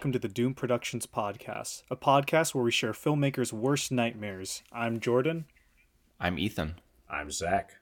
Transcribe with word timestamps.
Hello, 0.00 0.06
everyone, 0.06 0.14
and 0.14 0.14
welcome 0.14 0.20
to 0.20 0.28
the 0.28 0.34
Doomed 0.34 0.56
Productions 0.56 1.06
Podcast, 1.06 1.82
a 1.90 1.96
podcast 1.96 2.54
where 2.54 2.64
we 2.64 2.70
share 2.70 2.92
filmmakers' 2.92 3.52
worst 3.52 3.92
nightmares. 3.92 4.62
I'm 4.72 4.98
Jordan, 4.98 5.44
I'm 6.18 6.38
Ethan. 6.38 6.76
I'm 7.10 7.30
Zach. 7.30 7.72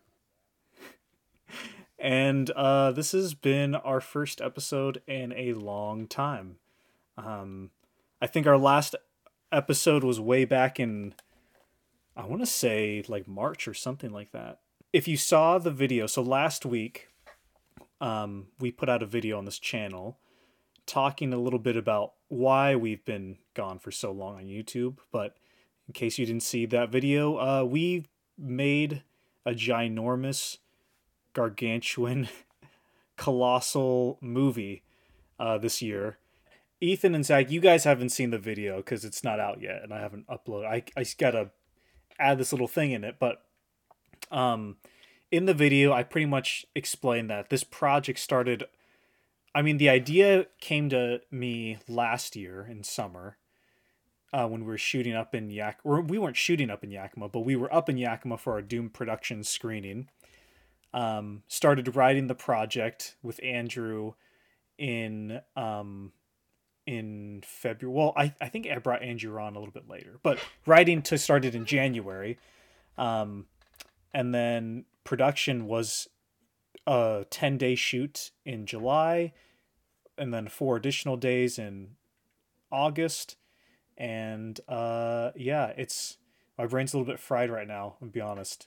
and 1.96 2.50
uh, 2.50 2.90
this 2.90 3.12
has 3.12 3.34
been 3.34 3.76
our 3.76 4.00
first 4.00 4.40
episode 4.40 5.00
in 5.06 5.32
a 5.32 5.52
long 5.52 6.08
time. 6.08 6.56
Um, 7.16 7.70
I 8.20 8.26
think 8.26 8.48
our 8.48 8.58
last 8.58 8.96
episode 9.52 10.02
was 10.02 10.18
way 10.18 10.44
back 10.44 10.80
in, 10.80 11.14
I 12.16 12.26
want 12.26 12.42
to 12.42 12.46
say 12.46 13.04
like 13.06 13.28
March 13.28 13.68
or 13.68 13.74
something 13.74 14.10
like 14.10 14.32
that. 14.32 14.58
If 14.92 15.06
you 15.06 15.16
saw 15.16 15.58
the 15.58 15.70
video, 15.70 16.08
so 16.08 16.22
last 16.22 16.66
week, 16.66 17.10
um, 18.00 18.48
we 18.58 18.72
put 18.72 18.88
out 18.88 19.04
a 19.04 19.06
video 19.06 19.38
on 19.38 19.44
this 19.44 19.60
channel 19.60 20.18
talking 20.88 21.32
a 21.32 21.38
little 21.38 21.58
bit 21.58 21.76
about 21.76 22.14
why 22.28 22.74
we've 22.74 23.04
been 23.04 23.36
gone 23.54 23.78
for 23.78 23.92
so 23.92 24.10
long 24.10 24.36
on 24.36 24.44
YouTube. 24.44 24.98
But 25.12 25.36
in 25.86 25.92
case 25.92 26.18
you 26.18 26.26
didn't 26.26 26.42
see 26.42 26.66
that 26.66 26.90
video, 26.90 27.36
uh, 27.36 27.64
we 27.64 28.06
made 28.36 29.04
a 29.46 29.52
ginormous, 29.52 30.58
gargantuan, 31.34 32.28
colossal 33.16 34.18
movie 34.20 34.82
uh, 35.38 35.58
this 35.58 35.80
year. 35.80 36.18
Ethan 36.80 37.14
and 37.14 37.26
Zach, 37.26 37.50
you 37.50 37.60
guys 37.60 37.84
haven't 37.84 38.10
seen 38.10 38.30
the 38.30 38.38
video 38.38 38.78
because 38.78 39.04
it's 39.04 39.24
not 39.24 39.40
out 39.40 39.60
yet, 39.60 39.82
and 39.82 39.92
I 39.92 40.00
haven't 40.00 40.26
uploaded. 40.28 40.66
I 40.66 40.82
I 40.96 41.04
gotta 41.18 41.50
add 42.18 42.38
this 42.38 42.52
little 42.52 42.68
thing 42.68 42.92
in 42.92 43.02
it, 43.02 43.16
but 43.18 43.42
um, 44.30 44.76
in 45.30 45.46
the 45.46 45.54
video, 45.54 45.92
I 45.92 46.04
pretty 46.04 46.26
much 46.26 46.66
explained 46.74 47.30
that 47.30 47.50
this 47.50 47.64
project 47.64 48.20
started 48.20 48.64
I 49.58 49.62
mean, 49.62 49.78
the 49.78 49.88
idea 49.88 50.46
came 50.60 50.88
to 50.90 51.20
me 51.32 51.78
last 51.88 52.36
year 52.36 52.64
in 52.70 52.84
summer 52.84 53.38
uh, 54.32 54.46
when 54.46 54.60
we 54.60 54.68
were 54.68 54.78
shooting 54.78 55.16
up 55.16 55.34
in 55.34 55.50
Yak. 55.50 55.80
Or 55.82 56.00
we 56.00 56.16
weren't 56.16 56.36
shooting 56.36 56.70
up 56.70 56.84
in 56.84 56.92
Yakima, 56.92 57.28
but 57.28 57.40
we 57.40 57.56
were 57.56 57.74
up 57.74 57.88
in 57.88 57.98
Yakima 57.98 58.38
for 58.38 58.52
our 58.52 58.62
Doomed 58.62 58.94
Production 58.94 59.42
screening. 59.42 60.10
Um, 60.94 61.42
started 61.48 61.96
writing 61.96 62.28
the 62.28 62.36
project 62.36 63.16
with 63.20 63.40
Andrew 63.42 64.12
in 64.78 65.40
um, 65.56 66.12
in 66.86 67.42
February. 67.44 67.98
Well, 67.98 68.12
I, 68.16 68.32
I 68.40 68.48
think 68.48 68.68
I 68.68 68.78
brought 68.78 69.02
Andrew 69.02 69.40
on 69.40 69.56
a 69.56 69.58
little 69.58 69.74
bit 69.74 69.88
later, 69.88 70.20
but 70.22 70.38
writing 70.66 71.02
to 71.02 71.18
started 71.18 71.56
in 71.56 71.64
January. 71.64 72.38
Um, 72.96 73.46
and 74.14 74.32
then 74.32 74.84
production 75.02 75.66
was 75.66 76.06
a 76.86 77.26
10 77.28 77.58
day 77.58 77.74
shoot 77.74 78.30
in 78.44 78.64
July 78.64 79.32
and 80.18 80.32
then 80.32 80.48
four 80.48 80.76
additional 80.76 81.16
days 81.16 81.58
in 81.58 81.96
August. 82.70 83.36
And 83.96 84.60
uh, 84.68 85.30
yeah, 85.36 85.72
it's 85.76 86.18
my 86.56 86.66
brain's 86.66 86.92
a 86.92 86.98
little 86.98 87.12
bit 87.12 87.20
fried 87.20 87.50
right 87.50 87.66
now, 87.66 87.96
I'll 88.00 88.08
be 88.08 88.20
honest, 88.20 88.66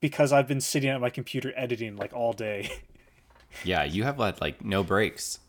because 0.00 0.32
I've 0.32 0.48
been 0.48 0.60
sitting 0.60 0.90
at 0.90 1.00
my 1.00 1.10
computer 1.10 1.52
editing 1.56 1.96
like 1.96 2.12
all 2.12 2.32
day. 2.32 2.70
yeah, 3.64 3.84
you 3.84 4.04
have 4.04 4.18
had 4.18 4.40
like 4.40 4.64
no 4.64 4.82
breaks. 4.82 5.40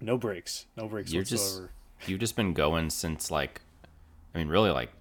No 0.00 0.16
breaks. 0.16 0.66
No 0.76 0.86
breaks 0.86 1.12
You're 1.12 1.22
whatsoever. 1.22 1.72
Just, 1.98 2.08
you've 2.08 2.20
just 2.20 2.36
been 2.36 2.52
going 2.52 2.90
since 2.90 3.30
like, 3.30 3.60
I 4.34 4.38
mean, 4.38 4.48
really 4.48 4.70
like, 4.70 4.92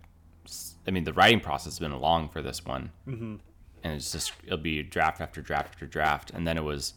I 0.87 0.91
mean, 0.91 1.03
the 1.03 1.13
writing 1.13 1.39
process 1.39 1.73
has 1.73 1.79
been 1.79 1.99
long 1.99 2.29
for 2.29 2.41
this 2.41 2.65
one. 2.65 2.91
Mm-hmm 3.07 3.35
and 3.83 3.95
it's 3.95 4.11
just 4.11 4.33
it'll 4.43 4.57
be 4.57 4.83
draft 4.83 5.21
after 5.21 5.41
draft 5.41 5.69
after 5.69 5.85
draft, 5.85 6.31
and 6.31 6.47
then 6.47 6.57
it 6.57 6.63
was 6.63 6.93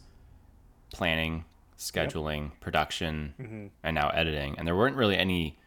planning, 0.91 1.45
scheduling, 1.81 2.49
yep. 2.49 2.59
production, 2.59 3.33
mm-hmm. 3.39 3.67
and 3.83 3.95
now 3.95 4.09
editing. 4.09 4.55
And 4.57 4.67
there 4.67 4.75
weren't 4.75 4.95
really 4.95 5.17
any, 5.17 5.59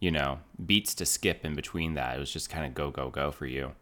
you 0.00 0.10
know, 0.10 0.40
beats 0.64 0.94
to 0.96 1.06
skip 1.06 1.44
in 1.44 1.54
between 1.54 1.94
that. 1.94 2.16
It 2.16 2.20
was 2.20 2.32
just 2.32 2.50
kind 2.50 2.66
of 2.66 2.74
go 2.74 2.90
go 2.90 3.10
go 3.10 3.30
for 3.30 3.46
you. 3.46 3.72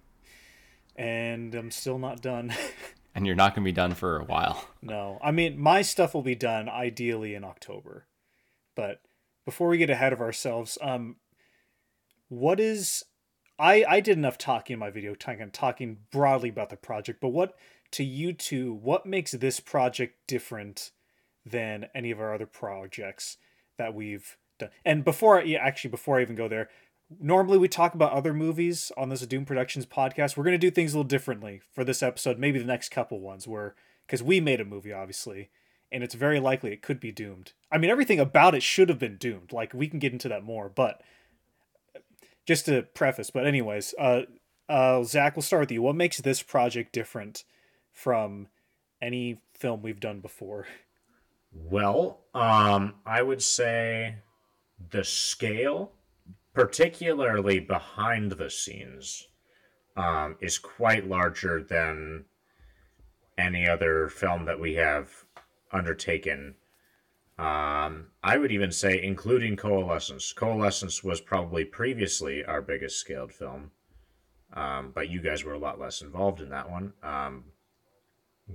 And 0.96 1.54
I'm 1.54 1.70
still 1.70 1.98
not 1.98 2.20
done. 2.20 2.52
and 3.14 3.26
you're 3.26 3.36
not 3.36 3.54
going 3.54 3.64
to 3.64 3.68
be 3.68 3.72
done 3.72 3.94
for 3.94 4.18
a 4.18 4.24
while. 4.24 4.66
No, 4.82 5.18
I 5.22 5.30
mean 5.30 5.58
my 5.58 5.82
stuff 5.82 6.14
will 6.14 6.22
be 6.22 6.34
done 6.34 6.68
ideally 6.68 7.34
in 7.34 7.44
October, 7.44 8.06
but 8.74 9.00
before 9.44 9.68
we 9.68 9.78
get 9.78 9.90
ahead 9.90 10.12
of 10.12 10.20
ourselves, 10.20 10.78
um, 10.80 11.16
what 12.28 12.60
is 12.60 13.04
I 13.58 13.84
I 13.88 14.00
did 14.00 14.18
enough 14.18 14.38
talking 14.38 14.74
in 14.74 14.80
my 14.80 14.90
video, 14.90 15.14
talking 15.14 15.50
talking 15.50 15.98
broadly 16.10 16.48
about 16.48 16.70
the 16.70 16.76
project. 16.76 17.20
But 17.20 17.28
what 17.28 17.56
to 17.92 18.04
you 18.04 18.32
two, 18.32 18.72
what 18.72 19.06
makes 19.06 19.32
this 19.32 19.60
project 19.60 20.16
different 20.26 20.90
than 21.44 21.86
any 21.94 22.10
of 22.10 22.20
our 22.20 22.34
other 22.34 22.46
projects 22.46 23.36
that 23.78 23.94
we've 23.94 24.36
done? 24.58 24.70
And 24.84 25.04
before, 25.04 25.42
yeah, 25.42 25.58
actually, 25.58 25.90
before 25.90 26.18
I 26.18 26.22
even 26.22 26.36
go 26.36 26.48
there, 26.48 26.68
normally 27.20 27.58
we 27.58 27.68
talk 27.68 27.94
about 27.94 28.12
other 28.12 28.32
movies 28.32 28.92
on 28.96 29.08
this 29.08 29.26
Doomed 29.26 29.46
Productions 29.46 29.86
podcast. 29.86 30.36
We're 30.36 30.44
gonna 30.44 30.58
do 30.58 30.70
things 30.70 30.94
a 30.94 30.96
little 30.96 31.08
differently 31.08 31.60
for 31.72 31.84
this 31.84 32.02
episode. 32.02 32.38
Maybe 32.38 32.58
the 32.58 32.64
next 32.64 32.90
couple 32.90 33.20
ones, 33.20 33.46
where 33.46 33.74
because 34.06 34.22
we 34.22 34.40
made 34.40 34.60
a 34.60 34.64
movie, 34.64 34.92
obviously, 34.92 35.50
and 35.90 36.02
it's 36.02 36.14
very 36.14 36.40
likely 36.40 36.72
it 36.72 36.82
could 36.82 37.00
be 37.00 37.12
doomed. 37.12 37.52
I 37.70 37.78
mean, 37.78 37.90
everything 37.90 38.20
about 38.20 38.54
it 38.54 38.62
should 38.62 38.88
have 38.88 38.98
been 38.98 39.16
doomed. 39.16 39.52
Like 39.52 39.74
we 39.74 39.88
can 39.88 39.98
get 39.98 40.12
into 40.12 40.28
that 40.28 40.44
more, 40.44 40.68
but 40.68 41.02
just 42.46 42.66
to 42.66 42.82
preface, 42.82 43.30
but 43.30 43.46
anyways, 43.46 43.94
uh, 43.98 44.22
uh, 44.68 45.02
Zach, 45.04 45.36
we'll 45.36 45.42
start 45.42 45.60
with 45.60 45.72
you. 45.72 45.82
What 45.82 45.96
makes 45.96 46.18
this 46.18 46.42
project 46.42 46.92
different 46.92 47.44
from 47.92 48.48
any 49.00 49.40
film 49.54 49.82
we've 49.82 50.00
done 50.00 50.20
before? 50.20 50.66
Well, 51.52 52.20
um, 52.34 52.94
I 53.04 53.22
would 53.22 53.42
say 53.42 54.16
the 54.90 55.04
scale, 55.04 55.92
particularly 56.54 57.60
behind 57.60 58.32
the 58.32 58.50
scenes, 58.50 59.28
um, 59.96 60.36
is 60.40 60.58
quite 60.58 61.08
larger 61.08 61.62
than 61.62 62.24
any 63.36 63.68
other 63.68 64.08
film 64.08 64.44
that 64.46 64.60
we 64.60 64.74
have 64.74 65.24
undertaken 65.70 66.54
um, 67.38 68.08
I 68.22 68.36
would 68.36 68.52
even 68.52 68.70
say, 68.70 69.02
including 69.02 69.56
Coalescence. 69.56 70.32
Coalescence 70.32 71.02
was 71.02 71.20
probably 71.20 71.64
previously 71.64 72.44
our 72.44 72.60
biggest 72.60 72.98
scaled 73.00 73.32
film, 73.32 73.70
um, 74.52 74.92
but 74.94 75.08
you 75.08 75.20
guys 75.20 75.42
were 75.42 75.54
a 75.54 75.58
lot 75.58 75.80
less 75.80 76.02
involved 76.02 76.40
in 76.40 76.50
that 76.50 76.70
one. 76.70 76.92
Um, 77.02 77.44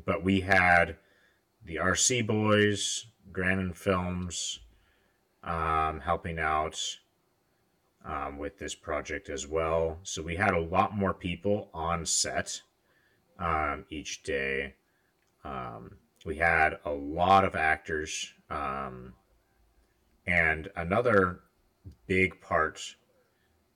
but 0.05 0.23
we 0.23 0.41
had 0.41 0.95
the 1.67 1.75
RC 1.75 2.25
Boys, 2.25 3.07
Grannon 3.33 3.73
Films, 3.73 4.59
um, 5.43 5.99
helping 5.99 6.39
out 6.39 6.79
um, 8.05 8.37
with 8.37 8.57
this 8.57 8.73
project 8.73 9.29
as 9.29 9.45
well. 9.45 9.99
So 10.03 10.23
we 10.23 10.37
had 10.37 10.53
a 10.53 10.61
lot 10.61 10.95
more 10.95 11.13
people 11.13 11.69
on 11.73 12.05
set 12.05 12.61
um, 13.37 13.85
each 13.89 14.23
day. 14.23 14.75
Um, 15.43 15.97
we 16.25 16.37
had 16.37 16.79
a 16.85 16.91
lot 16.91 17.43
of 17.43 17.55
actors. 17.55 18.33
Um, 18.49 19.13
and 20.25 20.69
another 20.77 21.41
big 22.07 22.39
part 22.39 22.95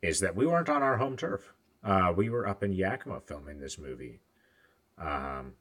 is 0.01 0.21
that 0.21 0.35
we 0.35 0.47
weren't 0.47 0.69
on 0.69 0.81
our 0.81 0.97
home 0.97 1.17
turf. 1.17 1.53
Uh, 1.83 2.13
we 2.15 2.29
were 2.29 2.47
up 2.47 2.63
in 2.63 2.71
Yakima 2.71 3.19
filming 3.19 3.59
this 3.59 3.77
movie 3.77 4.21
um, 4.97 5.53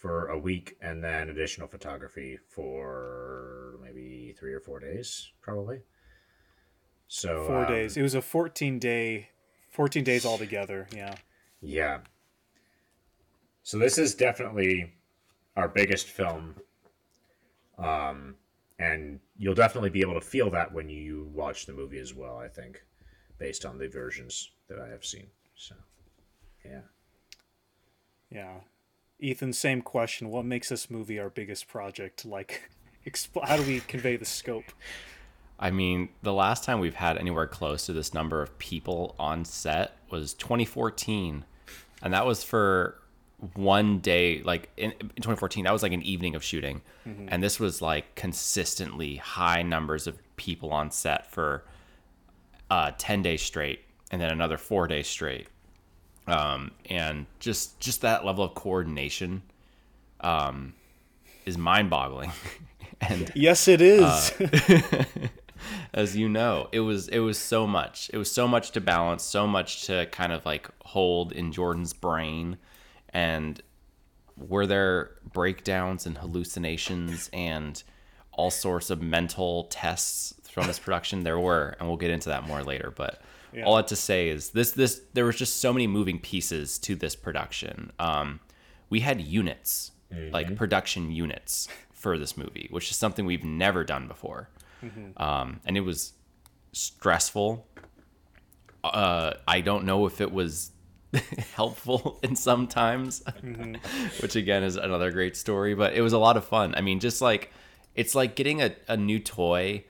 for 0.00 0.28
a 0.28 0.38
week 0.38 0.76
and 0.80 1.04
then 1.04 1.28
additional 1.28 1.68
photography 1.68 2.38
for 2.48 3.78
maybe 3.82 4.34
three 4.38 4.54
or 4.54 4.60
four 4.60 4.80
days, 4.80 5.30
probably. 5.42 5.80
So 7.06 7.44
four 7.46 7.66
um, 7.66 7.68
days. 7.68 7.98
It 7.98 8.02
was 8.02 8.14
a 8.14 8.22
fourteen 8.22 8.78
day, 8.78 9.28
fourteen 9.68 10.02
days 10.02 10.24
altogether. 10.24 10.88
Yeah. 10.96 11.16
Yeah. 11.60 11.98
So 13.62 13.78
this 13.78 13.98
is 13.98 14.14
definitely 14.14 14.94
our 15.54 15.68
biggest 15.68 16.06
film. 16.06 16.54
Um, 17.76 18.36
and 18.78 19.20
you'll 19.36 19.54
definitely 19.54 19.90
be 19.90 20.00
able 20.00 20.14
to 20.14 20.26
feel 20.26 20.50
that 20.52 20.72
when 20.72 20.88
you 20.88 21.30
watch 21.34 21.66
the 21.66 21.74
movie 21.74 21.98
as 21.98 22.14
well. 22.14 22.38
I 22.38 22.48
think, 22.48 22.82
based 23.38 23.66
on 23.66 23.76
the 23.76 23.88
versions 23.88 24.50
that 24.68 24.78
I 24.78 24.88
have 24.88 25.04
seen. 25.04 25.26
So, 25.56 25.74
yeah. 26.64 26.80
Yeah, 28.30 28.54
Ethan. 29.20 29.52
Same 29.52 29.82
question. 29.82 30.30
What 30.30 30.44
makes 30.44 30.68
this 30.68 30.90
movie 30.90 31.18
our 31.18 31.30
biggest 31.30 31.68
project? 31.68 32.24
Like, 32.24 32.70
expl- 33.06 33.46
how 33.46 33.56
do 33.56 33.62
we 33.62 33.80
convey 33.80 34.16
the 34.16 34.24
scope? 34.24 34.72
I 35.58 35.70
mean, 35.70 36.08
the 36.22 36.32
last 36.32 36.64
time 36.64 36.80
we've 36.80 36.94
had 36.94 37.18
anywhere 37.18 37.46
close 37.46 37.84
to 37.86 37.92
this 37.92 38.14
number 38.14 38.42
of 38.42 38.58
people 38.58 39.14
on 39.18 39.44
set 39.44 39.96
was 40.10 40.32
2014, 40.34 41.44
and 42.02 42.14
that 42.14 42.26
was 42.26 42.42
for 42.42 43.00
one 43.54 43.98
day 44.00 44.42
like 44.42 44.68
in, 44.76 44.90
in 44.92 45.08
2014 45.16 45.64
that 45.64 45.72
was 45.72 45.82
like 45.82 45.92
an 45.92 46.02
evening 46.02 46.34
of 46.34 46.44
shooting 46.44 46.82
mm-hmm. 47.06 47.26
and 47.28 47.42
this 47.42 47.58
was 47.58 47.80
like 47.80 48.14
consistently 48.14 49.16
high 49.16 49.62
numbers 49.62 50.06
of 50.06 50.18
people 50.36 50.70
on 50.72 50.90
set 50.90 51.30
for 51.30 51.64
uh 52.70 52.90
10 52.98 53.22
days 53.22 53.40
straight 53.40 53.80
and 54.10 54.20
then 54.20 54.30
another 54.30 54.58
4 54.58 54.86
days 54.86 55.06
straight 55.06 55.48
um 56.30 56.70
and 56.88 57.26
just 57.38 57.78
just 57.80 58.00
that 58.02 58.24
level 58.24 58.44
of 58.44 58.54
coordination 58.54 59.42
um 60.20 60.72
is 61.46 61.56
mind-boggling 61.58 62.32
and 63.00 63.30
Yes, 63.34 63.68
it 63.68 63.80
is. 63.80 64.02
Uh, 64.02 65.04
as 65.94 66.16
you 66.16 66.28
know, 66.28 66.68
it 66.72 66.80
was 66.80 67.08
it 67.08 67.20
was 67.20 67.38
so 67.38 67.66
much. 67.66 68.10
It 68.12 68.18
was 68.18 68.30
so 68.30 68.46
much 68.46 68.72
to 68.72 68.80
balance, 68.80 69.22
so 69.22 69.46
much 69.46 69.86
to 69.86 70.06
kind 70.06 70.32
of 70.32 70.44
like 70.44 70.68
hold 70.84 71.32
in 71.32 71.52
Jordan's 71.52 71.92
brain, 71.92 72.58
and 73.10 73.60
were 74.36 74.66
there 74.66 75.12
breakdowns 75.32 76.06
and 76.06 76.18
hallucinations 76.18 77.28
and 77.32 77.82
all 78.32 78.50
sorts 78.50 78.90
of 78.90 79.02
mental 79.02 79.64
tests 79.64 80.34
from 80.50 80.66
this 80.66 80.78
production? 80.78 81.24
There 81.24 81.38
were, 81.38 81.76
and 81.78 81.88
we'll 81.88 81.98
get 81.98 82.10
into 82.10 82.28
that 82.28 82.46
more 82.46 82.62
later. 82.62 82.92
But 82.94 83.20
Yeah. 83.52 83.64
all 83.64 83.74
I 83.74 83.78
have 83.78 83.86
to 83.86 83.96
say 83.96 84.28
is 84.28 84.50
this: 84.50 84.72
this 84.72 85.00
there 85.12 85.24
was 85.24 85.36
just 85.36 85.60
so 85.60 85.72
many 85.72 85.86
moving 85.86 86.18
pieces 86.18 86.78
to 86.80 86.94
this 86.94 87.16
production. 87.16 87.92
Um, 87.98 88.40
we 88.88 89.00
had 89.00 89.20
units, 89.20 89.92
like 90.32 90.56
production 90.56 91.10
units, 91.12 91.68
for 91.92 92.18
this 92.18 92.36
movie, 92.36 92.68
which 92.70 92.90
is 92.90 92.96
something 92.96 93.24
we've 93.26 93.44
never 93.44 93.84
done 93.84 94.08
before 94.08 94.48
um, 95.16 95.60
and 95.64 95.76
it 95.76 95.80
was 95.80 96.12
stressful. 96.72 97.66
Uh, 98.82 99.34
I 99.46 99.60
don't 99.60 99.84
know 99.84 100.06
if 100.06 100.20
it 100.20 100.32
was 100.32 100.70
helpful 101.54 102.18
in 102.22 102.34
some 102.36 102.66
times, 102.66 103.22
which 104.20 104.36
again 104.36 104.62
is 104.62 104.76
another 104.76 105.10
great 105.10 105.36
story. 105.36 105.74
But 105.74 105.92
it 105.94 106.00
was 106.00 106.12
a 106.12 106.18
lot 106.18 106.36
of 106.36 106.44
fun. 106.44 106.74
I 106.74 106.80
mean, 106.80 107.00
just 107.00 107.20
like 107.20 107.52
it's 107.94 108.14
like 108.14 108.36
getting 108.36 108.62
a, 108.62 108.74
a 108.88 108.96
new 108.96 109.18
toy 109.18 109.84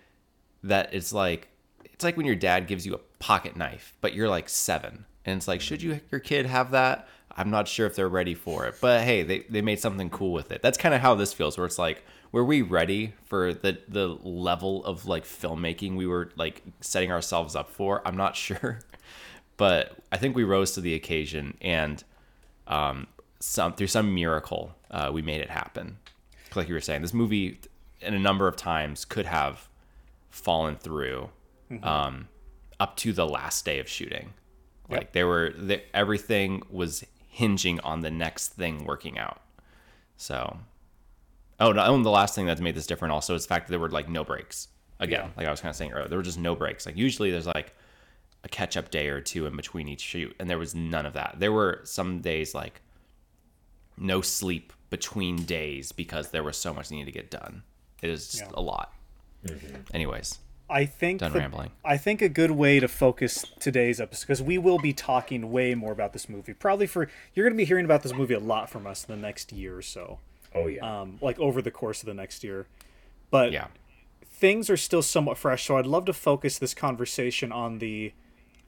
that 0.65 0.93
is 0.93 1.13
like 1.13 1.49
it's 1.85 2.03
like 2.05 2.17
when 2.17 2.27
your 2.27 2.35
dad 2.37 2.67
gives 2.67 2.85
you 2.87 2.95
a 2.95 2.99
pocket 3.21 3.57
knife, 3.57 3.95
but 4.01 4.15
you're 4.15 4.29
like 4.29 4.49
seven, 4.49 5.05
and 5.25 5.37
it's 5.37 5.47
like, 5.47 5.61
should 5.61 5.81
you 5.83 6.01
your 6.11 6.21
kid 6.21 6.47
have 6.47 6.73
that? 6.73 7.07
I'm 7.37 7.51
not 7.51 7.69
sure 7.69 7.87
if 7.87 7.95
they're 7.95 8.09
ready 8.09 8.35
for 8.35 8.67
it, 8.67 8.75
but 8.81 9.03
hey, 9.03 9.23
they, 9.23 9.41
they 9.49 9.63
made 9.63 9.79
something 9.79 10.11
cool 10.11 10.33
with 10.33 10.51
it. 10.51 10.63
That's 10.63 10.77
kind 10.77 10.95
of 10.95 11.01
how 11.01 11.15
this 11.15 11.33
feels, 11.33 11.57
where 11.57 11.67
it's 11.67 11.79
like, 11.79 12.03
were 12.33 12.45
we 12.45 12.63
ready 12.63 13.15
for 13.25 13.55
the 13.55 13.79
the 13.89 14.09
level 14.09 14.85
of 14.85 15.07
like 15.07 15.25
filmmaking 15.25 15.97
we 15.97 16.07
were 16.07 16.31
like 16.37 16.63
setting 16.81 17.13
ourselves 17.13 17.55
up 17.55 17.71
for? 17.71 18.03
I'm 18.07 18.17
not 18.17 18.35
sure, 18.47 18.81
but 19.57 19.97
I 20.11 20.17
think 20.17 20.35
we 20.35 20.43
rose 20.43 20.73
to 20.73 20.81
the 20.81 20.95
occasion, 20.95 21.57
and 21.61 22.03
um, 22.67 23.07
some 23.39 23.75
through 23.75 23.89
some 23.89 24.15
miracle, 24.15 24.75
uh, 24.91 25.11
we 25.13 25.23
made 25.23 25.41
it 25.41 25.51
happen. 25.51 25.99
Like 26.57 26.69
you 26.69 26.75
were 26.75 26.81
saying, 26.81 27.03
this 27.03 27.15
movie, 27.15 27.61
in 28.01 28.15
a 28.15 28.19
number 28.19 28.49
of 28.49 28.57
times, 28.57 29.05
could 29.05 29.27
have 29.27 29.69
fallen 30.31 30.75
through 30.75 31.31
um, 31.85 32.29
up 32.81 32.97
to 32.97 33.13
the 33.13 33.27
last 33.27 33.65
day 33.65 33.79
of 33.79 33.89
shooting. 33.89 34.33
Like 34.89 35.01
Yep. 35.03 35.13
they 35.13 35.25
were, 35.25 35.53
they, 35.57 35.85
everything 35.95 36.63
was 36.71 37.05
hinging 37.29 37.79
on 37.81 38.01
the 38.01 38.11
next 38.11 38.49
thing 38.55 38.85
working 38.85 39.19
out. 39.19 39.41
So, 40.17 40.59
oh, 41.61 41.71
no, 41.73 41.95
and 41.95 42.05
the 42.05 42.11
last 42.11 42.35
thing 42.35 42.47
that's 42.47 42.61
made 42.61 42.75
this 42.75 42.87
different 42.87 43.13
also 43.13 43.35
is 43.37 43.45
the 43.45 43.49
fact 43.49 43.67
that 43.69 43.71
there 43.71 43.79
were 43.79 43.89
like 43.91 44.09
no 44.09 44.25
breaks. 44.25 44.67
Again, 44.99 45.27
Yeah. 45.27 45.31
like 45.37 45.47
I 45.47 45.51
was 45.51 45.61
kind 45.61 45.71
of 45.71 45.77
saying 45.77 45.93
earlier, 45.93 46.09
there 46.09 46.19
were 46.19 46.25
just 46.25 46.39
no 46.39 46.57
breaks. 46.57 46.85
Like 46.87 46.97
usually 46.97 47.31
there's 47.31 47.47
like 47.47 47.75
a 48.43 48.49
catch 48.49 48.77
up 48.77 48.91
day 48.91 49.09
or 49.09 49.21
two 49.21 49.47
in 49.47 49.55
between 49.57 49.87
each 49.89 50.01
shoot, 50.01 50.35
and 50.41 50.49
there 50.51 50.59
was 50.59 50.75
none 50.75 51.07
of 51.07 51.13
that. 51.13 51.37
There 51.39 51.53
were 51.53 51.81
some 51.85 52.21
days 52.21 52.55
like 52.55 52.81
no 53.97 54.21
sleep 54.23 54.73
between 54.91 55.45
days 55.45 55.93
because 55.93 56.31
there 56.31 56.43
was 56.43 56.57
so 56.57 56.75
much 56.75 56.89
that 56.89 56.95
needed 56.95 57.07
to 57.07 57.19
get 57.19 57.31
done. 57.31 57.63
It 58.03 58.11
is 58.11 58.29
just 58.33 58.45
Yeah. 58.45 58.51
a 58.55 58.61
lot. 58.63 58.93
Mm-hmm. 59.47 59.77
Anyways, 59.95 60.39
I 60.71 60.87
think 60.87 61.21
done 61.21 61.33
the- 61.33 61.39
rambling. 61.41 61.71
I 61.85 61.97
think 61.97 62.23
a 62.23 62.29
good 62.29 62.53
way 62.53 62.79
to 62.81 62.89
focus 62.89 63.45
today's 63.59 64.01
episode 64.01 64.23
because 64.27 64.43
we 64.43 64.57
will 64.59 64.79
be 64.79 64.93
talking 64.93 65.51
way 65.51 65.75
more 65.75 65.93
about 65.93 66.13
this 66.13 66.29
movie. 66.29 66.55
Probably 66.55 66.87
for 66.87 67.09
you're 67.35 67.45
going 67.45 67.55
to 67.57 67.61
be 67.61 67.65
hearing 67.67 67.85
about 67.85 68.03
this 68.03 68.15
movie 68.15 68.35
a 68.35 68.39
lot 68.41 68.71
from 68.71 68.87
us 68.87 69.05
in 69.05 69.15
the 69.15 69.21
next 69.21 69.53
year 69.53 69.77
or 69.77 69.83
so, 69.83 70.21
Oh 70.55 70.67
yeah. 70.69 71.01
um, 71.01 71.19
like 71.21 71.39
over 71.41 71.61
the 71.61 71.71
course 71.71 72.01
of 72.01 72.07
the 72.07 72.15
next 72.15 72.45
year. 72.45 72.67
But 73.31 73.53
yeah, 73.53 73.67
things 74.25 74.71
are 74.71 74.77
still 74.77 75.03
somewhat 75.03 75.37
fresh, 75.39 75.65
so 75.67 75.77
I'd 75.77 75.87
love 75.87 76.05
to 76.07 76.13
focus 76.13 76.59
this 76.59 76.73
conversation 76.75 77.51
on 77.53 77.79
the 77.79 78.13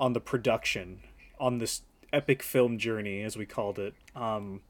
on 0.00 0.12
the 0.12 0.20
production, 0.20 1.00
on 1.38 1.58
this 1.58 1.82
epic 2.12 2.42
film 2.42 2.78
journey, 2.78 3.22
as 3.22 3.36
we 3.36 3.46
called 3.46 3.78
it, 3.78 3.94
um, 4.16 4.60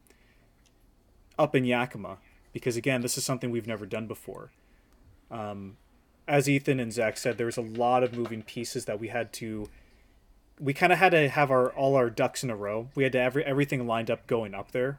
up 1.38 1.54
in 1.56 1.64
Yakima, 1.64 2.18
because 2.52 2.76
again, 2.76 3.00
this 3.00 3.16
is 3.16 3.24
something 3.24 3.50
we've 3.50 3.66
never 3.66 3.86
done 3.86 4.06
before. 4.06 4.50
Um, 5.30 5.76
as 6.28 6.48
Ethan 6.48 6.80
and 6.80 6.92
Zach 6.92 7.16
said, 7.16 7.38
there 7.38 7.46
was 7.46 7.56
a 7.56 7.62
lot 7.62 8.02
of 8.02 8.16
moving 8.16 8.42
pieces 8.42 8.84
that 8.84 9.00
we 9.00 9.08
had 9.08 9.32
to. 9.34 9.68
We 10.60 10.72
kind 10.72 10.92
of 10.92 10.98
had 10.98 11.10
to 11.10 11.28
have 11.28 11.50
our 11.50 11.70
all 11.70 11.96
our 11.96 12.10
ducks 12.10 12.44
in 12.44 12.50
a 12.50 12.56
row. 12.56 12.88
We 12.94 13.02
had 13.02 13.12
to 13.12 13.20
every, 13.20 13.44
everything 13.44 13.86
lined 13.86 14.10
up 14.10 14.26
going 14.26 14.54
up 14.54 14.72
there, 14.72 14.98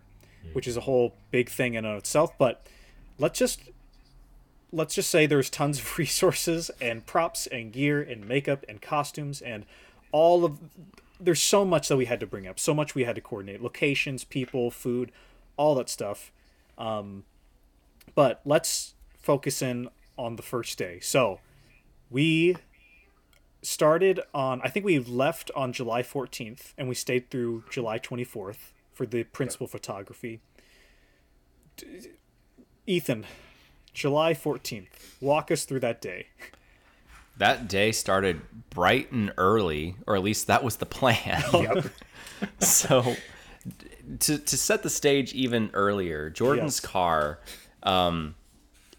which 0.53 0.67
is 0.67 0.75
a 0.75 0.81
whole 0.81 1.15
big 1.31 1.49
thing 1.49 1.75
in 1.75 1.85
and 1.85 1.93
of 1.93 1.99
itself. 1.99 2.37
But 2.37 2.67
let's 3.17 3.39
just 3.39 3.61
let's 4.71 4.95
just 4.95 5.09
say 5.09 5.25
there's 5.25 5.49
tons 5.49 5.79
of 5.79 5.97
resources 5.97 6.71
and 6.81 7.05
props 7.05 7.47
and 7.47 7.71
gear 7.71 8.01
and 8.01 8.27
makeup 8.27 8.65
and 8.67 8.81
costumes 8.81 9.41
and 9.41 9.65
all 10.11 10.43
of 10.43 10.59
there's 11.19 11.41
so 11.41 11.63
much 11.63 11.87
that 11.87 11.95
we 11.95 12.05
had 12.05 12.19
to 12.19 12.25
bring 12.25 12.47
up 12.47 12.59
so 12.59 12.73
much 12.73 12.95
we 12.95 13.03
had 13.03 13.15
to 13.15 13.21
coordinate 13.21 13.61
locations 13.61 14.23
people 14.23 14.71
food 14.71 15.11
all 15.57 15.75
that 15.75 15.89
stuff 15.89 16.31
um, 16.77 17.23
but 18.15 18.41
let's 18.45 18.95
focus 19.21 19.61
in 19.61 19.87
on 20.17 20.35
the 20.35 20.41
first 20.43 20.77
day 20.77 20.99
so 21.01 21.39
we 22.09 22.55
started 23.61 24.19
on 24.33 24.61
i 24.63 24.69
think 24.69 24.85
we 24.85 24.99
left 24.99 25.49
on 25.55 25.71
july 25.73 26.01
14th 26.03 26.73
and 26.77 26.87
we 26.89 26.95
stayed 26.95 27.29
through 27.29 27.63
july 27.69 27.97
24th 27.99 28.71
for 28.91 29.05
the 29.05 29.23
principal 29.25 29.67
photography 29.67 30.39
D- 31.77 32.09
ethan 32.85 33.25
July 33.93 34.33
14th. 34.33 34.87
Walk 35.21 35.51
us 35.51 35.65
through 35.65 35.81
that 35.81 36.01
day. 36.01 36.25
that 37.37 37.67
day 37.67 37.91
started 37.91 38.41
bright 38.71 39.11
and 39.11 39.31
early, 39.37 39.95
or 40.07 40.15
at 40.15 40.23
least 40.23 40.47
that 40.47 40.63
was 40.63 40.77
the 40.77 40.85
plan. 40.87 41.43
yep. 41.53 41.85
so 42.59 43.15
to 44.19 44.39
to 44.39 44.57
set 44.57 44.81
the 44.81 44.89
stage 44.89 45.31
even 45.33 45.69
earlier, 45.75 46.31
Jordan's 46.31 46.77
Yes. 46.83 46.91
car 46.91 47.39
um, 47.83 48.33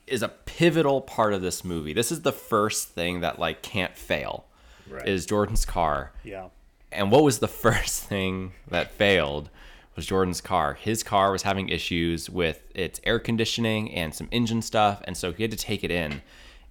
is 0.07 0.23
a 0.23 0.29
pivotal 0.29 1.01
part 1.01 1.33
of 1.33 1.41
this 1.43 1.65
movie. 1.65 1.93
This 1.93 2.13
is 2.13 2.23
the 2.23 2.33
first 2.33 2.89
thing 2.91 3.21
that 3.21 3.39
like 3.39 3.63
can't 3.63 3.97
fail. 3.97 4.45
Right. 4.89 5.07
Is 5.09 5.25
Jordan's 5.27 5.65
car. 5.65 6.13
Yeah. 6.23 6.49
And 6.93 7.11
what 7.11 7.23
was 7.23 7.39
the 7.39 7.49
first 7.67 8.05
thing 8.05 8.53
that 8.69 8.91
failed 8.93 9.49
was 9.97 10.07
Jordan's 10.07 10.41
car. 10.41 10.75
His 10.75 11.03
car 11.03 11.31
was 11.33 11.43
having 11.43 11.69
issues 11.69 12.29
with 12.29 12.63
its 12.75 13.01
air 13.05 13.19
conditioning 13.19 13.93
and 13.95 14.15
some 14.15 14.29
engine 14.33 14.61
stuff, 14.61 15.01
and 15.05 15.17
so 15.17 15.33
he 15.33 15.43
had 15.45 15.53
to 15.53 15.57
take 15.57 15.85
it 15.85 15.91
in. 15.91 16.21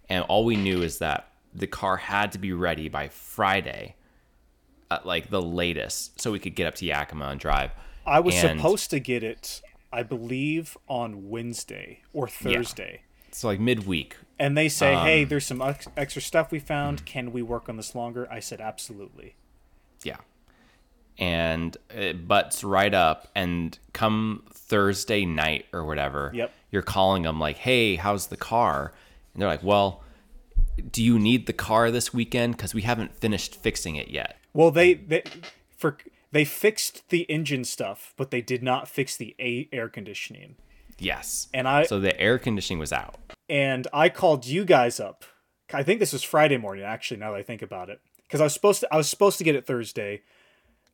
And 0.09 0.25
all 0.25 0.43
we 0.45 0.57
knew 0.57 0.81
is 0.81 0.97
that 0.99 1.29
the 1.55 1.65
car 1.67 1.95
had 1.97 2.31
to 2.33 2.37
be 2.37 2.51
ready 2.51 2.89
by 2.89 3.07
Friday, 3.07 3.95
at 4.91 5.05
like 5.05 5.29
the 5.29 5.41
latest, 5.41 6.19
so 6.21 6.31
we 6.33 6.39
could 6.39 6.53
get 6.55 6.67
up 6.67 6.75
to 6.75 6.85
Yakima 6.85 7.29
and 7.29 7.39
drive. 7.39 7.71
I 8.05 8.19
was 8.19 8.35
And- 8.43 8.59
supposed 8.59 8.89
to 8.89 8.99
get 8.99 9.23
it, 9.23 9.61
I 9.91 10.03
believe, 10.03 10.77
on 10.89 11.29
Wednesday 11.29 12.01
or 12.11 12.27
Thursday. 12.27 13.02
So 13.33 13.47
like 13.47 13.59
midweek. 13.59 14.17
And 14.39 14.57
they 14.57 14.67
say, 14.69 14.93
Um, 14.95 15.05
hey, 15.05 15.23
there's 15.23 15.45
some 15.45 15.61
ex- 15.61 15.87
extra 15.95 16.21
stuff 16.21 16.51
we 16.51 16.59
found. 16.59 17.05
Can 17.05 17.31
we 17.31 17.41
work 17.41 17.69
on 17.69 17.77
this 17.77 17.93
longer? 17.95 18.27
I 18.31 18.39
said, 18.39 18.59
absolutely. 18.61 19.35
Yeah. 20.03 20.17
And 21.17 21.77
it 21.91 22.27
butts 22.27 22.63
right 22.63 22.93
up, 22.93 23.27
and 23.35 23.77
come 23.93 24.43
Thursday 24.51 25.25
night 25.25 25.65
or 25.71 25.85
whatever, 25.85 26.31
Yep. 26.33 26.51
you're 26.71 26.81
calling 26.81 27.21
them 27.23 27.39
like, 27.39 27.57
"Hey, 27.57 27.95
how's 27.97 28.27
the 28.27 28.35
car?" 28.37 28.93
And 29.33 29.41
they're 29.41 29.47
like, 29.49 29.61
"Well, 29.61 30.03
do 30.91 31.03
you 31.03 31.19
need 31.19 31.45
the 31.45 31.53
car 31.53 31.91
this 31.91 32.13
weekend? 32.15 32.57
Because 32.57 32.73
we 32.73 32.81
haven't 32.81 33.15
finished 33.15 33.55
fixing 33.55 33.95
it 33.95 34.07
yet." 34.09 34.37
Well, 34.53 34.71
they, 34.71 34.95
they 34.95 35.21
for 35.77 35.97
they 36.31 36.45
fixed 36.45 37.07
the 37.09 37.21
engine 37.29 37.63
stuff, 37.63 38.15
but 38.17 38.31
they 38.31 38.41
did 38.41 38.63
not 38.63 38.87
fix 38.87 39.15
the 39.15 39.35
a- 39.39 39.69
air 39.71 39.89
conditioning. 39.89 40.55
Yes. 41.03 41.47
And 41.53 41.67
I 41.67 41.83
so 41.83 41.99
the 41.99 42.19
air 42.19 42.37
conditioning 42.39 42.79
was 42.79 42.93
out. 42.93 43.15
and 43.49 43.87
I 43.93 44.09
called 44.09 44.45
you 44.45 44.65
guys 44.65 44.99
up. 44.99 45.25
I 45.73 45.83
think 45.83 45.99
this 45.99 46.13
was 46.13 46.23
Friday 46.23 46.57
morning, 46.57 46.83
actually. 46.83 47.17
Now 47.17 47.31
that 47.31 47.39
I 47.39 47.43
think 47.43 47.61
about 47.61 47.89
it, 47.89 47.99
because 48.23 48.41
I 48.41 48.45
was 48.45 48.53
supposed 48.53 48.81
to, 48.81 48.93
I 48.93 48.97
was 48.97 49.09
supposed 49.09 49.37
to 49.39 49.43
get 49.43 49.55
it 49.55 49.65
Thursday, 49.65 50.21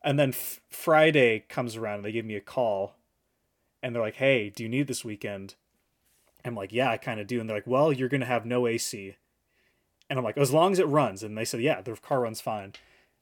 and 0.04 0.18
then 0.18 0.30
f- 0.30 0.62
Friday 0.70 1.40
comes 1.50 1.76
around 1.76 1.96
and 1.98 2.06
they 2.06 2.12
give 2.14 2.26
me 2.26 2.36
a 2.36 2.42
call, 2.42 2.96
and 3.84 3.94
they're 3.94 4.02
like, 4.02 4.16
"Hey, 4.16 4.50
do 4.50 4.64
you 4.64 4.70
need 4.70 4.88
this 4.88 5.04
weekend?" 5.04 5.56
I'm 6.46 6.56
like, 6.56 6.72
"Yeah, 6.72 6.90
I 6.90 6.98
kind 6.98 7.20
of 7.20 7.28
do." 7.28 7.40
And 7.40 7.50
they're 7.50 7.58
like, 7.58 7.68
"Well, 7.68 7.92
you're 7.92 8.08
gonna 8.10 8.26
have 8.26 8.46
no 8.46 8.68
AC," 8.68 9.16
and 10.10 10.18
I'm 10.18 10.24
like, 10.26 10.38
"As 10.38 10.54
long 10.54 10.72
as 10.72 10.80
it 10.80 10.88
runs." 10.88 11.24
And 11.24 11.38
they 11.38 11.46
said, 11.46 11.62
"Yeah, 11.62 11.82
the 11.82 11.96
car 11.96 12.22
runs 12.22 12.40
fine." 12.42 12.74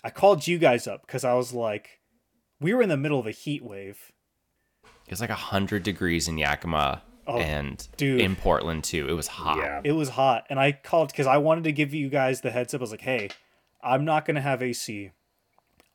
I 0.04 0.12
called 0.12 0.46
you 0.46 0.60
guys 0.60 0.86
up 0.88 1.02
because 1.08 1.24
I 1.24 1.34
was 1.34 1.54
like, 1.54 2.00
we 2.62 2.74
were 2.74 2.84
in 2.84 2.90
the 2.90 2.98
middle 2.98 3.20
of 3.20 3.26
a 3.26 3.32
heat 3.32 3.64
wave. 3.64 4.12
It 5.08 5.12
was 5.12 5.22
like 5.22 5.30
hundred 5.30 5.84
degrees 5.84 6.28
in 6.28 6.38
Yakima 6.38 7.02
Oh, 7.30 7.40
and 7.40 7.86
dude. 7.98 8.22
in 8.22 8.36
Portland 8.38 8.84
too. 8.86 9.08
It 9.10 9.14
was 9.14 9.28
hot. 9.28 9.58
Yeah. 9.58 9.82
It 9.84 9.92
was 9.94 10.10
hot, 10.10 10.46
and 10.50 10.60
I 10.60 10.72
called 10.72 11.10
because 11.12 11.28
I 11.28 11.38
wanted 11.38 11.66
to 11.66 11.72
give 11.74 11.94
you 11.94 12.08
guys 12.10 12.40
the 12.42 12.52
heads 12.52 12.74
up. 12.74 12.80
I 12.80 12.84
was 12.84 12.92
like, 12.92 13.02
"Hey, 13.02 13.30
I'm 13.84 14.06
not 14.06 14.26
gonna 14.26 14.40
have 14.42 14.62
AC. 14.64 15.12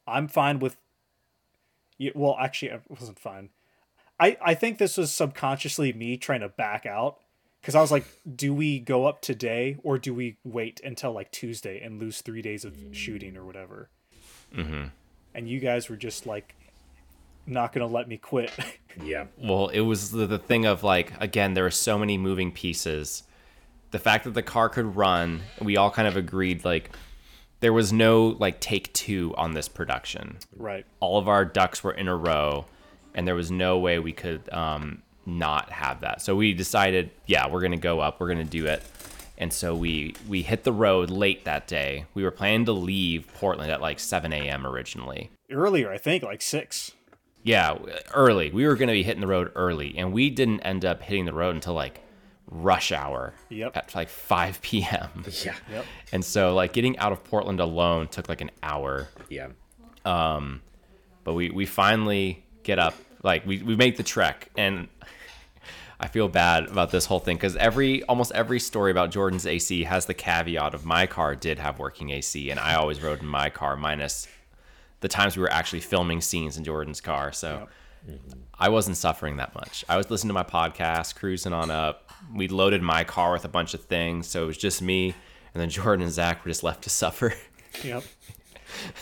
I'm 0.06 0.28
fine 0.28 0.58
with." 0.58 0.76
y- 1.98 2.12
Well, 2.14 2.36
actually, 2.38 2.72
I 2.72 2.80
wasn't 2.88 3.18
fine. 3.18 3.48
I 4.20 4.36
I 4.42 4.54
think 4.54 4.76
this 4.78 4.96
was 4.98 5.10
subconsciously 5.12 5.92
me 5.94 6.16
trying 6.18 6.40
to 6.40 6.48
back 6.50 6.84
out 6.84 7.18
because 7.62 7.74
I 7.74 7.80
was 7.80 7.90
like, 7.92 8.04
do 8.36 8.52
we 8.52 8.78
go 8.80 9.06
up 9.06 9.22
today 9.22 9.76
or 9.82 9.96
do 9.98 10.12
we 10.12 10.36
wait 10.44 10.80
until 10.84 11.12
like 11.12 11.30
Tuesday 11.30 11.80
and 11.80 11.98
lose 11.98 12.20
three 12.20 12.42
days 12.42 12.64
of 12.64 12.76
shooting 12.92 13.36
or 13.38 13.44
whatever? 13.46 13.88
Mm-hmm. 14.54 14.86
And 15.34 15.48
you 15.48 15.60
guys 15.60 15.88
were 15.88 15.96
just 15.96 16.26
like, 16.26 16.56
not 17.46 17.72
gonna 17.72 17.86
let 17.86 18.08
me 18.08 18.16
quit. 18.18 18.52
Yeah. 19.02 19.28
Well, 19.38 19.68
it 19.68 19.80
was 19.80 20.10
the, 20.10 20.26
the 20.26 20.38
thing 20.38 20.66
of 20.66 20.84
like 20.84 21.14
again, 21.18 21.54
there 21.54 21.64
were 21.64 21.70
so 21.70 21.96
many 21.98 22.18
moving 22.18 22.52
pieces. 22.52 23.22
The 23.90 23.98
fact 23.98 24.24
that 24.24 24.34
the 24.34 24.42
car 24.42 24.68
could 24.68 24.96
run, 24.96 25.40
we 25.62 25.78
all 25.78 25.90
kind 25.90 26.06
of 26.06 26.16
agreed 26.18 26.62
like 26.62 26.90
there 27.60 27.72
was 27.72 27.90
no 27.90 28.36
like 28.38 28.60
take 28.60 28.92
two 28.92 29.34
on 29.38 29.54
this 29.54 29.66
production. 29.66 30.36
right. 30.56 30.84
All 31.00 31.18
of 31.18 31.26
our 31.26 31.46
ducks 31.46 31.82
were 31.82 31.92
in 31.92 32.06
a 32.06 32.14
row, 32.14 32.66
and 33.14 33.26
there 33.26 33.34
was 33.34 33.50
no 33.50 33.78
way 33.78 33.98
we 33.98 34.12
could 34.12 34.46
um, 34.52 35.02
not 35.24 35.70
have 35.70 36.00
that. 36.02 36.20
So 36.20 36.36
we 36.36 36.52
decided, 36.52 37.10
yeah, 37.26 37.48
we're 37.48 37.62
gonna 37.62 37.78
go 37.78 38.00
up, 38.00 38.20
we're 38.20 38.28
gonna 38.28 38.44
do 38.44 38.66
it. 38.66 38.82
And 39.38 39.52
so 39.52 39.74
we 39.74 40.14
we 40.28 40.42
hit 40.42 40.64
the 40.64 40.72
road 40.72 41.08
late 41.08 41.44
that 41.46 41.66
day. 41.66 42.04
We 42.12 42.24
were 42.24 42.30
planning 42.30 42.66
to 42.66 42.72
leave 42.72 43.26
Portland 43.34 43.72
at 43.72 43.80
like 43.80 44.00
7 44.00 44.32
a.m. 44.34 44.66
originally. 44.66 45.30
Earlier, 45.50 45.90
I 45.90 45.96
think, 45.98 46.22
like 46.24 46.42
six. 46.42 46.92
Yeah, 47.44 47.76
early. 48.14 48.50
We 48.50 48.66
were 48.66 48.76
going 48.76 48.88
to 48.88 48.92
be 48.94 49.02
hitting 49.02 49.20
the 49.20 49.26
road 49.26 49.50
early, 49.54 49.94
and 49.98 50.12
we 50.12 50.30
didn't 50.30 50.60
end 50.60 50.84
up 50.84 51.02
hitting 51.02 51.24
the 51.24 51.32
road 51.32 51.54
until 51.54 51.74
like 51.74 52.00
rush 52.46 52.92
hour 52.92 53.34
Yep. 53.48 53.76
at 53.76 53.94
like 53.94 54.08
5 54.08 54.60
p.m. 54.62 55.24
Yeah. 55.44 55.54
Yep. 55.70 55.84
And 56.12 56.24
so, 56.24 56.54
like, 56.54 56.72
getting 56.72 56.98
out 56.98 57.12
of 57.12 57.24
Portland 57.24 57.60
alone 57.60 58.08
took 58.08 58.28
like 58.28 58.40
an 58.42 58.50
hour. 58.62 59.08
Yeah. 59.28 59.48
Um, 60.04 60.62
But 61.24 61.34
we, 61.34 61.50
we 61.50 61.66
finally 61.66 62.44
get 62.62 62.78
up, 62.78 62.94
like, 63.22 63.46
we, 63.46 63.62
we 63.62 63.74
make 63.76 63.96
the 63.96 64.02
trek. 64.02 64.48
And 64.56 64.88
I 65.98 66.08
feel 66.08 66.28
bad 66.28 66.64
about 66.68 66.90
this 66.90 67.06
whole 67.06 67.20
thing 67.20 67.36
because 67.36 67.56
every 67.56 68.02
almost 68.04 68.32
every 68.32 68.58
story 68.60 68.90
about 68.90 69.10
Jordan's 69.12 69.46
AC 69.46 69.84
has 69.84 70.06
the 70.06 70.14
caveat 70.14 70.74
of 70.74 70.84
my 70.84 71.06
car 71.06 71.36
did 71.36 71.58
have 71.60 71.78
working 71.78 72.10
AC, 72.10 72.50
and 72.50 72.58
I 72.58 72.74
always 72.74 73.00
rode 73.00 73.20
in 73.20 73.26
my 73.26 73.50
car, 73.50 73.76
minus 73.76 74.26
the 75.02 75.08
times 75.08 75.36
we 75.36 75.42
were 75.42 75.52
actually 75.52 75.80
filming 75.80 76.20
scenes 76.22 76.56
in 76.56 76.64
Jordan's 76.64 77.00
car. 77.02 77.32
So 77.32 77.68
I 78.58 78.68
wasn't 78.68 78.96
suffering 78.96 79.36
that 79.36 79.54
much. 79.54 79.84
I 79.88 79.96
was 79.96 80.10
listening 80.10 80.30
to 80.30 80.34
my 80.34 80.42
podcast, 80.42 81.14
cruising 81.14 81.52
on 81.52 81.70
up. 81.70 82.10
We 82.34 82.48
loaded 82.48 82.82
my 82.82 83.04
car 83.04 83.32
with 83.32 83.44
a 83.44 83.48
bunch 83.48 83.74
of 83.74 83.84
things, 83.84 84.26
so 84.26 84.42
it 84.44 84.46
was 84.46 84.56
just 84.58 84.80
me, 84.82 85.14
and 85.54 85.60
then 85.60 85.68
Jordan 85.76 86.02
and 86.04 86.12
Zach 86.12 86.44
were 86.44 86.48
just 86.50 86.62
left 86.64 86.82
to 86.84 86.90
suffer. 86.90 87.34
Yep. 87.84 88.04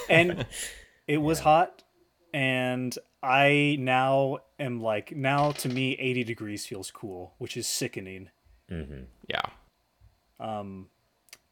And 0.08 0.46
it 1.06 1.18
was 1.18 1.40
hot, 1.40 1.82
and 2.34 2.96
I 3.22 3.76
now 3.78 4.38
am 4.58 4.80
like 4.82 5.14
now 5.14 5.52
to 5.52 5.68
me 5.68 5.92
80 5.94 6.24
degrees 6.24 6.66
feels 6.66 6.90
cool, 6.90 7.34
which 7.38 7.56
is 7.56 7.66
sickening. 7.66 8.30
yeah. 8.68 9.42
Um, 10.38 10.88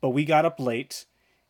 But 0.01 0.11
we 0.11 0.25
got 0.25 0.45
up 0.45 0.59
late, 0.61 1.07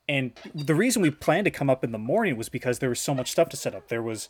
and 0.09 0.33
the 0.55 0.75
reason 0.75 1.03
we 1.03 1.11
planned 1.11 1.45
to 1.45 1.50
come 1.50 1.69
up 1.69 1.85
in 1.85 1.93
the 1.93 1.99
morning 1.99 2.37
was 2.37 2.49
because 2.49 2.79
there 2.79 2.88
was 2.88 3.00
so 3.00 3.15
much 3.15 3.31
stuff 3.31 3.49
to 3.50 3.57
set 3.57 3.75
up. 3.75 3.88
There 3.88 4.03
was 4.03 4.29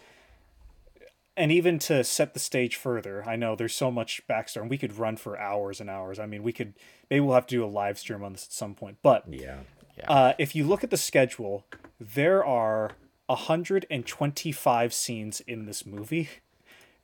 and 1.36 1.52
even 1.52 1.78
to 1.78 2.02
set 2.02 2.34
the 2.34 2.40
stage 2.40 2.74
further, 2.74 3.22
I 3.24 3.36
know 3.36 3.54
there's 3.54 3.74
so 3.74 3.92
much 3.92 4.20
backstory, 4.28 4.62
and 4.62 4.70
we 4.70 4.76
could 4.76 4.98
run 4.98 5.16
for 5.16 5.38
hours 5.38 5.80
and 5.80 5.88
hours. 5.88 6.18
I 6.18 6.26
mean, 6.26 6.42
we 6.42 6.52
could 6.52 6.74
maybe 7.08 7.20
we'll 7.20 7.36
have 7.36 7.46
to 7.46 7.54
do 7.54 7.64
a 7.64 7.66
live 7.66 7.96
stream 7.98 8.24
on 8.24 8.32
this 8.32 8.44
at 8.44 8.52
some 8.52 8.74
point. 8.74 8.98
But 9.02 9.24
Yeah. 9.28 9.60
uh, 10.08 10.32
if 10.38 10.56
you 10.56 10.64
look 10.64 10.82
at 10.82 10.90
the 10.90 10.96
schedule, 10.96 11.64
there 12.00 12.44
are 12.44 12.92
125 13.26 14.92
scenes 14.92 15.40
in 15.40 15.66
this 15.66 15.86
movie. 15.86 16.28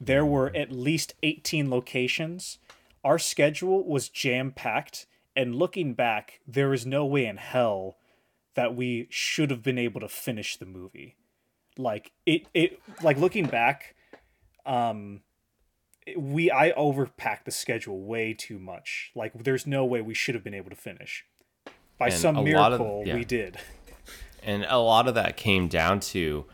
There 0.00 0.26
were 0.26 0.50
at 0.56 0.72
least 0.72 1.14
18 1.22 1.70
locations. 1.70 2.58
Our 3.04 3.20
schedule 3.20 3.84
was 3.84 4.08
jam 4.08 4.50
packed, 4.50 5.06
and 5.36 5.54
looking 5.54 5.94
back, 5.94 6.40
there 6.46 6.72
is 6.72 6.84
no 6.84 7.06
way 7.06 7.26
in 7.26 7.36
hell 7.36 7.96
that 8.54 8.74
we 8.76 9.06
should 9.10 9.50
have 9.50 9.62
been 9.62 9.78
able 9.78 10.00
to 10.00 10.08
finish 10.08 10.56
the 10.56 10.66
movie. 10.66 11.16
Like 11.76 12.12
it, 12.26 12.46
it 12.54 12.80
like 13.02 13.18
looking 13.18 13.46
back, 13.46 13.94
um, 14.64 15.20
we 16.16 16.50
I 16.50 16.72
overpacked 16.72 17.44
the 17.44 17.50
schedule 17.50 18.02
way 18.02 18.34
too 18.34 18.58
much. 18.58 19.10
Like 19.14 19.32
there's 19.44 19.66
no 19.66 19.84
way 19.84 20.00
we 20.00 20.14
should 20.14 20.34
have 20.34 20.44
been 20.44 20.54
able 20.54 20.70
to 20.70 20.76
finish. 20.76 21.24
By 21.98 22.06
And 22.06 22.14
some 22.14 22.36
a 22.36 22.42
lot 22.42 22.72
of- 22.72 22.80
miracle, 22.80 23.02
yeah. 23.06 23.14
we 23.14 23.24
did. 23.24 23.56
and 24.42 24.64
a 24.68 24.78
lot 24.78 25.08
of 25.08 25.14
that 25.14 25.36
came 25.36 25.68
down 25.68 26.00
to 26.00 26.44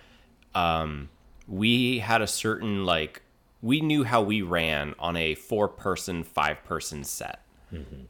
um, 0.54 1.08
we 1.46 1.98
had 1.98 2.22
a 2.22 2.26
certain 2.26 2.84
like 2.84 3.22
we 3.62 3.80
knew 3.80 4.04
how 4.04 4.22
we 4.22 4.40
ran 4.42 4.94
on 4.98 5.16
a 5.16 5.34
four 5.34 5.68
person 5.68 6.22
five 6.24 6.62
person 6.64 7.04
set 7.04 7.40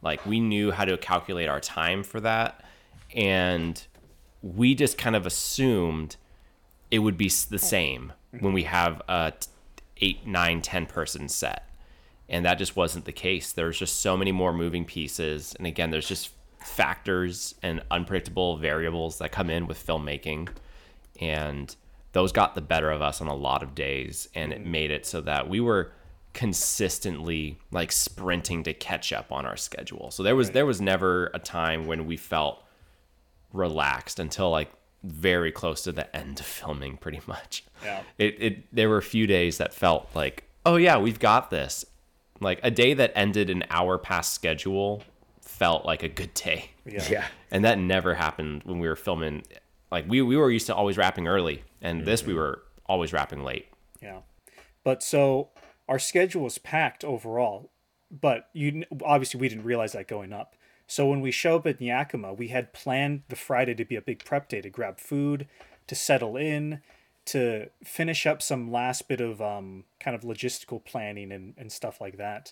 like 0.01 0.25
we 0.25 0.39
knew 0.39 0.71
how 0.71 0.83
to 0.85 0.97
calculate 0.97 1.47
our 1.47 1.59
time 1.59 2.01
for 2.03 2.19
that 2.19 2.63
and 3.15 3.85
we 4.41 4.75
just 4.75 4.97
kind 4.97 5.15
of 5.15 5.25
assumed 5.25 6.15
it 6.89 6.99
would 6.99 7.17
be 7.17 7.31
the 7.49 7.59
same 7.59 8.13
when 8.39 8.53
we 8.53 8.63
have 8.63 9.01
a 9.07 9.33
t- 9.39 9.47
eight 10.01 10.27
nine 10.27 10.61
ten 10.61 10.85
person 10.85 11.29
set. 11.29 11.67
And 12.27 12.45
that 12.45 12.55
just 12.55 12.75
wasn't 12.75 13.05
the 13.05 13.11
case. 13.11 13.51
There's 13.51 13.77
just 13.77 13.99
so 13.99 14.15
many 14.15 14.31
more 14.31 14.53
moving 14.53 14.85
pieces. 14.85 15.53
And 15.57 15.67
again 15.67 15.91
there's 15.91 16.07
just 16.07 16.31
factors 16.59 17.55
and 17.61 17.81
unpredictable 17.91 18.57
variables 18.57 19.17
that 19.17 19.31
come 19.31 19.49
in 19.49 19.67
with 19.67 19.85
filmmaking. 19.85 20.49
And 21.19 21.75
those 22.13 22.31
got 22.31 22.55
the 22.55 22.61
better 22.61 22.91
of 22.91 23.01
us 23.01 23.21
on 23.21 23.27
a 23.27 23.35
lot 23.35 23.63
of 23.63 23.75
days. 23.75 24.27
And 24.33 24.53
it 24.53 24.61
mm-hmm. 24.61 24.71
made 24.71 24.91
it 24.91 25.05
so 25.05 25.21
that 25.21 25.49
we 25.49 25.59
were 25.59 25.91
consistently 26.33 27.59
like 27.71 27.91
sprinting 27.91 28.63
to 28.63 28.73
catch 28.73 29.11
up 29.11 29.31
on 29.31 29.45
our 29.45 29.57
schedule. 29.57 30.11
So 30.11 30.23
there 30.23 30.35
was 30.35 30.51
there 30.51 30.65
was 30.65 30.79
never 30.79 31.29
a 31.33 31.39
time 31.39 31.85
when 31.85 32.05
we 32.05 32.15
felt 32.17 32.63
relaxed 33.53 34.19
until 34.19 34.49
like 34.49 34.71
very 35.03 35.51
close 35.51 35.81
to 35.83 35.91
the 35.91 36.15
end 36.15 36.39
of 36.39 36.45
filming 36.45 36.97
pretty 36.97 37.21
much 37.27 37.63
Yeah. 37.83 38.03
it, 38.17 38.41
it 38.41 38.75
there 38.75 38.89
were 38.89 38.97
a 38.97 39.03
few 39.03 39.27
days 39.27 39.57
that 39.57 39.73
felt 39.73 40.09
like 40.13 40.43
oh 40.65 40.75
yeah 40.75 40.97
we've 40.97 41.19
got 41.19 41.49
this 41.49 41.85
like 42.39 42.59
a 42.63 42.71
day 42.71 42.93
that 42.93 43.11
ended 43.15 43.49
an 43.49 43.63
hour 43.69 43.97
past 43.97 44.33
schedule 44.33 45.03
felt 45.41 45.85
like 45.85 46.03
a 46.03 46.09
good 46.09 46.33
day 46.33 46.71
Yeah. 46.85 47.05
Yeah. 47.09 47.25
and 47.51 47.65
that 47.65 47.77
never 47.77 48.15
happened 48.15 48.61
when 48.63 48.79
we 48.79 48.87
were 48.87 48.95
filming 48.95 49.43
like 49.91 50.05
we, 50.07 50.21
we 50.21 50.37
were 50.37 50.49
used 50.51 50.67
to 50.67 50.75
always 50.75 50.97
wrapping 50.97 51.27
early 51.27 51.63
and 51.81 52.05
this 52.05 52.21
mm-hmm. 52.21 52.31
we 52.31 52.35
were 52.37 52.63
always 52.85 53.11
wrapping 53.13 53.43
late 53.43 53.67
Yeah. 54.01 54.19
But 54.83 55.03
so 55.03 55.49
our 55.87 55.99
schedule 55.99 56.43
was 56.43 56.57
packed 56.57 57.03
overall, 57.03 57.71
but 58.09 58.49
you 58.53 58.83
obviously 59.03 59.39
we 59.39 59.47
didn't 59.49 59.63
realize 59.65 59.91
that 59.93 60.07
going 60.07 60.33
up. 60.33 60.55
So 60.91 61.07
when 61.07 61.21
we 61.21 61.31
show 61.31 61.55
up 61.55 61.65
at 61.67 61.81
Yakima, 61.81 62.33
we 62.33 62.49
had 62.49 62.73
planned 62.73 63.21
the 63.29 63.37
Friday 63.37 63.73
to 63.75 63.85
be 63.85 63.95
a 63.95 64.01
big 64.01 64.25
prep 64.25 64.49
day 64.49 64.59
to 64.59 64.69
grab 64.69 64.99
food, 64.99 65.47
to 65.87 65.95
settle 65.95 66.35
in, 66.35 66.81
to 67.27 67.69
finish 67.81 68.25
up 68.25 68.41
some 68.41 68.69
last 68.69 69.07
bit 69.07 69.21
of 69.21 69.41
um, 69.41 69.85
kind 70.01 70.15
of 70.15 70.23
logistical 70.23 70.83
planning 70.83 71.31
and, 71.31 71.53
and 71.57 71.71
stuff 71.71 72.01
like 72.01 72.17
that. 72.17 72.51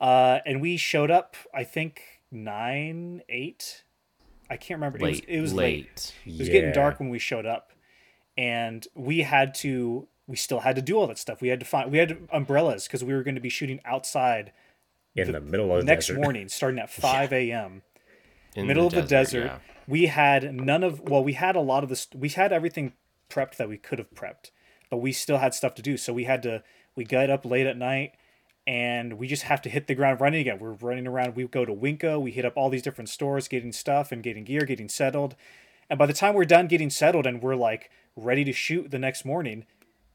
Uh, 0.00 0.38
and 0.46 0.60
we 0.60 0.76
showed 0.76 1.10
up, 1.10 1.34
I 1.52 1.64
think 1.64 2.20
nine, 2.30 3.22
eight. 3.28 3.82
I 4.48 4.58
can't 4.58 4.78
remember. 4.78 5.00
late 5.00 5.24
It 5.26 5.38
was, 5.38 5.38
it 5.38 5.40
was 5.40 5.52
late, 5.52 6.14
late. 6.24 6.34
It 6.36 6.38
was 6.38 6.48
getting 6.50 6.70
dark 6.70 7.00
when 7.00 7.08
we 7.08 7.18
showed 7.18 7.46
up, 7.46 7.72
and 8.38 8.86
we 8.94 9.22
had 9.22 9.56
to. 9.56 10.06
We 10.28 10.36
still 10.36 10.60
had 10.60 10.76
to 10.76 10.82
do 10.82 10.98
all 10.98 11.08
that 11.08 11.18
stuff. 11.18 11.40
We 11.40 11.48
had 11.48 11.58
to 11.58 11.66
find. 11.66 11.90
We 11.90 11.98
had 11.98 12.28
umbrellas 12.32 12.84
because 12.84 13.02
we 13.02 13.12
were 13.12 13.24
going 13.24 13.34
to 13.34 13.40
be 13.40 13.48
shooting 13.48 13.80
outside 13.84 14.52
In 15.14 15.32
the, 15.32 15.40
middle 15.40 15.72
of 15.72 15.80
the 15.80 15.84
next 15.84 16.06
desert. 16.08 16.20
morning, 16.20 16.48
starting 16.48 16.78
at 16.78 16.90
five 16.90 17.32
a.m. 17.32 17.82
in 18.54 18.66
Middle 18.66 18.86
of 18.86 18.94
the 18.94 19.02
desert. 19.02 19.44
yeah. 19.44 19.58
We 19.86 20.06
had 20.06 20.54
none 20.54 20.82
of. 20.82 21.00
Well, 21.00 21.22
we 21.22 21.34
had 21.34 21.56
a 21.56 21.60
lot 21.60 21.82
of 21.82 21.88
this. 21.88 22.08
We 22.14 22.28
had 22.30 22.52
everything 22.52 22.92
prepped 23.28 23.56
that 23.56 23.68
we 23.68 23.76
could 23.76 23.98
have 23.98 24.10
prepped, 24.14 24.50
but 24.90 24.98
we 24.98 25.12
still 25.12 25.38
had 25.38 25.54
stuff 25.54 25.74
to 25.74 25.82
do. 25.82 25.96
So 25.96 26.12
we 26.12 26.24
had 26.24 26.42
to. 26.44 26.62
We 26.94 27.04
got 27.04 27.30
up 27.30 27.44
late 27.44 27.66
at 27.66 27.76
night, 27.76 28.14
and 28.66 29.14
we 29.14 29.26
just 29.26 29.42
have 29.44 29.60
to 29.62 29.68
hit 29.68 29.86
the 29.86 29.94
ground 29.94 30.20
running 30.20 30.40
again. 30.40 30.58
We're 30.58 30.72
running 30.72 31.06
around. 31.06 31.34
We 31.34 31.46
go 31.46 31.64
to 31.64 31.74
WinCo. 31.74 32.20
We 32.20 32.30
hit 32.30 32.44
up 32.44 32.52
all 32.56 32.70
these 32.70 32.82
different 32.82 33.08
stores, 33.08 33.48
getting 33.48 33.72
stuff 33.72 34.12
and 34.12 34.22
getting 34.22 34.44
gear, 34.44 34.64
getting 34.64 34.88
settled. 34.88 35.34
And 35.90 35.98
by 35.98 36.06
the 36.06 36.12
time 36.12 36.34
we're 36.34 36.44
done 36.44 36.68
getting 36.68 36.90
settled 36.90 37.26
and 37.26 37.42
we're 37.42 37.56
like 37.56 37.90
ready 38.16 38.44
to 38.44 38.52
shoot 38.52 38.90
the 38.90 38.98
next 38.98 39.24
morning, 39.24 39.66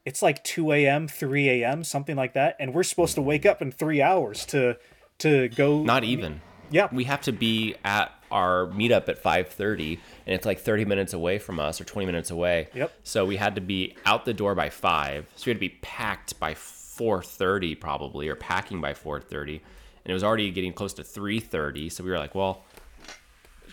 it's 0.08 0.22
like 0.22 0.42
2 0.44 0.72
a.m., 0.72 1.06
3 1.06 1.48
a.m., 1.62 1.84
something 1.84 2.16
like 2.16 2.32
that. 2.32 2.56
And 2.58 2.72
we're 2.74 2.82
supposed 2.82 3.14
to 3.16 3.22
wake 3.22 3.44
up 3.46 3.60
in 3.60 3.70
three 3.70 4.00
hours 4.02 4.44
to 4.46 4.76
to 5.18 5.48
go. 5.48 5.82
not 5.82 6.04
even 6.04 6.40
Yeah. 6.70 6.88
we 6.92 7.04
have 7.04 7.20
to 7.22 7.32
be 7.32 7.74
at 7.84 8.12
our 8.30 8.66
meetup 8.68 9.08
at 9.08 9.22
5.30 9.22 9.98
and 10.26 10.34
it's 10.36 10.46
like 10.46 10.60
30 10.60 10.84
minutes 10.84 11.12
away 11.12 11.38
from 11.38 11.58
us 11.58 11.80
or 11.80 11.84
20 11.84 12.06
minutes 12.06 12.30
away 12.30 12.68
Yep. 12.74 12.92
so 13.02 13.24
we 13.24 13.36
had 13.36 13.54
to 13.56 13.60
be 13.60 13.96
out 14.06 14.24
the 14.26 14.34
door 14.34 14.54
by 14.54 14.68
5 14.70 15.26
so 15.34 15.42
we 15.46 15.50
had 15.50 15.56
to 15.56 15.60
be 15.60 15.76
packed 15.82 16.38
by 16.38 16.52
4.30 16.54 17.80
probably 17.80 18.28
or 18.28 18.34
packing 18.36 18.80
by 18.80 18.92
4.30 18.92 19.54
and 19.56 19.60
it 20.06 20.12
was 20.12 20.22
already 20.24 20.50
getting 20.50 20.72
close 20.72 20.92
to 20.94 21.02
3.30 21.02 21.90
so 21.90 22.04
we 22.04 22.10
were 22.10 22.18
like 22.18 22.34
well 22.34 22.62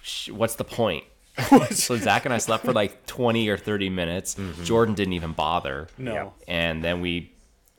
sh- 0.01 0.29
what's 0.29 0.55
the 0.55 0.63
point 0.63 1.03
so 1.71 1.97
zach 1.97 2.25
and 2.25 2.33
i 2.33 2.37
slept 2.37 2.63
for 2.63 2.73
like 2.73 3.05
20 3.05 3.49
or 3.49 3.57
30 3.57 3.89
minutes 3.89 4.35
mm-hmm. 4.35 4.63
jordan 4.63 4.95
didn't 4.95 5.13
even 5.13 5.33
bother 5.33 5.87
no. 5.97 6.33
And 6.47 6.83
then 6.83 7.01
we 7.01 7.33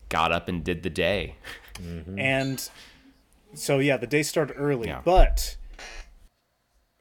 got 0.08 0.30
up 0.32 0.48
and 0.48 0.62
did 0.62 0.82
the 0.82 0.90
day 0.90 1.36
mm-hmm. 1.80 2.18
and 2.18 2.68
so 3.56 3.78
yeah, 3.78 3.96
the 3.96 4.06
day 4.06 4.22
started 4.22 4.54
early, 4.56 4.88
Yeah. 4.88 5.00
but 5.04 5.56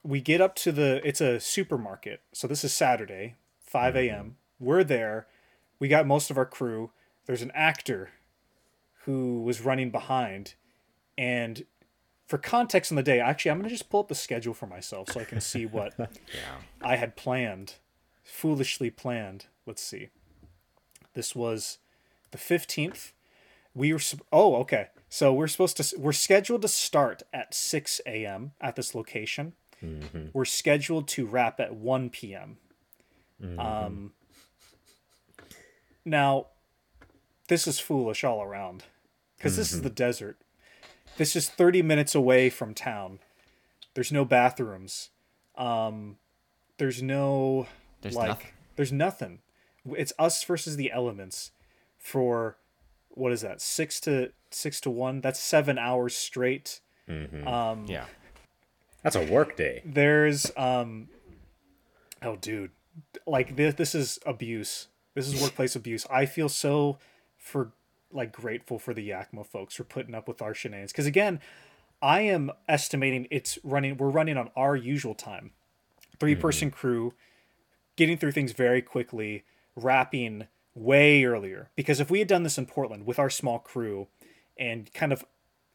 we 0.04 0.22
get 0.22 0.42
up 0.42 0.56
to 0.56 0.72
the 0.72 1.02
it's 1.04 1.22
a 1.22 1.40
supermarket. 1.40 2.22
So 2.34 2.48
this 2.48 2.64
is 2.64 2.74
Saturday, 2.74 3.36
5 3.62 3.94
mm-hmm. 3.94 4.16
a.m. 4.16 4.38
We're 4.60 4.84
there. 4.84 5.28
We 5.80 5.88
got 5.88 6.08
most 6.08 6.32
of 6.32 6.38
our 6.38 6.46
crew. 6.46 6.92
There's 7.26 7.42
an 7.42 7.52
actor 7.54 8.12
who 9.04 9.42
was 9.44 9.62
running 9.62 9.92
behind 9.92 10.56
and 11.18 11.66
for 12.28 12.38
context 12.38 12.92
on 12.92 12.96
the 12.96 13.04
day, 13.04 13.20
actually 13.20 13.52
I'm 13.52 13.58
going 13.58 13.70
to 13.70 13.76
just 13.76 13.90
pull 13.90 14.02
up 14.02 14.08
the 14.08 14.16
schedule 14.16 14.54
for 14.54 14.68
myself 14.68 15.12
so 15.12 15.20
I 15.20 15.26
can 15.26 15.42
see 15.42 15.66
what 15.66 15.94
Yeah. 15.98 16.08
I 16.82 16.96
had 16.96 17.16
planned, 17.16 17.76
foolishly 18.24 18.90
planned. 18.90 19.46
Let's 19.66 19.84
see. 19.84 20.10
This 21.14 21.36
was 21.36 21.78
the 22.32 22.38
15th. 22.38 23.12
We 23.74 23.94
were, 23.94 24.00
oh, 24.32 24.56
okay. 24.58 24.88
So 25.10 25.34
we're 25.34 25.48
supposed 25.48 25.78
to, 25.78 26.00
we're 26.00 26.12
scheduled 26.14 26.62
to 26.64 26.68
start 26.68 27.24
at 27.34 27.54
6 27.54 28.02
a.m. 28.06 28.52
at 28.60 28.76
this 28.76 28.96
location. 28.96 29.54
Mm-hmm. 29.84 30.28
We're 30.34 30.46
scheduled 30.46 31.08
to 31.10 31.26
wrap 31.26 31.60
at 31.60 31.76
1 31.76 32.10
p.m. 32.10 32.58
Mm-hmm. 33.42 33.60
Um, 33.60 34.14
now, 36.04 36.48
this 37.48 37.68
is 37.68 37.80
foolish 37.80 38.24
all 38.24 38.42
around 38.42 38.84
because 39.38 39.58
this 39.58 39.72
is 39.72 39.80
mm-hmm. 39.80 39.86
the 39.86 39.94
desert. 39.94 40.38
This 41.18 41.36
is 41.36 41.50
30 41.50 41.82
minutes 41.82 42.14
away 42.16 42.50
from 42.50 42.74
town. 42.74 43.20
There's 43.94 44.12
no 44.12 44.26
bathrooms. 44.26 45.10
Um, 45.58 46.18
there's 46.78 47.02
no 47.02 47.68
There's 48.02 48.16
like 48.16 48.28
nothing. 48.30 48.48
there's 48.76 48.92
nothing. 48.92 49.40
It's 49.98 50.12
us 50.20 50.44
versus 50.44 50.76
the 50.76 50.92
elements 50.92 51.52
for 51.98 52.58
what 53.10 53.32
is 53.32 53.42
that? 53.42 53.62
Six 53.62 54.00
to 54.02 54.32
six 54.52 54.82
to 54.82 54.90
one. 54.90 55.22
That's 55.22 55.40
seven 55.40 55.78
hours 55.78 56.16
straight. 56.16 56.82
Um, 57.08 57.86
Yeah. 57.88 58.06
That's 59.04 59.16
a 59.16 59.24
work 59.26 59.56
day. 59.56 59.84
there's 59.86 60.52
um, 60.58 61.08
oh 62.24 62.36
dude, 62.36 62.72
like 63.28 63.56
this 63.56 63.76
this 63.76 63.96
is 63.96 64.20
abuse. 64.26 64.88
This 65.14 65.28
is 65.28 65.40
workplace 65.42 65.76
abuse. 65.76 66.06
I 66.12 66.26
feel 66.26 66.50
so 66.50 66.98
for 67.38 67.72
like 68.12 68.32
grateful 68.32 68.80
for 68.80 68.94
the 68.94 69.04
Yakima 69.04 69.44
folks 69.44 69.76
for 69.76 69.84
putting 69.84 70.16
up 70.16 70.28
with 70.28 70.42
our 70.42 70.54
shenanigans. 70.54 70.92
Because 70.92 71.06
again, 71.06 71.40
I 72.02 72.22
am 72.22 72.52
estimating 72.68 73.28
it's 73.32 73.58
running. 73.64 73.98
We're 73.98 74.10
running 74.10 74.38
on 74.38 74.52
our 74.56 74.76
usual 74.76 75.16
time, 75.16 75.52
three 76.20 76.36
person 76.36 76.70
mm-hmm. 76.70 76.78
crew, 76.78 77.14
getting 77.96 78.18
through 78.18 78.32
things 78.34 78.52
very 78.52 78.82
quickly, 78.82 79.44
wrapping 79.76 80.48
way 80.74 81.24
earlier. 81.24 81.70
Because 81.76 82.00
if 82.00 82.10
we 82.12 82.20
had 82.20 82.28
done 82.28 82.44
this 82.44 82.58
in 82.58 82.66
Portland 82.66 83.06
with 83.06 83.20
our 83.20 83.30
small 83.30 83.60
crew, 83.60 84.08
and 84.58 84.94
kind 84.94 85.12
of 85.12 85.26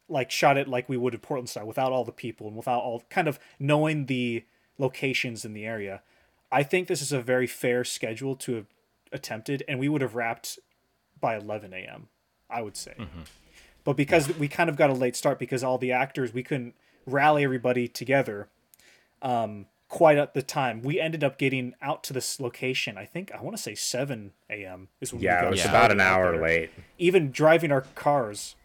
like 0.09 0.31
shot 0.31 0.57
it 0.57 0.67
like 0.67 0.89
we 0.89 0.97
would 0.97 1.13
in 1.13 1.19
Portland 1.19 1.49
style 1.49 1.65
without 1.65 1.91
all 1.91 2.03
the 2.03 2.11
people 2.11 2.47
and 2.47 2.55
without 2.55 2.81
all 2.81 3.03
kind 3.09 3.27
of 3.27 3.39
knowing 3.59 4.07
the 4.07 4.43
locations 4.77 5.45
in 5.45 5.53
the 5.53 5.65
area. 5.65 6.01
I 6.51 6.63
think 6.63 6.87
this 6.87 7.01
is 7.01 7.11
a 7.11 7.21
very 7.21 7.47
fair 7.47 7.83
schedule 7.83 8.35
to 8.37 8.55
have 8.55 8.65
attempted, 9.11 9.63
and 9.67 9.79
we 9.79 9.87
would 9.87 10.01
have 10.01 10.15
wrapped 10.15 10.59
by 11.19 11.37
11 11.37 11.73
a.m. 11.73 12.09
I 12.51 12.61
would 12.61 12.77
say. 12.77 12.95
But 13.83 13.97
because 13.97 14.37
we 14.37 14.47
kind 14.47 14.69
of 14.69 14.75
got 14.75 14.89
a 14.89 14.93
late 14.93 15.15
start 15.15 15.39
because 15.39 15.63
all 15.63 15.77
the 15.77 15.91
actors 15.91 16.33
we 16.33 16.43
couldn't 16.43 16.75
rally 17.07 17.43
everybody 17.43 17.87
together 17.87 18.47
um, 19.21 19.65
quite 19.89 20.17
at 20.17 20.33
the 20.33 20.41
time. 20.41 20.81
We 20.81 20.99
ended 20.99 21.23
up 21.23 21.37
getting 21.37 21.73
out 21.81 22.03
to 22.05 22.13
this 22.13 22.39
location. 22.39 22.97
I 22.97 23.05
think 23.05 23.31
I 23.33 23.41
want 23.41 23.55
to 23.57 23.61
say 23.61 23.75
7 23.75 24.31
a.m. 24.49 24.87
is 24.99 25.11
when 25.13 25.19
we 25.21 25.25
Yeah, 25.25 25.41
got 25.41 25.47
it 25.47 25.49
was 25.51 25.59
Yeah. 25.59 25.69
about 25.69 25.91
an 25.91 25.99
hour 25.99 26.31
there 26.31 26.41
late. 26.41 26.69
even 26.97 27.31
driving 27.31 27.71
our 27.71 27.81
cars 27.95 28.55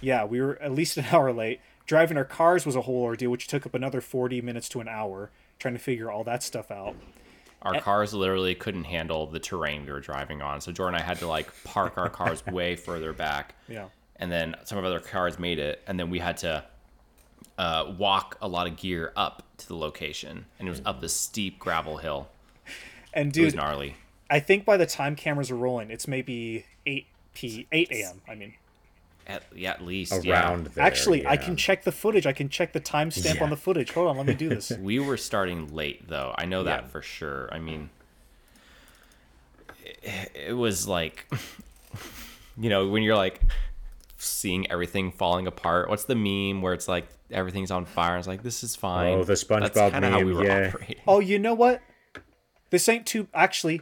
yeah 0.00 0.24
we 0.24 0.40
were 0.40 0.60
at 0.62 0.72
least 0.72 0.96
an 0.96 1.06
hour 1.12 1.32
late 1.32 1.60
driving 1.86 2.16
our 2.16 2.24
cars 2.24 2.64
was 2.64 2.76
a 2.76 2.82
whole 2.82 3.02
ordeal 3.02 3.30
which 3.30 3.46
took 3.48 3.66
up 3.66 3.74
another 3.74 4.00
40 4.00 4.40
minutes 4.42 4.68
to 4.68 4.80
an 4.80 4.86
hour 4.88 5.30
trying 5.58 5.74
to 5.74 5.80
figure 5.80 6.10
all 6.10 6.22
that 6.24 6.42
stuff 6.42 6.70
out 6.70 6.94
Our 7.62 7.80
cars 7.80 8.14
literally 8.14 8.54
couldn't 8.54 8.84
handle 8.84 9.26
the 9.26 9.40
terrain 9.40 9.84
we 9.84 9.92
were 9.92 10.00
driving 10.00 10.42
on. 10.42 10.60
So 10.60 10.70
Jordan 10.72 10.94
and 10.94 11.02
I 11.02 11.06
had 11.06 11.18
to 11.18 11.26
like 11.26 11.48
park 11.64 11.98
our 11.98 12.08
cars 12.08 12.44
way 12.46 12.76
further 12.76 13.12
back. 13.12 13.54
yeah 13.68 13.88
And 14.16 14.30
then 14.30 14.54
some 14.64 14.78
of 14.78 14.84
our 14.84 14.90
other 14.90 15.00
cars 15.00 15.38
made 15.38 15.58
it. 15.58 15.82
And 15.86 15.98
then 15.98 16.08
we 16.10 16.18
had 16.20 16.36
to 16.38 16.64
uh, 17.58 17.92
walk 17.98 18.36
a 18.40 18.46
lot 18.48 18.66
of 18.68 18.76
gear 18.76 19.12
up 19.16 19.42
to 19.58 19.66
the 19.68 19.74
location. 19.76 20.46
And 20.58 20.68
it 20.68 20.70
was 20.70 20.82
up 20.84 21.00
this 21.00 21.14
steep 21.14 21.58
gravel 21.58 21.96
hill. 21.96 22.28
and 23.12 23.36
It 23.36 23.42
was 23.44 23.52
dude 23.54 23.60
gnarly. 23.60 23.96
i 24.30 24.38
think 24.40 24.64
by 24.64 24.76
the 24.76 24.86
time 24.86 25.16
cameras 25.16 25.50
are 25.50 25.56
rolling 25.56 25.90
it's 25.90 26.06
maybe 26.06 26.64
8 26.86 27.06
p 27.34 27.66
8 27.72 27.88
a.m 27.90 28.20
i 28.28 28.34
mean 28.34 28.54
At, 29.28 29.42
yeah, 29.54 29.72
at 29.72 29.84
least. 29.84 30.12
Around 30.12 30.24
yeah. 30.24 30.68
there. 30.74 30.84
actually 30.84 31.26
i 31.26 31.36
can 31.36 31.54
check 31.54 31.84
the 31.84 31.92
footage 31.92 32.26
i 32.26 32.32
can 32.32 32.48
check 32.48 32.72
the 32.72 32.80
timestamp 32.80 33.34
Yeah. 33.36 33.44
on 33.44 33.50
the 33.50 33.56
footage 33.58 33.90
hold 33.92 34.08
on 34.08 34.16
let 34.16 34.24
me 34.26 34.32
do 34.34 34.48
this 34.48 34.70
We 34.78 34.98
were 34.98 35.18
starting 35.18 35.74
late 35.74 36.08
though. 36.08 36.34
I 36.38 36.46
know 36.46 36.62
that 36.64 36.84
Yeah. 36.84 36.88
for 36.88 37.02
sure. 37.02 37.48
I 37.52 37.58
mean, 37.58 37.90
it, 40.02 40.30
it 40.48 40.52
was 40.56 40.86
like, 40.88 41.30
you 42.58 42.70
know, 42.70 42.88
when 42.88 43.02
you're 43.02 43.16
like 43.16 43.40
seeing 44.16 44.70
everything 44.70 45.12
falling 45.12 45.46
apart. 45.46 45.88
What's 45.88 46.04
the 46.04 46.14
meme 46.16 46.60
where 46.62 46.72
it's 46.74 46.88
like 46.88 47.06
everything's 47.30 47.70
on 47.70 47.84
fire? 47.84 48.16
It's 48.18 48.26
like 48.26 48.42
this 48.42 48.64
is 48.64 48.74
fine. 48.76 49.18
Oh, 49.18 49.24
the 49.24 49.34
SpongeBob 49.34 49.92
kinda 49.92 50.10
how 50.10 50.18
we 50.18 50.24
meme, 50.24 50.34
were 50.36 50.44
yeah. 50.46 50.68
operating. 50.68 50.96
oh 51.06 51.20
you 51.20 51.38
know 51.38 51.54
what 51.54 51.80
this 52.70 52.88
ain't 52.88 53.06
too 53.06 53.28
actually 53.34 53.80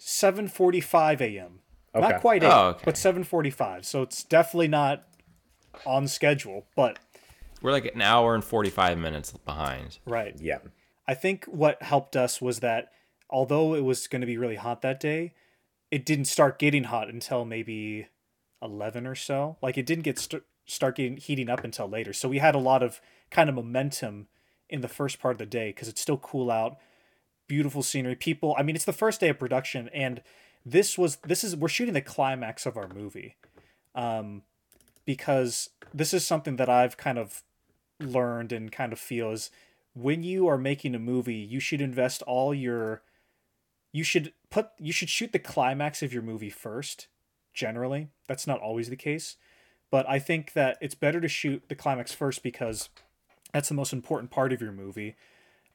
7:45 0.00 1.20
a.m. 1.20 1.60
Okay. 1.96 2.08
Not 2.12 2.20
quite 2.20 2.42
8, 2.44 2.46
Oh, 2.46 2.68
okay. 2.70 2.82
but 2.84 2.94
7:45. 2.96 3.84
So 3.84 4.02
it's 4.02 4.22
definitely 4.24 4.68
not 4.68 5.04
on 5.84 6.08
schedule, 6.08 6.66
but 6.76 6.98
We're 7.62 7.72
like 7.72 7.86
an 7.94 8.02
hour 8.02 8.34
and 8.34 8.44
forty 8.44 8.70
five 8.70 8.98
minutes 8.98 9.32
behind. 9.32 9.98
right. 10.06 10.34
Yeah. 10.38 10.58
I 11.08 11.14
think 11.14 11.44
what 11.46 11.82
helped 11.82 12.16
us 12.16 12.40
was 12.40 12.60
that 12.60 12.90
although 13.30 13.74
it 13.74 13.84
was 13.84 14.06
going 14.08 14.20
to 14.20 14.26
be 14.26 14.36
really 14.38 14.56
hot 14.56 14.82
that 14.82 14.98
day, 15.00 15.32
it 15.90 16.04
didn't 16.04 16.24
start 16.26 16.58
getting 16.58 16.84
hot 16.84 17.08
until 17.08 17.44
maybe 17.44 18.08
11 18.62 19.06
or 19.06 19.14
so. 19.14 19.56
Like 19.62 19.78
it 19.78 19.86
didn't 19.86 20.02
get 20.04 20.18
st- 20.18 20.42
start 20.66 20.96
getting 20.96 21.16
heating 21.16 21.48
up 21.48 21.62
until 21.62 21.88
later. 21.88 22.12
So 22.12 22.28
we 22.28 22.38
had 22.38 22.54
a 22.56 22.58
lot 22.58 22.82
of 22.82 23.00
kind 23.30 23.48
of 23.48 23.54
momentum 23.54 24.26
in 24.68 24.80
the 24.80 24.88
first 24.88 25.20
part 25.20 25.32
of 25.34 25.38
the 25.38 25.46
day 25.46 25.68
because 25.70 25.86
it's 25.88 26.00
still 26.00 26.18
cool 26.18 26.50
out, 26.50 26.76
beautiful 27.46 27.82
scenery, 27.84 28.16
people. 28.16 28.54
I 28.58 28.62
mean, 28.64 28.74
it's 28.74 28.84
the 28.84 28.92
first 28.92 29.20
day 29.20 29.28
of 29.28 29.38
production, 29.38 29.88
and 29.94 30.22
this 30.66 30.98
was 30.98 31.16
this 31.18 31.44
is 31.44 31.54
we're 31.54 31.68
shooting 31.68 31.94
the 31.94 32.02
climax 32.02 32.66
of 32.66 32.76
our 32.76 32.88
movie, 32.88 33.36
um, 33.94 34.42
because 35.04 35.70
this 35.94 36.12
is 36.12 36.26
something 36.26 36.56
that 36.56 36.68
I've 36.68 36.96
kind 36.96 37.18
of 37.18 37.44
learned 38.00 38.52
and 38.52 38.70
kind 38.70 38.92
of 38.92 38.98
feel 38.98 39.30
is 39.30 39.50
when 39.94 40.22
you 40.22 40.46
are 40.48 40.58
making 40.58 40.94
a 40.94 40.98
movie, 40.98 41.36
you 41.36 41.60
should 41.60 41.80
invest 41.80 42.20
all 42.22 42.52
your 42.52 43.02
you 43.92 44.04
should 44.04 44.32
put 44.50 44.70
you 44.78 44.92
should 44.92 45.08
shoot 45.08 45.32
the 45.32 45.38
climax 45.38 46.02
of 46.02 46.12
your 46.12 46.22
movie 46.22 46.50
first. 46.50 47.06
Generally, 47.54 48.08
that's 48.26 48.46
not 48.46 48.60
always 48.60 48.90
the 48.90 48.96
case, 48.96 49.36
but 49.90 50.06
I 50.06 50.18
think 50.18 50.52
that 50.52 50.76
it's 50.82 50.94
better 50.94 51.20
to 51.20 51.28
shoot 51.28 51.62
the 51.68 51.74
climax 51.74 52.12
first 52.12 52.42
because 52.42 52.90
that's 53.52 53.68
the 53.68 53.74
most 53.74 53.94
important 53.94 54.30
part 54.30 54.52
of 54.52 54.60
your 54.60 54.72
movie. 54.72 55.16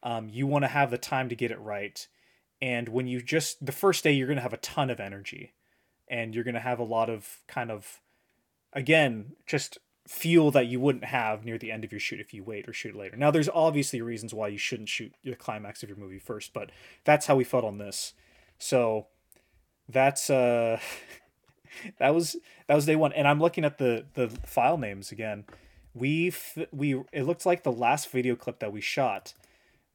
Um, 0.03 0.29
you 0.29 0.45
want 0.45 0.63
to 0.63 0.67
have 0.67 0.91
the 0.91 0.97
time 0.99 1.29
to 1.29 1.35
get 1.35 1.49
it 1.49 1.59
right, 1.59 2.07
and 2.61 2.89
when 2.89 3.07
you 3.07 3.21
just 3.21 3.65
the 3.65 3.71
first 3.71 4.03
day, 4.03 4.11
you're 4.11 4.27
going 4.27 4.37
to 4.37 4.43
have 4.43 4.53
a 4.53 4.57
ton 4.57 4.89
of 4.89 4.99
energy, 4.99 5.53
and 6.07 6.35
you're 6.35 6.43
going 6.43 6.55
to 6.55 6.59
have 6.59 6.79
a 6.79 6.83
lot 6.83 7.09
of 7.09 7.39
kind 7.47 7.71
of 7.71 7.99
again 8.73 9.33
just 9.45 9.77
fuel 10.07 10.51
that 10.51 10.67
you 10.67 10.79
wouldn't 10.79 11.05
have 11.05 11.45
near 11.45 11.57
the 11.57 11.71
end 11.71 11.83
of 11.83 11.91
your 11.91 11.99
shoot 11.99 12.19
if 12.19 12.33
you 12.33 12.43
wait 12.43 12.67
or 12.67 12.73
shoot 12.73 12.95
later. 12.95 13.15
Now, 13.15 13.31
there's 13.31 13.49
obviously 13.49 14.01
reasons 14.01 14.33
why 14.33 14.47
you 14.49 14.57
shouldn't 14.57 14.89
shoot 14.89 15.13
the 15.23 15.35
climax 15.35 15.83
of 15.83 15.89
your 15.89 15.97
movie 15.97 16.19
first, 16.19 16.53
but 16.53 16.71
that's 17.03 17.27
how 17.27 17.35
we 17.35 17.43
felt 17.43 17.63
on 17.63 17.77
this. 17.77 18.13
So 18.57 19.07
that's 19.89 20.29
uh 20.29 20.79
that 21.99 22.13
was 22.13 22.35
that 22.67 22.75
was 22.75 22.85
day 22.85 22.95
one, 22.95 23.13
and 23.13 23.27
I'm 23.27 23.39
looking 23.39 23.65
at 23.65 23.77
the 23.77 24.05
the 24.13 24.29
file 24.45 24.77
names 24.77 25.11
again. 25.11 25.45
We 25.93 26.33
we 26.71 27.01
it 27.11 27.23
looked 27.23 27.45
like 27.45 27.63
the 27.63 27.71
last 27.71 28.09
video 28.09 28.35
clip 28.35 28.59
that 28.59 28.71
we 28.71 28.81
shot. 28.81 29.33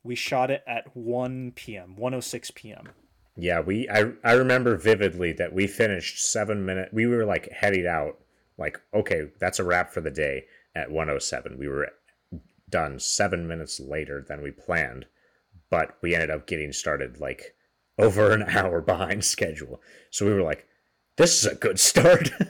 We 0.06 0.14
shot 0.14 0.50
it 0.50 0.62
at 0.66 0.96
1 0.96 1.52
p.m. 1.56 1.96
106 1.96 2.50
p.m. 2.52 2.88
Yeah, 3.36 3.60
we 3.60 3.88
I 3.90 4.12
I 4.24 4.32
remember 4.32 4.76
vividly 4.76 5.32
that 5.34 5.52
we 5.52 5.66
finished 5.66 6.24
seven 6.32 6.64
minutes. 6.64 6.92
We 6.92 7.06
were 7.06 7.24
like 7.26 7.50
headed 7.52 7.84
out, 7.86 8.18
like 8.56 8.80
okay, 8.94 9.26
that's 9.38 9.58
a 9.58 9.64
wrap 9.64 9.92
for 9.92 10.00
the 10.00 10.10
day 10.10 10.44
at 10.74 10.90
107. 10.90 11.58
We 11.58 11.68
were 11.68 11.88
done 12.70 12.98
seven 12.98 13.46
minutes 13.46 13.78
later 13.78 14.24
than 14.26 14.42
we 14.42 14.50
planned, 14.50 15.06
but 15.70 15.96
we 16.02 16.14
ended 16.14 16.30
up 16.30 16.46
getting 16.46 16.72
started 16.72 17.20
like 17.20 17.54
over 17.98 18.32
an 18.32 18.42
hour 18.48 18.80
behind 18.80 19.24
schedule. 19.24 19.80
So 20.10 20.24
we 20.24 20.32
were 20.32 20.42
like, 20.42 20.66
this 21.16 21.38
is 21.44 21.52
a 21.52 21.54
good 21.56 21.78
start. 21.80 22.30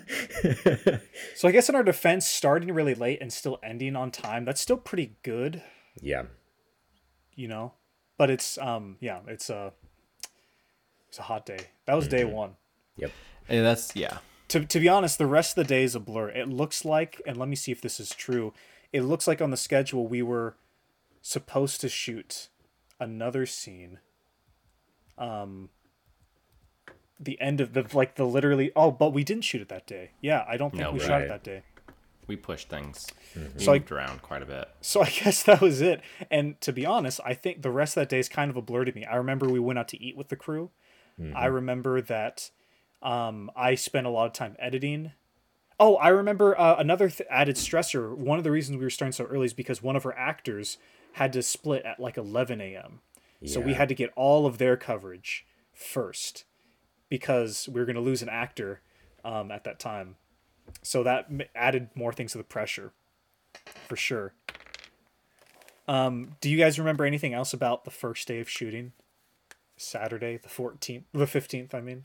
So 1.34 1.48
I 1.48 1.52
guess 1.52 1.68
in 1.68 1.74
our 1.74 1.82
defense, 1.82 2.26
starting 2.26 2.72
really 2.72 2.94
late 2.94 3.20
and 3.20 3.32
still 3.32 3.58
ending 3.62 3.94
on 3.96 4.10
time, 4.10 4.44
that's 4.44 4.60
still 4.60 4.76
pretty 4.78 5.16
good. 5.22 5.62
yeah, 6.00 6.24
you 7.36 7.46
know 7.46 7.72
but 8.18 8.30
it's 8.30 8.58
um 8.58 8.96
yeah 9.00 9.20
it's 9.28 9.48
a 9.50 9.72
it's 11.08 11.18
a 11.18 11.22
hot 11.22 11.46
day 11.46 11.68
that 11.84 11.94
was 11.94 12.08
day 12.08 12.24
one 12.24 12.56
yep. 12.96 13.12
And 13.48 13.64
that's 13.64 13.94
yeah. 13.94 14.18
to 14.48 14.64
to 14.64 14.80
be 14.80 14.88
honest, 14.88 15.18
the 15.18 15.26
rest 15.26 15.56
of 15.56 15.64
the 15.64 15.68
day 15.68 15.84
is 15.84 15.94
a 15.94 16.00
blur. 16.00 16.30
It 16.30 16.48
looks 16.48 16.84
like, 16.84 17.22
and 17.26 17.36
let 17.36 17.48
me 17.48 17.56
see 17.56 17.72
if 17.72 17.80
this 17.80 18.00
is 18.00 18.10
true. 18.10 18.52
It 18.92 19.02
looks 19.02 19.26
like 19.26 19.40
on 19.40 19.50
the 19.50 19.56
schedule 19.56 20.08
we 20.08 20.22
were 20.22 20.56
supposed 21.22 21.80
to 21.82 21.88
shoot 21.88 22.48
another 22.98 23.46
scene. 23.46 24.00
Um. 25.18 25.70
The 27.18 27.40
end 27.40 27.62
of 27.62 27.72
the 27.72 27.86
like 27.94 28.16
the 28.16 28.26
literally 28.26 28.72
oh, 28.76 28.90
but 28.90 29.14
we 29.14 29.24
didn't 29.24 29.44
shoot 29.44 29.62
it 29.62 29.68
that 29.68 29.86
day. 29.86 30.10
Yeah, 30.20 30.44
I 30.46 30.58
don't 30.58 30.70
think 30.70 30.82
No, 30.82 30.92
we 30.92 30.98
right. 30.98 31.06
shot 31.08 31.22
it 31.22 31.28
that 31.28 31.42
day. 31.42 31.62
We 32.26 32.36
pushed 32.36 32.68
things. 32.68 33.06
We 33.36 33.62
So 33.64 33.72
I- 33.72 33.78
moved 33.78 33.92
around 33.92 34.22
quite 34.22 34.42
a 34.42 34.46
bit. 34.46 34.68
So 34.80 35.02
I 35.02 35.10
guess 35.24 35.42
that 35.44 35.60
was 35.60 35.80
it. 35.80 36.00
And 36.30 36.60
to 36.62 36.72
be 36.72 36.84
honest, 36.84 37.20
I 37.24 37.34
think 37.34 37.62
the 37.62 37.70
rest 37.70 37.96
of 37.96 38.02
that 38.02 38.08
day 38.08 38.18
is 38.18 38.28
kind 38.28 38.50
of 38.50 38.56
a 38.56 38.62
blur 38.62 38.84
to 38.84 38.92
me. 38.92 39.04
I 39.04 39.16
remember 39.16 39.48
we 39.48 39.60
went 39.60 39.78
out 39.78 39.88
to 39.88 40.02
eat 40.02 40.16
with 40.16 40.28
the 40.28 40.36
crew. 40.36 40.70
I 41.34 41.46
remember 41.46 42.02
that 42.02 42.50
um, 43.02 43.50
I 43.56 43.74
spent 43.74 44.06
a 44.06 44.10
lot 44.10 44.26
of 44.26 44.34
time 44.34 44.54
editing. 44.58 45.12
Oh, 45.80 45.96
I 45.96 46.08
remember 46.08 46.58
uh, 46.60 46.76
another 46.76 47.08
th- 47.08 47.26
added 47.30 47.56
stressor. 47.56 48.14
One 48.14 48.36
of 48.36 48.44
the 48.44 48.50
reasons 48.50 48.76
we 48.76 48.84
were 48.84 48.90
starting 48.90 49.12
so 49.12 49.24
early 49.24 49.46
is 49.46 49.54
because 49.54 49.82
one 49.82 49.96
of 49.96 50.04
our 50.04 50.12
actors 50.14 50.76
had 51.12 51.32
to 51.32 51.42
split 51.42 51.84
at 51.86 51.98
like 51.98 52.18
11 52.18 52.60
a.m. 52.60 53.00
So 53.46 53.60
we 53.60 53.72
had 53.74 53.88
to 53.88 53.94
get 53.94 54.12
all 54.14 54.44
of 54.44 54.58
their 54.58 54.76
coverage 54.76 55.46
first 55.72 56.44
because 57.08 57.68
we 57.68 57.80
were 57.80 57.86
going 57.86 57.96
to 57.96 58.02
lose 58.02 58.20
an 58.22 58.28
actor 58.28 58.80
um, 59.24 59.50
at 59.50 59.64
that 59.64 59.78
time. 59.78 60.16
So 60.82 61.02
that 61.02 61.28
added 61.54 61.90
more 61.94 62.12
things 62.12 62.32
to 62.32 62.38
the 62.38 62.44
pressure 62.44 62.92
for 63.88 63.96
sure. 63.96 64.34
Um, 65.88 66.36
do 66.40 66.50
you 66.50 66.58
guys 66.58 66.78
remember 66.78 67.04
anything 67.04 67.32
else 67.34 67.52
about 67.52 67.84
the 67.84 67.90
first 67.90 68.26
day 68.26 68.40
of 68.40 68.48
shooting? 68.48 68.92
Saturday, 69.76 70.36
the 70.36 70.48
14th, 70.48 71.04
the 71.12 71.26
15th, 71.26 71.74
I 71.74 71.80
mean. 71.80 72.04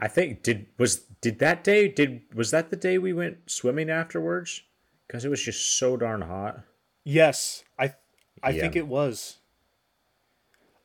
I 0.00 0.08
think 0.08 0.42
did 0.42 0.66
was 0.76 1.04
did 1.20 1.38
that 1.38 1.62
day 1.64 1.88
did 1.88 2.22
was 2.34 2.50
that 2.50 2.70
the 2.70 2.76
day 2.76 2.98
we 2.98 3.12
went 3.12 3.48
swimming 3.50 3.88
afterwards? 3.88 4.62
Because 5.06 5.24
it 5.24 5.28
was 5.28 5.42
just 5.42 5.78
so 5.78 5.96
darn 5.96 6.22
hot. 6.22 6.60
Yes, 7.04 7.64
I 7.78 7.94
I 8.42 8.50
Yeah. 8.50 8.60
think 8.62 8.76
it 8.76 8.88
was. 8.88 9.38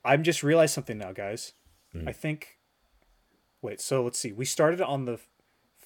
I'm 0.05 0.23
just 0.23 0.43
realized 0.43 0.73
something 0.73 0.97
now, 0.97 1.11
guys. 1.11 1.53
I 2.05 2.11
think 2.11 2.59
Wait, 3.61 3.81
so 3.81 4.03
let's 4.03 4.17
see. 4.17 4.31
We 4.31 4.45
started 4.45 4.79
on 4.79 5.03
the 5.05 5.19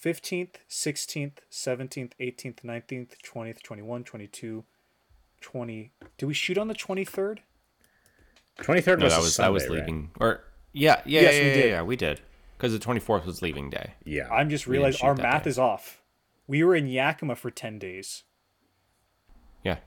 15th, 0.04 0.56
16th, 0.70 1.38
17th, 1.52 2.12
18th, 2.20 2.56
19th, 2.64 3.12
20th, 3.26 3.62
21, 3.64 4.04
22, 4.04 4.64
20. 5.42 5.92
Did 6.18 6.26
we 6.26 6.34
shoot 6.34 6.58
on 6.58 6.68
the 6.68 6.74
23rd? 6.76 7.40
Twenty 8.62 8.82
third 8.82 9.00
No, 9.00 9.06
was 9.06 9.14
that 9.14 9.20
a 9.20 9.24
was 9.24 9.34
Sunday, 9.36 9.48
that 9.48 9.54
was 9.54 9.64
right? 9.70 9.80
leaving. 9.80 10.12
Or 10.20 10.44
yeah, 10.74 11.02
yeah, 11.06 11.22
Yes, 11.22 11.34
yeah, 11.36 11.42
we 11.42 11.48
yeah, 11.48 11.54
did. 11.56 11.70
yeah, 11.70 11.82
we 11.82 11.96
did. 11.96 12.22
Because 12.56 12.72
the 12.72 12.78
twenty 12.80 13.00
fourth 13.00 13.26
was 13.26 13.42
leaving 13.42 13.72
day. 13.72 13.94
Yeah, 14.06 14.30
I'm 14.32 14.50
just 14.50 14.68
We 14.68 14.74
didn't 14.74 14.84
realized 14.84 15.04
our 15.04 15.16
math 15.16 15.46
day. 15.46 15.50
is 15.50 15.58
off. 15.58 16.02
We 16.46 16.64
were 16.64 16.76
in 16.76 16.86
Yakima 16.88 17.36
for 17.36 17.50
10 17.50 17.80
days. 17.80 18.24
Yeah. 19.64 19.78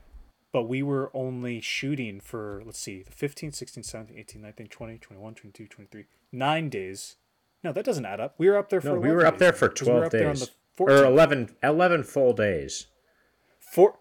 but 0.51 0.63
we 0.63 0.81
were 0.83 1.11
only 1.13 1.61
shooting 1.61 2.19
for 2.19 2.61
let's 2.65 2.79
see 2.79 3.03
the 3.03 3.11
15 3.11 3.51
16 3.53 3.83
17 3.83 4.17
18 4.17 4.41
19 4.41 4.67
20 4.67 4.97
21 4.97 5.35
22 5.35 5.67
23 5.67 6.05
nine 6.33 6.67
days 6.69 7.15
no 7.67 7.73
that 7.73 7.85
doesn't 7.85 8.05
add 8.05 8.19
up 8.19 8.33
we 8.37 8.49
were 8.49 8.57
up 8.57 8.69
there 8.69 8.81
for 8.81 8.87
no, 8.87 8.93
we 8.95 9.09
11 9.09 9.15
were 9.15 9.25
up 9.25 9.33
days 9.35 9.39
there 9.39 9.51
then, 9.51 9.59
for 9.59 9.69
'cause 9.69 9.87
we 9.87 9.93
were 9.93 10.05
up 10.05 10.11
there 10.11 10.27
on 10.29 10.33
days 10.35 10.49
the 10.77 10.83
or 10.83 11.03
11, 11.05 11.55
11 11.63 12.03
full 12.03 12.33
days. 12.33 12.85
Four, 13.59 13.97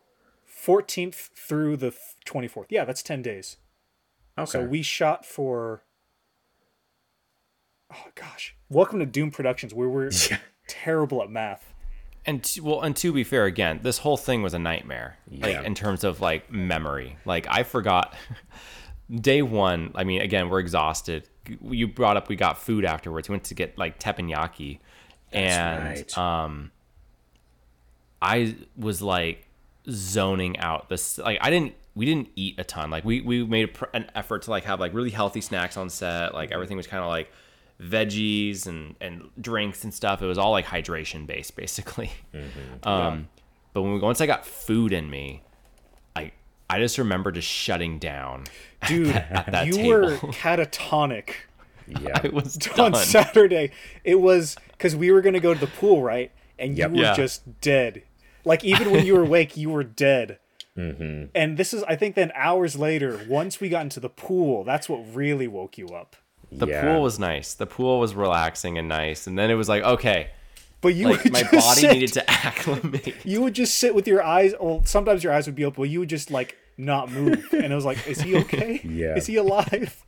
14th 0.46 1.31
through 1.35 1.76
the 1.76 1.92
24th 2.24 2.66
yeah 2.70 2.85
that's 2.85 3.02
10 3.02 3.22
days 3.22 3.57
Okay, 4.38 4.50
so 4.50 4.62
we 4.64 4.83
shot 4.83 5.24
for 5.24 5.83
oh 7.92 8.09
gosh 8.14 8.55
welcome 8.68 8.98
to 8.98 9.07
doomed 9.07 9.33
productions 9.33 9.72
where 9.74 9.88
we're 9.88 10.11
terrible 10.68 11.22
at 11.22 11.31
math 11.31 11.72
And 12.26 12.42
to, 12.44 12.61
well, 12.61 12.81
and 12.83 12.96
to 12.96 13.12
be 13.12 13.22
fair, 13.22 13.44
again, 13.44 13.79
this 13.83 13.98
whole 13.98 14.16
thing 14.16 14.42
was 14.42 14.52
a 14.52 14.59
nightmare. 14.59 15.16
Yeah. 15.31 15.46
Like 15.46 15.64
in 15.64 15.74
terms 15.76 16.02
of 16.02 16.20
like 16.20 16.50
memory. 16.50 17.16
Like 17.24 17.46
I 17.48 17.62
forgot 17.62 18.16
day 19.29 19.42
one. 19.42 19.92
I 19.94 20.02
mean, 20.02 20.20
again, 20.20 20.48
we're 20.50 20.59
exhausted. 20.59 21.29
You 21.62 21.88
brought 21.88 22.16
up 22.16 22.28
we 22.28 22.37
got 22.37 22.59
food 22.59 22.85
afterwards. 22.85 23.28
We 23.28 23.35
went 23.35 23.44
to 23.44 23.54
get 23.54 23.76
like 23.78 23.98
teppanyaki, 23.98 24.78
and 25.32 25.85
right. 25.85 26.18
um, 26.18 26.70
I 28.20 28.56
was 28.76 29.02
like 29.02 29.46
zoning 29.90 30.59
out. 30.59 30.88
This 30.88 31.18
like 31.18 31.38
I 31.40 31.50
didn't. 31.50 31.74
We 31.94 32.04
didn't 32.04 32.28
eat 32.37 32.56
a 32.59 32.64
ton. 32.64 32.90
Like 32.90 33.04
we 33.04 33.20
we 33.22 33.44
made 33.44 33.64
a 33.64 33.72
pr- 33.72 33.85
an 33.94 34.11
effort 34.14 34.42
to 34.42 34.50
like 34.50 34.64
have 34.64 34.80
like 34.80 34.92
really 34.92 35.11
healthy 35.11 35.40
snacks 35.40 35.76
on 35.76 35.88
set. 35.88 36.35
Like 36.35 36.52
everything 36.52 36.76
was 36.76 36.87
kind 36.87 37.02
of 37.02 37.09
like 37.09 37.30
veggies 37.80 38.66
and 38.66 38.94
and 39.00 39.30
drinks 39.40 39.85
and 39.85 39.92
stuff. 39.92 40.22
It 40.22 40.26
was 40.26 40.38
all 40.38 40.50
like 40.50 40.66
hydration 40.66 41.26
based 41.26 41.56
basically. 41.56 42.11
Um, 42.82 43.28
but 43.72 43.82
when 43.82 43.94
we 43.94 44.00
once 44.00 44.20
I 44.20 44.26
got 44.26 44.46
food 44.46 44.92
in 44.92 45.09
me, 45.11 45.42
I 46.68 46.76
I 46.76 46.79
just 46.81 46.98
remember 46.98 47.31
just 47.33 47.48
shutting 47.48 47.98
down. 47.98 48.44
dude 48.88 49.07
that 49.14 49.66
you 49.66 49.72
table. 49.72 49.88
were 49.88 50.16
catatonic 50.33 51.31
yeah, 51.88 52.20
it 52.24 52.33
was 52.33 52.59
on. 52.79 52.94
Saturday. 52.96 53.70
It 54.02 54.16
was 54.16 54.57
because 54.72 54.96
we 54.96 55.12
were 55.12 55.20
gonna 55.20 55.38
go 55.40 55.55
to 55.55 55.61
the 55.61 55.66
pool, 55.68 56.02
right? 56.02 56.33
And 56.59 56.76
Yep. 56.76 56.90
you 56.90 56.96
were 56.96 57.02
Yeah. 57.02 57.14
just 57.14 57.61
dead. 57.61 58.02
Like 58.44 58.64
even 58.64 58.90
when 58.90 59.07
you 59.07 59.14
were 59.14 59.22
awake, 59.22 59.57
you 59.57 59.70
were 59.70 59.85
dead. 59.85 60.38
Mm-hmm. 60.76 61.26
And 61.35 61.57
this 61.57 61.72
is, 61.72 61.83
I 61.85 61.96
think, 61.96 62.16
then 62.16 62.33
hours 62.35 62.76
later, 62.76 63.20
once 63.29 63.61
we 63.61 63.68
got 63.68 63.83
into 63.83 63.98
the 64.00 64.09
pool, 64.11 64.62
that's 64.64 64.88
what 64.88 64.98
really 65.14 65.46
woke 65.48 65.79
you 65.79 65.87
up. 65.88 66.16
The 66.52 66.66
yeah. 66.66 66.83
pool 66.83 67.02
was 67.02 67.18
nice. 67.18 67.55
The 67.55 67.66
pool 67.66 67.98
was 68.00 68.14
relaxing 68.14 68.76
and 68.79 68.88
nice. 68.88 69.26
And 69.26 69.38
then 69.38 69.50
it 69.50 69.55
was 69.55 69.68
like, 69.68 69.83
okay, 69.85 70.31
But 70.80 70.94
you 70.94 71.08
like 71.08 71.24
would 71.24 71.32
my 71.32 71.42
just 71.42 71.52
body 71.52 71.80
sit, 71.80 71.92
needed 71.92 72.12
to 72.14 72.30
acclimate. 72.46 73.14
You 73.24 73.42
would 73.42 73.54
just 73.54 73.78
sit 73.78 73.94
with 73.94 74.06
your 74.06 74.22
eyes. 74.22 74.54
Well, 74.60 74.82
sometimes 74.84 75.24
your 75.24 75.32
eyes 75.32 75.46
would 75.46 75.54
be 75.56 75.64
open, 75.64 75.82
but 75.82 75.88
you 75.88 76.00
would 76.00 76.08
just 76.08 76.30
like 76.30 76.56
not 76.76 77.10
move. 77.10 77.48
And 77.52 77.72
it 77.72 77.74
was 77.74 77.84
like, 77.84 78.06
is 78.06 78.20
he 78.20 78.36
okay? 78.36 78.80
Yeah. 78.84 79.16
Is 79.16 79.26
he 79.26 79.36
alive? 79.36 80.02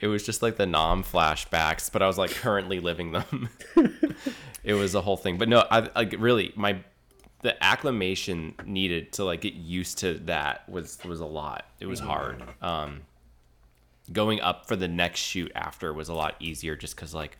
It 0.00 0.08
was 0.08 0.24
just 0.24 0.42
like 0.42 0.56
the 0.56 0.66
Nam 0.66 1.02
flashbacks, 1.02 1.90
but 1.90 2.02
I 2.02 2.06
was 2.06 2.18
like 2.18 2.30
currently 2.30 2.80
living 2.80 3.12
them. 3.12 3.48
it 4.64 4.74
was 4.74 4.94
a 4.94 5.00
whole 5.00 5.16
thing. 5.16 5.38
But 5.38 5.48
no, 5.48 5.64
I 5.70 5.88
like 5.94 6.14
really 6.18 6.52
my 6.54 6.80
the 7.42 7.62
acclimation 7.62 8.54
needed 8.64 9.12
to 9.14 9.24
like 9.24 9.40
get 9.40 9.54
used 9.54 9.98
to 9.98 10.14
that 10.26 10.68
was 10.68 10.98
was 11.04 11.20
a 11.20 11.26
lot. 11.26 11.64
It 11.80 11.86
was 11.86 12.00
hard. 12.00 12.42
Um 12.60 13.02
going 14.12 14.40
up 14.40 14.66
for 14.66 14.76
the 14.76 14.88
next 14.88 15.20
shoot 15.20 15.52
after 15.54 15.92
was 15.92 16.08
a 16.08 16.14
lot 16.14 16.34
easier 16.40 16.76
just 16.76 16.96
cuz 16.96 17.14
like 17.14 17.38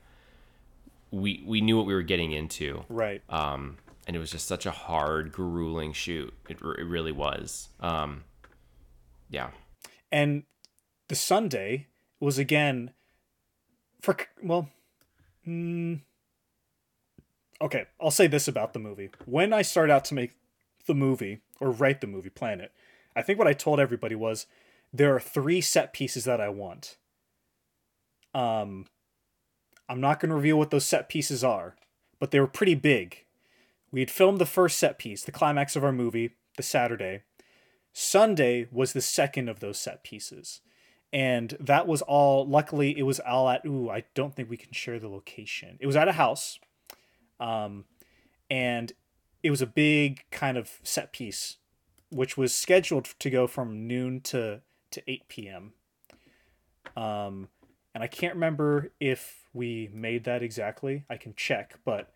we 1.11 1.43
we 1.47 1.61
knew 1.61 1.77
what 1.77 1.87
we 1.87 1.95
were 1.95 2.03
getting 2.03 2.33
into. 2.33 2.85
Right. 2.89 3.23
Um 3.29 3.79
and 4.07 4.17
it 4.17 4.19
was 4.19 4.31
just 4.31 4.47
such 4.47 4.65
a 4.67 4.71
hard 4.71 5.33
grueling 5.33 5.93
shoot. 5.93 6.33
It, 6.49 6.59
r- 6.65 6.75
it 6.75 6.85
really 6.85 7.13
was. 7.13 7.69
Um 7.81 8.25
yeah. 9.31 9.51
and 10.11 10.45
the 11.09 11.15
Sunday 11.15 11.87
was 12.21 12.39
again 12.39 12.93
for 14.01 14.17
well, 14.43 14.69
mm, 15.47 16.01
okay. 17.61 17.87
I'll 18.01 18.11
say 18.11 18.27
this 18.27 18.49
about 18.49 18.73
the 18.73 18.79
movie: 18.79 19.11
when 19.27 19.53
I 19.53 19.63
started 19.63 19.93
out 19.93 20.05
to 20.07 20.15
make 20.15 20.33
the 20.87 20.95
movie 20.95 21.41
or 21.61 21.71
write 21.71 22.01
the 22.01 22.07
movie, 22.07 22.31
plan 22.31 22.61
it, 22.61 22.73
I 23.17 23.23
think 23.23 23.39
what 23.39 23.49
I 23.49 23.53
told 23.53 23.81
everybody 23.81 24.15
was 24.15 24.47
there 24.93 25.15
are 25.15 25.21
three 25.21 25.61
set 25.61 25.93
pieces 25.93 26.25
that 26.25 26.41
I 26.41 26.49
want. 26.49 26.97
Um, 28.35 28.87
I'm 29.89 30.01
not 30.01 30.21
going 30.21 30.31
to 30.31 30.37
reveal 30.37 30.59
what 30.59 30.71
those 30.71 30.85
set 30.85 31.09
pieces 31.09 31.43
are, 31.43 31.77
but 32.19 32.31
they 32.31 32.41
were 32.41 32.47
pretty 32.47 32.75
big. 32.75 33.25
We 33.91 34.01
had 34.01 34.11
filmed 34.11 34.39
the 34.39 34.47
first 34.47 34.79
set 34.79 34.99
piece, 34.99 35.25
the 35.25 35.33
climax 35.33 35.77
of 35.77 35.85
our 35.85 35.93
movie, 35.93 36.35
the 36.57 36.63
Saturday. 36.63 37.23
Sunday 37.93 38.69
was 38.71 38.93
the 38.93 39.01
second 39.01 39.49
of 39.49 39.61
those 39.61 39.79
set 39.79 40.05
pieces. 40.05 40.61
And 41.13 41.57
that 41.59 41.87
was 41.87 42.03
all, 42.03 42.47
luckily, 42.47 42.99
it 42.99 43.05
was 43.05 43.19
all 43.21 43.49
at, 43.49 43.65
ooh, 43.65 43.89
I 43.89 44.05
don't 44.15 44.37
think 44.37 44.51
we 44.51 44.59
can 44.59 44.73
share 44.73 44.99
the 44.99 45.09
location. 45.09 45.79
It 45.81 45.87
was 45.87 45.97
at 45.97 46.09
a 46.09 46.13
house. 46.13 46.59
Um, 47.41 47.87
and 48.51 48.93
it 49.43 49.51
was 49.51 49.63
a 49.63 49.67
big 49.67 50.25
kind 50.31 50.59
of 50.59 50.81
set 50.83 51.13
piece, 51.13 51.57
which 52.11 52.37
was 52.37 52.55
scheduled 52.55 53.07
to 53.19 53.31
go 53.31 53.47
from 53.47 53.87
noon 53.87 54.21
to, 54.23 54.61
to 54.91 55.11
8 55.11 55.29
p.m. 55.29 55.73
Um, 56.95 57.49
and 57.95 58.05
I 58.05 58.07
can't 58.07 58.35
remember 58.35 58.93
if 59.01 59.49
we 59.53 59.91
made 59.93 60.25
that 60.25 60.43
exactly. 60.43 61.05
I 61.09 61.17
can 61.17 61.35
check, 61.35 61.79
but 61.85 62.13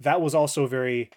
that 0.00 0.20
was 0.20 0.34
also 0.34 0.64
a 0.64 0.68
very 0.68 1.10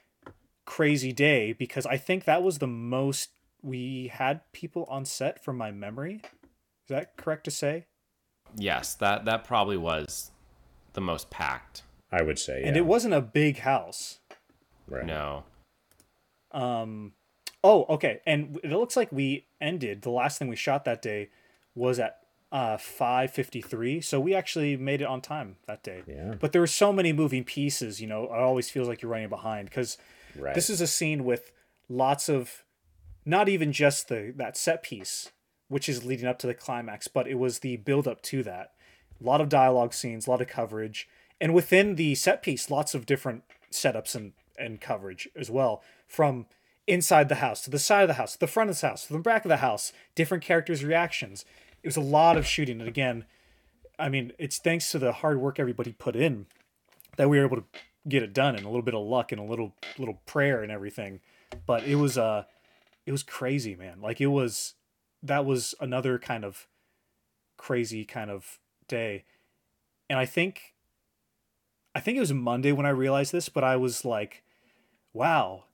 crazy 0.65 1.11
day 1.11 1.53
because 1.53 1.85
I 1.85 1.97
think 1.97 2.25
that 2.25 2.43
was 2.43 2.59
the 2.59 2.67
most 2.67 3.29
we 3.61 4.11
had 4.13 4.41
people 4.53 4.85
on 4.89 5.05
set 5.05 5.43
from 5.43 5.57
my 5.57 5.71
memory. 5.71 6.21
Is 6.23 6.89
that 6.89 7.17
correct 7.17 7.43
to 7.45 7.51
say? 7.51 7.85
Yes, 8.55 8.95
that 8.95 9.25
that 9.25 9.43
probably 9.43 9.77
was 9.77 10.31
the 10.93 11.01
most 11.01 11.29
packed. 11.29 11.83
I 12.11 12.21
would 12.21 12.39
say, 12.39 12.61
yeah. 12.61 12.67
And 12.67 12.77
it 12.77 12.85
wasn't 12.85 13.13
a 13.13 13.21
big 13.21 13.59
house. 13.59 14.19
right. 14.87 15.05
No. 15.05 15.43
Um 16.51 17.13
oh, 17.63 17.85
okay. 17.89 18.21
And 18.25 18.59
it 18.63 18.71
looks 18.71 18.95
like 18.95 19.11
we 19.11 19.47
ended 19.59 20.01
the 20.01 20.11
last 20.11 20.39
thing 20.39 20.47
we 20.47 20.55
shot 20.55 20.85
that 20.85 21.01
day 21.01 21.29
was 21.75 21.99
at 21.99 22.19
uh 22.51 22.77
5:53. 22.77 24.01
So 24.03 24.19
we 24.19 24.33
actually 24.33 24.77
made 24.77 25.01
it 25.01 25.05
on 25.05 25.21
time 25.21 25.57
that 25.65 25.83
day. 25.83 26.03
Yeah. 26.07 26.35
But 26.39 26.51
there 26.51 26.61
were 26.61 26.67
so 26.67 26.93
many 26.93 27.11
moving 27.13 27.43
pieces, 27.43 27.99
you 28.01 28.07
know. 28.07 28.23
It 28.25 28.31
always 28.31 28.69
feels 28.69 28.87
like 28.87 29.01
you're 29.01 29.11
running 29.11 29.29
behind 29.29 29.71
cuz 29.71 29.97
Right. 30.35 30.53
this 30.53 30.69
is 30.69 30.81
a 30.81 30.87
scene 30.87 31.25
with 31.25 31.51
lots 31.89 32.29
of 32.29 32.63
not 33.25 33.49
even 33.49 33.71
just 33.71 34.07
the 34.07 34.33
that 34.37 34.55
set 34.55 34.83
piece 34.83 35.31
which 35.69 35.89
is 35.89 36.05
leading 36.05 36.25
up 36.25 36.39
to 36.39 36.47
the 36.47 36.53
climax, 36.53 37.09
but 37.09 37.27
it 37.27 37.35
was 37.35 37.59
the 37.59 37.75
build 37.75 38.07
up 38.07 38.21
to 38.21 38.41
that. 38.43 38.71
A 39.19 39.23
lot 39.25 39.41
of 39.41 39.49
dialogue 39.49 39.93
scenes, 39.93 40.25
a 40.25 40.29
lot 40.29 40.39
of 40.41 40.47
coverage, 40.47 41.09
and 41.41 41.53
within 41.53 41.95
the 41.95 42.15
set 42.15 42.41
piece, 42.41 42.69
lots 42.71 42.95
of 42.95 43.05
different 43.05 43.43
setups 43.71 44.15
and 44.15 44.31
and 44.57 44.79
coverage 44.81 45.27
as 45.35 45.51
well 45.51 45.83
from 46.07 46.47
inside 46.87 47.27
the 47.29 47.35
house 47.35 47.61
to 47.61 47.69
the 47.69 47.77
side 47.77 48.01
of 48.03 48.07
the 48.07 48.13
house 48.15 48.33
to 48.33 48.39
the 48.39 48.47
front 48.47 48.69
of 48.69 48.79
the 48.79 48.87
house 48.87 49.05
to 49.05 49.13
the 49.13 49.19
back 49.19 49.43
of 49.45 49.49
the 49.49 49.57
house 49.57 49.91
different 50.15 50.41
characters 50.43 50.83
reactions 50.85 51.43
it 51.83 51.87
was 51.87 51.97
a 51.97 52.01
lot 52.01 52.37
of 52.37 52.45
shooting. 52.45 52.79
And 52.79 52.87
again 52.89 53.25
i 53.99 54.09
mean 54.09 54.31
it's 54.37 54.59
thanks 54.59 54.91
to 54.91 54.99
the 54.99 55.11
hard 55.11 55.39
work 55.39 55.59
everybody 55.59 55.91
put 55.91 56.15
in 56.15 56.45
that 57.17 57.29
we 57.29 57.39
were 57.39 57.45
able 57.45 57.57
to 57.57 57.63
get 58.07 58.23
it 58.23 58.33
done 58.33 58.55
and 58.55 58.63
a 58.63 58.69
little 58.69 58.83
bit 58.83 58.93
of 58.93 59.05
luck 59.05 59.31
and 59.31 59.41
a 59.41 59.43
little 59.43 59.73
little 59.97 60.21
prayer 60.25 60.63
and 60.63 60.71
everything. 60.71 61.19
But 61.65 61.83
it 61.83 61.95
was 61.95 62.17
uh 62.17 62.43
it 63.05 63.11
was 63.11 63.23
crazy 63.23 63.75
man. 63.75 64.01
Like 64.01 64.21
it 64.21 64.27
was 64.27 64.75
that 65.23 65.45
was 65.45 65.75
another 65.79 66.17
kind 66.19 66.45
of 66.45 66.67
crazy 67.57 68.05
kind 68.05 68.29
of 68.29 68.59
day. 68.87 69.25
And 70.09 70.17
i 70.17 70.25
think 70.25 70.73
i 71.93 71.99
think 71.99 72.15
it 72.15 72.21
was 72.21 72.31
monday 72.31 72.71
when 72.71 72.85
i 72.85 72.89
realized 72.89 73.33
this 73.33 73.49
but 73.49 73.63
i 73.63 73.75
was 73.75 74.05
like 74.05 74.43
wow 75.11 75.65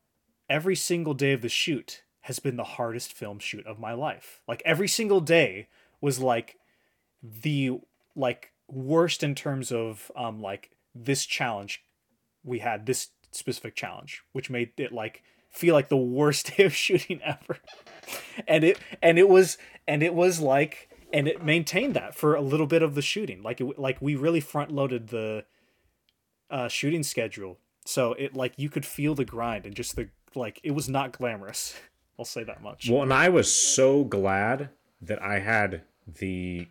every 0.50 0.76
single 0.76 1.14
day 1.14 1.34
of 1.34 1.42
the 1.42 1.50
shoot 1.50 2.02
has 2.22 2.40
been 2.40 2.56
the 2.56 2.64
hardest 2.64 3.12
film 3.14 3.38
shoot 3.38 3.68
of 3.68 3.80
my 3.80 3.94
life. 3.94 4.42
Like 4.48 4.62
every 4.66 4.88
single 4.88 5.20
day 5.20 5.68
was 6.04 6.20
like 6.20 6.58
the 7.24 7.80
like 8.16 8.52
worst 8.68 9.24
in 9.24 9.34
terms 9.34 9.72
of 9.72 10.12
um 10.16 10.42
like 10.42 10.72
this 10.94 11.26
challenge 11.26 11.84
we 12.44 12.60
had 12.60 12.86
this 12.86 13.10
specific 13.32 13.76
challenge 13.76 14.22
which 14.34 14.50
made 14.50 14.72
it 14.78 14.92
like 14.92 15.24
feel 15.54 15.74
like 15.74 15.88
the 15.88 15.96
worst 15.96 16.54
day 16.58 16.66
of 16.66 16.76
shooting 16.76 17.22
ever. 17.24 17.60
And 18.48 18.64
it 18.64 18.80
and 19.02 19.18
it 19.18 19.30
was 19.30 19.58
and 19.88 20.04
it 20.04 20.14
was 20.14 20.42
like 20.42 20.90
and 21.14 21.28
it 21.28 21.44
maintained 21.44 21.94
that 21.94 22.16
for 22.16 22.36
a 22.36 22.42
little 22.42 22.68
bit 22.68 22.82
of 22.82 22.96
the 22.96 23.02
shooting. 23.02 23.42
Like 23.42 23.62
it 23.62 23.80
like 23.80 24.02
we 24.02 24.16
really 24.16 24.42
front 24.42 24.72
loaded 24.72 25.08
the 25.08 25.46
uh 26.50 26.68
shooting 26.68 27.04
schedule 27.04 27.58
so 27.86 28.14
it 28.14 28.36
like 28.36 28.54
you 28.58 28.70
could 28.70 28.86
feel 28.86 29.16
the 29.16 29.26
grind 29.26 29.66
and 29.66 29.76
just 29.76 29.96
the 29.96 30.10
like 30.36 30.60
it 30.64 30.72
was 30.72 30.88
not 30.88 31.12
glamorous 31.12 31.76
i'll 32.20 32.26
say 32.26 32.44
that 32.44 32.62
much. 32.62 32.90
Well, 32.90 33.04
and 33.04 33.14
I 33.14 33.30
was 33.30 33.54
so 33.54 34.04
glad 34.04 34.70
that 35.02 35.22
I 35.22 35.40
had 35.40 35.84
the 36.08 36.68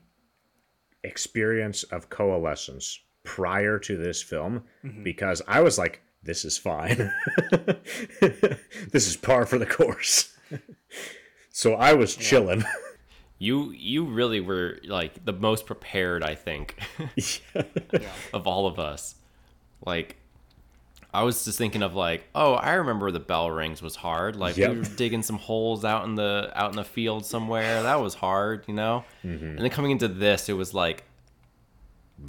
experience 1.04 1.82
of 1.84 2.10
coalescence 2.10 3.00
prior 3.24 3.78
to 3.78 3.96
this 3.96 4.22
film 4.22 4.64
mm-hmm. 4.84 5.02
because 5.02 5.42
I 5.46 5.60
was 5.60 5.78
like, 5.78 6.02
this 6.22 6.44
is 6.44 6.56
fine. 6.56 7.12
this 8.20 9.08
is 9.08 9.16
par 9.16 9.44
for 9.46 9.58
the 9.58 9.66
course. 9.66 10.36
so 11.50 11.74
I 11.74 11.94
was 11.94 12.16
chilling. 12.16 12.64
You 13.38 13.72
you 13.72 14.04
really 14.04 14.38
were 14.38 14.78
like 14.84 15.24
the 15.24 15.32
most 15.32 15.66
prepared, 15.66 16.22
I 16.22 16.36
think, 16.36 16.78
of 18.32 18.46
all 18.46 18.68
of 18.68 18.78
us. 18.78 19.16
Like 19.84 20.21
I 21.14 21.22
was 21.24 21.44
just 21.44 21.58
thinking 21.58 21.82
of 21.82 21.94
like, 21.94 22.24
oh, 22.34 22.54
I 22.54 22.74
remember 22.74 23.10
the 23.10 23.20
bell 23.20 23.50
rings 23.50 23.82
was 23.82 23.96
hard. 23.96 24.34
Like 24.36 24.56
Yep. 24.56 24.70
we 24.70 24.78
were 24.78 24.84
digging 24.84 25.22
some 25.22 25.36
holes 25.36 25.84
out 25.84 26.04
in 26.04 26.14
the 26.14 26.50
out 26.54 26.70
in 26.70 26.76
the 26.76 26.84
field 26.84 27.26
somewhere. 27.26 27.82
That 27.82 28.00
was 28.00 28.14
hard, 28.14 28.64
you 28.66 28.74
know. 28.74 29.04
Mm-hmm. 29.24 29.44
And 29.44 29.58
then 29.58 29.70
coming 29.70 29.90
into 29.90 30.08
this, 30.08 30.48
it 30.48 30.54
was 30.54 30.72
like 30.72 31.04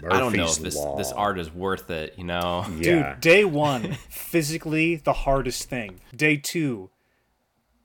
I 0.09 0.19
don't 0.19 0.35
know 0.35 0.45
if 0.45 0.57
this 0.57 0.75
Law. 0.75 0.97
this 0.97 1.11
art 1.11 1.39
is 1.39 1.53
worth 1.53 1.89
it, 1.89 2.15
you 2.17 2.23
know. 2.23 2.65
Yeah. 2.77 3.13
Dude, 3.13 3.21
day 3.21 3.45
one, 3.45 3.93
physically 4.09 4.95
the 4.97 5.13
hardest 5.13 5.69
thing. 5.69 6.01
Day 6.15 6.37
two, 6.37 6.89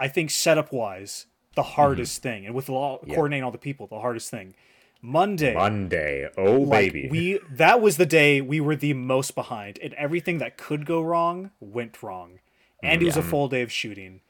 I 0.01 0.09
think 0.09 0.31
setup 0.31 0.73
wise, 0.73 1.27
the 1.55 1.63
hardest 1.63 2.19
mm-hmm. 2.19 2.29
thing. 2.29 2.47
And 2.47 2.55
with 2.55 2.69
all, 2.69 2.99
coordinating 2.99 3.45
all 3.45 3.51
the 3.51 3.59
people, 3.59 3.87
the 3.87 4.01
hardest 4.01 4.31
thing. 4.31 4.55
Monday, 5.01 5.55
Monday. 5.55 6.29
Oh, 6.37 6.61
like, 6.61 6.93
baby. 6.93 7.09
we 7.09 7.41
that 7.51 7.81
was 7.81 7.97
the 7.97 8.07
day 8.07 8.41
we 8.41 8.61
were 8.61 8.77
the 8.77 8.95
most 8.95 9.35
behind, 9.35 9.79
and 9.83 9.95
everything 9.95 10.39
that 10.39 10.59
could 10.59 10.85
go 10.87 11.01
wrong 11.01 11.51
went 11.61 12.03
wrong. 12.03 12.41
And 12.83 13.03
it 13.03 13.05
was 13.05 13.17
a 13.17 13.23
mm, 13.23 13.31
full 13.31 13.49
day 13.49 13.63
of 13.63 13.73
shooting. 13.73 14.21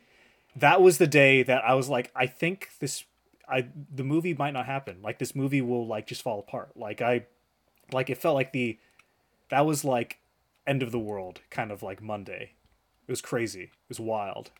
That 0.56 0.80
was 0.80 0.98
the 0.98 1.06
day 1.06 1.42
that 1.42 1.64
I 1.64 1.74
was 1.74 1.88
like, 1.88 2.10
I 2.16 2.26
think 2.26 2.70
this, 2.80 3.04
I 3.48 3.66
the 3.94 4.04
movie 4.04 4.34
might 4.34 4.52
not 4.52 4.66
happen. 4.66 5.00
Like 5.02 5.18
this 5.18 5.34
movie 5.34 5.60
will 5.60 5.86
like 5.86 6.06
just 6.06 6.22
fall 6.22 6.38
apart. 6.38 6.76
Like 6.76 7.02
I, 7.02 7.26
like 7.92 8.08
it 8.08 8.18
felt 8.18 8.34
like 8.34 8.52
the, 8.52 8.78
that 9.50 9.66
was 9.66 9.84
like, 9.84 10.18
end 10.66 10.82
of 10.82 10.92
the 10.92 10.98
world 10.98 11.40
kind 11.50 11.72
of 11.72 11.82
like 11.82 12.02
Monday. 12.02 12.52
It 13.06 13.12
was 13.12 13.22
crazy. 13.22 13.62
It 13.62 13.88
was 13.88 14.00
wild. 14.00 14.50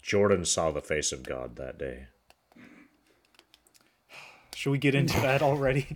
Jordan 0.00 0.44
saw 0.44 0.70
the 0.70 0.80
face 0.80 1.12
of 1.12 1.22
God 1.22 1.56
that 1.56 1.78
day. 1.78 2.06
Should 4.62 4.70
we 4.70 4.78
get 4.78 4.94
into 4.94 5.18
that 5.22 5.42
already? 5.42 5.88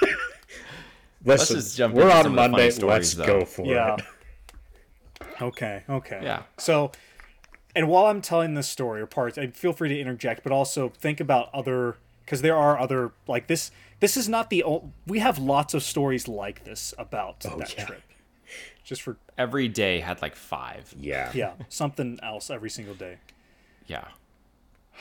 Listen, 1.26 1.56
just 1.56 1.76
jump 1.76 1.94
we're 1.94 2.04
into 2.04 2.14
on 2.16 2.22
some 2.24 2.36
funny 2.36 2.50
Monday. 2.52 2.70
stories, 2.70 3.18
Let's 3.18 3.28
though. 3.28 3.40
go 3.40 3.44
for 3.44 3.66
Yeah. 3.66 3.96
it. 3.96 5.42
Okay. 5.42 5.82
Okay. 5.90 6.20
Yeah. 6.22 6.44
So, 6.56 6.90
and 7.76 7.86
while 7.86 8.06
I'm 8.06 8.22
telling 8.22 8.54
this 8.54 8.66
story 8.66 9.02
or 9.02 9.06
parts, 9.06 9.36
and 9.36 9.54
feel 9.54 9.74
free 9.74 9.90
to 9.90 10.00
interject, 10.00 10.42
but 10.42 10.52
also 10.52 10.88
think 10.88 11.20
about 11.20 11.50
other 11.52 11.98
because 12.24 12.40
there 12.40 12.56
are 12.56 12.78
other 12.80 13.12
like 13.26 13.46
this. 13.46 13.70
This 14.00 14.16
is 14.16 14.26
not 14.26 14.48
the 14.48 14.64
o- 14.64 14.90
we 15.06 15.18
have 15.18 15.38
lots 15.38 15.74
of 15.74 15.82
stories 15.82 16.26
like 16.26 16.64
this 16.64 16.94
about 16.96 17.44
oh, 17.46 17.58
that 17.58 17.72
Oh, 17.72 17.74
yeah. 17.76 17.84
trip. 17.84 18.02
Just 18.84 19.02
for 19.02 19.18
Every 19.36 19.68
day 19.68 20.00
had 20.00 20.22
like 20.22 20.34
five. 20.34 20.94
Yeah. 20.98 21.30
yeah, 21.34 21.52
something 21.68 22.18
else 22.22 22.48
every 22.48 22.70
single 22.70 22.94
day. 22.94 23.18
Yeah. 23.86 24.08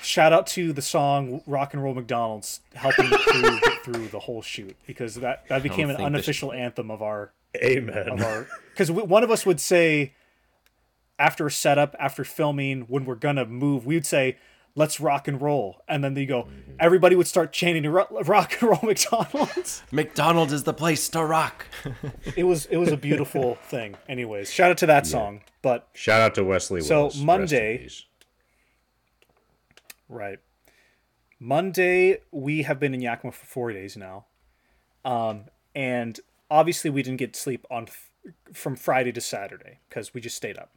Shout 0.01 0.33
out 0.33 0.47
to 0.47 0.73
the 0.73 0.81
song 0.81 1.41
"Rock 1.45 1.73
and 1.73 1.83
Roll 1.83 1.93
McDonald's" 1.93 2.61
helping 2.73 3.09
the 3.09 3.17
crew 3.17 3.59
get 3.61 3.83
through 3.83 4.07
the 4.09 4.19
whole 4.19 4.41
shoot 4.41 4.75
because 4.87 5.15
that 5.15 5.47
that 5.49 5.63
became 5.63 5.89
an 5.89 5.95
think 5.95 5.99
this- 5.99 6.05
unofficial 6.05 6.51
anthem 6.51 6.89
of 6.91 7.01
our 7.01 7.31
Amen. 7.55 8.09
of 8.09 8.21
our 8.21 8.47
because 8.71 8.89
one 8.91 9.23
of 9.23 9.29
us 9.31 9.45
would 9.45 9.59
say 9.61 10.13
after 11.19 11.45
a 11.47 11.51
setup 11.51 11.95
after 11.99 12.23
filming 12.23 12.81
when 12.81 13.05
we're 13.05 13.15
gonna 13.15 13.45
move 13.45 13.85
we 13.85 13.93
would 13.95 14.05
say 14.05 14.37
let's 14.75 14.99
rock 14.99 15.27
and 15.27 15.39
roll 15.39 15.81
and 15.87 16.03
then 16.03 16.15
they 16.15 16.25
go 16.25 16.43
mm-hmm. 16.43 16.71
everybody 16.79 17.15
would 17.15 17.27
start 17.27 17.53
chanting 17.53 17.85
"Ro- 17.87 18.07
rock 18.25 18.53
and 18.59 18.69
roll 18.71 18.79
mcdonald's 18.81 19.83
McDonald's 19.91 20.51
is 20.51 20.63
the 20.63 20.73
place 20.73 21.07
to 21.09 21.23
rock. 21.23 21.67
it 22.35 22.45
was 22.45 22.65
it 22.65 22.77
was 22.77 22.91
a 22.91 22.97
beautiful 22.97 23.55
thing 23.69 23.95
anyways 24.09 24.51
shout 24.51 24.71
out 24.71 24.77
to 24.79 24.87
that 24.87 25.05
song 25.05 25.41
but 25.61 25.87
Shout 25.93 26.19
out 26.19 26.35
to 26.35 26.43
Wesley 26.43 26.81
So, 26.81 26.95
Willis. 27.03 27.13
Rest 27.13 27.19
in 27.21 27.25
Monday- 27.25 27.77
peace. 27.77 28.03
Right 30.13 30.39
monday 31.39 32.17
we 32.31 32.61
have 32.63 32.79
been 32.79 32.93
in 32.93 33.01
yakima 33.01 33.31
for 33.31 33.45
four 33.45 33.73
days 33.73 33.97
now 33.97 34.25
um 35.03 35.45
and 35.75 36.19
obviously 36.49 36.89
we 36.89 37.03
didn't 37.03 37.17
get 37.17 37.35
sleep 37.35 37.65
on 37.69 37.83
f- 37.83 38.09
from 38.53 38.75
friday 38.75 39.11
to 39.11 39.21
saturday 39.21 39.79
because 39.89 40.13
we 40.13 40.21
just 40.21 40.37
stayed 40.37 40.57
up 40.57 40.71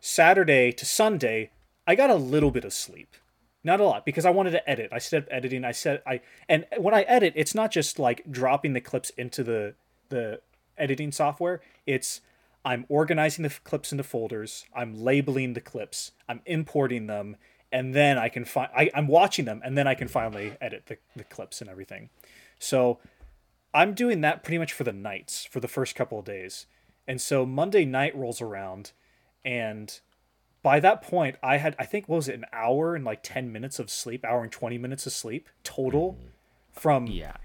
Saturday 0.00 0.72
to 0.72 0.86
Sunday, 0.86 1.50
I 1.86 1.94
got 1.94 2.10
a 2.10 2.14
little 2.14 2.50
bit 2.50 2.64
of 2.64 2.72
sleep. 2.72 3.16
Not 3.62 3.80
a 3.80 3.84
lot 3.84 4.06
because 4.06 4.24
I 4.24 4.30
wanted 4.30 4.52
to 4.52 4.68
edit. 4.68 4.88
I 4.90 4.98
said 4.98 5.26
editing. 5.30 5.64
I 5.64 5.72
said 5.72 6.02
I 6.06 6.22
and 6.48 6.64
when 6.78 6.94
I 6.94 7.02
edit, 7.02 7.34
it's 7.36 7.54
not 7.54 7.70
just 7.70 7.98
like 7.98 8.24
dropping 8.30 8.72
the 8.72 8.80
clips 8.80 9.10
into 9.10 9.44
the 9.44 9.74
the 10.08 10.40
editing 10.78 11.12
software. 11.12 11.60
It's 11.86 12.22
I'm 12.64 12.86
organizing 12.88 13.42
the 13.42 13.50
clips 13.50 13.92
into 13.92 14.04
folders. 14.04 14.64
I'm 14.74 14.98
labeling 14.98 15.52
the 15.52 15.60
clips. 15.60 16.12
I'm 16.26 16.40
importing 16.46 17.06
them, 17.06 17.36
and 17.72 17.94
then 17.94 18.18
I 18.18 18.28
can 18.28 18.44
find. 18.44 18.70
I'm 18.94 19.06
watching 19.06 19.44
them, 19.44 19.60
and 19.64 19.76
then 19.76 19.86
I 19.86 19.94
can 19.94 20.08
finally 20.08 20.56
edit 20.60 20.84
the, 20.86 20.98
the 21.16 21.24
clips 21.24 21.60
and 21.60 21.70
everything. 21.70 22.10
So 22.58 22.98
I'm 23.72 23.94
doing 23.94 24.20
that 24.22 24.42
pretty 24.42 24.58
much 24.58 24.72
for 24.72 24.84
the 24.84 24.92
nights 24.92 25.44
for 25.44 25.60
the 25.60 25.68
first 25.68 25.94
couple 25.94 26.18
of 26.18 26.24
days. 26.24 26.66
And 27.06 27.20
so 27.20 27.46
Monday 27.46 27.84
night 27.84 28.14
rolls 28.16 28.40
around 28.40 28.92
and 29.44 30.00
by 30.62 30.78
that 30.80 31.02
point 31.02 31.36
I 31.42 31.56
had 31.56 31.74
I 31.78 31.86
think 31.86 32.08
what 32.08 32.16
was 32.16 32.28
it 32.28 32.34
an 32.34 32.44
hour 32.52 32.94
and 32.94 33.04
like 33.04 33.20
10 33.22 33.50
minutes 33.50 33.78
of 33.78 33.90
sleep, 33.90 34.24
hour 34.24 34.42
and 34.42 34.52
20 34.52 34.78
minutes 34.78 35.06
of 35.06 35.12
sleep 35.12 35.48
total 35.64 36.18
mm. 36.20 36.28
from 36.78 37.06
Yeah. 37.06 37.36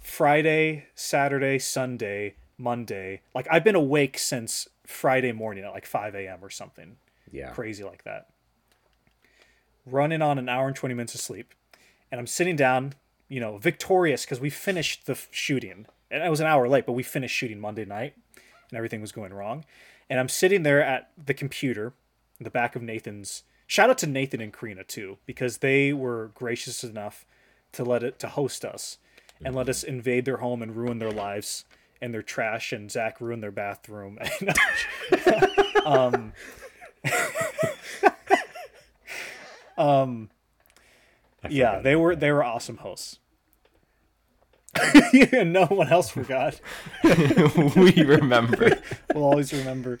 Friday, 0.00 0.86
Saturday, 0.94 1.58
Sunday, 1.58 2.34
Monday. 2.58 3.22
Like 3.34 3.46
I've 3.50 3.64
been 3.64 3.74
awake 3.74 4.18
since 4.18 4.68
Friday 4.86 5.32
morning 5.32 5.64
at 5.64 5.72
like 5.72 5.86
5 5.86 6.14
a.m. 6.14 6.38
or 6.42 6.50
something 6.50 6.96
Yeah. 7.32 7.50
crazy 7.50 7.84
like 7.84 8.04
that. 8.04 8.28
Running 9.86 10.22
on 10.22 10.38
an 10.38 10.48
hour 10.48 10.66
and 10.66 10.76
20 10.76 10.94
minutes 10.94 11.14
of 11.14 11.20
sleep. 11.20 11.54
And 12.10 12.20
I'm 12.20 12.26
sitting 12.26 12.56
down, 12.56 12.94
you 13.28 13.40
know, 13.40 13.58
victorious 13.58 14.24
because 14.24 14.40
we 14.40 14.50
finished 14.50 15.06
the 15.06 15.18
shooting. 15.30 15.86
And 16.10 16.22
it 16.22 16.30
was 16.30 16.40
an 16.40 16.46
hour 16.46 16.68
late, 16.68 16.86
but 16.86 16.92
we 16.92 17.02
finished 17.02 17.36
shooting 17.36 17.60
Monday 17.60 17.84
night 17.84 18.14
and 18.70 18.76
everything 18.76 19.00
was 19.00 19.12
going 19.12 19.32
wrong. 19.32 19.64
And 20.08 20.18
I'm 20.18 20.28
sitting 20.28 20.62
there 20.62 20.82
at 20.82 21.10
the 21.24 21.34
computer 21.34 21.92
the 22.40 22.50
back 22.50 22.74
of 22.74 22.82
Nathan's. 22.82 23.44
Shout 23.66 23.90
out 23.90 23.98
to 23.98 24.06
Nathan 24.06 24.40
and 24.40 24.52
Karina 24.52 24.82
too, 24.82 25.18
because 25.26 25.58
they 25.58 25.92
were 25.92 26.32
gracious 26.34 26.82
enough 26.82 27.24
to 27.72 27.84
let 27.84 28.02
it 28.02 28.18
to 28.18 28.28
host 28.28 28.64
us 28.64 28.98
and 29.44 29.54
let 29.54 29.68
us 29.68 29.82
invade 29.82 30.24
their 30.24 30.38
home 30.38 30.62
and 30.62 30.74
ruin 30.74 30.98
their 30.98 31.12
lives 31.12 31.64
and 32.02 32.12
their 32.12 32.22
trash 32.22 32.72
and 32.72 32.90
Zach 32.90 33.20
ruined 33.20 33.42
their 33.42 33.52
bathroom. 33.52 34.18
um, 35.84 36.32
um, 39.80 40.30
yeah, 41.48 41.80
they 41.80 41.96
were 41.96 42.14
they 42.14 42.30
were 42.30 42.44
awesome 42.44 42.78
hosts. 42.78 43.18
yeah, 45.12 45.42
no 45.42 45.64
one 45.66 45.88
else 45.88 46.10
forgot. 46.10 46.60
we 47.04 48.02
remember. 48.02 48.78
we'll 49.14 49.24
always 49.24 49.52
remember. 49.52 49.98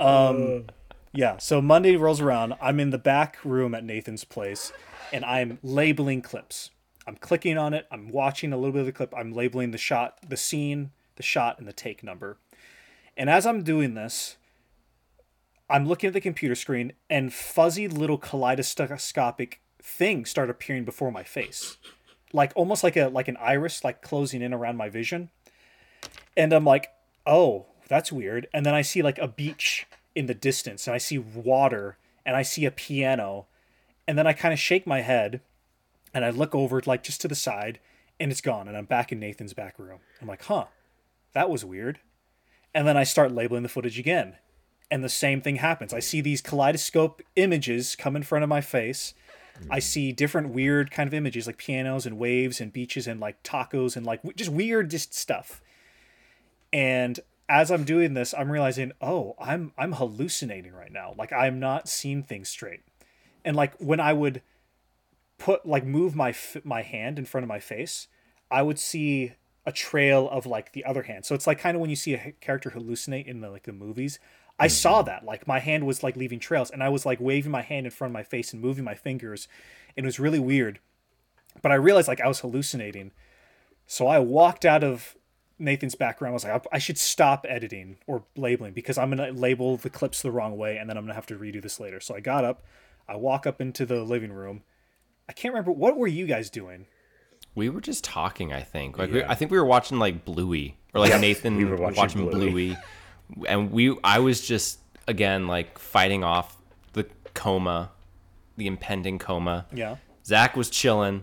Um, 0.00 0.66
yeah. 1.12 1.36
So 1.38 1.60
Monday 1.60 1.96
rolls 1.96 2.20
around. 2.20 2.54
I'm 2.62 2.80
in 2.80 2.90
the 2.90 2.98
back 2.98 3.44
room 3.44 3.74
at 3.74 3.84
Nathan's 3.84 4.24
place, 4.24 4.72
and 5.12 5.24
I'm 5.24 5.58
labeling 5.62 6.22
clips. 6.22 6.70
I'm 7.06 7.16
clicking 7.16 7.58
on 7.58 7.74
it. 7.74 7.86
I'm 7.90 8.10
watching 8.10 8.52
a 8.52 8.56
little 8.56 8.72
bit 8.72 8.80
of 8.80 8.86
the 8.86 8.92
clip. 8.92 9.12
I'm 9.14 9.32
labeling 9.32 9.70
the 9.70 9.78
shot, 9.78 10.18
the 10.26 10.36
scene, 10.36 10.92
the 11.16 11.22
shot, 11.22 11.58
and 11.58 11.68
the 11.68 11.72
take 11.72 12.02
number. 12.02 12.38
And 13.16 13.28
as 13.28 13.46
I'm 13.46 13.62
doing 13.62 13.94
this, 13.94 14.36
I'm 15.68 15.86
looking 15.86 16.08
at 16.08 16.14
the 16.14 16.20
computer 16.20 16.54
screen, 16.54 16.92
and 17.10 17.32
fuzzy 17.32 17.88
little 17.88 18.18
kaleidoscopic 18.18 19.60
things 19.82 20.30
start 20.30 20.50
appearing 20.50 20.84
before 20.84 21.10
my 21.10 21.22
face, 21.22 21.76
like 22.32 22.52
almost 22.54 22.84
like 22.84 22.96
a 22.96 23.08
like 23.08 23.28
an 23.28 23.36
iris, 23.38 23.84
like 23.84 24.02
closing 24.02 24.42
in 24.42 24.54
around 24.54 24.76
my 24.76 24.88
vision. 24.88 25.30
And 26.36 26.52
I'm 26.52 26.64
like, 26.64 26.90
oh, 27.24 27.66
that's 27.88 28.12
weird. 28.12 28.46
And 28.52 28.64
then 28.64 28.74
I 28.74 28.82
see 28.82 29.02
like 29.02 29.18
a 29.18 29.28
beach 29.28 29.86
in 30.14 30.26
the 30.26 30.34
distance, 30.34 30.86
and 30.86 30.94
I 30.94 30.98
see 30.98 31.18
water, 31.18 31.98
and 32.24 32.36
I 32.36 32.42
see 32.42 32.64
a 32.64 32.70
piano, 32.70 33.46
and 34.06 34.16
then 34.16 34.26
I 34.26 34.32
kind 34.32 34.52
of 34.52 34.60
shake 34.60 34.86
my 34.86 35.00
head, 35.00 35.40
and 36.14 36.24
I 36.24 36.30
look 36.30 36.54
over 36.54 36.80
like 36.86 37.02
just 37.02 37.20
to 37.22 37.28
the 37.28 37.34
side, 37.34 37.80
and 38.20 38.30
it's 38.30 38.40
gone, 38.40 38.68
and 38.68 38.76
I'm 38.76 38.86
back 38.86 39.12
in 39.12 39.20
Nathan's 39.20 39.52
back 39.52 39.78
room. 39.78 39.98
I'm 40.20 40.28
like, 40.28 40.44
huh, 40.44 40.66
that 41.32 41.50
was 41.50 41.64
weird. 41.64 42.00
And 42.74 42.86
then 42.86 42.96
I 42.96 43.04
start 43.04 43.32
labeling 43.32 43.62
the 43.62 43.68
footage 43.68 43.98
again, 43.98 44.36
and 44.90 45.02
the 45.02 45.08
same 45.08 45.40
thing 45.40 45.56
happens. 45.56 45.92
I 45.92 46.00
see 46.00 46.20
these 46.20 46.40
kaleidoscope 46.40 47.22
images 47.34 47.96
come 47.96 48.16
in 48.16 48.22
front 48.22 48.42
of 48.42 48.48
my 48.48 48.60
face. 48.60 49.14
I 49.70 49.78
mm. 49.78 49.82
see 49.82 50.12
different 50.12 50.50
weird 50.50 50.90
kind 50.90 51.08
of 51.08 51.14
images 51.14 51.46
like 51.46 51.58
pianos 51.58 52.06
and 52.06 52.18
waves 52.18 52.60
and 52.60 52.72
beaches 52.72 53.06
and 53.06 53.20
like 53.20 53.42
tacos 53.42 53.96
and 53.96 54.06
like 54.06 54.20
just 54.36 54.50
weird 54.50 54.90
just 54.90 55.14
stuff. 55.14 55.62
And 56.72 57.18
as 57.48 57.70
I'm 57.70 57.84
doing 57.84 58.14
this, 58.14 58.34
I'm 58.36 58.50
realizing, 58.50 58.92
oh, 59.00 59.34
I'm 59.38 59.72
I'm 59.78 59.92
hallucinating 59.92 60.72
right 60.72 60.92
now. 60.92 61.14
Like 61.16 61.32
I'm 61.32 61.58
not 61.58 61.88
seeing 61.88 62.22
things 62.22 62.48
straight. 62.48 62.80
And 63.44 63.56
like 63.56 63.74
when 63.78 64.00
I 64.00 64.12
would 64.12 64.42
put 65.38 65.66
like 65.66 65.84
move 65.84 66.14
my 66.14 66.34
my 66.64 66.82
hand 66.82 67.18
in 67.18 67.24
front 67.24 67.44
of 67.44 67.48
my 67.48 67.60
face, 67.60 68.08
I 68.50 68.62
would 68.62 68.78
see 68.78 69.34
a 69.64 69.72
trail 69.72 70.28
of 70.30 70.46
like 70.46 70.72
the 70.72 70.84
other 70.84 71.02
hand. 71.02 71.24
So 71.24 71.34
it's 71.34 71.46
like 71.46 71.58
kind 71.58 71.74
of 71.76 71.80
when 71.80 71.90
you 71.90 71.96
see 71.96 72.14
a 72.14 72.32
character 72.40 72.70
hallucinate 72.70 73.26
in 73.26 73.40
the 73.40 73.50
like 73.50 73.64
the 73.64 73.72
movies. 73.72 74.18
I 74.58 74.66
hmm. 74.66 74.70
saw 74.70 75.02
that. 75.02 75.24
Like 75.24 75.46
my 75.46 75.58
hand 75.58 75.86
was 75.86 76.02
like 76.02 76.16
leaving 76.16 76.38
trails 76.38 76.70
and 76.70 76.82
I 76.82 76.88
was 76.88 77.06
like 77.06 77.20
waving 77.20 77.52
my 77.52 77.62
hand 77.62 77.86
in 77.86 77.92
front 77.92 78.10
of 78.10 78.14
my 78.14 78.22
face 78.22 78.52
and 78.52 78.62
moving 78.62 78.84
my 78.84 78.94
fingers. 78.94 79.48
And 79.96 80.04
it 80.04 80.08
was 80.08 80.20
really 80.20 80.38
weird. 80.38 80.80
But 81.62 81.72
I 81.72 81.76
realized 81.76 82.08
like 82.08 82.20
I 82.20 82.28
was 82.28 82.40
hallucinating. 82.40 83.12
So 83.86 84.06
I 84.06 84.18
walked 84.18 84.64
out 84.64 84.82
of 84.82 85.16
Nathan's 85.58 85.94
background. 85.94 86.32
I 86.32 86.34
was 86.34 86.44
like, 86.44 86.66
I 86.72 86.78
should 86.78 86.98
stop 86.98 87.46
editing 87.48 87.98
or 88.06 88.24
labeling 88.36 88.72
because 88.72 88.98
I'm 88.98 89.14
going 89.14 89.34
to 89.34 89.38
label 89.38 89.76
the 89.76 89.90
clips 89.90 90.22
the 90.22 90.30
wrong 90.30 90.56
way 90.56 90.76
and 90.76 90.88
then 90.88 90.96
I'm 90.96 91.04
going 91.04 91.12
to 91.12 91.14
have 91.14 91.26
to 91.26 91.36
redo 91.36 91.62
this 91.62 91.80
later. 91.80 92.00
So 92.00 92.14
I 92.14 92.20
got 92.20 92.44
up. 92.44 92.64
I 93.08 93.16
walk 93.16 93.46
up 93.46 93.60
into 93.60 93.86
the 93.86 94.02
living 94.02 94.32
room. 94.32 94.62
I 95.28 95.32
can't 95.32 95.54
remember. 95.54 95.72
What 95.72 95.96
were 95.96 96.06
you 96.06 96.26
guys 96.26 96.50
doing? 96.50 96.86
We 97.54 97.68
were 97.68 97.80
just 97.80 98.04
talking, 98.04 98.52
I 98.52 98.60
think. 98.60 98.98
Like 98.98 99.12
we, 99.12 99.24
I 99.24 99.34
think 99.34 99.50
we 99.50 99.58
were 99.58 99.64
watching 99.64 99.98
like 99.98 100.24
Bluey 100.24 100.76
or 100.92 101.00
like 101.00 101.18
Nathan 101.20 101.56
we 101.56 101.64
were 101.64 101.76
watching 101.76 101.96
watching, 101.96 102.30
Bluey. 102.30 102.50
Bluey. 102.50 102.76
and 103.46 103.70
we 103.70 103.96
I 104.02 104.18
was 104.18 104.40
just 104.46 104.78
again 105.06 105.46
like 105.46 105.78
fighting 105.78 106.24
off 106.24 106.56
the 106.92 107.06
coma, 107.34 107.90
the 108.56 108.66
impending 108.66 109.18
coma. 109.18 109.66
Yeah. 109.72 109.96
Zach 110.24 110.56
was 110.56 110.70
chilling, 110.70 111.22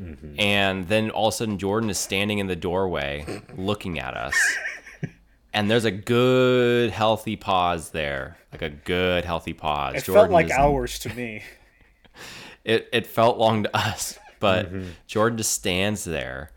mm-hmm. 0.00 0.38
and 0.38 0.86
then 0.86 1.10
all 1.10 1.28
of 1.28 1.34
a 1.34 1.36
sudden 1.36 1.58
Jordan 1.58 1.90
is 1.90 1.98
standing 1.98 2.38
in 2.38 2.46
the 2.46 2.56
doorway, 2.56 3.42
looking 3.56 3.98
at 3.98 4.14
us. 4.14 4.34
And 5.54 5.70
there's 5.70 5.84
a 5.84 5.92
good 5.92 6.90
healthy 6.90 7.36
pause 7.36 7.90
there, 7.90 8.36
like 8.50 8.60
a 8.60 8.70
good 8.70 9.24
healthy 9.24 9.52
pause. 9.52 9.94
It 9.94 10.02
felt 10.02 10.32
like 10.32 10.50
hours 10.50 10.98
to 10.98 11.14
me. 11.14 11.44
it 12.64 12.88
it 12.92 13.06
felt 13.06 13.38
long 13.38 13.62
to 13.62 13.76
us, 13.76 14.18
but 14.40 14.66
mm-hmm. 14.66 14.88
Jordan 15.06 15.38
just 15.38 15.52
stands 15.52 16.02
there. 16.02 16.50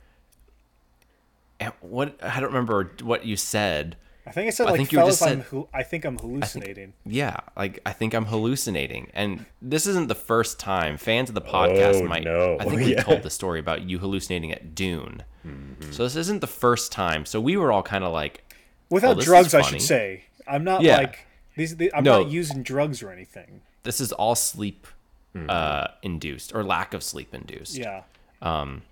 And 1.60 1.74
what 1.82 2.18
I 2.24 2.40
don't 2.40 2.50
remember 2.50 2.92
what 3.04 3.24
you 3.24 3.38
said. 3.38 3.98
I 4.28 4.32
think 4.32 4.48
I 4.48 4.50
said 4.50 4.68
I 4.68 4.72
like 4.72 4.78
think 4.80 4.92
you 4.92 5.00
just 5.00 5.20
fellas, 5.20 5.34
I'm 5.40 5.44
said- 5.50 5.68
I 5.74 5.84
think 5.84 6.04
I'm 6.06 6.18
hallucinating. 6.18 6.94
Yeah, 7.06 7.38
like 7.56 7.80
I 7.86 7.94
think 7.94 8.14
I'm 8.14 8.26
hallucinating, 8.26 9.10
and 9.14 9.46
this 9.62 9.88
isn't 9.88 10.08
the 10.08 10.16
first 10.16 10.60
time 10.60 10.98
fans 10.98 11.30
of 11.30 11.36
the 11.36 11.42
podcast 11.42 12.02
Oh, 12.02 12.06
might. 12.08 12.24
no. 12.24 12.58
I 12.60 12.66
think 12.66 12.76
we 12.82 12.92
Yeah. 12.96 13.04
told 13.04 13.24
the 13.24 13.30
story 13.30 13.60
about 13.60 13.84
you 13.84 14.00
hallucinating 14.00 14.52
at 14.52 14.76
Dune. 14.76 15.24
Mm-hmm. 15.46 15.92
So 15.92 16.04
this 16.04 16.16
isn't 16.18 16.42
the 16.42 16.48
first 16.48 16.92
time. 16.92 17.26
So 17.26 17.40
we 17.40 17.56
were 17.56 17.72
all 17.72 17.84
kind 17.84 18.04
of 18.04 18.12
like, 18.12 18.44
Without 18.90 19.14
this 19.16 19.24
is 19.24 19.30
drugs, 19.30 19.54
I 19.54 19.62
should 19.62 19.82
say. 19.82 20.24
I'm 20.46 20.64
not 20.64 20.82
Yeah. 20.82 20.98
like 20.98 21.20
these. 21.56 21.76
The, 21.78 21.94
I'm 21.94 22.04
No. 22.04 22.22
not 22.24 22.32
using 22.32 22.64
drugs 22.64 23.02
or 23.02 23.10
anything. 23.12 23.62
"This 23.84 24.00
is 24.02 24.12
all 24.12 24.36
sleep 24.36 24.88
mm-hmm. 25.36 25.50
uh, 25.50 25.88
induced 26.04 26.54
or 26.54 26.64
lack 26.64 26.94
of 26.94 27.02
sleep 27.04 27.34
induced." 27.34 27.78
Yeah. 27.78 28.04
Um, 28.42 28.84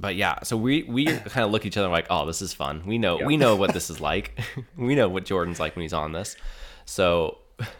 but 0.00 0.16
yeah, 0.16 0.42
so 0.42 0.56
we 0.56 0.82
we 0.84 1.04
kind 1.06 1.44
of 1.44 1.50
look 1.50 1.62
at 1.62 1.66
each 1.66 1.76
other 1.76 1.88
like, 1.88 2.06
oh, 2.10 2.26
this 2.26 2.40
is 2.42 2.52
fun. 2.52 2.82
We 2.86 2.98
know 2.98 3.16
we 3.24 3.36
know 3.36 3.56
what 3.56 3.72
this 3.74 3.90
is 3.94 4.00
like. 4.00 4.38
we 4.76 4.94
know 4.94 5.08
what 5.08 5.24
Jordan's 5.24 5.60
like 5.60 5.76
when 5.76 5.82
he's 5.82 5.92
on 5.92 6.12
this. 6.12 6.36
So 6.84 7.38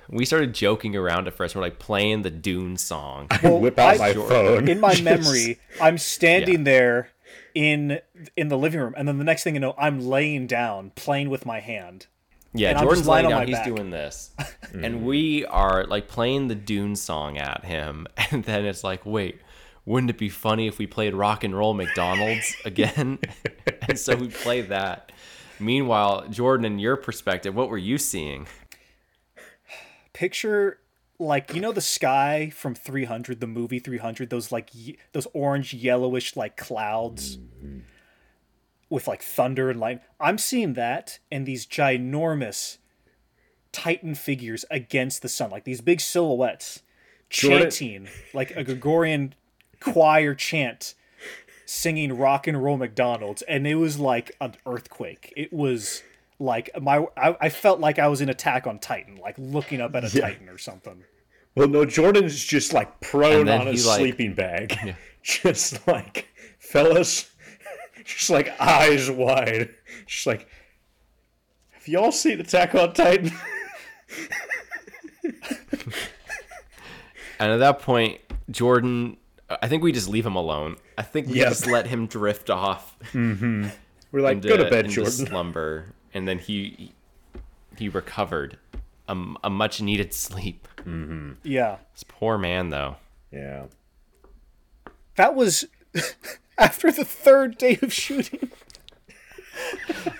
we 0.09 0.24
started 0.24 0.54
joking 0.54 0.94
around 0.94 1.26
at 1.26 1.35
first. 1.35 1.54
We're 1.56 1.62
like 1.62 1.78
playing 1.78 2.22
the 2.22 2.30
Dune 2.30 2.76
song. 2.76 3.28
Whip 3.42 3.78
out 3.78 3.94
I- 3.94 3.98
my 3.98 4.12
phone. 4.12 4.68
In 4.68 4.78
my 4.80 5.00
memory, 5.02 5.59
I'm 5.80 5.98
standing 5.98 6.59
Yeah. 6.61 6.64
there 6.64 7.11
in 7.54 8.00
in 8.37 8.48
the 8.48 8.59
living 8.59 8.80
room, 8.80 8.94
and 8.96 9.09
then 9.09 9.18
the 9.18 9.24
next 9.24 9.42
thing 9.44 9.54
you 9.54 9.61
know, 9.61 9.74
I'm 9.78 10.00
laying 10.00 10.46
down 10.46 10.92
playing 10.94 11.30
with 11.30 11.46
my 11.46 11.61
hand. 11.61 12.06
Yeah, 12.52 12.70
And 12.70 12.78
Jordan's 12.80 12.98
just 13.00 13.09
lying 13.09 13.26
laying 13.26 13.35
on 13.35 13.40
down. 13.42 13.46
my 13.46 13.46
He's 13.59 13.59
back. 13.66 13.76
doing 13.76 13.90
this, 13.90 14.30
and 14.74 15.04
we 15.06 15.46
are 15.46 15.85
like 15.87 16.09
playing 16.09 16.48
the 16.48 16.56
Dune 16.56 16.96
song 16.96 17.38
at 17.38 17.64
him, 17.64 18.06
and 18.33 18.42
then 18.44 18.64
it's 18.64 18.83
like, 18.85 19.06
wait, 19.06 19.40
wouldn't 19.90 20.11
it 20.11 20.18
be 20.18 20.29
funny 20.29 20.68
if 20.68 20.79
we 20.79 20.87
played 20.87 21.14
Rock 21.14 21.42
and 21.42 21.55
Roll 21.57 21.74
McDonald's 21.74 22.55
again? 22.64 23.18
and 23.88 23.98
so 23.98 24.14
we 24.14 24.29
played 24.29 24.68
that. 24.68 25.11
Meanwhile, 25.59 26.29
Jordan, 26.31 26.64
in 26.64 26.79
your 26.79 26.96
perspective, 26.96 27.55
what 27.57 27.68
were 27.68 27.76
you 27.76 27.98
seeing? 27.98 28.46
Picture 30.12 30.79
like 31.18 31.55
you 31.55 31.61
know 31.61 31.72
the 31.72 31.81
sky 31.81 32.50
from 32.55 32.74
300, 32.74 33.40
the 33.40 33.46
movie 33.46 33.79
300. 33.81 34.31
Those 34.31 34.53
like 34.53 34.68
ye- 34.72 34.96
those 35.12 35.26
orange 35.35 35.74
yellowish 35.74 36.37
like 36.37 36.57
clouds 36.57 37.38
with 38.88 39.09
like 39.09 39.22
thunder 39.22 39.70
and 39.70 39.81
light. 39.81 40.03
I'm 40.20 40.38
seeing 40.38 40.74
that 40.74 41.18
and 41.33 41.46
these 41.46 41.66
ginormous 41.66 42.79
Titan 43.72 44.14
figures 44.14 44.64
against 44.70 45.22
the 45.22 45.29
sun, 45.29 45.50
like 45.50 45.64
these 45.64 45.81
big 45.81 46.00
silhouettes 46.00 46.83
Jordan- 47.29 47.70
chanting 47.70 48.09
like 48.33 48.53
a 48.53 48.62
Gregorian 48.64 49.35
choir 49.81 50.35
chant 50.35 50.95
singing 51.66 52.16
rock 52.16 52.47
and 52.47 52.62
roll 52.62 52.77
McDonald's 52.77 53.43
and 53.43 53.66
it 53.66 53.77
was 53.77 53.99
like 53.99 54.33
an 54.40 54.55
earthquake. 54.66 55.33
It 55.37 55.53
was 55.53 56.03
like 56.38 56.71
my 56.81 57.07
I, 57.16 57.37
I 57.41 57.49
felt 57.49 57.81
like 57.81 57.99
I 57.99 58.09
was 58.09 58.20
in 58.20 58.28
Attack 58.28 58.66
on 58.66 58.78
Titan, 58.78 59.16
like 59.16 59.37
looking 59.39 59.81
up 59.81 59.95
at 59.95 60.05
a 60.05 60.20
Titan 60.20 60.49
or 60.49 60.59
something. 60.59 61.05
Well, 61.55 61.68
no, 61.68 61.85
Jordan's 61.85 62.45
just 62.45 62.72
like 62.72 63.01
prone 63.01 63.49
on 63.49 63.66
he, 63.66 63.72
his 63.72 63.87
like- 63.87 63.99
sleeping 63.99 64.35
bag. 64.35 64.97
Just 65.22 65.87
like, 65.87 66.28
fellas, 66.59 67.31
just 68.07 68.31
like 68.31 68.59
eyes 68.59 69.11
wide. 69.11 69.68
Just 70.07 70.26
like, 70.26 70.49
have 71.72 71.87
y'all 71.87 72.11
seen 72.11 72.41
Attack 72.41 72.74
on 72.74 72.95
Titan? 72.95 73.31
And 77.41 77.51
at 77.53 77.57
that 77.57 77.78
point, 77.81 78.20
Jordan, 78.51 79.16
I 79.62 79.68
think 79.68 79.82
we 79.82 79.92
just 79.92 80.09
leave 80.09 80.24
him 80.26 80.36
alone. 80.36 80.76
I 80.96 81.03
think 81.03 81.26
we 81.28 81.34
Yep. 81.40 81.48
just 81.48 81.66
let 81.66 81.86
him 81.86 82.07
drift 82.07 82.51
off 82.51 82.96
mm-hmm. 83.12 83.66
We're 84.12 84.20
like, 84.22 84.36
into, 84.36 84.48
go 84.48 84.57
to 84.57 84.68
bed, 84.70 84.86
into 84.86 84.96
Jordan. 84.96 85.12
slumber, 85.12 85.86
and 86.14 86.26
then 86.26 86.38
he 86.38 86.92
he 87.76 87.88
recovered 87.88 88.59
a, 89.09 89.16
a 89.44 89.51
much 89.51 89.80
needed 89.80 90.12
sleep. 90.14 90.66
Mm-hmm. 90.78 91.32
Yeah. 91.44 91.78
This 91.92 92.05
poor 92.07 92.36
man, 92.38 92.70
though. 92.70 92.96
Yeah. 93.32 93.66
That 95.16 95.34
was 95.34 95.64
after 96.59 96.90
the 96.90 97.05
third 97.05 97.57
day 97.59 97.78
of 97.82 97.92
shooting. 97.92 98.51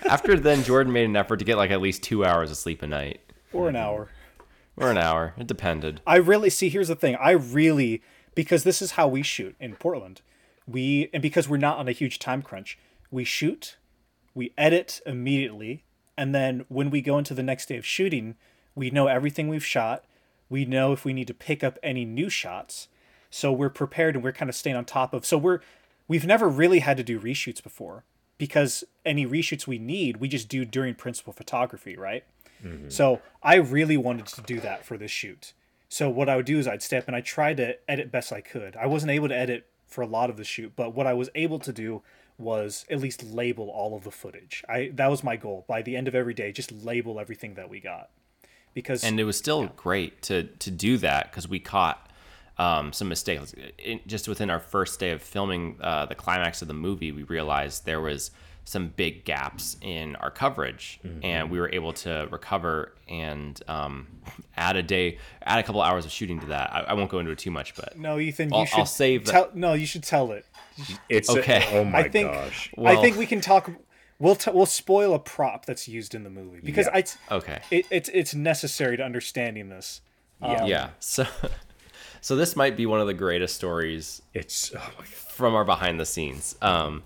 After 0.07 0.37
then, 0.39 0.63
Jordan 0.63 0.93
made 0.93 1.05
an 1.05 1.15
effort 1.15 1.37
to 1.37 1.45
get 1.45 1.57
like 1.57 1.71
at 1.71 1.81
least 1.81 2.03
two 2.03 2.23
hours 2.25 2.51
of 2.51 2.57
sleep 2.57 2.81
a 2.83 2.87
night 2.87 3.21
Or 3.53 3.69
an 3.69 3.75
hour. 3.75 4.09
or 4.77 4.91
an 4.91 4.97
hour. 4.97 5.33
It 5.37 5.47
depended. 5.47 6.01
I 6.05 6.17
really 6.17 6.49
see 6.49 6.69
here's 6.69 6.89
the 6.89 6.95
thing. 6.95 7.15
I 7.15 7.31
really 7.31 8.01
because 8.35 8.63
this 8.63 8.81
is 8.81 8.91
how 8.91 9.07
we 9.07 9.21
shoot 9.21 9.55
in 9.59 9.75
Portland. 9.75 10.21
We 10.67 11.09
and 11.13 11.21
because 11.21 11.49
we're 11.49 11.57
not 11.57 11.77
on 11.77 11.87
a 11.87 11.93
huge 11.93 12.19
time 12.19 12.41
crunch, 12.41 12.77
we 13.09 13.23
shoot, 13.23 13.77
we 14.33 14.53
edit 14.57 15.01
immediately, 15.05 15.83
and 16.17 16.33
then 16.33 16.65
when 16.69 16.89
we 16.89 17.01
go 17.01 17.17
into 17.17 17.33
the 17.33 17.43
next 17.43 17.67
day 17.67 17.77
of 17.77 17.85
shooting, 17.85 18.35
we 18.75 18.89
know 18.89 19.07
everything 19.07 19.47
we've 19.47 19.65
shot. 19.65 20.05
We 20.49 20.65
know 20.65 20.91
if 20.91 21.05
we 21.05 21.13
need 21.13 21.27
to 21.27 21.33
pick 21.33 21.63
up 21.63 21.79
any 21.81 22.05
new 22.05 22.29
shots. 22.29 22.87
So 23.29 23.51
we're 23.51 23.69
prepared 23.69 24.15
and 24.15 24.23
we're 24.23 24.33
kind 24.33 24.49
of 24.49 24.55
staying 24.55 24.75
on 24.75 24.85
top 24.85 25.13
of. 25.13 25.25
So 25.25 25.37
we're 25.37 25.59
we've 26.07 26.25
never 26.25 26.47
really 26.49 26.79
had 26.79 26.97
to 26.97 27.03
do 27.03 27.19
reshoots 27.19 27.63
before 27.63 28.03
because 28.37 28.83
any 29.05 29.25
reshoots 29.25 29.67
we 29.67 29.77
need, 29.77 30.17
we 30.17 30.27
just 30.27 30.49
do 30.49 30.65
during 30.65 30.95
principal 30.95 31.31
photography, 31.31 31.95
right? 31.95 32.23
Mm-hmm. 32.63 32.89
So 32.89 33.21
I 33.41 33.55
really 33.55 33.97
wanted 33.97 34.27
to 34.27 34.41
do 34.41 34.59
that 34.59 34.85
for 34.85 34.97
this 34.97 35.11
shoot. 35.11 35.53
So 35.91 36.09
what 36.09 36.29
I 36.29 36.37
would 36.37 36.45
do 36.45 36.57
is 36.57 36.69
I'd 36.69 36.81
step 36.81 37.07
and 37.07 37.15
I 37.17 37.19
tried 37.19 37.57
to 37.57 37.75
edit 37.89 38.13
best 38.13 38.31
I 38.31 38.39
could. 38.39 38.77
I 38.77 38.87
wasn't 38.87 39.11
able 39.11 39.27
to 39.27 39.35
edit 39.35 39.67
for 39.87 40.01
a 40.01 40.07
lot 40.07 40.29
of 40.29 40.37
the 40.37 40.45
shoot, 40.45 40.71
but 40.73 40.95
what 40.95 41.05
I 41.05 41.13
was 41.13 41.29
able 41.35 41.59
to 41.59 41.73
do 41.73 42.01
was 42.37 42.85
at 42.89 43.01
least 43.01 43.21
label 43.23 43.69
all 43.69 43.93
of 43.97 44.05
the 44.05 44.09
footage. 44.09 44.63
I 44.69 44.91
that 44.95 45.11
was 45.11 45.21
my 45.21 45.35
goal. 45.35 45.65
By 45.67 45.81
the 45.81 45.97
end 45.97 46.07
of 46.07 46.15
every 46.15 46.33
day, 46.33 46.53
just 46.53 46.71
label 46.71 47.19
everything 47.19 47.55
that 47.55 47.69
we 47.69 47.81
got. 47.81 48.09
Because 48.73 49.03
and 49.03 49.19
it 49.19 49.25
was 49.25 49.37
still 49.37 49.67
great 49.75 50.21
to 50.23 50.43
to 50.43 50.71
do 50.71 50.97
that 50.99 51.29
because 51.29 51.49
we 51.49 51.59
caught 51.59 52.09
um, 52.57 52.93
some 52.93 53.09
mistakes. 53.09 53.53
In, 53.77 53.99
just 54.07 54.29
within 54.29 54.49
our 54.49 54.61
first 54.61 54.97
day 54.97 55.11
of 55.11 55.21
filming 55.21 55.77
uh, 55.81 56.05
the 56.05 56.15
climax 56.15 56.61
of 56.61 56.69
the 56.69 56.73
movie, 56.73 57.11
we 57.11 57.23
realized 57.23 57.85
there 57.85 57.99
was 57.99 58.31
some 58.63 58.87
big 58.89 59.25
gaps 59.25 59.75
in 59.81 60.15
our 60.17 60.29
coverage, 60.31 60.99
and 61.23 61.49
we 61.51 61.59
were 61.59 61.69
able 61.73 61.93
to 61.93 62.27
recover 62.31 62.93
and 63.09 63.61
um, 63.67 64.07
add 64.57 64.75
a 64.77 64.83
day, 64.83 65.17
add 65.43 65.59
a 65.59 65.63
couple 65.63 65.81
hours 65.81 66.05
of 66.05 66.11
shooting 66.11 66.39
to 66.39 66.45
that. 66.47 66.73
I, 66.73 66.79
I 66.81 66.93
won't 66.93 67.09
go 67.09 67.19
into 67.19 67.31
it 67.31 67.37
too 67.39 67.51
much, 67.51 67.75
but 67.75 67.97
no, 67.97 68.19
Ethan, 68.19 68.53
I'll- 68.53 68.61
you 68.61 68.65
should 68.67 68.79
I'll 68.79 68.85
save 68.85 69.25
that. 69.25 69.31
tell 69.31 69.49
no, 69.53 69.73
you 69.73 69.85
should 69.85 70.03
tell 70.03 70.31
it. 70.31 70.45
It's 71.09 71.29
Okay. 71.29 71.65
oh 71.73 71.83
my 71.83 71.99
I 71.99 72.09
think 72.09 72.31
gosh. 72.31 72.71
I 72.77 72.95
think 72.97 73.17
we 73.17 73.25
can 73.25 73.41
talk. 73.41 73.69
We'll 74.19 74.35
t- 74.35 74.51
we'll 74.51 74.65
spoil 74.67 75.13
a 75.15 75.19
prop 75.19 75.65
that's 75.65 75.87
used 75.87 76.13
in 76.15 76.23
the 76.23 76.29
movie 76.29 76.59
because 76.63 76.85
Yeah. 76.93 77.03
I 77.31 77.35
okay. 77.35 77.59
it, 77.71 77.87
it's 77.89 78.09
it's 78.09 78.33
necessary 78.35 78.95
to 78.97 79.03
understanding 79.03 79.69
this. 79.69 80.01
Yeah. 80.41 80.65
yeah. 80.65 80.89
So, 80.99 81.25
so 82.21 82.35
this 82.35 82.55
might 82.55 82.77
be 82.77 82.85
one 82.85 83.01
of 83.01 83.07
the 83.07 83.13
greatest 83.13 83.55
stories 83.55 84.21
It's 84.33 84.73
oh 84.75 84.89
my 84.97 85.05
from 85.05 85.55
our 85.55 85.65
behind 85.65 85.99
the 85.99 86.05
scenes. 86.05 86.55
Um, 86.61 87.03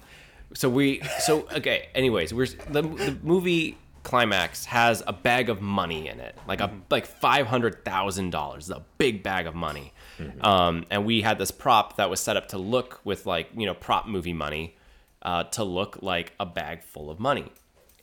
so 0.53 0.69
we, 0.69 1.01
so 1.19 1.47
okay. 1.55 1.89
Anyways, 1.95 2.33
we're 2.33 2.47
the, 2.47 2.81
the 2.81 3.17
movie 3.23 3.77
climax 4.03 4.65
has 4.65 5.01
a 5.07 5.11
bag 5.11 5.49
of 5.49 5.61
money 5.61 6.07
in 6.07 6.19
it, 6.19 6.37
like 6.47 6.61
a 6.61 6.71
like 6.89 7.05
five 7.05 7.47
hundred 7.47 7.83
thousand 7.83 8.29
dollars, 8.29 8.69
a 8.69 8.83
big 8.97 9.23
bag 9.23 9.47
of 9.47 9.55
money. 9.55 9.93
Um, 10.41 10.85
and 10.89 11.05
we 11.05 11.21
had 11.21 11.37
this 11.39 11.51
prop 11.51 11.97
that 11.97 12.09
was 12.09 12.19
set 12.21 12.37
up 12.37 12.49
to 12.49 12.57
look 12.57 13.01
with 13.03 13.25
like 13.25 13.49
you 13.55 13.65
know 13.65 13.73
prop 13.73 14.07
movie 14.07 14.33
money, 14.33 14.77
uh, 15.21 15.43
to 15.45 15.63
look 15.63 15.99
like 16.01 16.33
a 16.39 16.45
bag 16.45 16.83
full 16.83 17.09
of 17.09 17.19
money. 17.19 17.51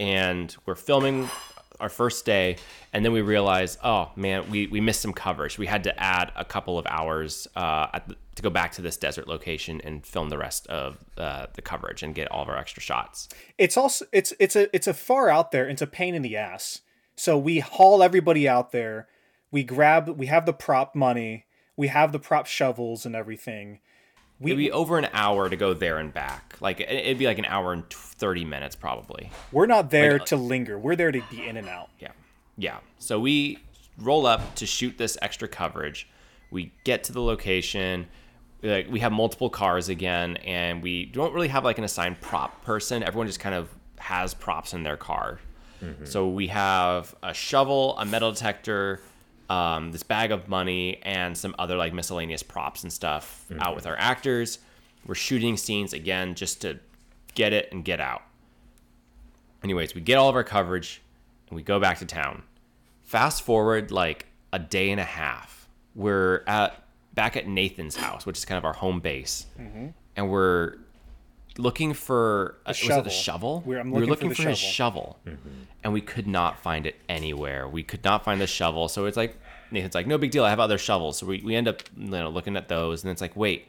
And 0.00 0.54
we're 0.66 0.74
filming 0.74 1.30
our 1.82 1.88
first 1.88 2.24
day, 2.24 2.56
and 2.92 3.04
then 3.04 3.12
we 3.12 3.20
realized, 3.20 3.78
oh 3.84 4.10
man, 4.16 4.48
we, 4.48 4.68
we 4.68 4.80
missed 4.80 5.02
some 5.02 5.12
coverage. 5.12 5.58
We 5.58 5.66
had 5.66 5.84
to 5.84 6.02
add 6.02 6.32
a 6.36 6.44
couple 6.44 6.78
of 6.78 6.86
hours 6.88 7.48
uh, 7.56 7.98
the, 8.06 8.16
to 8.36 8.42
go 8.42 8.50
back 8.50 8.72
to 8.72 8.82
this 8.82 8.96
desert 8.96 9.28
location 9.28 9.80
and 9.82 10.06
film 10.06 10.30
the 10.30 10.38
rest 10.38 10.66
of 10.68 10.98
uh, 11.18 11.46
the 11.54 11.60
coverage 11.62 12.02
and 12.02 12.14
get 12.14 12.30
all 12.30 12.42
of 12.42 12.48
our 12.48 12.56
extra 12.56 12.82
shots. 12.82 13.28
It's 13.58 13.76
also 13.76 14.06
it's 14.12 14.32
it's 14.38 14.56
a 14.56 14.74
it's 14.74 14.86
a 14.86 14.94
far 14.94 15.28
out 15.28 15.50
there. 15.50 15.68
It's 15.68 15.82
a 15.82 15.86
pain 15.86 16.14
in 16.14 16.22
the 16.22 16.36
ass. 16.36 16.80
So 17.16 17.36
we 17.36 17.58
haul 17.58 18.02
everybody 18.02 18.48
out 18.48 18.72
there. 18.72 19.08
We 19.50 19.64
grab. 19.64 20.08
We 20.08 20.26
have 20.26 20.46
the 20.46 20.54
prop 20.54 20.94
money. 20.94 21.46
We 21.76 21.88
have 21.88 22.12
the 22.12 22.18
prop 22.18 22.46
shovels 22.46 23.04
and 23.04 23.14
everything. 23.14 23.80
It'd 24.50 24.58
be 24.58 24.72
over 24.72 24.98
an 24.98 25.08
hour 25.12 25.48
to 25.48 25.56
go 25.56 25.74
there 25.74 25.98
and 25.98 26.12
back. 26.12 26.56
Like 26.60 26.80
it- 26.80 26.88
it'd 26.90 27.18
be 27.18 27.26
like 27.26 27.38
an 27.38 27.44
hour 27.46 27.72
and 27.72 27.88
thirty 27.90 28.44
minutes 28.44 28.76
probably. 28.76 29.30
We're 29.52 29.66
not 29.66 29.90
there 29.90 30.12
Like, 30.14 30.22
uh, 30.22 30.26
to 30.26 30.36
linger. 30.36 30.78
We're 30.78 30.96
there 30.96 31.12
to 31.12 31.22
be 31.30 31.46
in 31.46 31.56
and 31.56 31.68
out. 31.68 31.90
Yeah. 31.98 32.12
Yeah. 32.56 32.78
So 32.98 33.18
we 33.20 33.58
roll 33.98 34.26
up 34.26 34.54
to 34.56 34.66
shoot 34.66 34.98
this 34.98 35.16
extra 35.22 35.48
coverage. 35.48 36.08
We 36.50 36.72
get 36.84 37.04
to 37.04 37.12
the 37.12 37.22
location. 37.22 38.06
Like 38.62 38.86
we 38.90 39.00
have 39.00 39.10
multiple 39.12 39.50
cars 39.50 39.88
again, 39.88 40.36
and 40.38 40.82
we 40.82 41.06
don't 41.06 41.32
really 41.34 41.48
have 41.48 41.64
like 41.64 41.78
an 41.78 41.84
assigned 41.84 42.20
prop 42.20 42.62
person. 42.64 43.02
Everyone 43.02 43.26
just 43.26 43.40
kind 43.40 43.54
of 43.54 43.68
has 43.98 44.34
props 44.34 44.72
in 44.74 44.82
their 44.82 44.96
car. 44.96 45.40
So 46.04 46.28
we 46.28 46.46
have 46.46 47.12
a 47.24 47.34
shovel, 47.34 47.98
a 47.98 48.04
metal 48.04 48.30
detector, 48.30 49.00
um, 49.48 49.92
this 49.92 50.02
bag 50.02 50.30
of 50.32 50.48
money, 50.48 50.98
and 51.02 51.36
some 51.36 51.54
other 51.58 51.76
like 51.76 51.92
miscellaneous 51.92 52.42
props 52.42 52.82
and 52.82 52.92
stuff 52.92 53.46
out 53.60 53.74
with 53.74 53.86
our 53.86 53.96
actors. 53.98 54.58
We're 55.06 55.14
shooting 55.14 55.56
scenes 55.56 55.92
again 55.92 56.34
just 56.34 56.60
to 56.62 56.78
get 57.34 57.52
it 57.52 57.68
and 57.72 57.84
get 57.84 58.00
out. 58.00 58.22
Anyways, 59.64 59.94
we 59.94 60.00
get 60.00 60.16
all 60.18 60.28
of 60.28 60.34
our 60.36 60.44
coverage 60.44 61.02
and 61.48 61.56
we 61.56 61.62
go 61.62 61.78
back 61.80 61.98
to 61.98 62.06
town. 62.06 62.42
Fast 63.02 63.42
forward 63.42 63.90
like 63.90 64.26
a 64.52 64.58
day 64.58 64.90
and 64.90 65.00
a 65.00 65.04
half. 65.04 65.68
We're 65.94 66.42
at 66.46 66.82
back 67.14 67.36
at 67.36 67.46
Nathan's 67.46 67.96
house, 67.96 68.24
which 68.24 68.38
is 68.38 68.44
kind 68.44 68.58
of 68.58 68.64
our 68.64 68.72
home 68.72 69.00
base, 69.00 69.46
and 70.16 70.30
we're 70.30 70.76
looking 71.58 71.92
for 71.94 72.56
uh, 72.66 72.70
was 72.70 72.82
it 72.82 73.06
a 73.06 73.10
shovel? 73.10 73.62
We're- 73.66 73.80
I'm 73.80 73.90
we 73.90 74.00
were 74.00 74.06
looking 74.06 74.28
looking 74.28 74.30
for 74.30 74.34
for, 74.36 74.42
the 74.42 74.50
his 74.50 74.58
shovel, 74.58 75.18
and 75.84 75.92
we 75.92 76.00
could 76.00 76.26
not 76.26 76.58
find 76.62 76.86
it 76.86 76.96
anywhere. 77.08 77.68
We 77.68 77.82
could 77.82 78.04
not 78.04 78.24
find 78.24 78.40
the 78.40 78.46
shovel, 78.46 78.88
so 78.88 79.06
it's 79.06 79.16
like 79.16 79.36
Nathan's 79.70 79.94
like, 79.94 80.06
no 80.06 80.18
big 80.18 80.30
deal. 80.30 80.44
I 80.44 80.50
have 80.50 80.60
other 80.60 80.78
shovels, 80.78 81.18
so 81.18 81.26
we, 81.26 81.40
we 81.42 81.54
end 81.56 81.68
up 81.68 81.82
you 81.96 82.08
know 82.08 82.28
looking 82.30 82.56
at 82.56 82.68
those, 82.68 83.02
and 83.04 83.10
it's 83.10 83.20
like, 83.20 83.36
wait, 83.36 83.66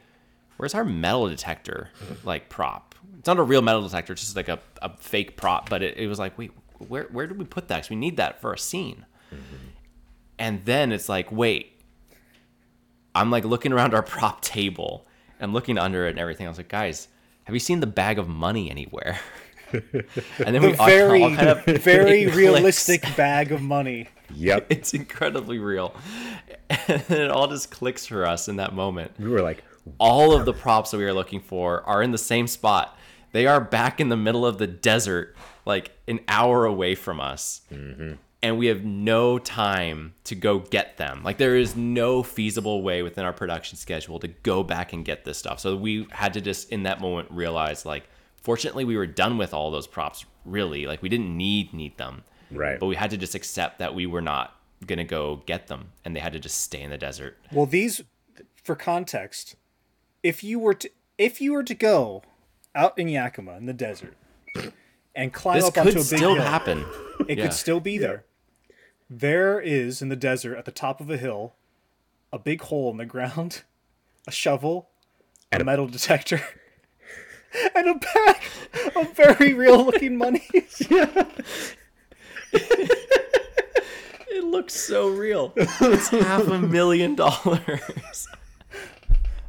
where's 0.56 0.74
our 0.74 0.84
metal 0.84 1.28
detector 1.28 1.90
like 2.24 2.48
prop? 2.48 2.94
It's 3.18 3.26
not 3.26 3.38
a 3.38 3.42
real 3.42 3.62
metal 3.62 3.82
detector, 3.82 4.12
it's 4.12 4.22
just 4.22 4.36
like 4.36 4.48
a, 4.48 4.58
a 4.82 4.96
fake 4.98 5.36
prop. 5.36 5.68
But 5.70 5.82
it, 5.82 5.96
it 5.96 6.06
was 6.08 6.18
like, 6.18 6.36
wait, 6.38 6.52
where 6.88 7.04
where 7.04 7.26
did 7.26 7.38
we 7.38 7.44
put 7.44 7.68
that? 7.68 7.76
Because 7.76 7.90
we 7.90 7.96
need 7.96 8.16
that 8.18 8.40
for 8.40 8.52
a 8.52 8.58
scene. 8.58 9.06
And 10.38 10.64
then 10.64 10.90
it's 10.92 11.08
like, 11.08 11.30
wait, 11.32 11.80
I'm 13.14 13.30
like 13.30 13.44
looking 13.44 13.72
around 13.72 13.94
our 13.94 14.02
prop 14.14 14.40
table. 14.40 15.06
I'm 15.40 15.52
looking 15.52 15.78
under 15.78 16.06
it 16.06 16.10
and 16.10 16.18
everything. 16.18 16.46
I 16.46 16.48
was 16.48 16.58
like, 16.58 16.68
guys, 16.68 17.08
have 17.44 17.54
you 17.54 17.60
seen 17.60 17.80
the 17.80 17.86
bag 17.86 18.18
of 18.18 18.28
money 18.28 18.70
anywhere? 18.70 19.18
and 19.72 19.84
then 20.38 20.62
The 20.62 20.68
we 20.70 20.72
very 20.72 21.22
all 21.22 21.34
kind 21.34 21.48
of 21.48 21.64
very 21.82 22.22
it 22.22 22.24
clicks. 22.24 22.36
realistic 22.36 23.16
bag 23.16 23.52
of 23.52 23.60
money. 23.62 24.08
Yep. 24.34 24.66
It's 24.70 24.94
incredibly 24.94 25.58
real. 25.58 25.94
And 26.70 27.02
it 27.10 27.30
all 27.30 27.46
just 27.48 27.70
clicks 27.70 28.06
for 28.06 28.26
us 28.26 28.48
in 28.48 28.56
that 28.56 28.74
moment 28.74 29.12
We 29.18 29.28
were 29.28 29.42
like, 29.42 29.62
all 29.98 30.32
of 30.34 30.44
the 30.46 30.52
props 30.52 30.90
that 30.92 30.98
we 30.98 31.04
are 31.04 31.12
looking 31.12 31.40
for 31.40 31.82
are 31.82 32.02
in 32.02 32.10
the 32.10 32.18
same 32.18 32.46
spot. 32.46 32.98
They 33.32 33.46
are 33.46 33.60
back 33.60 34.00
in 34.00 34.08
the 34.08 34.16
middle 34.16 34.46
of 34.46 34.58
the 34.58 34.66
desert, 34.66 35.36
like 35.66 35.90
an 36.08 36.20
hour 36.28 36.64
away 36.64 36.94
from 36.94 37.20
us. 37.20 37.62
Mm-hmm. 37.72 38.12
And 38.44 38.58
we 38.58 38.66
have 38.66 38.84
no 38.84 39.38
time 39.38 40.14
to 40.24 40.34
go 40.34 40.58
get 40.58 40.98
them. 40.98 41.22
Like, 41.24 41.38
there 41.38 41.56
is 41.56 41.74
no 41.74 42.22
feasible 42.22 42.82
way 42.82 43.02
within 43.02 43.24
our 43.24 43.32
production 43.32 43.78
schedule 43.78 44.18
to 44.20 44.28
go 44.28 44.62
back 44.62 44.92
and 44.92 45.02
get 45.02 45.24
this 45.24 45.38
stuff. 45.38 45.60
So, 45.60 45.74
we 45.74 46.06
had 46.10 46.34
to 46.34 46.42
just, 46.42 46.70
in 46.70 46.82
that 46.82 47.00
moment, 47.00 47.28
realize, 47.30 47.86
like, 47.86 48.04
fortunately, 48.42 48.84
we 48.84 48.98
were 48.98 49.06
done 49.06 49.38
with 49.38 49.54
all 49.54 49.70
those 49.70 49.86
props, 49.86 50.26
really. 50.44 50.86
Like, 50.86 51.00
we 51.02 51.08
didn't 51.08 51.34
need 51.34 51.72
need 51.72 51.96
them. 51.96 52.22
Right. 52.50 52.78
But 52.78 52.86
we 52.86 52.96
had 52.96 53.10
to 53.10 53.16
just 53.16 53.34
accept 53.34 53.78
that 53.78 53.94
we 53.94 54.04
were 54.04 54.20
not 54.20 54.54
going 54.86 54.98
to 54.98 55.04
go 55.04 55.42
get 55.46 55.68
them. 55.68 55.92
And 56.04 56.14
they 56.14 56.20
had 56.20 56.34
to 56.34 56.38
just 56.38 56.60
stay 56.60 56.82
in 56.82 56.90
the 56.90 56.98
desert. 56.98 57.38
Well, 57.50 57.64
these, 57.66 58.02
for 58.62 58.76
context, 58.76 59.56
if 60.22 60.44
you 60.44 60.58
were 60.58 60.74
to 60.74 60.90
if 61.16 61.40
you 61.40 61.52
were 61.54 61.62
to 61.62 61.74
go 61.74 62.22
out 62.74 62.98
in 62.98 63.08
Yakima 63.08 63.56
in 63.56 63.64
the 63.66 63.72
desert 63.72 64.16
and 65.14 65.32
climb 65.32 65.56
This 65.60 65.64
up 65.68 65.78
onto 65.78 65.90
a 65.90 65.94
big 65.94 66.02
still 66.04 66.34
hill, 66.34 66.42
happen. 66.44 66.84
it 67.28 67.38
Yeah. 67.38 67.44
could 67.44 67.54
still 67.54 67.80
be 67.80 67.96
there. 67.98 68.24
There 69.10 69.60
is 69.60 70.00
in 70.00 70.08
the 70.08 70.16
desert 70.16 70.56
at 70.56 70.64
the 70.64 70.72
top 70.72 71.00
of 71.00 71.10
a 71.10 71.16
hill, 71.16 71.54
a 72.32 72.38
big 72.38 72.62
hole 72.62 72.90
in 72.90 72.96
the 72.96 73.06
ground, 73.06 73.62
a 74.26 74.30
shovel, 74.30 74.88
and 75.52 75.62
a 75.62 75.64
metal 75.64 75.86
detector, 75.86 76.42
and 77.74 77.88
a 77.88 77.94
bag 77.94 78.42
of 78.96 79.14
very 79.14 79.52
real 79.52 79.84
looking 79.84 80.16
money. 80.16 80.46
It 84.34 84.42
looks 84.42 84.74
so 84.74 85.08
real. 85.08 85.52
It's 85.56 86.08
half 86.08 86.48
a 86.48 86.58
million 86.58 87.14
dollars. 87.14 88.26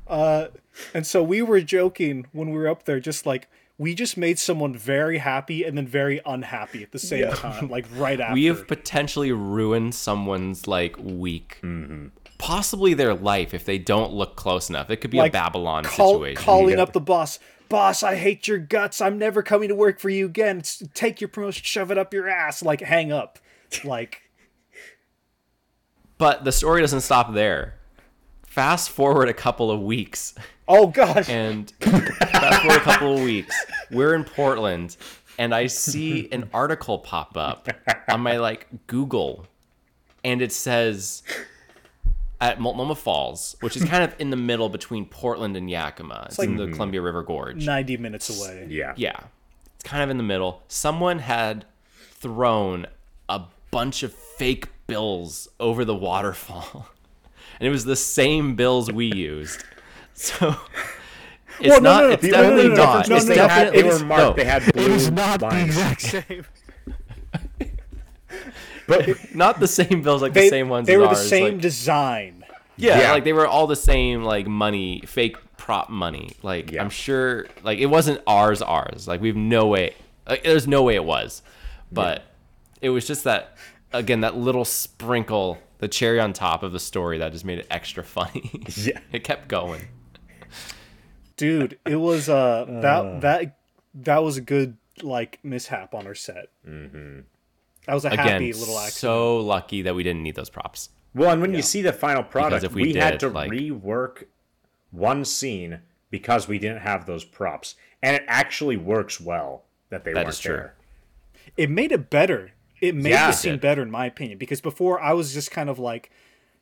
Uh, 0.07 0.47
and 0.93 1.07
so 1.07 1.23
we 1.23 1.41
were 1.41 1.61
joking 1.61 2.27
when 2.31 2.51
we 2.51 2.57
were 2.57 2.67
up 2.67 2.85
there, 2.85 2.99
just 2.99 3.25
like 3.25 3.49
we 3.77 3.93
just 3.93 4.15
made 4.15 4.39
someone 4.39 4.73
very 4.75 5.17
happy 5.17 5.63
and 5.63 5.77
then 5.77 5.85
very 5.87 6.21
unhappy 6.25 6.81
at 6.83 6.91
the 6.91 6.99
same 6.99 7.31
time, 7.33 7.69
like 7.69 7.85
right 7.95 8.19
after. 8.19 8.33
We 8.35 8.45
have 8.45 8.67
potentially 8.67 9.31
ruined 9.31 9.93
someone's 9.95 10.65
like 10.67 10.95
week, 10.97 11.59
mm-hmm. 11.61 12.07
possibly 12.37 12.93
their 12.93 13.13
life 13.13 13.53
if 13.53 13.65
they 13.65 13.77
don't 13.77 14.13
look 14.13 14.35
close 14.37 14.69
enough. 14.69 14.89
It 14.89 14.97
could 14.97 15.11
be 15.11 15.17
Like, 15.17 15.31
a 15.31 15.33
Babylon 15.33 15.83
call, 15.83 16.13
situation. 16.13 16.43
calling 16.43 16.77
Yeah. 16.77 16.83
up 16.83 16.93
the 16.93 17.01
boss. 17.01 17.39
Boss, 17.67 18.03
I 18.03 18.15
hate 18.15 18.47
your 18.47 18.59
guts. 18.59 19.01
I'm 19.01 19.17
never 19.17 19.41
coming 19.41 19.69
to 19.69 19.75
work 19.75 19.99
for 19.99 20.09
you 20.09 20.25
again. 20.27 20.61
Take 20.93 21.19
your 21.19 21.27
promotion, 21.27 21.63
shove 21.65 21.91
it 21.91 21.97
up 21.97 22.13
your 22.13 22.29
ass. 22.29 22.63
Like 22.63 22.79
hang 22.81 23.11
up. 23.11 23.39
Like 23.83 24.21
But 26.17 26.45
the 26.45 26.51
story 26.51 26.81
doesn't 26.81 27.01
stop 27.01 27.33
there. 27.33 27.73
Fast 28.55 28.89
forward 28.89 29.27
a 29.27 29.33
couple 29.33 29.69
of 29.69 29.81
weeks, 29.81 30.33
Oh 30.65 30.87
gosh. 30.87 31.27
and 31.27 31.69
fast 31.81 32.61
forward 32.61 32.77
a 32.77 32.83
couple 32.83 33.17
of 33.17 33.21
weeks, 33.21 33.53
we're 33.91 34.15
in 34.15 34.23
Portland, 34.23 34.95
and 35.37 35.53
I 35.53 35.67
see 35.67 36.29
an 36.31 36.49
article 36.53 36.99
pop 36.99 37.35
up 37.35 37.67
on 38.09 38.21
my 38.21 38.37
like 38.37 38.67
Google, 38.87 39.45
and 40.23 40.41
it 40.41 40.53
says 40.53 41.21
at 42.39 42.61
Multnomah 42.61 42.95
Falls, 42.95 43.57
which 43.59 43.75
is 43.75 43.83
kind 43.83 44.05
of 44.05 44.15
in 44.19 44.29
the 44.29 44.37
middle 44.37 44.69
between 44.69 45.05
Portland 45.05 45.57
and 45.57 45.69
Yakima. 45.69 46.27
It's, 46.29 46.39
in 46.39 46.55
the 46.55 46.67
mhm. 46.67 46.73
Columbia 46.73 47.01
River 47.01 47.23
Gorge. 47.23 47.65
90 47.65 47.97
minutes 47.97 48.39
away. 48.39 48.67
Yeah. 48.69 48.93
Yeah. 48.95 49.19
It's 49.75 49.83
kind 49.83 50.01
of 50.01 50.09
in 50.09 50.15
the 50.17 50.23
middle. 50.23 50.63
Someone 50.69 51.19
had 51.19 51.65
thrown 52.11 52.87
a 53.27 53.41
bunch 53.71 54.03
of 54.03 54.13
fake 54.13 54.69
bills 54.87 55.49
over 55.59 55.83
the 55.83 55.95
waterfall. 55.95 56.87
And 57.59 57.67
it 57.67 57.71
was 57.71 57.85
the 57.85 57.95
same 57.95 58.55
bills 58.55 58.91
we 58.91 59.05
used. 59.13 59.63
So 60.13 60.55
it's 61.59 61.69
Well, 61.69 61.81
not 61.81 62.01
no, 62.03 62.07
no. 62.07 62.13
it's 62.13 62.23
No, 62.23 62.29
no, 62.29 62.41
definitely 62.41 62.63
no, 62.69 62.75
no, 62.75 62.83
not. 62.83 63.09
no, 63.09 63.15
it's 63.17 63.25
no, 63.25 63.33
They, 63.33 63.39
had, 63.41 63.47
definitely 63.47 63.81
they 63.81 63.87
were 63.89 64.05
marked. 64.05 64.21
no, 64.23 64.33
They 64.33 64.45
had 64.49 64.73
blue 64.73 64.83
It 64.85 64.91
is 64.91 65.11
not 65.11 65.39
the 65.39 65.61
exact 65.63 66.01
same. 66.01 66.45
But 68.87 69.33
not 69.35 69.59
the 69.59 69.67
same 69.67 70.01
bills 70.03 70.21
like 70.21 70.33
They, 70.33 70.43
the 70.45 70.49
same 70.49 70.69
ones 70.69 70.85
they 70.87 70.93
as 70.93 70.99
were 70.99 71.05
the 71.05 71.09
ours, 71.09 71.29
same 71.29 71.53
like- 71.53 71.61
design. 71.61 72.43
Yeah, 72.77 72.99
Yeah. 72.99 73.11
like 73.13 73.23
they 73.23 73.33
were 73.33 73.47
all 73.47 73.67
the 73.67 73.75
same 73.75 74.23
like 74.23 74.47
money, 74.47 75.01
fake 75.07 75.37
prop 75.57 75.89
money. 75.89 76.31
Like 76.43 76.71
Yeah. 76.71 76.81
I'm 76.83 76.89
sure 76.89 77.47
like 77.63 77.79
it 77.79 77.85
wasn't 77.87 78.21
ours 78.27 78.61
ours. 78.61 79.07
Like 79.07 79.21
we've 79.21 79.35
no 79.35 79.67
way 79.67 79.95
like, 80.27 80.43
there's 80.43 80.67
no 80.67 80.83
way 80.83 80.95
it 80.95 81.03
was. 81.05 81.41
But 81.91 82.23
it 82.81 82.89
was 82.89 83.07
just 83.07 83.23
that 83.23 83.55
again 83.93 84.21
that 84.21 84.35
little 84.35 84.65
sprinkle, 84.65 85.57
the 85.79 85.87
cherry 85.87 86.19
on 86.19 86.33
top 86.33 86.63
of 86.63 86.71
the 86.71 86.79
story 86.79 87.17
that 87.17 87.31
just 87.31 87.45
made 87.45 87.59
it 87.59 87.67
extra 87.69 88.03
funny. 88.03 88.63
Yeah. 88.77 88.99
it 89.11 89.23
kept 89.23 89.47
going. 89.47 89.87
Dude, 91.37 91.77
it 91.85 91.97
was 91.97 92.29
uh 92.29 92.65
that 92.81 93.21
that 93.21 93.57
that 93.95 94.23
was 94.23 94.37
a 94.37 94.41
good 94.41 94.77
like 95.03 95.39
mishap 95.43 95.93
on 95.93 96.07
our 96.07 96.15
set. 96.15 96.47
Mm-hmm. 96.67 97.19
That 97.87 97.93
was 97.93 98.05
a 98.05 98.09
Again, 98.09 98.17
happy 98.27 98.53
little 98.53 98.77
accident. 98.79 98.93
so 98.93 99.37
lucky 99.37 99.81
that 99.83 99.93
we 99.95 100.03
didn't 100.03 100.23
need 100.23 100.35
those 100.35 100.49
props. 100.49 100.89
well, 101.13 101.31
and 101.31 101.41
when 101.41 101.53
you 101.53 101.61
see 101.61 101.81
the 101.81 101.93
final 101.93 102.23
product, 102.23 102.63
if 102.63 102.73
we, 102.73 102.83
we 102.83 102.93
had 102.93 103.19
to 103.19 103.29
like- 103.29 103.51
rework 103.51 104.23
one 104.91 105.23
scene 105.25 105.81
because 106.09 106.47
we 106.47 106.57
didn't 106.57 106.79
have 106.81 107.05
those 107.05 107.25
props, 107.25 107.75
and 108.01 108.15
it 108.15 108.23
actually 108.27 108.77
works 108.77 109.19
well 109.19 109.63
that 109.89 110.03
they 110.05 110.13
That 110.13 110.21
weren't 110.25 110.29
is 110.29 110.39
true. 110.39 110.55
there. 110.55 110.73
it 111.57 111.69
made 111.69 111.91
it 111.91 112.09
better. 112.09 112.51
It 112.89 112.95
made 112.95 113.09
Yeah. 113.11 113.27
the 113.27 113.33
scene 113.33 113.57
better 113.57 113.81
in 113.81 113.91
my 113.91 114.05
opinion 114.05 114.37
because 114.37 114.61
before 114.61 114.99
I 114.99 115.13
was 115.13 115.33
just 115.33 115.51
kind 115.51 115.69
of 115.69 115.79
like, 115.79 116.09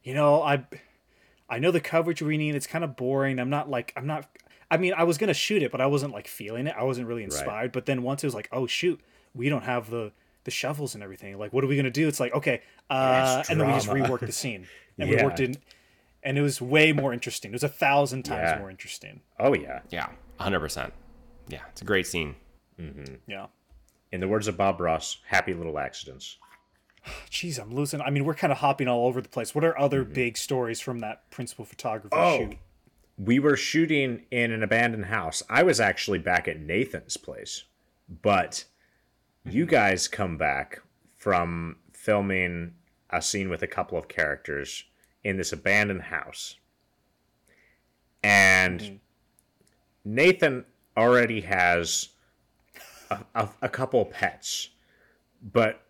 you 0.04 0.14
know, 0.14 0.42
I 0.42 0.64
I 1.50 1.60
know 1.60 1.72
the 1.72 1.80
coverage 1.82 2.22
we 2.22 2.38
need. 2.38 2.56
It's 2.56 2.68
kind 2.68 2.84
of 2.84 2.96
boring. 2.96 3.40
I'm 3.40 3.50
not 3.50 3.70
like 3.70 3.94
I'm 3.96 4.08
not. 4.08 4.28
I 4.72 4.78
mean, 4.78 4.94
I 4.98 5.04
was 5.04 5.18
gonna 5.18 5.34
shoot 5.34 5.62
it, 5.62 5.72
but 5.72 5.82
I 5.82 5.86
wasn't 5.86 6.14
like 6.14 6.28
feeling 6.28 6.68
it. 6.68 6.76
I 6.78 6.84
wasn't 6.84 7.08
really 7.08 7.24
inspired. 7.24 7.72
But 7.72 7.86
then 7.86 8.02
once 8.04 8.24
it 8.24 8.28
was 8.28 8.34
like, 8.34 8.50
oh 8.52 8.66
shoot, 8.68 9.00
we 9.36 9.50
don't 9.50 9.64
have 9.64 9.90
the 9.90 10.12
the 10.46 10.52
shovels 10.52 10.94
and 10.96 11.04
everything. 11.04 11.38
Like, 11.38 11.54
what 11.54 11.64
are 11.64 11.68
we 11.68 11.76
gonna 11.76 11.90
do? 11.92 12.08
It's 12.08 12.20
like 12.20 12.34
okay, 12.34 12.62
uh, 12.90 13.44
and 13.50 13.60
then 13.60 13.68
we 13.68 13.74
just 13.74 13.88
reworked 13.88 14.26
the 14.26 14.32
scene 14.32 14.68
and 14.98 15.10
Yeah. 15.10 15.18
we 15.18 15.24
worked 15.24 15.40
it, 15.40 15.58
and 16.24 16.38
it 16.38 16.42
was 16.42 16.60
way 16.62 16.92
more 16.92 17.14
interesting. 17.14 17.52
It 17.52 17.54
was 17.56 17.64
a 17.64 17.70
thousand 17.70 18.24
times 18.24 18.50
Yeah. 18.52 18.60
more 18.60 18.70
interesting. 18.70 19.22
Oh 19.40 19.54
yeah. 19.54 19.82
Yeah, 19.90 20.08
100%. 20.40 20.92
Yeah, 21.48 21.60
it's 21.72 21.82
a 21.82 21.86
great 21.86 22.08
scene. 22.08 22.36
Mm-hmm. 22.80 23.16
Yeah. 23.28 23.48
In 24.14 24.20
the 24.20 24.28
words 24.28 24.48
of 24.48 24.56
Bob 24.56 24.80
Ross, 24.80 25.18
happy 25.26 25.56
little 25.56 25.80
accidents. 25.80 26.38
Jeez, 27.32 27.60
I'm 27.60 27.74
losing. 27.74 28.00
I 28.00 28.12
mean, 28.12 28.26
we're 28.26 28.36
kind 28.36 28.54
of 28.54 28.60
hopping 28.60 28.88
all 28.88 29.08
over 29.08 29.20
the 29.22 29.28
place. 29.28 29.56
What 29.56 29.64
are 29.64 29.78
other 29.78 30.04
mm-hmm. 30.04 30.14
big 30.14 30.38
stories 30.38 30.80
from 30.80 31.00
that 31.00 31.32
principal 31.32 31.66
photographer 31.66 32.16
Oh. 32.16 32.38
shoot? 32.38 32.58
We 33.18 33.40
were 33.40 33.58
shooting 33.58 34.26
in 34.30 34.52
an 34.52 34.62
abandoned 34.62 35.06
house. 35.06 35.42
I 35.50 35.64
was 35.64 35.80
actually 35.80 36.20
back 36.20 36.48
at 36.48 36.60
Nathan's 36.60 37.18
place, 37.18 37.64
but 38.22 38.66
you 39.46 39.64
mm-hmm. 39.64 39.72
guys 39.72 40.08
come 40.08 40.38
back 40.38 40.80
from 41.16 41.78
filming 41.92 42.76
a 43.10 43.20
scene 43.20 43.50
with 43.50 43.64
a 43.64 43.68
couple 43.68 43.98
of 43.98 44.08
characters 44.08 44.84
in 45.24 45.38
this 45.38 45.52
abandoned 45.52 46.04
house. 46.04 46.58
And 48.24 48.80
mm-hmm. 48.80 48.96
Nathan 50.06 50.66
already 50.96 51.42
has 51.42 52.10
a, 53.36 53.50
a, 53.62 53.70
couple 53.70 54.06
pets, 54.06 54.70
but 55.42 55.86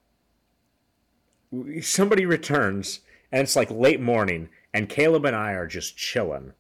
somebody 1.81 2.25
returns 2.25 3.01
and 3.31 3.41
it's 3.41 3.55
like 3.55 3.69
late 3.69 4.01
morning 4.01 4.49
and 4.73 4.89
Caleb 4.89 5.25
and 5.25 5.35
I 5.35 5.51
are 5.51 5.67
just 5.67 5.97
chilling. 5.97 6.53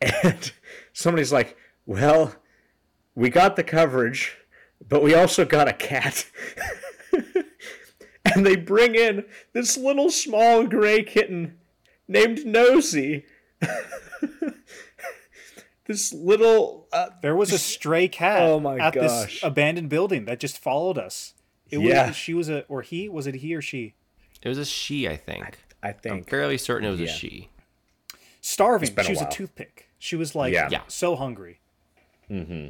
And 0.00 0.52
somebody's 0.92 1.32
like, 1.32 1.56
"Well, 1.86 2.34
we 3.14 3.30
got 3.30 3.56
the 3.56 3.64
coverage, 3.64 4.38
but 4.88 5.02
we 5.02 5.14
also 5.14 5.44
got 5.44 5.68
a 5.68 5.72
cat." 5.72 6.26
and 8.34 8.46
they 8.46 8.56
bring 8.56 8.94
in 8.94 9.24
this 9.52 9.76
little 9.76 10.10
small 10.10 10.66
gray 10.66 11.02
kitten 11.02 11.58
named 12.08 12.44
Nosy. 12.46 13.24
this 15.92 16.12
little 16.12 16.88
uh, 16.92 17.10
There 17.22 17.36
was 17.36 17.52
a 17.52 17.58
stray 17.72 18.08
cat 18.08 18.42
Oh 18.42 18.58
my 18.60 18.78
at 18.78 18.94
gosh. 18.94 19.02
this 19.34 19.40
abandoned 19.42 19.88
building 19.88 20.24
that 20.26 20.40
just 20.40 20.58
followed 20.58 20.98
us. 20.98 21.34
It 21.70 21.80
Yeah. 21.80 22.08
was 22.08 22.16
she 22.16 22.34
was 22.34 22.48
a 22.48 22.64
or 22.68 22.82
he 22.82 23.08
was 23.08 23.26
it 23.26 23.36
he 23.36 23.54
or 23.54 23.62
she 23.62 23.94
It 24.42 24.48
was 24.48 24.58
a 24.58 24.64
she, 24.64 25.08
I 25.08 25.16
think. 25.16 25.58
I 25.82 25.92
think, 25.92 26.14
I'm 26.14 26.22
fairly 26.24 26.58
certain 26.58 26.86
it 26.88 26.90
was 26.92 27.00
yeah. 27.00 27.06
a 27.06 27.10
she. 27.10 27.48
starving. 28.40 28.94
been 28.94 29.04
a 29.04 29.06
She 29.06 29.12
was 29.12 29.22
a 29.22 29.28
toothpick. 29.30 29.88
She 29.98 30.16
was 30.16 30.34
like 30.34 30.52
Yeah. 30.52 30.68
Yeah. 30.70 30.82
so 30.88 31.16
hungry. 31.16 31.60
Mm-hmm. 32.30 32.68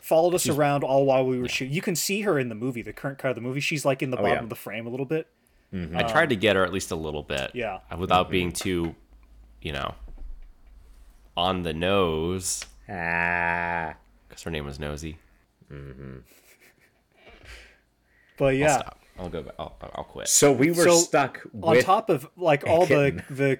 Followed 0.00 0.34
us 0.34 0.48
around 0.48 0.84
all 0.84 1.04
while 1.04 1.26
we 1.26 1.38
were 1.38 1.48
shooting. 1.48 1.74
You 1.74 1.82
can 1.82 1.96
see 1.96 2.20
her 2.22 2.38
in 2.38 2.48
the 2.48 2.54
movie, 2.54 2.80
the 2.82 2.92
current 2.92 3.18
cut 3.18 3.30
of 3.30 3.34
the 3.34 3.40
movie. 3.40 3.60
She's 3.60 3.84
like 3.84 4.02
in 4.02 4.10
the 4.10 4.16
bottom 4.16 4.30
Oh, 4.30 4.34
yeah. 4.34 4.42
of 4.42 4.48
the 4.48 4.54
frame 4.54 4.86
a 4.86 4.90
little 4.90 5.06
bit. 5.06 5.26
I 5.94 6.04
tried 6.04 6.28
to 6.30 6.36
get 6.36 6.56
her 6.56 6.64
at 6.64 6.72
least 6.72 6.90
a 6.92 6.96
little 6.96 7.22
bit. 7.24 7.50
Yeah. 7.54 7.80
Without 7.98 8.30
being 8.30 8.52
too, 8.52 8.94
you 9.60 9.72
know, 9.72 9.94
on 11.36 11.62
the 11.62 11.72
nose. 11.74 12.64
ah 12.88 13.94
Because 14.28 14.42
her 14.44 14.50
name 14.50 14.64
was 14.64 14.78
Nosy. 14.78 15.18
But 18.38 18.56
yeah, 18.56 18.78
Stop. 18.78 19.00
I'll 19.18 19.28
go 19.30 19.42
back. 19.42 19.54
I'll, 19.58 19.74
I'll 19.94 20.04
quit. 20.04 20.28
so 20.28 20.52
we 20.52 20.68
were 20.70 20.84
So, 20.84 20.96
stuck 20.96 21.40
on 21.62 21.80
top 21.80 22.10
of 22.10 22.28
like 22.36 22.66
all 22.66 22.84
the 22.86 23.12
kitten. 23.12 23.22
the 23.30 23.58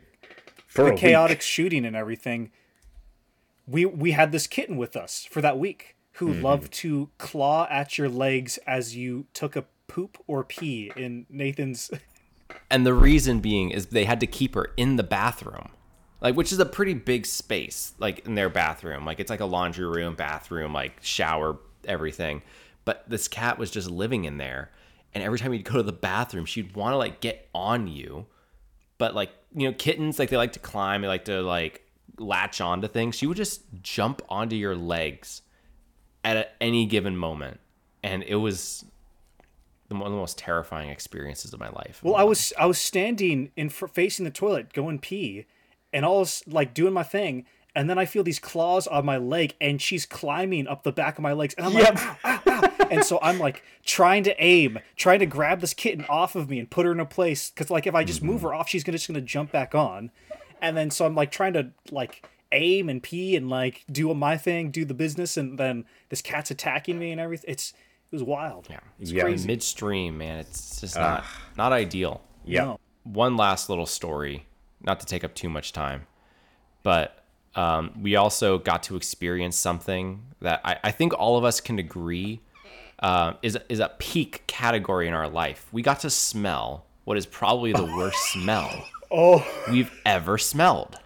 for 0.66 0.90
the 0.90 0.96
chaotic 0.96 1.36
week. 1.38 1.42
shooting 1.42 1.84
and 1.84 1.94
everything, 1.94 2.50
we 3.68 3.84
we 3.86 4.10
had 4.12 4.32
this 4.32 4.46
kitten 4.48 4.76
with 4.76 4.96
us 4.96 5.24
for 5.30 5.40
that 5.40 5.58
week 5.58 5.94
who 6.14 6.30
Mm-hmm. 6.34 6.42
loved 6.44 6.72
to 6.72 7.10
claw 7.18 7.66
at 7.70 7.96
your 7.98 8.08
legs 8.08 8.58
as 8.66 8.96
you 8.96 9.26
took 9.32 9.54
a 9.54 9.64
poop 9.86 10.18
or 10.26 10.42
pee 10.44 10.90
in 10.96 11.24
Nathan's. 11.30 11.90
And 12.68 12.84
the 12.84 12.94
reason 12.94 13.38
being 13.38 13.70
is 13.70 13.86
they 13.86 14.04
had 14.06 14.18
to 14.20 14.26
keep 14.26 14.54
her 14.56 14.70
in 14.76 14.96
the 14.96 15.04
bathroom. 15.04 15.68
Like 16.20 16.34
which 16.34 16.52
is 16.52 16.58
a 16.58 16.66
pretty 16.66 16.94
big 16.94 17.24
space, 17.26 17.94
like 17.98 18.26
in 18.26 18.34
their 18.34 18.50
bathroom. 18.50 19.04
Like 19.06 19.20
it's 19.20 19.30
like 19.30 19.40
a 19.40 19.46
laundry 19.46 19.86
room, 19.86 20.14
bathroom, 20.14 20.72
like 20.72 20.98
shower, 21.00 21.58
everything. 21.86 22.42
But 22.84 23.04
this 23.08 23.28
cat 23.28 23.58
was 23.58 23.70
just 23.70 23.90
living 23.90 24.24
in 24.24 24.36
there. 24.38 24.70
And 25.14 25.24
every 25.24 25.38
time 25.38 25.52
you'd 25.52 25.64
go 25.64 25.74
to 25.74 25.82
the 25.82 25.92
bathroom, 25.92 26.44
she'd 26.44 26.74
want 26.76 26.92
to 26.92 26.96
like 26.96 27.20
get 27.20 27.48
on 27.54 27.86
you. 27.88 28.26
But 28.98 29.14
like, 29.14 29.30
you 29.54 29.68
know, 29.68 29.74
kittens, 29.76 30.18
like 30.18 30.28
they 30.30 30.36
like 30.36 30.52
to 30.52 30.58
climb, 30.58 31.02
they 31.02 31.08
like 31.08 31.24
to 31.24 31.42
like 31.42 31.82
latch 32.18 32.60
onto 32.60 32.86
things. 32.86 33.16
She 33.16 33.26
would 33.26 33.36
just 33.36 33.62
jump 33.82 34.22
onto 34.28 34.56
your 34.56 34.76
legs 34.76 35.42
at 36.22 36.54
any 36.60 36.84
given 36.86 37.16
moment. 37.16 37.60
And 38.02 38.22
it 38.24 38.36
was 38.36 38.84
the- 39.88 39.94
one 39.94 40.06
of 40.06 40.12
the 40.12 40.18
most 40.18 40.38
terrifying 40.38 40.90
experiences 40.90 41.52
of 41.52 41.60
my 41.60 41.70
life. 41.70 42.00
Well, 42.02 42.14
I 42.16 42.24
was 42.24 42.52
I 42.58 42.66
was 42.66 42.78
standing 42.78 43.50
in 43.56 43.68
facing 43.70 44.24
the 44.24 44.30
toilet 44.30 44.72
going 44.72 44.98
pee, 44.98 45.46
and 45.92 46.04
all 46.04 46.20
this, 46.20 46.46
like 46.46 46.74
doing 46.74 46.92
my 46.92 47.02
thing, 47.02 47.46
and 47.74 47.88
then 47.88 47.98
I 47.98 48.04
feel 48.04 48.22
these 48.22 48.38
claws 48.38 48.86
on 48.86 49.04
my 49.04 49.16
leg, 49.16 49.54
and 49.60 49.80
she's 49.80 50.06
climbing 50.06 50.66
up 50.66 50.82
the 50.82 50.92
back 50.92 51.18
of 51.18 51.22
my 51.22 51.32
legs, 51.32 51.54
and 51.54 51.66
I'm 51.66 51.74
like, 51.74 51.96
"Ow, 51.96 52.16
ow, 52.24 52.40
ow." 52.46 52.86
and 52.90 53.04
so 53.04 53.18
I'm 53.22 53.38
like 53.38 53.62
trying 53.84 54.24
to 54.24 54.42
aim, 54.42 54.78
trying 54.96 55.20
to 55.20 55.26
grab 55.26 55.60
this 55.60 55.74
kitten 55.74 56.04
off 56.08 56.34
of 56.34 56.50
me 56.50 56.58
and 56.58 56.70
put 56.70 56.86
her 56.86 56.92
in 56.92 57.00
a 57.00 57.06
place, 57.06 57.50
because 57.50 57.70
like 57.70 57.86
if 57.86 57.94
I 57.94 58.04
just 58.04 58.22
move 58.22 58.38
mm-hmm. 58.38 58.46
her 58.48 58.54
off, 58.54 58.68
she's 58.68 58.84
gonna 58.84 58.98
just 58.98 59.08
gonna 59.08 59.20
jump 59.20 59.52
back 59.52 59.74
on, 59.74 60.10
and 60.60 60.76
then 60.76 60.90
so 60.90 61.06
I'm 61.06 61.14
like 61.14 61.30
trying 61.30 61.52
to 61.54 61.70
like 61.90 62.26
aim 62.52 62.88
and 62.88 63.02
pee 63.02 63.36
and 63.36 63.48
like 63.48 63.84
do 63.90 64.12
my 64.14 64.36
thing, 64.36 64.70
do 64.70 64.84
the 64.84 64.94
business, 64.94 65.36
and 65.36 65.58
then 65.58 65.84
this 66.08 66.22
cat's 66.22 66.50
attacking 66.50 66.98
me 66.98 67.12
and 67.12 67.20
everything. 67.20 67.50
It's 67.50 67.72
it 68.10 68.16
was 68.16 68.24
wild. 68.24 68.66
Yeah, 68.68 68.80
It's 68.98 69.12
Yeah. 69.12 69.22
crazy. 69.22 69.46
midstream, 69.46 70.18
man. 70.18 70.38
It's 70.40 70.80
just 70.80 70.96
not 70.96 71.24
not 71.56 71.72
ideal. 71.72 72.22
Yeah. 72.44 72.64
No. 72.64 72.80
One 73.04 73.36
last 73.36 73.68
little 73.68 73.86
story, 73.86 74.46
not 74.82 75.00
to 75.00 75.06
take 75.06 75.24
up 75.24 75.34
too 75.34 75.48
much 75.48 75.72
time, 75.72 76.06
but 76.82 77.24
um, 77.54 77.92
we 78.00 78.16
also 78.16 78.58
got 78.58 78.82
to 78.84 78.96
experience 78.96 79.56
something 79.56 80.22
that 80.40 80.60
I, 80.64 80.78
I 80.84 80.90
think 80.92 81.12
all 81.18 81.36
of 81.36 81.44
us 81.44 81.60
can 81.60 81.78
agree 81.78 82.40
uh, 83.00 83.34
is 83.42 83.58
is 83.68 83.80
a 83.80 83.90
peak 83.98 84.44
category 84.46 85.08
in 85.08 85.14
our 85.14 85.28
life. 85.28 85.66
We 85.72 85.82
got 85.82 86.00
to 86.00 86.10
smell 86.10 86.84
what 87.04 87.16
is 87.16 87.26
probably 87.26 87.72
the 87.72 87.84
worst 87.84 88.18
smell 88.32 88.86
Oh, 89.10 89.44
we've 89.70 89.90
ever 90.06 90.38
smelled 90.38 90.98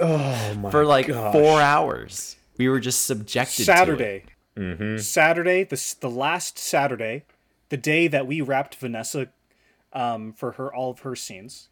Oh 0.00 0.54
my 0.54 0.70
for 0.70 0.84
like 0.86 1.08
gosh. 1.08 1.32
four 1.32 1.60
hours. 1.60 2.36
We 2.58 2.68
were 2.68 2.80
just 2.80 3.04
subjected 3.06 3.64
Saturday. 3.64 4.24
to 4.56 4.94
it. 4.94 5.00
Saturday, 5.00 5.64
the 5.64 5.94
the 6.00 6.08
last 6.10 6.58
Saturday, 6.58 7.24
the 7.68 7.76
day 7.76 8.08
that 8.08 8.26
we 8.26 8.40
wrapped 8.40 8.74
Vanessa 8.76 9.28
um, 9.92 10.32
for 10.32 10.52
her 10.52 10.74
all 10.74 10.90
of 10.92 11.00
her 11.00 11.14
scenes. 11.14 11.68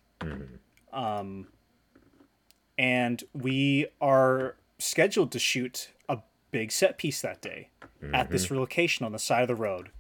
Um, 0.95 1.49
and 2.79 3.23
we 3.33 3.87
are 4.01 4.57
scheduled 4.79 5.31
to 5.33 5.39
shoot 5.39 5.91
a 6.09 6.19
big 6.51 6.73
set 6.73 6.99
piece 6.99 7.21
that 7.21 7.41
day 7.43 7.69
at 8.13 8.31
this 8.31 8.51
location 8.51 9.05
on 9.07 9.13
the 9.13 9.19
side 9.19 9.43
of 9.43 9.49
the 9.49 9.55
road. 9.55 9.91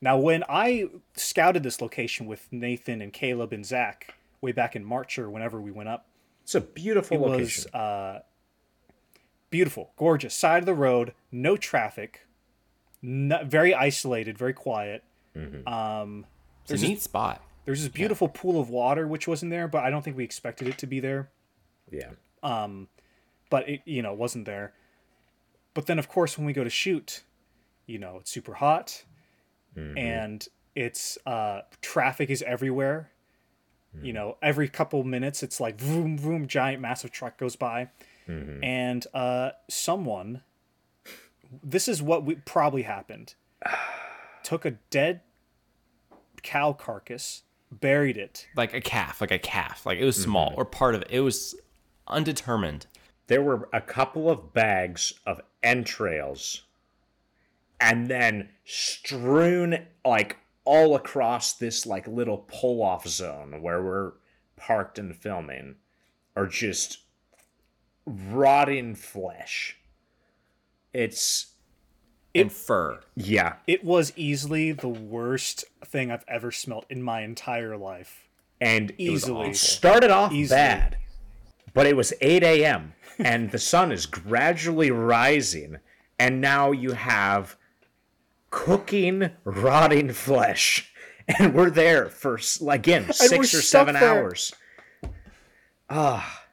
Now, 0.00 0.18
when 0.18 0.42
I 0.48 0.88
scouted 1.14 1.62
this 1.62 1.80
location 1.80 2.26
with 2.26 2.48
Nathan 2.52 3.00
and 3.00 3.12
Caleb 3.12 3.52
and 3.52 3.64
Zach 3.64 4.14
way 4.40 4.52
back 4.52 4.74
in 4.76 4.84
March 4.84 5.18
or 5.18 5.30
whenever 5.30 5.60
we 5.60 5.70
went 5.70 5.88
up, 5.88 6.06
It's 6.42 6.54
a 6.54 6.60
beautiful 6.60 7.16
it 7.16 7.20
location. 7.20 7.70
was 7.72 7.80
uh, 7.80 8.22
beautiful, 9.50 9.92
gorgeous, 9.96 10.34
side 10.34 10.58
of 10.58 10.66
the 10.66 10.74
road, 10.74 11.14
no 11.30 11.56
traffic, 11.56 12.26
no, 13.00 13.44
very 13.44 13.72
isolated, 13.74 14.36
very 14.36 14.52
quiet. 14.52 15.04
Um, 15.66 16.26
It's 16.68 16.82
a 16.82 16.86
neat 16.86 17.00
spot. 17.02 17.40
There's 17.64 17.82
this 17.82 17.90
beautiful 17.92 18.28
pool 18.28 18.60
of 18.60 18.68
water 18.70 19.06
which 19.06 19.26
wasn't 19.28 19.50
there, 19.50 19.66
but 19.68 19.82
I 19.84 19.90
don't 19.90 20.02
think 20.02 20.16
we 20.16 20.24
expected 20.24 20.68
it 20.68 20.78
to 20.78 20.86
be 20.86 21.00
there. 21.00 21.30
yeah. 21.90 22.10
But 23.50 23.68
it, 23.68 23.80
you 23.84 24.02
know, 24.02 24.12
wasn't 24.12 24.44
there. 24.46 24.72
But 25.74 25.86
then, 25.86 25.98
of 25.98 26.08
course, 26.08 26.36
when 26.36 26.46
we 26.46 26.52
go 26.52 26.64
to 26.64 26.70
shoot, 26.70 27.22
you 27.86 27.98
know, 27.98 28.18
it's 28.20 28.30
super 28.30 28.54
hot, 28.54 29.04
and 29.76 30.46
it's 30.74 31.18
uh, 31.26 31.62
traffic 31.80 32.30
is 32.30 32.42
everywhere. 32.42 33.10
You 34.02 34.12
know, 34.12 34.36
every 34.42 34.68
couple 34.68 35.02
minutes, 35.04 35.42
it's 35.42 35.60
like 35.60 35.80
vroom 35.80 36.18
vroom, 36.18 36.48
giant 36.48 36.80
massive 36.82 37.10
truck 37.12 37.38
goes 37.38 37.54
by, 37.56 37.88
and 38.62 39.06
uh, 39.14 39.50
someone. 39.68 40.42
This 41.62 41.86
is 41.86 42.02
what 42.02 42.24
we, 42.24 42.34
probably 42.36 42.82
happened. 42.82 43.34
Took 44.42 44.64
a 44.64 44.72
dead 44.90 45.20
cow 46.42 46.72
carcass, 46.72 47.42
buried 47.80 48.16
it, 48.16 48.46
Like 48.56 48.74
a 48.74 48.80
calf, 48.80 49.20
like 49.20 49.30
a 49.30 49.38
calf. 49.38 49.84
Like 49.86 49.98
it 49.98 50.04
was 50.04 50.20
small 50.20 50.50
Mm-hmm. 50.50 50.60
or 50.60 50.64
part 50.64 50.94
of 50.94 51.02
it. 51.02 51.08
It 51.10 51.20
was 51.20 51.54
undetermined. 52.08 52.86
There 53.26 53.42
were 53.42 53.68
a 53.72 53.80
couple 53.80 54.28
of 54.30 54.52
bags 54.52 55.14
of 55.26 55.40
entrails 55.62 56.62
and 57.80 58.08
then 58.08 58.50
strewn 58.64 59.86
like 60.04 60.36
all 60.64 60.94
across 60.94 61.54
this 61.54 61.86
like 61.86 62.06
little 62.06 62.38
pull-off 62.38 63.06
zone 63.08 63.60
where 63.62 63.82
we're 63.82 64.12
parked 64.56 64.98
and 64.98 65.14
filming 65.16 65.76
are 66.36 66.46
just 66.46 66.98
rotting 68.06 68.94
flesh. 68.94 69.78
It's 70.92 71.53
and 72.34 72.52
fur. 72.52 73.00
yeah, 73.14 73.54
It 73.66 73.84
was 73.84 74.12
easily 74.16 74.72
the 74.72 74.88
worst 74.88 75.64
thing 75.84 76.10
I've 76.10 76.24
ever 76.28 76.50
smelt 76.50 76.86
in 76.90 77.02
my 77.02 77.22
entire 77.22 77.76
life. 77.76 78.26
and 78.60 78.90
it 78.98 79.10
was 79.10 79.22
Easily. 79.24 79.40
awful. 79.40 79.54
started 79.54 80.10
off 80.10 80.32
Easily. 80.32 80.56
bad, 80.58 80.96
but 81.74 81.86
it 81.86 81.96
was 81.96 82.12
8 82.20 82.42
a.m. 82.42 82.94
and 83.18 83.50
the 83.50 83.58
sun 83.58 83.92
is 83.92 84.06
gradually 84.06 84.90
rising, 84.90 85.78
and 86.18 86.40
now 86.40 86.72
you 86.72 86.92
have 86.92 87.56
cooking, 88.50 89.30
rotting 89.44 90.12
flesh, 90.12 90.92
and 91.38 91.54
we're 91.54 91.70
there 91.70 92.08
for 92.08 92.38
again 92.68 93.12
six 93.12 93.54
or 93.54 93.62
seven 93.62 93.94
there. 93.94 94.04
hours. 94.22 94.52
Ah, 95.90 96.43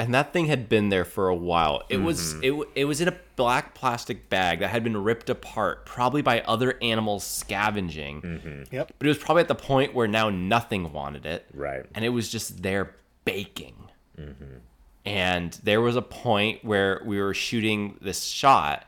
and 0.00 0.14
that 0.14 0.32
thing 0.32 0.46
had 0.46 0.68
been 0.68 0.88
there 0.88 1.04
for 1.04 1.28
a 1.28 1.34
while. 1.34 1.82
It 1.88 1.98
was 1.98 2.34
Mm-hmm. 2.34 2.44
it, 2.44 2.48
w- 2.50 2.70
it 2.74 2.84
was 2.86 3.00
in 3.00 3.08
a 3.08 3.16
black 3.36 3.74
plastic 3.74 4.28
bag 4.28 4.60
that 4.60 4.68
had 4.70 4.82
been 4.84 4.96
ripped 4.96 5.30
apart, 5.30 5.86
probably 5.86 6.22
by 6.22 6.40
other 6.42 6.76
animals 6.82 7.24
scavenging. 7.24 8.22
Mm-hmm. 8.22 8.74
Yep. 8.74 8.92
But 8.98 9.06
it 9.06 9.08
was 9.08 9.18
probably 9.18 9.42
at 9.42 9.48
the 9.48 9.54
point 9.54 9.94
where 9.94 10.08
now 10.08 10.30
nothing 10.30 10.92
wanted 10.92 11.26
it, 11.26 11.46
right. 11.54 11.84
and 11.94 12.04
it 12.04 12.10
was 12.10 12.28
just 12.30 12.62
there 12.62 12.94
baking. 13.24 13.74
And 15.06 15.52
there 15.64 15.80
was 15.80 15.96
a 15.96 16.02
point 16.02 16.62
where 16.64 17.00
we 17.04 17.20
were 17.20 17.32
shooting 17.32 17.96
this 18.02 18.24
shot, 18.24 18.84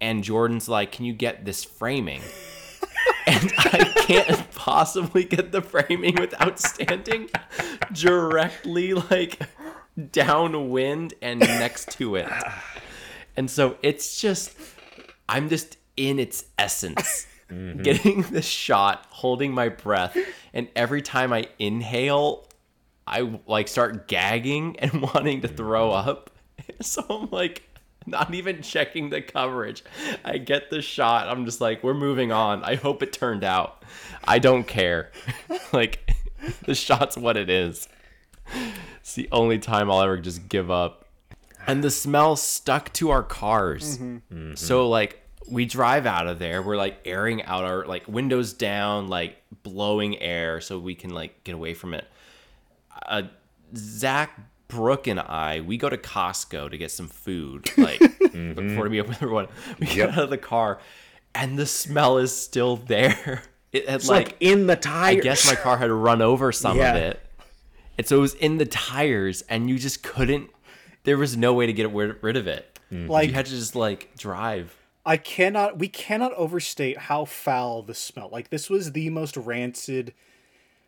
and 0.00 0.24
Jordan's 0.24 0.68
like, 0.68 0.90
"Can 0.90 1.04
you 1.04 1.12
get 1.12 1.44
this 1.44 1.62
framing?" 1.62 2.20
and 3.26 3.52
I 3.58 3.84
can't 4.06 4.50
possibly 4.52 5.22
get 5.22 5.52
the 5.52 5.62
framing 5.62 6.16
without 6.16 6.58
standing 6.58 7.30
directly 7.92 8.94
like 8.94 9.38
downwind 10.10 11.14
and 11.22 11.40
next 11.40 11.92
to 11.92 12.16
it. 12.16 12.28
And 13.34 13.50
so 13.50 13.78
it's 13.82 14.20
just 14.20 14.54
I'm 15.26 15.48
just 15.48 15.78
in 15.96 16.18
its 16.18 16.44
essence. 16.58 17.26
Mm-hmm. 17.52 17.82
Getting 17.82 18.22
the 18.22 18.40
shot, 18.40 19.06
holding 19.10 19.52
my 19.52 19.68
breath, 19.68 20.16
and 20.54 20.68
every 20.74 21.02
time 21.02 21.34
I 21.34 21.48
inhale, 21.58 22.48
I 23.06 23.40
like 23.46 23.68
start 23.68 24.08
gagging 24.08 24.78
and 24.78 25.02
wanting 25.14 25.42
to 25.42 25.48
throw 25.48 25.90
mm-hmm. 25.90 26.08
up. 26.08 26.30
So 26.80 27.04
I'm 27.10 27.28
like 27.30 27.68
not 28.06 28.32
even 28.32 28.62
checking 28.62 29.10
the 29.10 29.20
coverage. 29.20 29.84
I 30.24 30.38
get 30.38 30.70
the 30.70 30.80
shot. 30.80 31.28
I'm 31.28 31.44
just 31.44 31.60
like, 31.60 31.84
we're 31.84 31.92
moving 31.92 32.32
on. 32.32 32.64
I 32.64 32.76
hope 32.76 33.02
it 33.02 33.12
turned 33.12 33.44
out. 33.44 33.84
I 34.24 34.38
don't 34.38 34.66
care. 34.66 35.10
like 35.72 36.10
the 36.64 36.74
shot's 36.74 37.18
what 37.18 37.36
it 37.36 37.50
is. 37.50 37.88
It's 39.00 39.16
the 39.16 39.28
only 39.32 39.58
time 39.58 39.90
I'll 39.90 40.00
ever 40.00 40.16
just 40.16 40.48
give 40.48 40.70
up. 40.70 41.06
And 41.66 41.82
the 41.82 41.90
smell 41.90 42.36
stuck 42.36 42.92
to 42.94 43.10
our 43.10 43.24
cars. 43.24 43.98
Mm-hmm. 43.98 44.14
Mm-hmm. 44.14 44.54
So 44.54 44.88
like 44.88 45.20
we 45.48 45.64
drive 45.64 46.06
out 46.06 46.28
of 46.28 46.38
there, 46.38 46.62
we're 46.62 46.76
like 46.76 46.98
airing 47.04 47.42
out 47.42 47.64
our 47.64 47.84
like 47.84 48.06
windows 48.06 48.52
down, 48.52 49.08
like 49.08 49.42
blowing 49.64 50.20
air 50.20 50.60
so 50.60 50.78
we 50.78 50.94
can 50.94 51.10
like 51.10 51.42
get 51.42 51.54
away 51.54 51.74
from 51.74 51.94
it. 51.94 52.06
Uh, 53.04 53.22
Zach, 53.74 54.38
Brooke, 54.68 55.06
and 55.06 55.20
I, 55.20 55.60
we 55.60 55.76
go 55.76 55.88
to 55.88 55.96
Costco 55.96 56.70
to 56.70 56.78
get 56.78 56.90
some 56.90 57.08
food, 57.08 57.68
like 57.76 57.98
mm-hmm. 57.98 58.54
before 58.54 58.88
we 58.88 59.00
open 59.00 59.14
everyone. 59.14 59.48
We 59.78 59.86
get 59.86 60.10
out 60.10 60.18
of 60.24 60.30
the 60.30 60.38
car, 60.38 60.78
and 61.34 61.58
the 61.58 61.66
smell 61.66 62.18
is 62.18 62.36
still 62.36 62.76
there. 62.76 63.42
It 63.72 63.88
had 63.88 64.00
It's 64.00 64.08
like, 64.08 64.26
like 64.26 64.36
in 64.40 64.66
the 64.66 64.76
tire. 64.76 65.12
I 65.12 65.14
guess 65.14 65.46
my 65.46 65.54
car 65.54 65.78
had 65.78 65.90
run 65.90 66.20
over 66.20 66.52
some 66.52 66.76
Yeah. 66.76 66.90
of 66.94 66.96
it. 67.02 67.20
And 68.02 68.08
so 68.08 68.16
it 68.16 68.20
was 68.22 68.34
in 68.34 68.58
the 68.58 68.66
tires, 68.66 69.42
and 69.48 69.70
you 69.70 69.78
just 69.78 70.02
couldn't. 70.02 70.50
There 71.04 71.16
was 71.16 71.36
no 71.36 71.54
way 71.54 71.66
to 71.66 71.72
get 71.72 71.88
rid 71.92 72.16
rid 72.20 72.36
of 72.36 72.48
it. 72.48 72.80
Mm. 72.92 73.08
Like 73.08 73.28
You 73.28 73.34
had 73.34 73.46
to 73.46 73.52
just 73.52 73.76
like 73.76 74.10
drive. 74.18 74.76
I 75.06 75.16
cannot 75.16 75.78
we 75.78 75.86
cannot 75.86 76.32
overstate 76.34 76.98
how 76.98 77.24
foul 77.26 77.82
this 77.82 78.00
smelled. 78.00 78.32
Like 78.32 78.50
this 78.50 78.68
was 78.68 78.90
the 78.90 79.08
most 79.10 79.36
rancid 79.36 80.14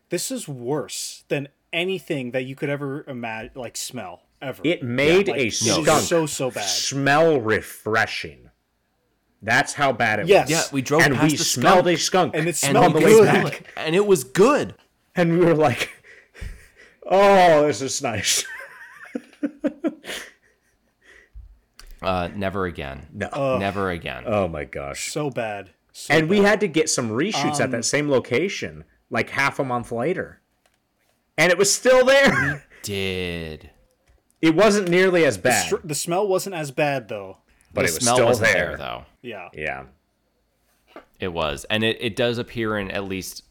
this 0.08 0.32
is 0.32 0.48
worse 0.48 1.22
than 1.28 1.46
anything 1.72 2.32
that 2.32 2.42
you 2.46 2.56
could 2.56 2.68
ever 2.68 3.04
imagine 3.06 3.52
like 3.54 3.76
smell 3.76 4.22
ever. 4.42 4.60
It 4.64 4.82
made 4.82 5.28
like, 5.28 5.40
a 5.40 5.46
it 5.46 5.52
skunk 5.52 5.86
so 6.02 6.26
so 6.26 6.50
bad. 6.50 6.64
smell 6.64 7.40
refreshing. 7.40 8.50
That's 9.40 9.74
how 9.74 9.92
bad 9.92 10.18
it 10.18 10.26
Yes. 10.26 10.48
was. 10.48 10.50
Yeah, 10.50 10.62
we 10.72 10.82
drove 10.82 11.02
and 11.02 11.14
past 11.14 11.30
we 11.30 11.36
the 11.36 11.44
smelled 11.44 11.84
skunk. 11.84 11.96
a 11.96 12.00
skunk, 12.00 12.34
And 12.34 12.46
it 12.48 12.48
And 12.48 12.56
smelled 12.56 12.94
we 12.94 13.00
the 13.04 13.06
good. 13.06 13.28
smell 13.28 13.46
it, 13.46 13.62
and 13.76 13.94
it 13.94 14.04
was 14.04 14.24
good. 14.24 14.74
and 15.14 15.38
we 15.38 15.44
were 15.44 15.54
like, 15.54 15.93
"Oh, 17.06 17.66
this 17.66 17.80
is 17.82 18.02
nice." 18.02 18.44
Uh, 22.02 22.28
never 22.34 22.66
again. 22.66 23.06
No. 23.14 23.56
Never 23.58 23.90
again. 23.90 24.24
oh 24.26 24.46
my 24.46 24.64
gosh! 24.64 25.10
So 25.10 25.30
bad. 25.30 25.70
So 25.92 26.12
and 26.12 26.28
we 26.28 26.38
had 26.40 26.60
to 26.60 26.68
get 26.68 26.90
some 26.90 27.08
reshoots 27.10 27.54
at 27.60 27.66
Um, 27.66 27.70
that 27.70 27.84
same 27.86 28.10
location, 28.10 28.84
like 29.08 29.30
half 29.30 29.58
a 29.58 29.64
month 29.64 29.90
later, 29.90 30.42
and 31.38 31.50
it 31.50 31.56
was 31.56 31.72
still 31.72 32.04
there. 32.04 32.66
Did 32.82 33.70
it 34.42 34.54
wasn't 34.54 34.88
nearly 34.90 35.24
as 35.24 35.38
bad, 35.38 35.64
Str- 35.66 35.76
the 35.82 35.94
smell 35.94 36.28
wasn't 36.28 36.54
as 36.56 36.70
bad 36.70 37.08
though. 37.08 37.38
but 37.72 37.82
the 37.82 37.88
it 37.88 37.94
was 37.94 38.02
smell 38.02 38.16
still 38.16 38.26
wasn't 38.26 38.52
there. 38.52 38.66
there 38.68 38.76
though? 38.76 39.04
Yeah. 39.22 39.48
Yeah. 39.54 39.84
It 41.18 41.28
was, 41.32 41.64
and 41.70 41.82
it, 41.82 41.96
it 42.00 42.16
does 42.16 42.36
appear 42.36 42.76
in 42.76 42.90
at 42.90 43.04
least 43.04 43.44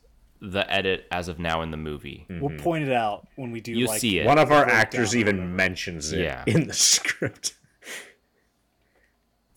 the 0.43 0.69
edit 0.71 1.05
as 1.09 1.29
of 1.29 1.39
now 1.39 1.61
in 1.61 1.71
the 1.71 1.77
movie. 1.77 2.25
We'll 2.29 2.49
mm-hmm. 2.49 2.57
point 2.57 2.83
it 2.83 2.91
out 2.91 3.27
when 3.37 3.51
we 3.51 3.61
do 3.61 3.71
You 3.71 3.87
like 3.87 4.01
see 4.01 4.19
it. 4.19 4.25
One 4.25 4.37
of 4.37 4.51
our 4.51 4.67
actors 4.67 5.15
even 5.15 5.55
mentions 5.55 6.11
it 6.11 6.19
Yeah. 6.19 6.43
in 6.45 6.67
the 6.67 6.73
script. 6.73 7.55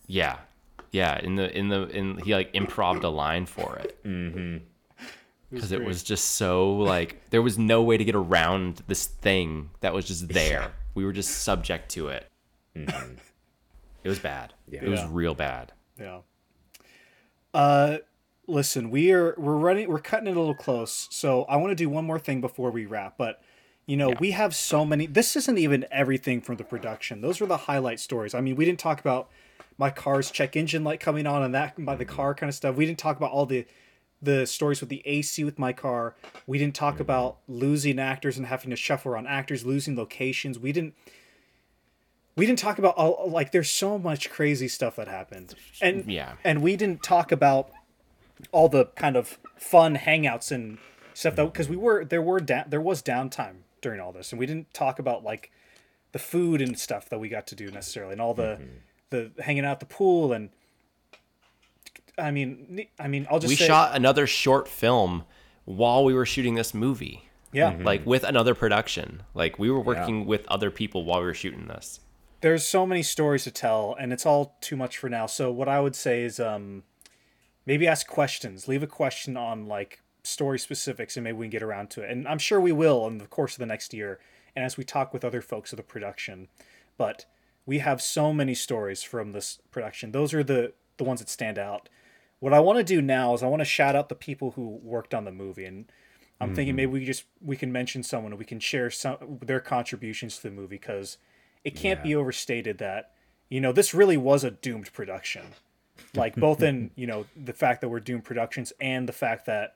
Yeah, 0.07 0.37
yeah. 0.91 1.19
In 1.19 1.35
the 1.35 1.55
in 1.55 1.67
the 1.67 1.87
in 1.89 2.17
he 2.19 2.33
like 2.33 2.51
improved 2.53 3.03
a 3.03 3.09
line 3.09 3.45
for 3.45 3.75
it 3.75 4.01
mm-hmm. 4.05 4.63
because 5.51 5.73
it 5.73 5.77
great. 5.77 5.87
was 5.87 6.03
just 6.03 6.35
so 6.35 6.77
like 6.77 7.29
there 7.31 7.41
was 7.41 7.57
no 7.57 7.83
way 7.83 7.97
to 7.97 8.05
get 8.05 8.15
around 8.15 8.81
this 8.87 9.05
thing 9.05 9.69
that 9.81 9.93
was 9.93 10.05
just 10.05 10.29
there. 10.29 10.71
We 10.95 11.03
were 11.03 11.13
just 11.13 11.43
subject 11.43 11.89
to 11.91 12.07
it. 12.07 12.31
Mm-hmm. 12.75 13.15
It 14.05 14.09
was 14.09 14.19
bad. 14.19 14.53
Yeah. 14.69 14.83
It 14.83 14.87
was 14.87 15.03
real 15.07 15.35
bad. 15.35 15.73
Yeah. 15.99 16.19
Uh, 17.53 17.97
listen, 18.47 18.89
we 18.89 19.11
are 19.11 19.35
we're 19.37 19.57
running 19.57 19.89
we're 19.89 19.99
cutting 19.99 20.27
it 20.27 20.35
a 20.35 20.39
little 20.39 20.55
close. 20.55 21.07
So 21.11 21.43
I 21.43 21.57
want 21.57 21.71
to 21.71 21.75
do 21.75 21.89
one 21.89 22.05
more 22.05 22.19
thing 22.19 22.41
before 22.41 22.71
we 22.71 22.85
wrap, 22.85 23.17
but 23.17 23.41
you 23.85 23.95
know, 23.95 24.13
we 24.19 24.31
have 24.31 24.55
so 24.55 24.83
many 24.85 25.05
this 25.05 25.35
isn't 25.35 25.57
even 25.57 25.85
everything 25.91 26.41
from 26.41 26.57
the 26.57 26.63
production. 26.63 27.21
Those 27.21 27.39
were 27.39 27.47
the 27.47 27.57
highlight 27.57 27.99
stories. 27.99 28.33
I 28.33 28.41
mean, 28.41 28.55
we 28.55 28.65
didn't 28.65 28.79
talk 28.79 28.99
about 28.99 29.29
my 29.77 29.89
car's 29.89 30.31
check 30.31 30.55
engine 30.55 30.83
light 30.83 30.99
coming 30.99 31.27
on 31.27 31.43
and 31.43 31.53
that 31.53 31.83
by 31.85 31.95
the 31.95 32.05
car 32.05 32.33
kind 32.33 32.49
of 32.49 32.55
stuff. 32.55 32.75
We 32.75 32.85
didn't 32.85 32.99
talk 32.99 33.17
about 33.17 33.31
all 33.31 33.45
the 33.45 33.65
the 34.21 34.47
stories 34.47 34.79
with 34.81 34.89
the 34.89 35.03
AC 35.05 35.43
with 35.43 35.59
my 35.59 35.73
car. 35.73 36.15
We 36.47 36.57
didn't 36.57 36.73
talk 36.75 36.99
about 36.99 37.37
losing 37.47 37.99
actors 37.99 38.37
and 38.37 38.47
having 38.47 38.71
to 38.71 38.75
shuffle 38.75 39.11
around 39.11 39.27
actors, 39.27 39.63
losing 39.65 39.95
locations. 39.95 40.57
We 40.57 40.71
didn't 40.71 40.95
we 42.35 42.45
didn't 42.45 42.59
talk 42.59 42.77
about 42.79 42.95
all 42.95 43.29
like 43.29 43.51
there's 43.51 43.69
so 43.69 43.97
much 43.97 44.29
crazy 44.29 44.67
stuff 44.67 44.95
that 44.95 45.07
happened. 45.07 45.53
And 45.81 46.05
Yeah. 46.11 46.33
and 46.43 46.61
we 46.61 46.75
didn't 46.75 47.03
talk 47.03 47.31
about 47.31 47.71
all 48.51 48.69
the 48.69 48.85
kind 48.95 49.15
of 49.15 49.39
fun 49.57 49.95
hangouts 49.95 50.51
and 50.51 50.77
stuff 51.13 51.35
that 51.35 51.45
because 51.45 51.67
we 51.69 51.75
were 51.75 52.05
there 52.05 52.21
were 52.21 52.39
da- 52.39 52.65
there 52.67 52.81
was 52.81 53.01
downtime 53.01 53.57
during 53.81 53.99
all 53.99 54.11
this 54.11 54.31
and 54.31 54.39
we 54.39 54.45
didn't 54.45 54.71
talk 54.73 54.99
about 54.99 55.23
like 55.23 55.51
the 56.11 56.19
food 56.19 56.61
and 56.61 56.77
stuff 56.79 57.09
that 57.09 57.19
we 57.19 57.29
got 57.29 57.47
to 57.47 57.55
do 57.55 57.69
necessarily 57.71 58.11
and 58.13 58.21
all 58.21 58.33
the 58.33 58.59
the 59.09 59.31
hanging 59.39 59.65
out 59.65 59.71
at 59.71 59.79
the 59.79 59.85
pool 59.85 60.31
and 60.33 60.49
I 62.17 62.31
mean 62.31 62.87
I 62.99 63.07
mean 63.07 63.27
I'll 63.29 63.39
just 63.39 63.49
we 63.49 63.55
say, 63.55 63.67
shot 63.67 63.95
another 63.95 64.27
short 64.27 64.67
film 64.67 65.23
while 65.65 66.03
we 66.03 66.13
were 66.13 66.25
shooting 66.25 66.55
this 66.55 66.73
movie. 66.73 67.29
yeah 67.51 67.75
Like 67.81 68.05
with 68.05 68.23
another 68.23 68.55
production. 68.55 69.23
Like 69.33 69.59
we 69.59 69.69
were 69.69 69.79
working 69.81 70.25
with 70.25 70.45
other 70.47 70.71
people 70.71 71.03
while 71.05 71.19
we 71.19 71.25
were 71.25 71.33
shooting 71.33 71.67
this. 71.67 71.99
there's 72.41 72.65
so 72.65 72.85
many 72.85 73.03
stories 73.03 73.43
to 73.43 73.51
tell 73.51 73.95
and 73.99 74.11
it's 74.13 74.25
all 74.25 74.55
too 74.61 74.75
much 74.77 74.97
for 74.97 75.09
now 75.09 75.25
so 75.25 75.51
what 75.51 75.67
i 75.67 75.79
would 75.79 75.95
say 75.95 76.21
is 76.23 76.39
um 76.39 76.83
maybe 77.67 77.87
ask 77.87 78.07
questions 78.07 78.67
leave 78.67 78.81
a 78.81 78.87
question 78.87 79.37
on 79.37 79.67
like 79.67 80.01
story 80.23 80.57
specifics 80.57 81.15
and 81.15 81.23
maybe 81.23 81.37
we 81.37 81.45
can 81.45 81.51
get 81.51 81.61
around 81.63 81.89
to 81.91 82.01
it. 82.01 82.09
And 82.09 82.27
i'm 82.27 82.39
sure 82.39 82.59
we 82.59 82.71
will 82.71 83.05
in 83.05 83.19
the 83.19 83.27
course 83.27 83.53
of 83.53 83.59
the 83.59 83.67
next 83.67 83.93
year 83.93 84.19
and 84.55 84.65
as 84.65 84.75
we 84.75 84.83
talk 84.83 85.13
with 85.13 85.23
other 85.23 85.41
folks 85.41 85.71
of 85.71 85.77
the 85.77 85.83
production. 85.83 86.47
But 86.97 87.25
we 87.67 87.77
have 87.79 88.01
so 88.01 88.33
many 88.33 88.55
stories 88.55 89.03
from 89.03 89.31
this 89.31 89.59
production. 89.69 90.11
Those 90.11 90.33
are 90.33 90.43
the 90.43 90.73
the 90.97 91.03
ones 91.03 91.19
that 91.19 91.29
stand 91.29 91.59
out. 91.59 91.89
What 92.39 92.53
i 92.53 92.59
want 92.59 92.79
to 92.79 92.83
do 92.83 93.01
now 93.01 93.33
is 93.35 93.43
i 93.43 93.47
want 93.47 93.61
to 93.61 93.65
shout 93.65 93.95
out 93.95 94.09
the 94.09 94.15
people 94.15 94.51
who 94.51 94.79
worked 94.81 95.13
on 95.13 95.25
the 95.25 95.31
movie. 95.31 95.65
And 95.65 95.91
i'm 96.41 96.55
thinking 96.55 96.71
mm-hmm. 96.71 96.77
maybe 96.77 96.91
we 96.91 97.05
just 97.05 97.25
we 97.41 97.55
can 97.55 97.71
mention 97.71 98.03
someone 98.03 98.31
and 98.31 98.39
we 98.39 98.45
can 98.45 98.59
share 98.59 98.89
some 98.89 99.39
their 99.41 99.59
contributions 99.59 100.37
to 100.37 100.43
the 100.43 100.51
movie 100.51 100.77
because 100.77 101.17
it 101.63 101.75
can't 101.75 102.03
be 102.03 102.15
overstated 102.15 102.77
that 102.77 103.11
you 103.49 103.59
know 103.59 103.71
this 103.71 103.93
really 103.93 104.17
was 104.17 104.43
a 104.43 104.51
doomed 104.51 104.91
production 104.93 105.53
like 106.15 106.35
both 106.35 106.61
in 106.61 106.91
you 106.95 107.07
know 107.07 107.25
the 107.35 107.53
fact 107.53 107.81
that 107.81 107.89
we're 107.89 107.99
doomed 107.99 108.23
productions 108.23 108.73
and 108.79 109.07
the 109.07 109.13
fact 109.13 109.45
that 109.45 109.75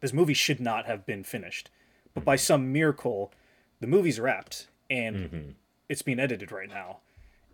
this 0.00 0.12
movie 0.12 0.34
should 0.34 0.60
not 0.60 0.86
have 0.86 1.06
been 1.06 1.24
finished. 1.24 1.70
But 2.12 2.24
by 2.24 2.36
some 2.36 2.72
miracle 2.72 3.32
the 3.80 3.86
movie's 3.86 4.20
wrapped 4.20 4.68
and 4.88 5.54
it's 5.88 6.02
being 6.02 6.20
edited 6.20 6.52
right 6.52 6.68
now. 6.68 6.98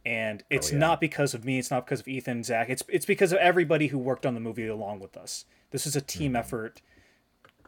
And 0.04 0.42
it's 0.48 0.72
yeah. 0.72 0.78
not 0.78 1.00
because 1.00 1.34
of 1.34 1.44
me 1.44 1.58
it's 1.58 1.70
not 1.70 1.86
because 1.86 2.00
of 2.00 2.08
ethan 2.08 2.42
zach 2.42 2.70
it's 2.70 2.82
it's 2.88 3.06
because 3.06 3.32
of 3.32 3.38
everybody 3.38 3.88
who 3.88 3.98
worked 3.98 4.24
on 4.24 4.34
the 4.34 4.40
movie 4.40 4.66
along 4.66 5.00
with 5.00 5.16
us. 5.16 5.44
This 5.70 5.86
is 5.86 5.96
a 5.96 6.00
team 6.00 6.34
effort 6.36 6.80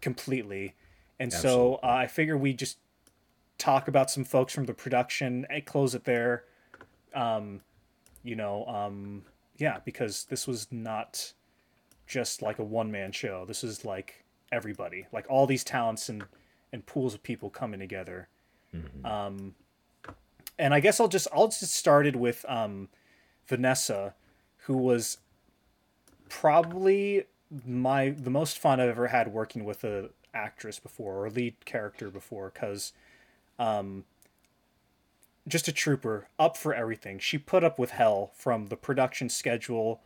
completely. 0.01 0.75
And 1.21 1.33
so 1.33 1.77
uh, 1.83 1.87
i 1.87 2.07
figure 2.07 2.37
we 2.37 2.53
just 2.53 2.79
talk 3.59 3.87
about 3.87 4.11
some 4.11 4.25
folks 4.25 4.53
from 4.53 4.65
the 4.65 4.75
production 4.75 5.47
and 5.49 5.65
close 5.65 5.95
it 5.95 6.05
there. 6.05 6.45
Um 7.15 7.61
you 8.23 8.37
know 8.37 8.65
um 8.67 9.25
yeah 9.63 9.79
because 9.85 10.25
this 10.25 10.47
was 10.47 10.67
not 10.71 11.33
just 12.07 12.43
like 12.43 12.59
a 12.59 12.65
one-man 12.65 13.13
show. 13.13 13.45
This 13.47 13.65
is 13.65 13.85
like 13.85 14.25
everybody 14.51 15.07
like 15.13 15.25
all 15.31 15.47
these 15.47 15.65
talents 15.65 16.09
and 16.09 16.25
and 16.73 16.85
pools 16.85 17.15
of 17.15 17.23
people 17.23 17.49
coming 17.49 17.81
together. 17.81 18.29
Um 19.05 19.55
and 20.59 20.75
i 20.75 20.81
guess 20.81 21.01
i'll 21.01 21.09
just 21.09 21.29
i'll 21.33 21.49
just 21.49 21.75
started 21.75 22.17
with 22.17 22.45
um 22.49 22.89
vanessa 23.47 24.15
who 24.67 24.77
was 24.77 25.19
probably 26.29 27.25
my 27.67 28.11
the 28.11 28.31
most 28.31 28.59
fun 28.59 28.81
i've 28.81 28.89
ever 28.89 29.09
had 29.09 29.33
working 29.33 29.65
with 29.65 29.85
a 29.85 30.11
actress 30.35 30.79
before 30.79 31.25
or 31.25 31.31
lead 31.31 31.55
character 31.65 32.11
before 32.11 32.51
because 32.53 32.93
just 35.49 35.69
a 35.69 35.73
trooper, 35.73 36.29
up 36.39 36.57
for 36.57 36.75
everything. 36.75 37.19
She 37.19 37.39
put 37.39 37.65
up 37.65 37.79
with 37.79 37.91
hell 37.91 38.31
from 38.35 38.67
the 38.67 38.77
production 38.77 39.29
schedule 39.29 40.01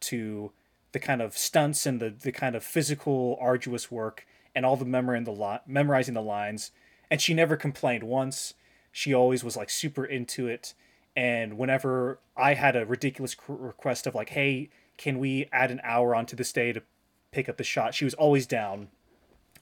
to 0.00 0.52
the 0.92 1.00
kind 1.00 1.22
of 1.22 1.36
stunts 1.36 1.86
and 1.86 2.00
the, 2.00 2.10
the 2.10 2.32
kind 2.32 2.54
of 2.54 2.62
physical, 2.62 3.38
arduous 3.40 3.90
work 3.90 4.26
and 4.54 4.64
all 4.64 4.76
the 4.76 4.84
memorizing 4.84 5.24
the 5.24 5.32
li- 5.32 5.58
memorizing 5.66 6.14
the 6.14 6.22
lines. 6.22 6.70
And 7.10 7.20
she 7.20 7.34
never 7.34 7.56
complained 7.56 8.04
once. 8.04 8.54
She 8.92 9.12
always 9.12 9.42
was 9.42 9.56
like 9.56 9.70
super 9.70 10.04
into 10.04 10.46
it. 10.46 10.74
And 11.16 11.58
whenever 11.58 12.20
I 12.36 12.54
had 12.54 12.76
a 12.76 12.86
ridiculous 12.86 13.36
request 13.48 14.06
of 14.06 14.14
like, 14.14 14.30
"Hey, 14.30 14.70
can 14.96 15.18
we 15.18 15.48
add 15.52 15.70
an 15.70 15.80
hour 15.82 16.14
onto 16.14 16.36
this 16.36 16.52
day 16.52 16.72
to 16.72 16.82
pick 17.30 17.48
up 17.48 17.56
the 17.56 17.64
shot?" 17.64 17.94
She 17.94 18.04
was 18.04 18.14
always 18.14 18.46
down, 18.46 18.88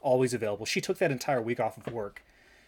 always 0.00 0.34
available. 0.34 0.66
She 0.66 0.80
took 0.80 0.98
that 0.98 1.10
entire 1.10 1.42
week 1.42 1.60
off 1.60 1.78
of 1.78 1.92
work. 1.92 2.22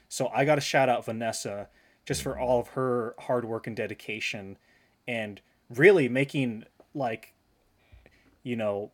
So 0.09 0.29
I 0.29 0.45
got 0.45 0.59
a 0.59 0.63
shout 0.63 0.89
out 0.89 1.05
Vanessa 1.05 1.69
just 2.05 2.23
for 2.23 2.39
all 2.39 2.61
of 2.61 2.69
her 2.69 3.15
hard 3.21 3.45
work 3.45 3.67
and 3.67 3.77
dedication 3.77 4.57
and 5.07 5.41
really 5.71 6.09
making 6.09 6.65
like 6.95 7.33
you 8.43 8.57
know 8.57 8.91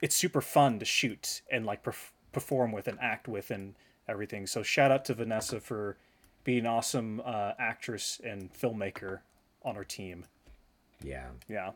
it's 0.00 0.14
super 0.14 0.40
fun 0.40 0.78
to 0.78 0.84
shoot 0.84 1.42
and 1.50 1.66
like 1.66 1.82
perf- 1.82 2.12
perform 2.32 2.72
with 2.72 2.86
and 2.86 2.98
act 3.00 3.26
with 3.26 3.50
and 3.50 3.74
everything. 4.08 4.46
So 4.46 4.62
shout 4.62 4.90
out 4.90 5.04
to 5.06 5.14
Vanessa 5.14 5.60
for 5.60 5.96
being 6.44 6.60
an 6.60 6.66
awesome 6.66 7.20
uh, 7.24 7.52
actress 7.58 8.20
and 8.24 8.52
filmmaker 8.54 9.20
on 9.64 9.76
our 9.76 9.84
team. 9.84 10.24
Yeah. 11.02 11.26
Yeah. 11.48 11.72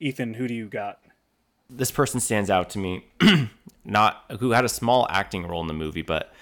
Ethan, 0.00 0.34
who 0.34 0.48
do 0.48 0.54
you 0.54 0.68
got? 0.68 1.00
this 1.68 1.90
person 1.90 2.20
stands 2.20 2.50
out 2.50 2.70
to 2.70 2.78
me 2.78 3.04
not 3.84 4.24
who 4.40 4.50
had 4.50 4.64
a 4.64 4.68
small 4.68 5.06
acting 5.10 5.46
role 5.46 5.60
in 5.60 5.66
the 5.66 5.74
movie 5.74 6.02
but 6.02 6.32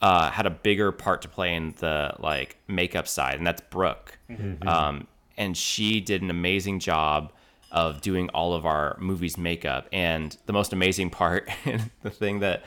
uh, 0.00 0.30
had 0.30 0.46
a 0.46 0.50
bigger 0.50 0.92
part 0.92 1.22
to 1.22 1.28
play 1.28 1.54
in 1.54 1.74
the 1.78 2.14
like 2.18 2.56
makeup 2.68 3.08
side 3.08 3.36
and 3.38 3.46
that's 3.46 3.62
brooke. 3.70 4.18
Um, 4.66 5.06
and 5.36 5.56
she 5.56 6.00
did 6.00 6.22
an 6.22 6.30
amazing 6.30 6.80
job 6.80 7.32
of 7.70 8.00
doing 8.00 8.28
all 8.30 8.54
of 8.54 8.64
our 8.64 8.96
movies 8.98 9.36
makeup 9.36 9.88
and 9.92 10.36
the 10.46 10.52
most 10.52 10.72
amazing 10.72 11.10
part 11.10 11.48
and 11.64 11.90
the 12.02 12.10
thing 12.10 12.40
that 12.40 12.64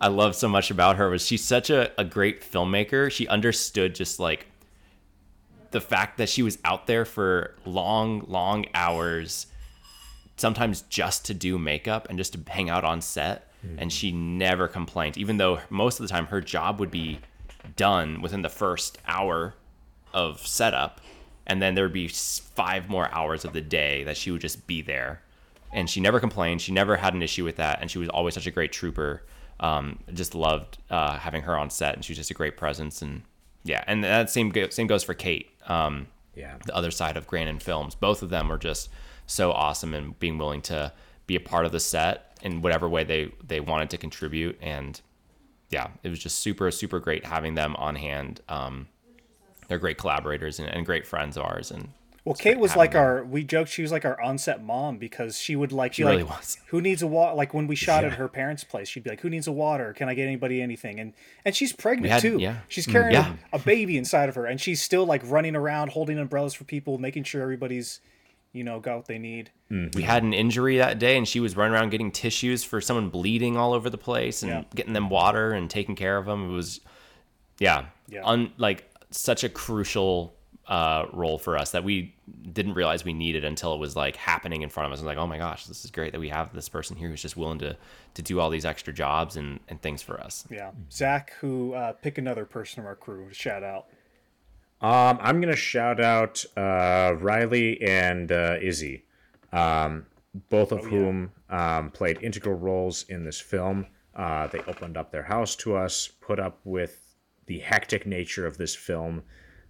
i 0.00 0.06
love 0.06 0.36
so 0.36 0.48
much 0.48 0.70
about 0.70 0.96
her 0.96 1.10
was 1.10 1.26
she's 1.26 1.42
such 1.42 1.68
a, 1.70 1.90
a 2.00 2.04
great 2.04 2.42
filmmaker. 2.42 3.10
She 3.10 3.26
understood 3.26 3.94
just 3.94 4.20
like 4.20 4.46
the 5.72 5.80
fact 5.80 6.18
that 6.18 6.28
she 6.28 6.42
was 6.42 6.58
out 6.64 6.86
there 6.86 7.04
for 7.04 7.54
long 7.64 8.24
long 8.28 8.66
hours 8.74 9.46
sometimes 10.36 10.82
just 10.82 11.24
to 11.26 11.34
do 11.34 11.58
makeup 11.58 12.06
and 12.08 12.18
just 12.18 12.34
to 12.34 12.40
hang 12.52 12.70
out 12.70 12.84
on 12.84 13.00
set 13.00 13.50
and 13.78 13.92
she 13.92 14.12
never 14.12 14.68
complained 14.68 15.16
even 15.18 15.36
though 15.36 15.58
most 15.70 15.98
of 16.00 16.06
the 16.06 16.12
time 16.12 16.26
her 16.26 16.40
job 16.40 16.80
would 16.80 16.90
be 16.90 17.18
done 17.76 18.20
within 18.22 18.42
the 18.42 18.48
first 18.48 18.98
hour 19.06 19.54
of 20.12 20.46
setup 20.46 21.00
and 21.46 21.60
then 21.62 21.74
there 21.74 21.84
would 21.84 21.92
be 21.92 22.08
five 22.08 22.88
more 22.88 23.08
hours 23.12 23.44
of 23.44 23.52
the 23.52 23.60
day 23.60 24.04
that 24.04 24.16
she 24.16 24.30
would 24.30 24.40
just 24.40 24.66
be 24.66 24.82
there 24.82 25.20
and 25.72 25.90
she 25.90 26.00
never 26.00 26.20
complained 26.20 26.60
she 26.60 26.72
never 26.72 26.96
had 26.96 27.12
an 27.14 27.22
issue 27.22 27.44
with 27.44 27.56
that 27.56 27.78
and 27.80 27.90
she 27.90 27.98
was 27.98 28.08
always 28.10 28.34
such 28.34 28.46
a 28.46 28.50
great 28.50 28.72
trooper 28.72 29.22
um, 29.58 29.98
just 30.12 30.34
loved 30.34 30.78
uh, 30.90 31.16
having 31.18 31.42
her 31.42 31.56
on 31.56 31.70
set 31.70 31.94
and 31.94 32.04
she 32.04 32.12
was 32.12 32.18
just 32.18 32.30
a 32.30 32.34
great 32.34 32.56
presence 32.56 33.02
and 33.02 33.22
yeah 33.64 33.82
and 33.86 34.04
that 34.04 34.30
same 34.30 34.50
go- 34.50 34.68
same 34.68 34.86
goes 34.86 35.02
for 35.02 35.14
kate 35.14 35.50
um, 35.66 36.06
Yeah. 36.34 36.56
the 36.64 36.74
other 36.76 36.90
side 36.92 37.16
of 37.16 37.26
Grandin 37.26 37.58
Films. 37.58 37.94
Both 37.96 38.22
of 38.22 38.28
them 38.30 38.52
are 38.52 38.58
just 38.58 38.88
so 39.26 39.50
awesome 39.50 39.94
and 39.94 40.16
being 40.20 40.38
willing 40.38 40.60
to 40.62 40.92
be 41.26 41.34
a 41.34 41.40
part 41.40 41.66
of 41.66 41.72
the 41.72 41.80
set 41.80 42.35
in 42.46 42.62
whatever 42.62 42.88
way 42.88 43.04
they 43.04 43.30
they 43.46 43.60
wanted 43.60 43.90
to 43.90 43.98
contribute. 43.98 44.56
And 44.62 45.00
yeah, 45.70 45.88
it 46.02 46.08
was 46.08 46.18
just 46.18 46.38
super 46.40 46.70
super 46.70 46.98
great 47.00 47.24
having 47.26 47.54
them 47.54 47.76
on 47.76 47.94
hand. 47.96 48.40
Um, 48.48 48.88
they're 49.68 49.78
great 49.78 49.98
collaborators 49.98 50.58
and, 50.60 50.68
and 50.68 50.86
great 50.86 51.06
friends 51.06 51.36
of 51.36 51.42
ours. 51.44 51.70
And 51.72 51.88
Well, 52.24 52.36
Kate 52.36 52.58
was 52.58 52.76
like 52.76 52.92
them. 52.92 53.02
our. 53.02 53.24
We 53.24 53.42
joked 53.42 53.68
she 53.70 53.82
was 53.82 53.90
like 53.90 54.04
our 54.04 54.20
on-set 54.20 54.62
mom 54.62 54.98
because 54.98 55.38
she 55.38 55.56
would 55.56 55.72
like. 55.72 55.94
She 55.94 56.04
really 56.04 56.22
like, 56.22 56.38
was. 56.38 56.58
Who 56.68 56.80
needs 56.80 57.02
a 57.02 57.06
water? 57.08 57.34
Like 57.34 57.52
when 57.52 57.66
we 57.66 57.74
shot 57.74 58.04
at 58.04 58.12
her 58.12 58.28
parents' 58.28 58.62
place, 58.64 58.88
she'd 58.88 59.02
be 59.02 59.10
like, 59.10 59.20
"Who 59.22 59.28
needs 59.30 59.48
a 59.48 59.52
water? 59.52 59.92
Can 59.92 60.08
I 60.08 60.14
get 60.14 60.26
anybody 60.26 60.62
anything?" 60.62 61.00
And 61.00 61.14
and 61.44 61.54
she's 61.56 61.72
pregnant 61.72 62.12
had- 62.12 62.22
too. 62.22 62.38
yeah. 62.38 62.58
She's 62.68 62.86
Mm, 62.86 62.92
carrying 62.92 63.12
yeah. 63.14 63.32
a 63.52 63.58
baby 63.58 63.98
inside 63.98 64.28
of 64.28 64.34
her, 64.36 64.46
and 64.46 64.60
she's 64.60 64.80
still 64.80 65.04
like 65.04 65.22
running 65.24 65.56
around 65.56 65.90
holding 65.90 66.16
umbrellas 66.18 66.54
for 66.54 66.62
people, 66.64 66.98
making 66.98 67.24
sure 67.24 67.42
everybody's, 67.42 68.00
you 68.56 68.64
know, 68.64 68.80
got 68.80 68.96
what 68.96 69.06
they 69.06 69.18
need. 69.18 69.50
We 69.70 70.02
had 70.02 70.22
an 70.22 70.32
injury 70.32 70.78
that 70.78 70.98
day, 70.98 71.16
and 71.16 71.28
she 71.28 71.40
was 71.40 71.56
running 71.56 71.74
around 71.74 71.90
getting 71.90 72.10
tissues 72.10 72.64
for 72.64 72.80
someone 72.80 73.10
bleeding 73.10 73.56
all 73.56 73.72
over 73.74 73.90
the 73.90 73.98
place 73.98 74.42
and 74.42 74.50
Yeah. 74.50 74.64
getting 74.74 74.92
them 74.94 75.10
water 75.10 75.52
and 75.52 75.68
taking 75.68 75.94
care 75.94 76.16
of 76.16 76.24
them. 76.26 76.50
It 76.50 76.54
was, 76.54 76.80
yeah, 77.58 77.86
Yeah. 78.08 78.24
un, 78.24 78.52
like 78.56 78.88
such 79.10 79.44
a 79.44 79.48
crucial 79.48 80.32
uh, 80.68 81.06
role 81.12 81.38
for 81.38 81.56
us 81.56 81.70
that 81.70 81.84
we 81.84 82.12
didn't 82.52 82.74
realize 82.74 83.04
we 83.04 83.12
needed 83.12 83.44
until 83.44 83.72
it 83.74 83.78
was 83.78 83.94
like 83.94 84.16
happening 84.16 84.62
in 84.62 84.68
front 84.68 84.86
of 84.88 84.92
us. 84.92 84.98
And 84.98 85.06
like, 85.06 85.16
oh 85.18 85.26
my 85.26 85.38
gosh, 85.38 85.66
this 85.66 85.84
is 85.84 85.92
great 85.92 86.10
that 86.10 86.18
we 86.18 86.28
have 86.28 86.52
this 86.52 86.68
person 86.68 86.96
here 86.96 87.08
who's 87.08 87.22
just 87.22 87.36
willing 87.36 87.58
to 87.60 87.76
to 88.14 88.22
do 88.22 88.40
all 88.40 88.50
these 88.50 88.64
extra 88.64 88.92
jobs 88.92 89.36
and, 89.36 89.60
and 89.68 89.80
things 89.80 90.02
for 90.02 90.18
us. 90.20 90.44
Yeah, 90.50 90.70
Zach, 90.90 91.34
who 91.40 91.74
uh, 91.74 91.92
pick 91.92 92.18
another 92.18 92.44
person 92.46 92.76
from 92.82 92.86
our 92.86 92.96
crew 92.96 93.28
to 93.28 93.34
shout 93.34 93.62
out. 93.62 93.86
Um, 94.80 95.18
I'm 95.22 95.40
gonna 95.40 95.56
shout 95.56 96.00
out 96.00 96.44
uh, 96.56 97.14
Riley 97.18 97.80
and 97.82 98.30
uh, 98.30 98.56
Izzy, 98.60 99.04
um, 99.52 100.06
both 100.50 100.70
of 100.70 100.84
whom 100.84 101.32
um, 101.48 101.90
played 101.90 102.22
integral 102.22 102.56
roles 102.56 103.04
in 103.08 103.24
this 103.24 103.40
film. 103.40 103.86
Uh, 104.14 104.46
they 104.48 104.60
opened 104.60 104.96
up 104.96 105.10
their 105.10 105.22
house 105.22 105.56
to 105.56 105.76
us, 105.76 106.08
put 106.20 106.38
up 106.38 106.60
with 106.64 107.14
the 107.46 107.58
hectic 107.60 108.06
nature 108.06 108.46
of 108.46 108.58
this 108.58 108.74
film, 108.74 109.22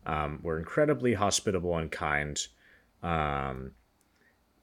um, 0.07 0.41
were 0.43 0.59
incredibly 0.59 1.15
hospitable 1.15 1.77
and 1.77 1.91
kind, 1.91 2.47
um, 3.03 3.73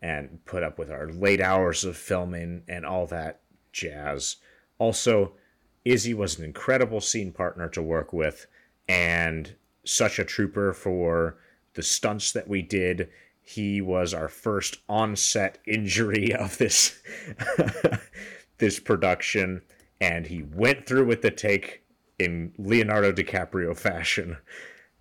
and 0.02 0.44
put 0.46 0.64
up 0.64 0.78
with 0.78 0.92
our 0.92 1.08
late 1.08 1.42
hours 1.42 1.86
of 1.86 1.96
filming 1.96 2.64
and 2.68 2.86
all 2.86 3.06
that 3.08 3.42
jazz. 3.72 4.38
Also, 4.78 5.34
Izzy 5.86 6.14
was 6.14 6.38
an 6.38 6.46
incredible 6.46 7.02
scene 7.02 7.32
partner 7.32 7.70
to 7.70 7.82
work 7.82 8.12
with 8.12 8.48
and 8.88 9.56
such 9.86 10.20
a 10.20 10.26
trooper 10.26 10.74
for 10.74 11.38
the 11.74 11.84
stunts 11.84 12.32
that 12.32 12.48
we 12.48 12.62
did. 12.62 13.10
He 13.42 13.82
was 13.82 14.14
our 14.14 14.30
first 14.30 14.78
on-set 14.88 15.60
injury 15.68 16.34
of 16.34 16.58
this 16.58 17.02
this 18.58 18.80
production 18.80 19.62
and 20.00 20.28
he 20.28 20.44
went 20.44 20.86
through 20.86 21.06
with 21.06 21.22
the 21.22 21.32
take 21.32 21.84
in 22.20 22.54
Leonardo 22.58 23.12
DiCaprio 23.12 23.76
fashion. 23.76 24.38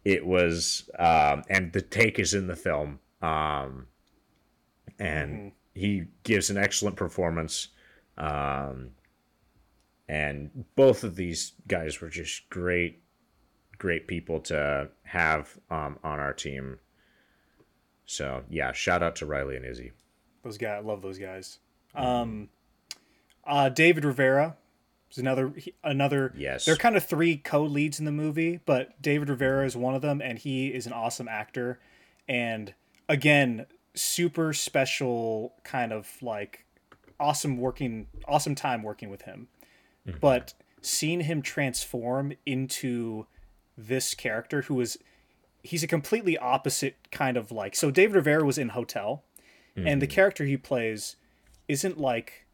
It 0.04 0.24
was 0.24 0.88
um, 0.98 1.42
and 1.48 1.72
the 1.72 1.82
take 1.82 2.18
is 2.18 2.34
in 2.34 2.46
the 2.46 2.56
film. 2.56 3.00
Um, 3.20 3.86
and 4.98 5.52
he 5.74 6.04
gives 6.22 6.50
an 6.50 6.56
excellent 6.56 6.96
performance. 6.96 7.68
Um, 8.16 8.90
and 10.08 10.64
both 10.76 11.02
of 11.02 11.16
these 11.16 11.52
guys 11.66 12.00
were 12.00 12.10
just 12.10 12.48
great, 12.48 13.01
great 13.82 14.06
people 14.06 14.38
to 14.38 14.88
have 15.02 15.58
um, 15.68 15.98
on 16.04 16.20
our 16.20 16.32
team. 16.32 16.78
So 18.06 18.44
yeah, 18.48 18.70
shout 18.70 19.02
out 19.02 19.16
to 19.16 19.26
Riley 19.26 19.56
and 19.56 19.66
Izzy. 19.66 19.90
Those 20.44 20.56
guys, 20.56 20.80
I 20.84 20.86
love 20.86 21.02
those 21.02 21.18
guys. 21.18 21.58
Um, 21.92 22.48
uh, 23.44 23.70
David 23.70 24.04
Rivera 24.04 24.56
is 25.10 25.18
another 25.18 25.52
another. 25.82 26.32
Yes. 26.36 26.64
they're 26.64 26.76
kind 26.76 26.96
of 26.96 27.04
three 27.04 27.36
co-leads 27.36 27.98
in 27.98 28.04
the 28.04 28.12
movie, 28.12 28.60
but 28.64 29.02
David 29.02 29.28
Rivera 29.28 29.66
is 29.66 29.76
one 29.76 29.96
of 29.96 30.00
them, 30.02 30.22
and 30.22 30.38
he 30.38 30.68
is 30.68 30.86
an 30.86 30.92
awesome 30.92 31.26
actor. 31.26 31.80
And 32.28 32.74
again, 33.08 33.66
super 33.94 34.52
special 34.52 35.54
kind 35.64 35.92
of 35.92 36.08
like 36.22 36.66
awesome 37.18 37.58
working, 37.58 38.06
awesome 38.28 38.54
time 38.54 38.84
working 38.84 39.10
with 39.10 39.22
him. 39.22 39.48
But 40.20 40.54
seeing 40.82 41.20
him 41.22 41.42
transform 41.42 42.32
into 42.46 43.26
this 43.76 44.14
character 44.14 44.62
who 44.62 44.80
is 44.80 44.98
he's 45.62 45.82
a 45.82 45.88
completely 45.88 46.36
opposite 46.38 46.96
kind 47.10 47.36
of 47.36 47.52
like 47.52 47.74
so 47.74 47.90
David 47.90 48.16
Rivera 48.16 48.44
was 48.44 48.58
in 48.58 48.70
Hotel 48.70 49.22
and 49.86 50.02
the 50.02 50.06
character 50.06 50.44
he 50.44 50.56
plays 50.56 51.16
isn't 51.68 51.98
like 51.98 52.46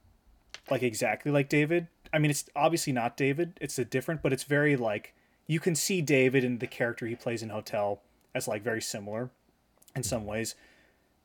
like 0.70 0.82
exactly 0.82 1.32
like 1.32 1.48
David. 1.48 1.88
I 2.12 2.18
mean 2.18 2.30
it's 2.30 2.48
obviously 2.54 2.92
not 2.92 3.16
David, 3.16 3.58
it's 3.60 3.78
a 3.78 3.84
different, 3.84 4.22
but 4.22 4.32
it's 4.32 4.44
very 4.44 4.76
like 4.76 5.14
you 5.46 5.60
can 5.60 5.74
see 5.74 6.00
David 6.02 6.44
and 6.44 6.60
the 6.60 6.66
character 6.66 7.06
he 7.06 7.16
plays 7.16 7.42
in 7.42 7.48
Hotel 7.48 8.02
as 8.34 8.46
like 8.46 8.62
very 8.62 8.82
similar 8.82 9.30
in 9.96 10.02
some 10.02 10.26
ways. 10.26 10.54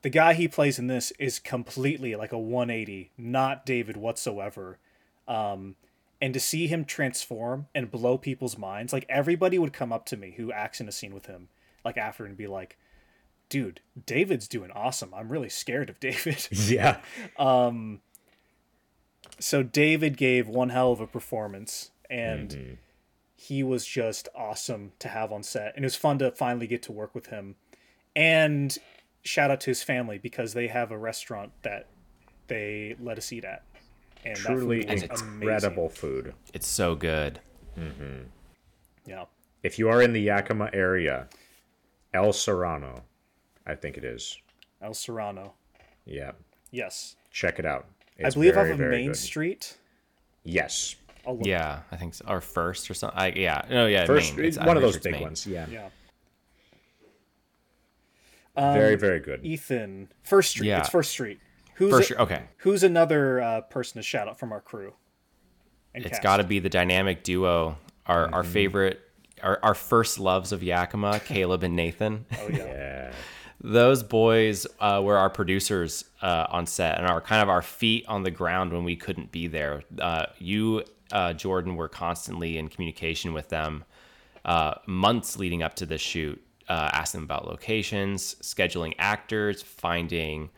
The 0.01 0.09
guy 0.09 0.33
he 0.33 0.47
plays 0.47 0.79
in 0.79 0.87
this 0.87 1.11
is 1.19 1.39
completely 1.39 2.15
like 2.15 2.31
a 2.31 2.37
180, 2.37 3.11
not 3.17 3.65
David 3.65 3.97
whatsoever. 3.97 4.79
Um 5.27 5.75
and 6.23 6.33
to 6.33 6.39
see 6.39 6.67
him 6.67 6.85
transform 6.85 7.67
and 7.75 7.91
blow 7.91 8.17
people's 8.17 8.57
minds, 8.57 8.93
like 8.93 9.05
everybody 9.09 9.59
would 9.59 9.73
come 9.73 9.91
up 9.91 10.05
to 10.05 10.15
me 10.15 10.35
who 10.37 10.53
acts 10.53 10.79
in 10.79 10.87
a 10.87 10.91
scene 10.91 11.13
with 11.13 11.25
him, 11.25 11.49
like 11.83 11.97
after 11.97 12.23
and 12.23 12.37
be 12.37 12.47
like, 12.47 12.77
dude, 13.49 13.81
David's 14.05 14.47
doing 14.47 14.71
awesome. 14.71 15.13
I'm 15.13 15.27
really 15.27 15.49
scared 15.49 15.89
of 15.89 15.99
David. 15.99 16.47
Yeah. 16.53 17.01
Um, 17.37 17.99
so 19.37 19.63
David 19.63 20.15
gave 20.15 20.47
one 20.47 20.69
hell 20.69 20.93
of 20.93 21.01
a 21.01 21.07
performance 21.07 21.91
and 22.09 22.49
mm-hmm. 22.51 22.73
he 23.35 23.61
was 23.61 23.85
just 23.85 24.29
awesome 24.33 24.93
to 24.99 25.09
have 25.09 25.33
on 25.33 25.43
set. 25.43 25.75
And 25.75 25.83
it 25.83 25.87
was 25.87 25.97
fun 25.97 26.19
to 26.19 26.31
finally 26.31 26.67
get 26.67 26.83
to 26.83 26.93
work 26.93 27.13
with 27.13 27.27
him. 27.27 27.55
And 28.15 28.77
shout 29.23 29.51
out 29.51 29.59
to 29.59 29.71
his 29.71 29.83
family 29.83 30.19
because 30.19 30.53
they 30.53 30.67
have 30.67 30.89
a 30.89 30.97
restaurant 30.97 31.51
that 31.63 31.89
they 32.47 32.95
let 32.97 33.17
us 33.17 33.33
eat 33.33 33.43
at. 33.43 33.65
And 34.25 34.35
that 34.35 34.41
food 34.43 34.57
Truly 34.57 34.85
was 34.85 35.03
incredible 35.03 35.89
food. 35.89 36.33
It's 36.53 36.67
so 36.67 36.95
good. 36.95 37.39
Amazing. 37.75 38.31
Yeah. 39.05 39.25
If 39.63 39.79
you 39.79 39.89
are 39.89 40.01
in 40.01 40.13
the 40.13 40.21
Yakima 40.21 40.69
area, 40.73 41.27
El 42.13 42.31
Serrano, 42.33 43.03
I 43.65 43.75
think 43.75 43.97
it 43.97 44.03
is. 44.03 44.37
El 44.81 44.93
Serrano. 44.93 45.53
Yeah. 46.05 46.31
Yes. 46.71 47.15
Check 47.31 47.59
it 47.59 47.65
out. 47.65 47.87
I 48.23 48.29
believe 48.29 48.53
very, 48.55 48.71
off 48.71 48.79
of 48.79 48.85
Main 48.85 49.07
good. 49.07 49.15
Street. 49.17 49.77
Yes. 50.43 50.95
Oh, 51.25 51.39
yeah, 51.41 51.79
I 51.91 51.95
think 51.95 52.13
so. 52.13 52.25
Or 52.27 52.41
first 52.41 52.89
or 52.91 52.93
something. 52.93 53.17
I, 53.17 53.27
yeah. 53.29 53.65
No, 53.69 53.87
yeah. 53.87 54.05
First, 54.05 54.35
Main. 54.35 54.45
It's- 54.45 54.57
I'm 54.57 54.67
one 54.67 54.75
of 54.77 54.83
those 54.83 54.93
sure 54.95 55.01
big 55.01 55.13
Main. 55.13 55.21
ones. 55.23 55.47
Yeah. 55.47 55.65
Yeah. 55.69 55.89
very, 58.55 58.93
um, 58.93 58.99
very 58.99 59.19
good. 59.19 59.43
Ethan. 59.45 60.09
First 60.23 60.51
Street. 60.51 60.67
Yeah. 60.67 60.79
It's 60.79 60.89
First 60.89 61.11
Street. 61.11 61.39
Who's 61.75 61.91
First, 61.91 62.11
a- 62.11 62.21
okay. 62.21 62.43
Who's 62.57 62.83
another 62.83 63.41
uh, 63.41 63.61
person 63.61 63.99
to 63.99 64.03
shout 64.03 64.27
out 64.27 64.39
from 64.39 64.51
our 64.51 64.61
crew? 64.61 64.93
And 65.95 66.03
It's 66.05 66.13
cast? 66.13 66.23
got 66.23 66.37
to 66.37 66.43
be 66.43 66.59
the 66.59 66.69
dynamic 66.69 67.23
duo, 67.23 67.77
our 68.05 68.33
our 68.33 68.43
favorite, 68.43 68.99
our, 69.41 69.59
our 69.63 69.73
first 69.75 70.19
loves 70.19 70.51
of 70.51 70.63
Yakima, 70.63 71.19
Caleb 71.25 71.63
and 71.63 71.75
Nathan. 71.75 72.25
Oh 72.39 72.47
yeah. 72.49 72.57
Yeah. 72.73 73.11
Those 73.65 74.03
boys 74.03 74.67
uh, 74.81 74.99
were 75.01 75.17
our 75.17 75.29
producers 75.29 76.03
uh, 76.21 76.47
on 76.49 76.65
set 76.65 76.97
and 76.97 77.07
are 77.07 77.21
kind 77.21 77.41
of 77.41 77.47
our 77.47 77.61
feet 77.61 78.05
on 78.09 78.23
the 78.23 78.31
ground 78.31 78.73
when 78.73 78.83
we 78.83 78.97
couldn't 78.97 79.31
be 79.31 79.47
there. 79.47 79.83
Uh, 79.99 80.25
you, 80.37 80.83
uh, 81.13 81.31
Jordan, 81.31 81.77
were 81.77 81.87
constantly 81.87 82.57
in 82.57 82.67
communication 82.67 83.31
with 83.31 83.47
them 83.47 83.85
uh, 84.43 84.73
months 84.85 85.37
leading 85.39 85.63
up 85.63 85.75
to 85.75 85.85
the 85.85 85.97
shoot, 85.97 86.43
uh, 86.67 86.89
asking 86.91 87.19
them 87.19 87.23
about 87.25 87.47
locations, 87.47 88.35
scheduling 88.41 88.95
actors, 88.99 89.61
finding 89.61 90.49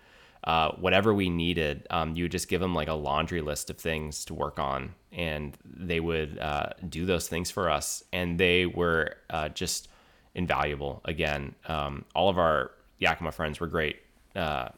uh, 0.45 0.71
whatever 0.73 1.13
we 1.13 1.29
needed. 1.29 1.87
Um, 1.89 2.15
you 2.15 2.23
would 2.25 2.31
just 2.31 2.47
give 2.47 2.61
them 2.61 2.75
like 2.75 2.87
a 2.87 2.93
laundry 2.93 3.41
list 3.41 3.69
of 3.69 3.77
things 3.77 4.25
to 4.25 4.33
work 4.33 4.59
on, 4.59 4.93
and 5.11 5.57
they 5.65 5.99
would 5.99 6.37
uh, 6.39 6.69
do 6.87 7.05
those 7.05 7.27
things 7.27 7.49
for 7.49 7.69
us. 7.69 8.03
And 8.13 8.39
they 8.39 8.65
were 8.65 9.15
uh, 9.29 9.49
just 9.49 9.89
invaluable. 10.35 11.01
Again, 11.05 11.55
um, 11.67 12.05
all 12.13 12.29
of 12.29 12.37
our 12.37 12.71
Yakima 12.99 13.31
friends 13.31 13.59
were 13.59 13.67
great 13.67 13.97
uh, 14.35 14.69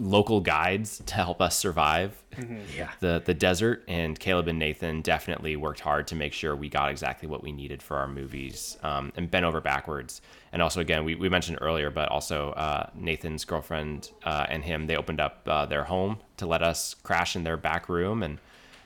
local 0.00 0.40
guides 0.40 1.00
to 1.06 1.14
help 1.14 1.40
us 1.40 1.56
survive 1.56 2.22
Yeah. 2.76 2.90
the 3.00 3.22
the 3.24 3.34
desert. 3.34 3.84
And 3.86 4.18
Caleb 4.18 4.48
and 4.48 4.58
Nathan 4.58 5.02
definitely 5.02 5.54
worked 5.54 5.80
hard 5.80 6.06
to 6.08 6.14
make 6.14 6.32
sure 6.32 6.56
we 6.56 6.68
got 6.68 6.90
exactly 6.90 7.28
what 7.28 7.42
we 7.42 7.52
needed 7.52 7.82
for 7.82 7.98
our 7.98 8.08
movies 8.08 8.78
um, 8.82 9.12
and 9.16 9.30
bent 9.30 9.44
over 9.44 9.60
backwards. 9.60 10.20
And 10.52 10.60
also 10.62 10.80
again 10.80 11.04
we, 11.04 11.14
we 11.14 11.28
mentioned 11.28 11.58
earlier 11.60 11.90
but 11.90 12.08
also 12.08 12.50
uh, 12.52 12.88
Nathan's 12.94 13.44
girlfriend 13.44 14.10
uh, 14.24 14.46
and 14.48 14.64
him 14.64 14.86
they 14.86 14.96
opened 14.96 15.20
up 15.20 15.42
uh, 15.46 15.66
their 15.66 15.84
home 15.84 16.18
to 16.38 16.46
let 16.46 16.62
us 16.62 16.94
crash 17.02 17.36
in 17.36 17.44
their 17.44 17.56
back 17.58 17.88
room 17.88 18.22
and 18.22 18.38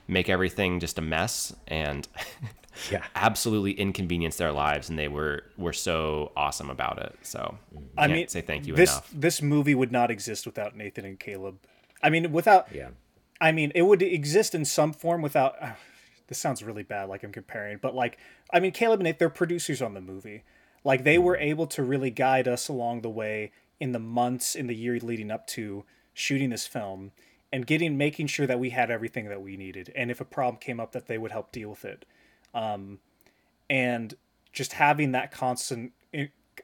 make 0.09 0.29
everything 0.29 0.81
just 0.81 0.99
a 0.99 1.03
mess. 1.03 1.55
And 1.69 2.07
Yeah. 2.91 3.05
absolutely 3.15 3.73
inconvenience 3.73 4.37
their 4.37 4.53
lives 4.53 4.91
and 4.91 4.99
they 4.99 5.09
were 5.09 5.45
were 5.57 5.73
so 5.73 6.33
awesome 6.37 6.71
about 6.71 7.01
it 7.03 7.17
so 7.23 7.59
I 7.97 8.03
can't 8.03 8.13
mean, 8.13 8.29
say 8.29 8.41
thank 8.41 8.67
you 8.67 8.75
this 8.75 8.91
enough 8.91 9.11
this 9.13 9.43
movie 9.43 9.75
would 9.75 9.93
not 9.93 10.11
exist 10.11 10.47
without 10.47 10.77
Nathan 10.77 11.05
and 11.05 11.19
Caleb. 11.19 11.59
I 12.03 12.11
mean, 12.11 12.33
without. 12.33 12.69
Yeah. 12.73 12.91
I 13.41 13.53
mean, 13.53 13.73
it 13.75 13.83
would 13.83 14.03
exist 14.03 14.55
in 14.55 14.65
some 14.65 14.93
form 14.93 15.23
without. 15.23 15.57
Uh, 15.61 15.73
this 16.29 16.39
sounds 16.39 16.63
really 16.63 16.83
bad, 16.83 17.09
like 17.09 17.23
I'm 17.23 17.33
comparing, 17.33 17.79
but 17.81 17.95
like, 17.95 18.19
I 18.53 18.59
mean, 18.59 18.73
Caleb 18.73 18.99
and 19.01 19.05
Nathan, 19.05 19.19
they're 19.19 19.29
producers 19.29 19.81
on 19.81 19.95
the 19.95 20.01
movie. 20.01 20.43
Like, 20.83 21.05
they 21.05 21.19
were 21.19 21.35
mm-hmm. 21.35 21.51
able 21.51 21.67
to 21.69 21.85
really 21.85 22.11
guide 22.11 22.49
us 22.49 22.69
along 22.69 23.03
the 23.03 23.11
way 23.11 23.53
in 23.79 23.93
the 23.93 24.01
months 24.01 24.57
in 24.57 24.67
the 24.67 24.75
year 24.75 24.99
leading 25.01 25.31
up 25.31 25.47
to 25.49 25.85
shooting 26.15 26.51
this 26.51 26.67
film 26.67 27.13
and 27.53 27.67
getting 27.67 27.97
making 27.97 28.27
sure 28.27 28.47
that 28.47 28.59
we 28.59 28.71
had 28.71 28.91
everything 28.91 29.29
that 29.29 29.43
we 29.43 29.57
needed 29.57 29.93
and 29.95 30.11
if 30.11 30.21
a 30.21 30.25
problem 30.25 30.59
came 30.59 30.81
up 30.81 30.93
that 30.93 31.07
they 31.07 31.19
would 31.19 31.31
help 31.31 31.53
deal 31.53 31.69
with 31.69 31.85
it 31.85 32.07
um, 32.57 32.99
and 33.71 34.15
just 34.53 34.73
having 34.73 35.13
that 35.13 35.31
constant 35.31 35.93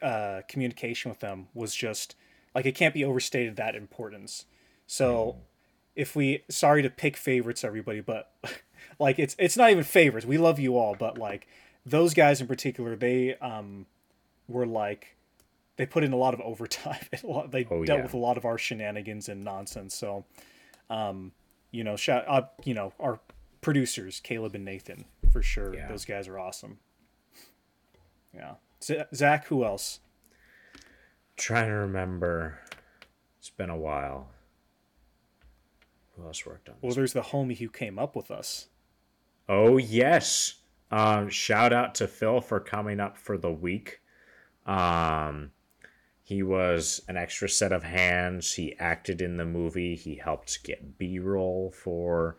uh, 0.01 0.41
communication 0.49 1.09
with 1.09 1.19
them 1.19 1.47
was 1.53 1.73
just 1.73 2.15
like 2.55 2.65
it 2.65 2.73
can't 2.75 2.93
be 2.93 3.05
overstated 3.05 3.55
that 3.55 3.75
importance 3.75 4.45
so 4.87 5.37
if 5.95 6.15
we 6.15 6.43
sorry 6.49 6.81
to 6.81 6.89
pick 6.89 7.15
favorites 7.15 7.63
everybody 7.63 8.01
but 8.01 8.33
like 8.99 9.17
it's 9.19 9.35
it's 9.39 9.55
not 9.55 9.69
even 9.71 9.83
favorites 9.83 10.25
we 10.25 10.37
love 10.37 10.59
you 10.59 10.75
all 10.77 10.95
but 10.95 11.17
like 11.17 11.47
those 11.85 12.13
guys 12.13 12.41
in 12.41 12.47
particular 12.47 12.95
they 12.95 13.35
um 13.35 13.85
were 14.47 14.65
like 14.65 15.15
they 15.77 15.85
put 15.85 16.03
in 16.03 16.11
a 16.13 16.17
lot 16.17 16.33
of 16.35 16.41
overtime. 16.51 16.99
They 17.11 17.65
Oh, 17.71 17.83
dealt 17.83 17.99
yeah. 17.99 18.03
with 18.03 18.13
a 18.13 18.17
lot 18.17 18.37
of 18.37 18.45
our 18.45 18.59
shenanigans 18.59 19.27
and 19.27 19.43
nonsense. 19.43 19.95
So, 19.95 20.23
um, 20.87 21.31
you 21.71 21.83
know, 21.83 21.95
shout 21.95 22.25
uh, 22.27 22.43
you 22.63 22.75
know 22.75 22.93
our 22.99 23.19
producers, 23.61 24.19
Caleb 24.19 24.53
and 24.53 24.63
Nathan, 24.65 25.05
for 25.33 25.41
sure. 25.41 25.75
Yeah. 25.75 25.89
Those 25.89 26.05
guys 26.05 26.27
are 26.27 26.39
awesome. 26.39 26.77
Yeah, 28.33 28.53
Z- 28.81 29.03
Zach. 29.13 29.47
Who 29.47 29.65
else? 29.65 29.99
Trying 31.35 31.67
to 31.67 31.73
remember. 31.73 32.59
It's 33.39 33.49
been 33.49 33.69
a 33.69 33.77
while. 33.77 34.29
Who 36.15 36.25
else 36.25 36.45
worked 36.45 36.69
on 36.69 36.75
This? 36.75 36.83
Well, 36.83 36.95
there's 36.95 37.13
the 37.13 37.21
homie 37.21 37.57
who 37.57 37.67
came 37.67 37.99
up 37.99 38.15
with 38.15 38.31
us. 38.31 38.67
Oh 39.49 39.77
yes. 39.77 40.55
Um, 40.91 41.29
shout 41.29 41.73
out 41.73 41.95
to 41.95 42.07
Phil 42.07 42.39
for 42.39 42.59
coming 42.59 42.99
up 42.99 43.17
for 43.17 43.37
the 43.37 43.51
week. 43.51 43.99
Um, 44.65 45.51
he 46.23 46.43
was 46.43 47.01
an 47.07 47.17
extra 47.17 47.49
set 47.49 47.71
of 47.71 47.83
hands. 47.83 48.53
He 48.53 48.77
acted 48.77 49.19
in 49.21 49.37
the 49.37 49.45
movie. 49.45 49.95
He 49.95 50.15
helped 50.15 50.63
get 50.63 50.97
B 50.97 51.17
roll 51.19 51.73
for 51.75 52.37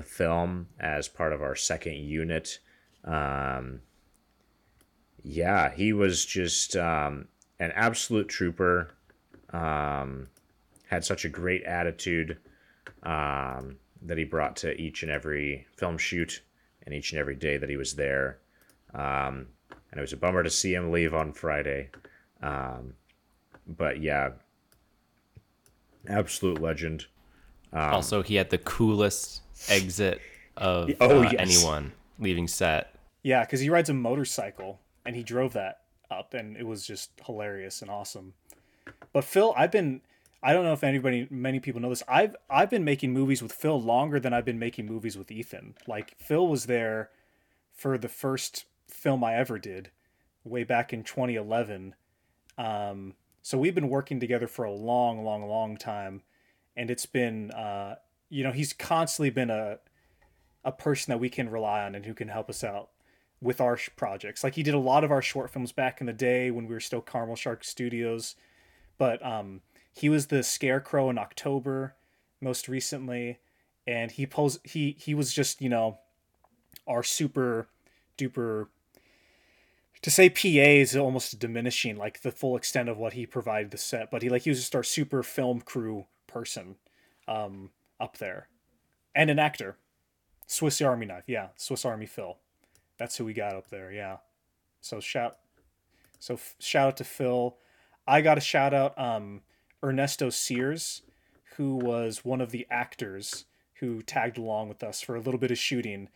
the 0.00 0.06
film 0.06 0.66
as 0.78 1.08
part 1.08 1.32
of 1.34 1.42
our 1.42 1.54
second 1.54 1.94
unit. 1.94 2.58
Um, 3.04 3.80
yeah, 5.22 5.70
he 5.70 5.92
was 5.92 6.24
just 6.24 6.74
um, 6.74 7.28
an 7.58 7.70
absolute 7.74 8.28
trooper. 8.28 8.94
Um, 9.52 10.28
had 10.86 11.04
such 11.04 11.24
a 11.24 11.28
great 11.28 11.62
attitude 11.64 12.38
um, 13.02 13.76
that 14.02 14.16
he 14.16 14.24
brought 14.24 14.56
to 14.56 14.80
each 14.80 15.02
and 15.02 15.12
every 15.12 15.66
film 15.76 15.98
shoot 15.98 16.42
and 16.84 16.94
each 16.94 17.12
and 17.12 17.20
every 17.20 17.36
day 17.36 17.58
that 17.58 17.68
he 17.68 17.76
was 17.76 17.94
there. 17.94 18.38
Um, 18.94 19.48
and 19.68 19.98
it 19.98 20.00
was 20.00 20.12
a 20.12 20.16
bummer 20.16 20.42
to 20.42 20.50
see 20.50 20.74
him 20.74 20.90
leave 20.90 21.14
on 21.14 21.32
Friday. 21.32 21.90
Um, 22.42 22.94
but 23.66 24.00
yeah, 24.00 24.30
absolute 26.08 26.60
legend. 26.60 27.06
also, 27.92 28.22
he 28.22 28.36
had 28.36 28.50
the 28.50 28.58
coolest 28.58 29.42
exit 29.68 30.20
of 30.56 30.90
Oh, 31.00 31.20
uh, 31.20 31.30
yes. 31.30 31.34
anyone 31.38 31.92
leaving 32.18 32.48
set. 32.48 32.94
Yeah, 33.22 33.44
because 33.44 33.60
he 33.60 33.68
rides 33.70 33.90
a 33.90 33.94
motorcycle 33.94 34.80
and 35.04 35.14
he 35.16 35.22
drove 35.22 35.52
that 35.54 35.80
up, 36.10 36.34
and 36.34 36.56
it 36.56 36.66
was 36.66 36.86
just 36.86 37.10
hilarious 37.26 37.82
and 37.82 37.90
awesome. 37.90 38.34
But 39.12 39.24
Phil, 39.24 39.54
I've 39.56 39.72
been. 39.72 40.00
I 40.42 40.54
don't 40.54 40.64
know 40.64 40.72
if 40.72 40.82
anybody, 40.82 41.28
many 41.30 41.60
people 41.60 41.82
know 41.82 41.90
this. 41.90 42.02
I've 42.08 42.34
I've 42.48 42.70
been 42.70 42.84
making 42.84 43.12
movies 43.12 43.42
with 43.42 43.52
Phil 43.52 43.80
longer 43.80 44.18
than 44.18 44.32
I've 44.32 44.46
been 44.46 44.58
making 44.58 44.86
movies 44.86 45.18
with 45.18 45.30
Ethan. 45.30 45.74
Like 45.86 46.16
Phil 46.18 46.48
was 46.48 46.64
there 46.64 47.10
for 47.74 47.98
the 47.98 48.08
first 48.08 48.64
film 48.88 49.22
I 49.22 49.34
ever 49.34 49.58
did, 49.58 49.90
way 50.44 50.64
back 50.64 50.92
in 50.94 51.02
2011. 51.04 51.94
Um, 52.56 53.14
so 53.42 53.58
we've 53.58 53.74
been 53.74 53.88
working 53.88 54.18
together 54.18 54.46
for 54.46 54.64
a 54.64 54.72
long, 54.72 55.24
long, 55.24 55.46
long 55.46 55.76
time, 55.76 56.22
and 56.76 56.90
it's 56.90 57.06
been, 57.06 57.50
uh, 57.52 57.96
you 58.30 58.44
know, 58.44 58.52
he's 58.52 58.72
constantly 58.72 59.30
been 59.30 59.50
a 59.50 59.78
a 60.64 60.72
person 60.72 61.10
that 61.10 61.18
we 61.18 61.28
can 61.28 61.48
rely 61.48 61.82
on 61.84 61.94
and 61.94 62.04
who 62.04 62.14
can 62.14 62.28
help 62.28 62.48
us 62.50 62.62
out 62.62 62.90
with 63.40 63.60
our 63.60 63.78
projects. 63.96 64.44
Like 64.44 64.54
he 64.54 64.62
did 64.62 64.74
a 64.74 64.78
lot 64.78 65.04
of 65.04 65.10
our 65.10 65.22
short 65.22 65.50
films 65.50 65.72
back 65.72 66.00
in 66.00 66.06
the 66.06 66.12
day 66.12 66.50
when 66.50 66.66
we 66.66 66.74
were 66.74 66.80
still 66.80 67.00
Caramel 67.00 67.36
Shark 67.36 67.64
Studios, 67.64 68.36
but 68.98 69.24
um, 69.24 69.62
he 69.92 70.08
was 70.08 70.26
the 70.26 70.42
Scarecrow 70.42 71.08
in 71.08 71.18
October 71.18 71.94
most 72.40 72.68
recently, 72.68 73.38
and 73.86 74.12
he 74.12 74.26
pose 74.26 74.60
he 74.64 74.96
he 74.98 75.14
was 75.14 75.32
just 75.32 75.60
you 75.60 75.68
know 75.68 75.98
our 76.86 77.02
super 77.02 77.68
duper. 78.16 78.68
To 80.02 80.10
say 80.10 80.30
PA 80.30 80.48
is 80.48 80.96
almost 80.96 81.38
diminishing 81.38 81.96
like 81.96 82.22
the 82.22 82.30
full 82.30 82.56
extent 82.56 82.88
of 82.88 82.96
what 82.96 83.12
he 83.12 83.26
provided 83.26 83.70
the 83.70 83.76
set, 83.78 84.10
but 84.10 84.22
he 84.22 84.28
like 84.30 84.42
he 84.42 84.50
was 84.50 84.60
just 84.60 84.76
our 84.76 84.82
super 84.82 85.22
film 85.22 85.60
crew 85.60 86.06
person 86.26 86.76
um, 87.28 87.70
up 88.00 88.18
there, 88.18 88.48
and 89.14 89.30
an 89.30 89.38
actor. 89.38 89.76
Swiss 90.46 90.80
Army 90.80 91.06
knife, 91.06 91.24
yeah, 91.28 91.48
Swiss 91.56 91.84
Army 91.84 92.06
Phil. 92.06 92.36
That's 92.98 93.16
who 93.16 93.24
we 93.24 93.32
got 93.32 93.54
up 93.54 93.70
there, 93.70 93.92
yeah. 93.92 94.16
So 94.80 94.98
shout, 94.98 95.36
so 96.18 96.34
f- 96.34 96.56
shout 96.58 96.88
out 96.88 96.96
to 96.96 97.04
Phil. 97.04 97.56
I 98.06 98.20
got 98.20 98.38
a 98.38 98.40
shout 98.40 98.74
out, 98.74 98.98
um, 98.98 99.42
Ernesto 99.82 100.28
Sears, 100.30 101.02
who 101.56 101.76
was 101.76 102.24
one 102.24 102.40
of 102.40 102.50
the 102.50 102.66
actors 102.70 103.44
who 103.74 104.02
tagged 104.02 104.38
along 104.38 104.68
with 104.68 104.82
us 104.82 105.00
for 105.00 105.14
a 105.14 105.20
little 105.20 105.38
bit 105.38 105.50
of 105.50 105.58
shooting, 105.58 106.08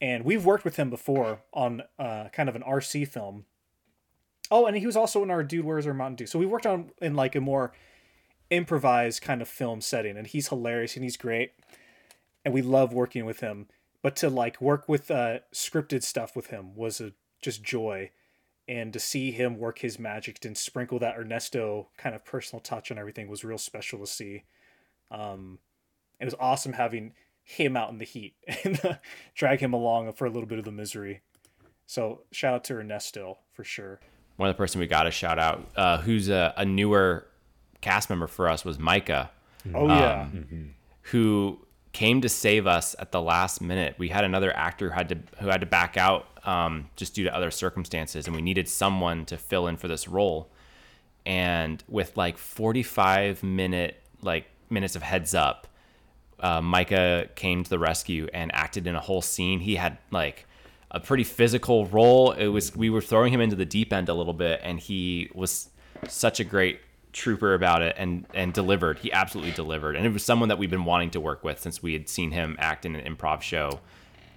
and 0.00 0.24
we've 0.24 0.44
worked 0.44 0.64
with 0.64 0.76
him 0.76 0.90
before 0.90 1.42
on 1.52 1.82
uh, 1.98 2.28
kind 2.32 2.48
of 2.48 2.56
an 2.56 2.62
RC 2.62 3.08
film. 3.08 3.46
Oh, 4.50 4.66
and 4.66 4.76
he 4.76 4.86
was 4.86 4.96
also 4.96 5.22
in 5.22 5.30
our 5.30 5.42
Dude 5.42 5.64
Where's 5.64 5.86
Our 5.86 5.94
Mountain 5.94 6.16
Dew. 6.16 6.26
So 6.26 6.38
we 6.38 6.46
worked 6.46 6.66
on 6.66 6.90
in 7.00 7.14
like 7.14 7.34
a 7.34 7.40
more 7.40 7.72
improvised 8.50 9.22
kind 9.22 9.42
of 9.42 9.48
film 9.48 9.80
setting, 9.80 10.16
and 10.16 10.26
he's 10.26 10.48
hilarious 10.48 10.94
and 10.96 11.04
he's 11.04 11.16
great 11.16 11.52
and 12.46 12.54
we 12.54 12.62
love 12.62 12.92
working 12.92 13.26
with 13.26 13.40
him. 13.40 13.66
But 14.02 14.14
to 14.16 14.30
like 14.30 14.60
work 14.60 14.88
with 14.88 15.10
uh, 15.10 15.40
scripted 15.52 16.04
stuff 16.04 16.36
with 16.36 16.46
him 16.46 16.76
was 16.76 17.00
a 17.00 17.12
just 17.42 17.62
joy, 17.62 18.12
and 18.68 18.92
to 18.92 19.00
see 19.00 19.32
him 19.32 19.58
work 19.58 19.80
his 19.80 19.98
magic 19.98 20.42
and 20.44 20.56
sprinkle 20.56 21.00
that 21.00 21.16
Ernesto 21.18 21.88
kind 21.98 22.14
of 22.14 22.24
personal 22.24 22.60
touch 22.60 22.92
on 22.92 22.98
everything 22.98 23.26
was 23.26 23.44
real 23.44 23.58
special 23.58 23.98
to 23.98 24.06
see. 24.06 24.44
Um, 25.10 25.58
it 26.20 26.24
was 26.24 26.36
awesome 26.38 26.74
having 26.74 27.14
him 27.42 27.76
out 27.76 27.90
in 27.90 27.98
the 27.98 28.04
heat 28.04 28.36
and 28.64 28.98
drag 29.34 29.58
him 29.58 29.72
along 29.72 30.12
for 30.12 30.24
a 30.24 30.30
little 30.30 30.48
bit 30.48 30.60
of 30.60 30.64
the 30.64 30.72
misery. 30.72 31.22
So 31.84 32.22
shout 32.30 32.54
out 32.54 32.64
to 32.64 32.74
Ernesto 32.74 33.38
for 33.52 33.64
sure. 33.64 33.98
One 34.36 34.48
other 34.48 34.56
person 34.56 34.80
we 34.80 34.86
got 34.86 35.04
to 35.04 35.10
shout 35.10 35.40
out, 35.40 35.66
uh, 35.74 35.98
who's 35.98 36.28
a, 36.28 36.54
a 36.56 36.64
newer 36.64 37.26
cast 37.86 38.10
member 38.10 38.26
for 38.26 38.48
us, 38.48 38.64
was 38.64 38.78
Micah. 38.78 39.30
Oh 39.72 39.86
yeah, 39.86 40.26
who 41.02 41.58
came 41.92 42.20
to 42.20 42.28
save 42.28 42.66
us 42.66 42.94
at 42.98 43.12
the 43.12 43.22
last 43.22 43.60
minute. 43.60 43.94
We 43.96 44.08
had 44.08 44.24
another 44.24 44.54
actor 44.54 44.90
who 44.90 44.94
had 44.94 45.08
to 45.10 45.18
who 45.40 45.48
had 45.48 45.60
to 45.60 45.66
back 45.66 45.96
out 45.96 46.26
um, 46.44 46.90
just 46.96 47.14
due 47.14 47.24
to 47.24 47.34
other 47.34 47.50
circumstances, 47.50 48.26
and 48.26 48.34
we 48.34 48.42
needed 48.42 48.68
someone 48.68 49.24
to 49.26 49.36
fill 49.36 49.68
in 49.68 49.76
for 49.76 49.88
this 49.88 50.08
role. 50.08 50.50
And 51.24 51.82
with 51.88 52.16
like 52.16 52.38
45 52.38 53.42
minute 53.42 54.02
like 54.20 54.46
minutes 54.68 54.96
of 54.96 55.02
heads 55.02 55.34
up, 55.34 55.68
uh, 56.40 56.60
Micah 56.60 57.28
came 57.34 57.64
to 57.64 57.70
the 57.70 57.78
rescue 57.78 58.28
and 58.34 58.54
acted 58.54 58.86
in 58.86 58.94
a 58.94 59.00
whole 59.00 59.22
scene. 59.22 59.60
He 59.60 59.76
had 59.76 59.98
like 60.10 60.46
a 60.90 61.00
pretty 61.00 61.24
physical 61.24 61.86
role. 61.86 62.32
It 62.32 62.48
was 62.48 62.74
we 62.74 62.90
were 62.90 63.00
throwing 63.00 63.32
him 63.32 63.40
into 63.40 63.56
the 63.56 63.64
deep 63.64 63.92
end 63.92 64.08
a 64.08 64.14
little 64.14 64.34
bit, 64.34 64.60
and 64.62 64.78
he 64.80 65.30
was 65.34 65.70
such 66.08 66.40
a 66.40 66.44
great 66.44 66.80
trooper 67.16 67.54
about 67.54 67.82
it 67.82 67.96
and 67.98 68.26
and 68.34 68.52
delivered. 68.52 68.98
He 69.00 69.10
absolutely 69.12 69.52
delivered, 69.52 69.96
and 69.96 70.04
it 70.06 70.12
was 70.12 70.24
someone 70.24 70.48
that 70.50 70.58
we've 70.58 70.70
been 70.70 70.84
wanting 70.84 71.10
to 71.10 71.20
work 71.20 71.42
with 71.42 71.60
since 71.60 71.82
we 71.82 71.92
had 71.94 72.08
seen 72.08 72.30
him 72.30 72.56
act 72.58 72.84
in 72.86 72.94
an 72.94 73.16
improv 73.16 73.42
show 73.42 73.80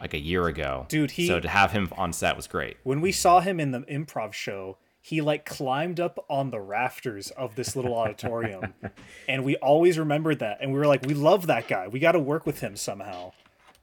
like 0.02 0.14
a 0.14 0.20
year 0.20 0.48
ago. 0.48 0.86
Dude, 0.90 1.12
he- 1.12 1.28
so 1.28 1.40
to 1.40 1.50
have 1.50 1.72
him 1.74 1.90
on 1.98 2.14
set 2.14 2.36
was 2.36 2.48
great. 2.48 2.78
when 2.84 3.02
we 3.02 3.12
saw 3.12 3.42
him 3.42 3.60
in 3.60 3.72
the 3.72 3.82
improv 3.82 4.32
show, 4.34 4.78
he 5.02 5.20
like 5.22 5.46
climbed 5.46 6.00
up 6.00 6.24
on 6.30 6.52
the 6.52 6.60
rafters 6.60 7.32
of 7.32 7.56
this 7.56 7.76
little 7.76 7.94
auditorium. 7.96 8.74
and 9.28 9.44
we 9.44 9.56
always 9.58 9.98
remembered 10.00 10.40
that. 10.40 10.60
And 10.62 10.72
we 10.72 10.80
were 10.80 10.88
like, 10.88 11.06
we 11.06 11.14
love 11.14 11.48
that 11.48 11.68
guy. 11.68 11.88
We 11.90 12.00
got 12.00 12.14
to 12.14 12.20
work 12.20 12.46
with 12.46 12.62
him 12.62 12.76
somehow. 12.78 13.34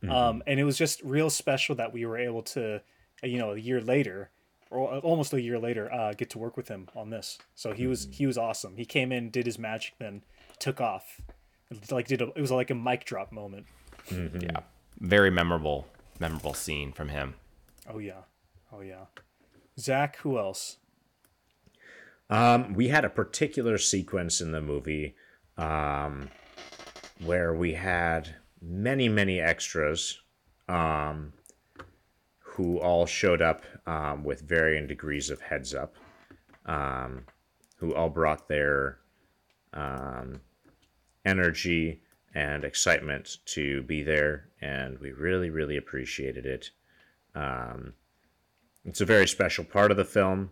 Um, 0.09 0.42
and 0.47 0.61
it 0.61 0.64
was 0.64 0.78
just 0.78 1.03
real 1.03 1.30
special 1.30 1.74
that 1.76 1.92
we 1.92 2.07
were 2.07 2.16
able 2.18 2.42
to, 2.42 2.80
you 3.24 3.38
know, 3.38 3.53
a 3.53 3.59
year 3.59 3.80
later, 3.80 4.30
or 4.70 4.98
almost 4.98 5.32
a 5.32 5.40
year 5.40 5.58
later, 5.58 5.92
uh, 5.92 6.12
get 6.12 6.30
to 6.30 6.38
work 6.38 6.56
with 6.56 6.68
him 6.68 6.88
on 6.94 7.10
this. 7.10 7.38
So 7.54 7.72
he 7.72 7.86
was 7.86 8.08
he 8.10 8.26
was 8.26 8.36
awesome. 8.38 8.76
He 8.76 8.84
came 8.84 9.12
in, 9.12 9.30
did 9.30 9.46
his 9.46 9.58
magic, 9.58 9.94
then 9.98 10.22
took 10.58 10.80
off. 10.80 11.20
It, 11.70 11.90
like 11.90 12.06
did 12.06 12.22
a, 12.22 12.28
it 12.34 12.40
was 12.40 12.50
like 12.50 12.70
a 12.70 12.74
mic 12.74 13.04
drop 13.04 13.32
moment. 13.32 13.66
Yeah, 14.10 14.60
very 15.00 15.30
memorable, 15.30 15.86
memorable 16.20 16.54
scene 16.54 16.92
from 16.92 17.08
him. 17.08 17.34
Oh 17.88 17.98
yeah, 17.98 18.22
oh 18.72 18.80
yeah. 18.80 19.06
Zach, 19.78 20.16
who 20.18 20.38
else? 20.38 20.78
Um, 22.28 22.74
we 22.74 22.88
had 22.88 23.04
a 23.04 23.10
particular 23.10 23.78
sequence 23.78 24.40
in 24.40 24.52
the 24.52 24.60
movie 24.60 25.14
um, 25.56 26.28
where 27.24 27.54
we 27.54 27.74
had 27.74 28.36
many, 28.60 29.08
many 29.08 29.40
extras 29.40 30.20
um, 30.68 31.32
who 32.57 32.78
all 32.80 33.04
showed 33.04 33.42
up 33.42 33.64
um, 33.86 34.24
with 34.24 34.40
varying 34.40 34.86
degrees 34.86 35.28
of 35.28 35.40
heads 35.42 35.74
up, 35.74 35.94
um, 36.64 37.22
who 37.76 37.94
all 37.94 38.09
brought 38.09 38.48
their 38.48 38.98
um, 39.74 40.40
energy 41.26 42.00
and 42.34 42.64
excitement 42.64 43.38
to 43.44 43.82
be 43.82 44.02
there, 44.02 44.48
and 44.62 44.98
we 45.00 45.12
really, 45.12 45.50
really 45.50 45.76
appreciated 45.76 46.46
it. 46.46 46.70
Um, 47.34 47.92
it's 48.86 49.02
a 49.02 49.07
very 49.07 49.28
special 49.28 49.64
part 49.64 49.90
of 49.90 49.98
the 49.98 50.04
film. 50.04 50.50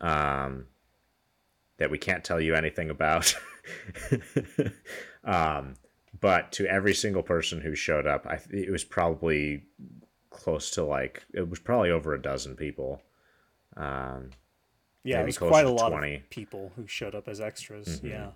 Um, 0.00 0.66
that 1.78 1.90
we 1.90 1.98
can't 1.98 2.22
tell 2.22 2.40
you 2.40 2.54
anything 2.54 2.90
about. 2.90 3.34
um, 5.24 5.74
but 6.20 6.52
to 6.52 6.66
every 6.68 6.94
single 6.94 7.24
person 7.24 7.60
who 7.60 7.74
showed 7.74 8.06
up, 8.06 8.24
I 8.28 8.38
it 8.50 8.70
was 8.70 8.84
probably 8.84 9.64
close 10.32 10.70
to 10.72 10.84
like 10.84 11.24
it 11.32 11.48
was 11.48 11.58
probably 11.60 11.90
over 11.90 12.14
a 12.14 12.20
dozen 12.22 12.56
people. 12.56 13.02
Um, 13.76 14.30
Yeah, 15.04 15.20
it 15.22 15.26
was 15.26 15.38
quite 15.38 15.64
a 15.66 15.70
lot 15.70 15.90
20. 15.90 16.14
of 16.16 16.30
people 16.30 16.72
who 16.76 16.86
showed 16.86 17.14
up 17.14 17.28
as 17.28 17.40
extras. 17.40 17.86
Mm-hmm. 17.98 18.06
Yeah. 18.08 18.30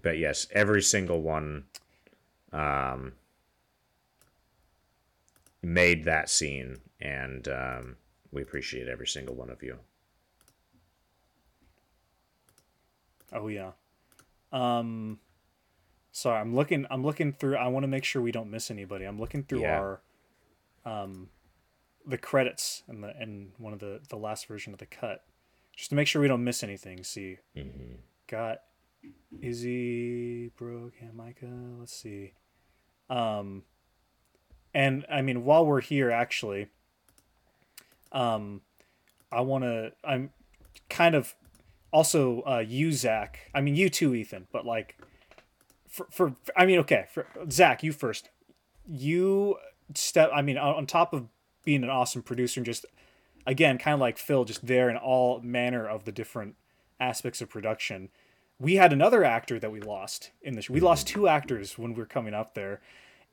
But 0.00 0.18
yes, 0.18 0.46
every 0.52 0.82
single 0.82 1.20
one 1.22 1.64
um, 2.52 3.12
made 5.62 6.04
that 6.06 6.28
scene, 6.30 6.78
and 7.00 7.46
um, 7.48 7.96
we 8.30 8.42
appreciate 8.42 8.88
every 8.88 9.06
single 9.06 9.34
one 9.34 9.50
of 9.50 9.62
you. 9.62 9.78
Oh 13.32 13.48
yeah. 13.48 13.72
Um 14.52 15.18
sorry, 16.10 16.38
I'm 16.40 16.54
looking 16.54 16.86
I'm 16.90 17.04
looking 17.04 17.32
through 17.32 17.56
I 17.56 17.68
want 17.68 17.84
to 17.84 17.88
make 17.88 18.04
sure 18.04 18.20
we 18.20 18.32
don't 18.32 18.50
miss 18.50 18.70
anybody. 18.70 19.04
I'm 19.06 19.18
looking 19.18 19.42
through 19.44 19.62
Yeah. 19.62 19.78
our 19.80 20.00
um 20.84 21.30
the 22.06 22.18
credits 22.18 22.82
and 22.88 23.02
the 23.02 23.14
and 23.18 23.52
one 23.58 23.72
of 23.72 23.78
the 23.78 24.00
the 24.08 24.16
last 24.16 24.46
version 24.46 24.72
of 24.72 24.78
the 24.78 24.86
cut 24.86 25.24
just 25.76 25.90
to 25.90 25.96
make 25.96 26.06
sure 26.06 26.20
we 26.20 26.28
don't 26.28 26.44
miss 26.44 26.62
anything. 26.62 27.02
See. 27.04 27.38
Got 28.26 28.58
Izzy, 29.40 30.48
Brooke, 30.56 30.94
and 31.00 31.14
Micah. 31.14 31.50
Let's 31.78 31.94
see. 31.94 32.32
Um 33.10 33.64
and 34.74 35.04
I 35.10 35.22
mean 35.22 35.44
while 35.44 35.66
we're 35.66 35.80
here 35.80 36.10
actually 36.10 36.68
um 38.12 38.62
I 39.30 39.40
want 39.40 39.64
to 39.64 39.92
I'm 40.04 40.30
kind 40.88 41.14
of 41.14 41.34
also 41.92 42.42
uh 42.42 42.64
you 42.66 42.90
zach 42.90 43.50
i 43.54 43.60
mean 43.60 43.76
you 43.76 43.88
too 43.88 44.14
ethan 44.14 44.46
but 44.50 44.64
like 44.64 44.98
for, 45.88 46.06
for 46.10 46.34
i 46.56 46.64
mean 46.64 46.78
okay 46.78 47.06
for 47.12 47.26
zach 47.50 47.82
you 47.82 47.92
first 47.92 48.30
you 48.86 49.56
step 49.94 50.30
i 50.34 50.40
mean 50.42 50.56
on 50.56 50.86
top 50.86 51.12
of 51.12 51.28
being 51.64 51.82
an 51.82 51.90
awesome 51.90 52.22
producer 52.22 52.60
and 52.60 52.66
just 52.66 52.86
again 53.46 53.78
kind 53.78 53.94
of 53.94 54.00
like 54.00 54.18
phil 54.18 54.44
just 54.44 54.66
there 54.66 54.88
in 54.88 54.96
all 54.96 55.40
manner 55.40 55.86
of 55.86 56.04
the 56.04 56.12
different 56.12 56.54
aspects 57.00 57.40
of 57.40 57.48
production 57.48 58.08
we 58.58 58.76
had 58.76 58.92
another 58.92 59.24
actor 59.24 59.58
that 59.58 59.72
we 59.72 59.80
lost 59.80 60.30
in 60.42 60.54
this 60.54 60.70
we 60.70 60.76
mm-hmm. 60.76 60.86
lost 60.86 61.06
two 61.06 61.28
actors 61.28 61.78
when 61.78 61.94
we 61.94 61.98
were 61.98 62.06
coming 62.06 62.34
up 62.34 62.54
there 62.54 62.80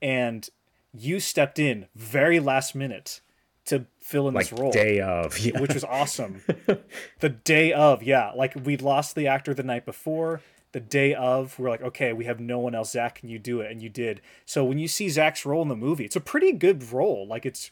and 0.02 0.50
you 0.94 1.20
stepped 1.20 1.60
in 1.60 1.88
very 1.96 2.40
last 2.40 2.74
minute 2.74 3.22
to 3.70 3.86
fill 4.00 4.28
in 4.28 4.34
Like 4.34 4.50
this 4.50 4.60
role 4.60 4.72
The 4.72 4.78
day 4.78 5.00
of, 5.00 5.38
yeah. 5.40 5.60
which 5.60 5.74
was 5.74 5.84
awesome. 5.84 6.42
the 7.20 7.30
day 7.30 7.72
of, 7.72 8.04
yeah, 8.04 8.32
like 8.36 8.56
we'd 8.64 8.82
lost 8.82 9.16
the 9.16 9.28
actor 9.28 9.54
the 9.54 9.64
night 9.64 9.86
before. 9.86 10.42
The 10.72 10.80
day 10.80 11.14
of, 11.14 11.58
we're 11.58 11.70
like, 11.70 11.82
okay, 11.82 12.14
we 12.14 12.26
have 12.26 12.40
no 12.40 12.60
one 12.60 12.76
else. 12.76 12.92
Zach, 12.92 13.16
can 13.16 13.30
you 13.30 13.40
do 13.40 13.62
it? 13.62 13.72
And 13.72 13.82
you 13.82 13.90
did. 13.90 14.22
So 14.46 14.64
when 14.64 14.78
you 14.80 14.88
see 14.88 15.10
Zach's 15.10 15.46
role 15.46 15.62
in 15.62 15.68
the 15.68 15.76
movie, 15.76 16.06
it's 16.06 16.16
a 16.16 16.22
pretty 16.22 16.52
good 16.52 16.92
role. 16.92 17.28
Like 17.28 17.46
it's, 17.46 17.72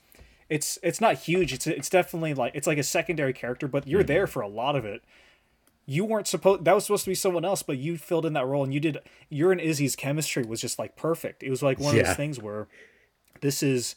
it's, 0.49 0.79
it's 0.81 1.01
not 1.01 1.15
huge. 1.15 1.53
It's, 1.53 1.67
it's 1.67 1.89
definitely 1.89 2.33
like 2.33 2.53
it's 2.55 2.67
like 2.67 2.77
a 2.77 2.83
secondary 2.83 3.33
character, 3.33 3.67
but 3.67 3.87
you're 3.87 4.03
there 4.03 4.27
for 4.27 4.41
a 4.41 4.47
lot 4.47 4.75
of 4.75 4.85
it. 4.85 5.03
You 5.85 6.03
weren't 6.03 6.27
supposed. 6.27 6.65
That 6.65 6.75
was 6.75 6.85
supposed 6.85 7.05
to 7.05 7.11
be 7.11 7.15
someone 7.15 7.45
else, 7.45 7.63
but 7.63 7.77
you 7.77 7.97
filled 7.97 8.25
in 8.25 8.33
that 8.33 8.45
role, 8.45 8.63
and 8.63 8.73
you 8.73 8.79
did. 8.81 8.97
Your 9.29 9.53
and 9.53 9.61
Izzy's 9.61 9.95
chemistry 9.95 10.43
was 10.43 10.59
just 10.59 10.77
like 10.77 10.97
perfect. 10.97 11.43
It 11.43 11.49
was 11.49 11.63
like 11.63 11.79
one 11.79 11.97
of 11.97 12.05
those 12.05 12.15
things 12.17 12.41
where 12.41 12.67
this 13.39 13.63
is 13.63 13.95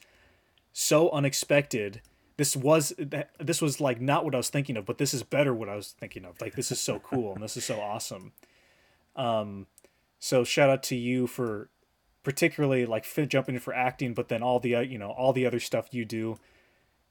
so 0.72 1.10
unexpected. 1.10 2.00
This 2.36 2.56
was 2.56 2.94
this 3.40 3.60
was 3.60 3.80
like 3.80 4.00
not 4.00 4.24
what 4.24 4.34
I 4.34 4.38
was 4.38 4.50
thinking 4.50 4.76
of, 4.76 4.86
but 4.86 4.98
this 4.98 5.12
is 5.12 5.24
better 5.24 5.52
what 5.52 5.68
I 5.68 5.74
was 5.74 5.94
thinking 5.98 6.24
of. 6.24 6.40
Like 6.40 6.54
this 6.54 6.70
is 6.70 6.80
so 6.80 7.00
cool 7.00 7.34
and 7.34 7.42
this 7.42 7.56
is 7.56 7.64
so 7.64 7.80
awesome. 7.80 8.32
Um, 9.16 9.66
so 10.18 10.44
shout 10.44 10.70
out 10.70 10.82
to 10.84 10.96
you 10.96 11.26
for 11.26 11.68
particularly 12.22 12.86
like 12.86 13.04
fit 13.04 13.28
jumping 13.28 13.54
in 13.54 13.60
for 13.60 13.74
acting, 13.74 14.14
but 14.14 14.28
then 14.28 14.42
all 14.42 14.60
the 14.60 14.74
uh, 14.74 14.80
you 14.80 14.98
know 14.98 15.10
all 15.10 15.32
the 15.32 15.46
other 15.46 15.60
stuff 15.60 15.88
you 15.92 16.04
do. 16.04 16.38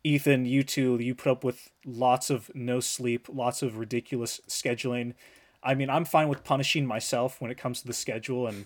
Ethan, 0.03 0.45
you 0.45 0.63
too. 0.63 0.97
You 0.99 1.13
put 1.13 1.31
up 1.31 1.43
with 1.43 1.71
lots 1.85 2.29
of 2.29 2.49
no 2.55 2.79
sleep, 2.79 3.27
lots 3.31 3.61
of 3.61 3.77
ridiculous 3.77 4.39
scheduling. 4.47 5.13
I 5.61 5.75
mean, 5.75 5.89
I'm 5.89 6.05
fine 6.05 6.29
with 6.29 6.43
punishing 6.45 6.85
myself 6.85 7.41
when 7.41 7.51
it 7.51 7.57
comes 7.57 7.81
to 7.81 7.87
the 7.87 7.93
schedule 7.93 8.47
and 8.47 8.65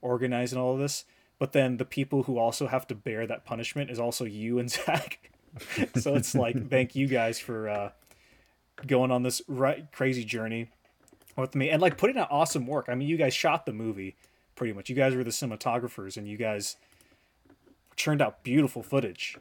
organizing 0.00 0.58
all 0.58 0.72
of 0.72 0.78
this. 0.78 1.04
But 1.38 1.52
then 1.52 1.76
the 1.76 1.84
people 1.84 2.24
who 2.24 2.38
also 2.38 2.66
have 2.66 2.86
to 2.88 2.94
bear 2.94 3.26
that 3.26 3.44
punishment 3.44 3.90
is 3.90 3.98
also 3.98 4.24
you 4.24 4.58
and 4.58 4.70
Zach. 4.70 5.30
so 5.96 6.14
it's 6.14 6.34
like, 6.34 6.68
thank 6.70 6.94
you 6.94 7.06
guys 7.06 7.38
for 7.38 7.68
uh, 7.68 7.90
going 8.86 9.10
on 9.10 9.22
this 9.22 9.42
right 9.48 9.90
crazy 9.92 10.24
journey 10.24 10.70
with 11.36 11.54
me 11.54 11.70
and 11.70 11.80
like 11.80 11.98
putting 11.98 12.16
out 12.16 12.28
awesome 12.30 12.66
work. 12.66 12.86
I 12.88 12.94
mean, 12.94 13.08
you 13.08 13.16
guys 13.16 13.34
shot 13.34 13.66
the 13.66 13.72
movie 13.72 14.16
pretty 14.60 14.74
much. 14.74 14.90
You 14.90 14.94
guys 14.94 15.16
were 15.16 15.24
the 15.24 15.30
cinematographers 15.30 16.18
and 16.18 16.28
you 16.28 16.36
guys 16.36 16.76
churned 17.96 18.20
out 18.20 18.44
beautiful 18.44 18.82
footage. 18.82 19.38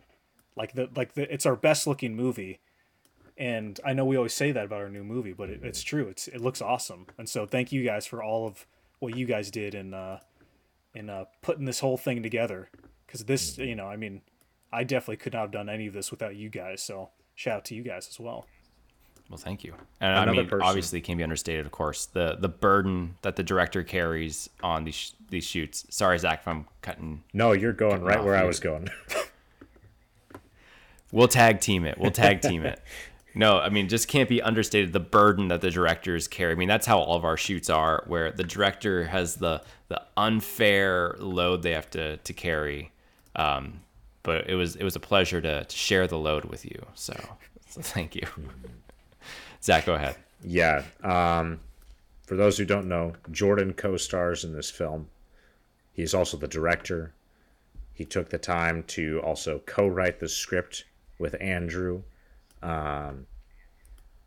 Like 0.55 0.75
the 0.75 0.89
like 0.95 1.13
the 1.13 1.31
it's 1.31 1.45
our 1.45 1.57
best 1.57 1.85
looking 1.85 2.15
movie. 2.15 2.61
And 3.37 3.77
I 3.85 3.91
know 3.91 4.05
we 4.05 4.15
always 4.15 4.33
say 4.33 4.53
that 4.53 4.63
about 4.63 4.79
our 4.79 4.87
new 4.87 5.03
movie, 5.03 5.33
but 5.33 5.49
it, 5.49 5.59
it's 5.61 5.81
true. 5.81 6.07
It's 6.07 6.29
it 6.29 6.39
looks 6.39 6.61
awesome. 6.61 7.07
And 7.17 7.27
so 7.27 7.45
thank 7.45 7.73
you 7.73 7.83
guys 7.83 8.05
for 8.05 8.23
all 8.23 8.47
of 8.47 8.65
what 8.99 9.17
you 9.17 9.25
guys 9.25 9.51
did 9.51 9.75
in 9.75 9.93
uh 9.93 10.19
in 10.95 11.09
uh 11.09 11.25
putting 11.41 11.65
this 11.65 11.81
whole 11.81 11.97
thing 11.97 12.23
together. 12.23 12.69
Cause 13.09 13.25
this, 13.25 13.57
you 13.57 13.75
know, 13.75 13.87
I 13.87 13.97
mean, 13.97 14.21
I 14.71 14.85
definitely 14.85 15.17
could 15.17 15.33
not 15.33 15.41
have 15.41 15.51
done 15.51 15.67
any 15.67 15.87
of 15.87 15.93
this 15.93 16.11
without 16.11 16.37
you 16.37 16.47
guys. 16.47 16.81
So 16.81 17.09
shout 17.35 17.57
out 17.57 17.65
to 17.65 17.75
you 17.75 17.83
guys 17.83 18.07
as 18.07 18.21
well. 18.21 18.45
Well, 19.29 19.37
thank 19.37 19.63
you. 19.63 19.75
And 20.01 20.17
I 20.17 20.31
mean, 20.31 20.47
person. 20.47 20.67
obviously, 20.67 20.99
it 20.99 21.03
can 21.03 21.17
be 21.17 21.23
understated. 21.23 21.65
Of 21.65 21.71
course, 21.71 22.07
the 22.07 22.35
the 22.39 22.49
burden 22.49 23.15
that 23.21 23.35
the 23.35 23.43
director 23.43 23.83
carries 23.83 24.49
on 24.63 24.85
these 24.85 24.95
sh- 24.95 25.11
these 25.29 25.43
shoots. 25.45 25.85
Sorry, 25.89 26.17
Zach, 26.17 26.39
if 26.41 26.47
I'm 26.47 26.65
cutting. 26.81 27.23
No, 27.31 27.51
you're 27.51 27.73
going 27.73 28.01
right 28.01 28.23
where 28.23 28.35
I 28.35 28.43
was 28.43 28.59
going. 28.59 28.89
We'll 31.11 31.27
tag 31.27 31.59
team 31.59 31.85
it. 31.85 31.97
We'll 31.97 32.11
tag 32.11 32.41
team 32.41 32.63
it. 32.65 32.81
No, 33.35 33.59
I 33.59 33.69
mean, 33.69 33.87
just 33.87 34.07
can't 34.07 34.27
be 34.27 34.41
understated 34.41 34.91
the 34.91 34.99
burden 34.99 35.47
that 35.49 35.61
the 35.61 35.69
directors 35.71 36.27
carry. 36.27 36.51
I 36.51 36.55
mean, 36.55 36.67
that's 36.67 36.85
how 36.85 36.99
all 36.99 37.15
of 37.15 37.23
our 37.23 37.37
shoots 37.37 37.69
are, 37.69 38.03
where 38.07 38.31
the 38.31 38.43
director 38.43 39.05
has 39.05 39.35
the 39.35 39.61
the 39.87 40.01
unfair 40.17 41.15
load 41.19 41.63
they 41.63 41.71
have 41.71 41.89
to 41.91 42.17
to 42.17 42.33
carry. 42.33 42.91
Um, 43.35 43.81
but 44.23 44.49
it 44.49 44.55
was 44.55 44.75
it 44.75 44.83
was 44.83 44.95
a 44.95 44.99
pleasure 44.99 45.41
to, 45.41 45.63
to 45.63 45.75
share 45.75 46.05
the 46.07 46.17
load 46.17 46.45
with 46.45 46.65
you. 46.65 46.85
So, 46.95 47.13
so 47.67 47.81
thank 47.81 48.15
you, 48.15 48.27
Zach. 49.61 49.85
Go 49.85 49.95
ahead. 49.95 50.15
Yeah. 50.43 50.83
Um, 51.03 51.59
for 52.25 52.35
those 52.35 52.57
who 52.57 52.65
don't 52.65 52.87
know, 52.87 53.13
Jordan 53.31 53.73
co 53.73 53.97
stars 53.97 54.43
in 54.43 54.53
this 54.53 54.69
film. 54.69 55.09
He's 55.91 56.13
also 56.13 56.37
the 56.37 56.47
director. 56.47 57.13
He 57.93 58.05
took 58.05 58.29
the 58.29 58.37
time 58.37 58.83
to 58.83 59.19
also 59.21 59.59
co 59.65 59.87
write 59.87 60.19
the 60.19 60.29
script 60.29 60.85
with 61.17 61.35
Andrew. 61.41 62.03
Um, 62.61 63.27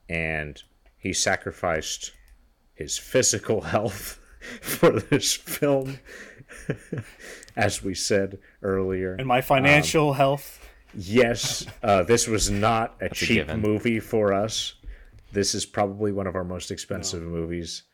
and 0.08 0.62
he 0.98 1.12
sacrificed 1.12 2.12
his 2.74 2.98
physical 2.98 3.60
health 3.72 4.18
for 4.60 5.00
this 5.00 5.34
film, 5.34 5.98
as 7.56 7.82
we 7.82 7.94
said 7.94 8.38
earlier. 8.62 9.14
And 9.14 9.26
my 9.26 9.40
financial 9.40 10.14
health. 10.14 10.58
Yes, 10.94 11.64
uh, 11.82 12.02
this 12.02 12.26
was 12.28 12.50
not 12.50 12.96
a 13.00 13.06
a 13.06 13.08
cheap 13.08 13.46
given. 13.46 13.60
movie 13.60 14.00
for 14.00 14.34
us. 14.34 14.74
This 15.32 15.54
is 15.54 15.64
probably 15.64 16.12
one 16.12 16.26
of 16.26 16.36
our 16.36 16.44
most 16.44 16.70
expensive 16.70 17.22
movies. 17.22 17.84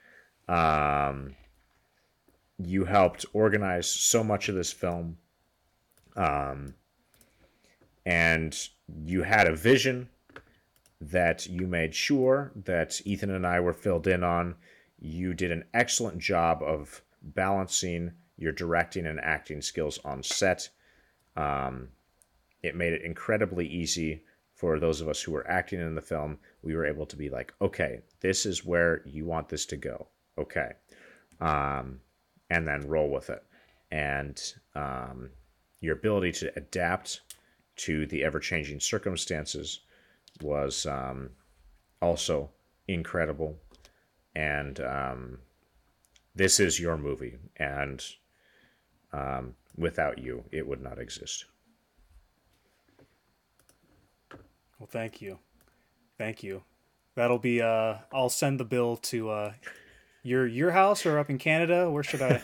Um, 0.48 1.36
you 2.59 2.85
helped 2.85 3.24
organize 3.32 3.89
so 3.89 4.24
much 4.24 4.48
of 4.48 4.56
this 4.56 4.73
film, 4.73 5.16
um, 6.16 6.74
and 8.05 8.59
you 9.05 9.23
had 9.23 9.47
a 9.47 9.55
vision 9.55 10.09
that 11.01 11.47
you 11.47 11.69
made 11.69 11.94
sure 11.94 12.51
that 12.65 13.01
Ethan 13.05 13.31
and 13.31 13.47
I 13.47 13.60
were 13.60 13.73
filled 13.73 14.09
in 14.09 14.24
on. 14.24 14.56
You 14.98 15.32
did 15.32 15.52
an 15.52 15.65
excellent 15.73 16.19
job 16.19 16.60
of 16.65 17.02
balancing 17.23 18.10
your 18.36 18.51
directing 18.51 19.06
and 19.06 19.20
acting 19.20 19.62
skills 19.62 20.01
on 20.05 20.24
set. 20.24 20.69
Um, 21.36 21.90
it 22.65 22.74
made 22.74 22.94
it 22.94 23.02
incredibly 23.02 23.69
easy 23.69 24.24
for 24.59 24.81
those 24.81 25.01
of 25.01 25.09
us 25.09 25.23
who 25.23 25.31
were 25.31 25.48
acting 25.48 25.81
in 25.81 25.94
the 25.94 26.01
film. 26.01 26.39
We 26.62 26.74
were 26.74 26.86
able 26.86 27.06
to 27.06 27.16
be 27.16 27.30
like, 27.30 27.52
okay, 27.60 28.01
this 28.20 28.47
is 28.47 28.64
where 28.64 29.02
you 29.05 29.24
want 29.24 29.48
this 29.48 29.66
to 29.66 29.76
go. 29.76 30.09
Okay. 30.36 30.72
Um, 31.40 32.01
and 32.51 32.66
then 32.66 32.89
roll 32.89 33.10
with 33.10 33.30
it. 33.30 33.43
And 33.90 34.40
um, 34.74 35.30
your 35.80 35.94
ability 35.94 36.32
to 36.32 36.52
adapt 36.56 37.20
to 37.76 38.06
the 38.06 38.24
ever 38.24 38.40
changing 38.40 38.80
circumstances 38.80 39.80
was 40.43 40.86
um, 40.86 41.30
also 42.02 42.51
incredible. 42.89 43.56
And 44.35 44.80
um, 44.80 45.39
this 46.35 46.60
is 46.60 46.80
your 46.80 46.97
movie. 46.97 47.36
And 47.56 48.05
um, 49.12 49.55
without 49.76 50.18
you, 50.18 50.44
it 50.51 50.66
would 50.66 50.82
not 50.82 50.98
exist. 50.98 51.44
Well, 54.78 54.89
thank 54.89 55.20
you. 55.20 55.39
Thank 56.19 56.43
you. 56.43 56.62
That'll 57.15 57.39
be 57.39 57.62
uh 57.62 57.97
I'll 58.12 58.28
send 58.28 58.61
the 58.61 58.65
bill 58.65 58.97
to 58.97 59.31
uh 59.31 59.53
your 60.23 60.47
your 60.47 60.73
house 60.73 61.07
or 61.07 61.19
up 61.19 61.31
in 61.31 61.39
Canada. 61.39 61.90
Where 61.90 62.03
should 62.03 62.23
I 62.23 62.43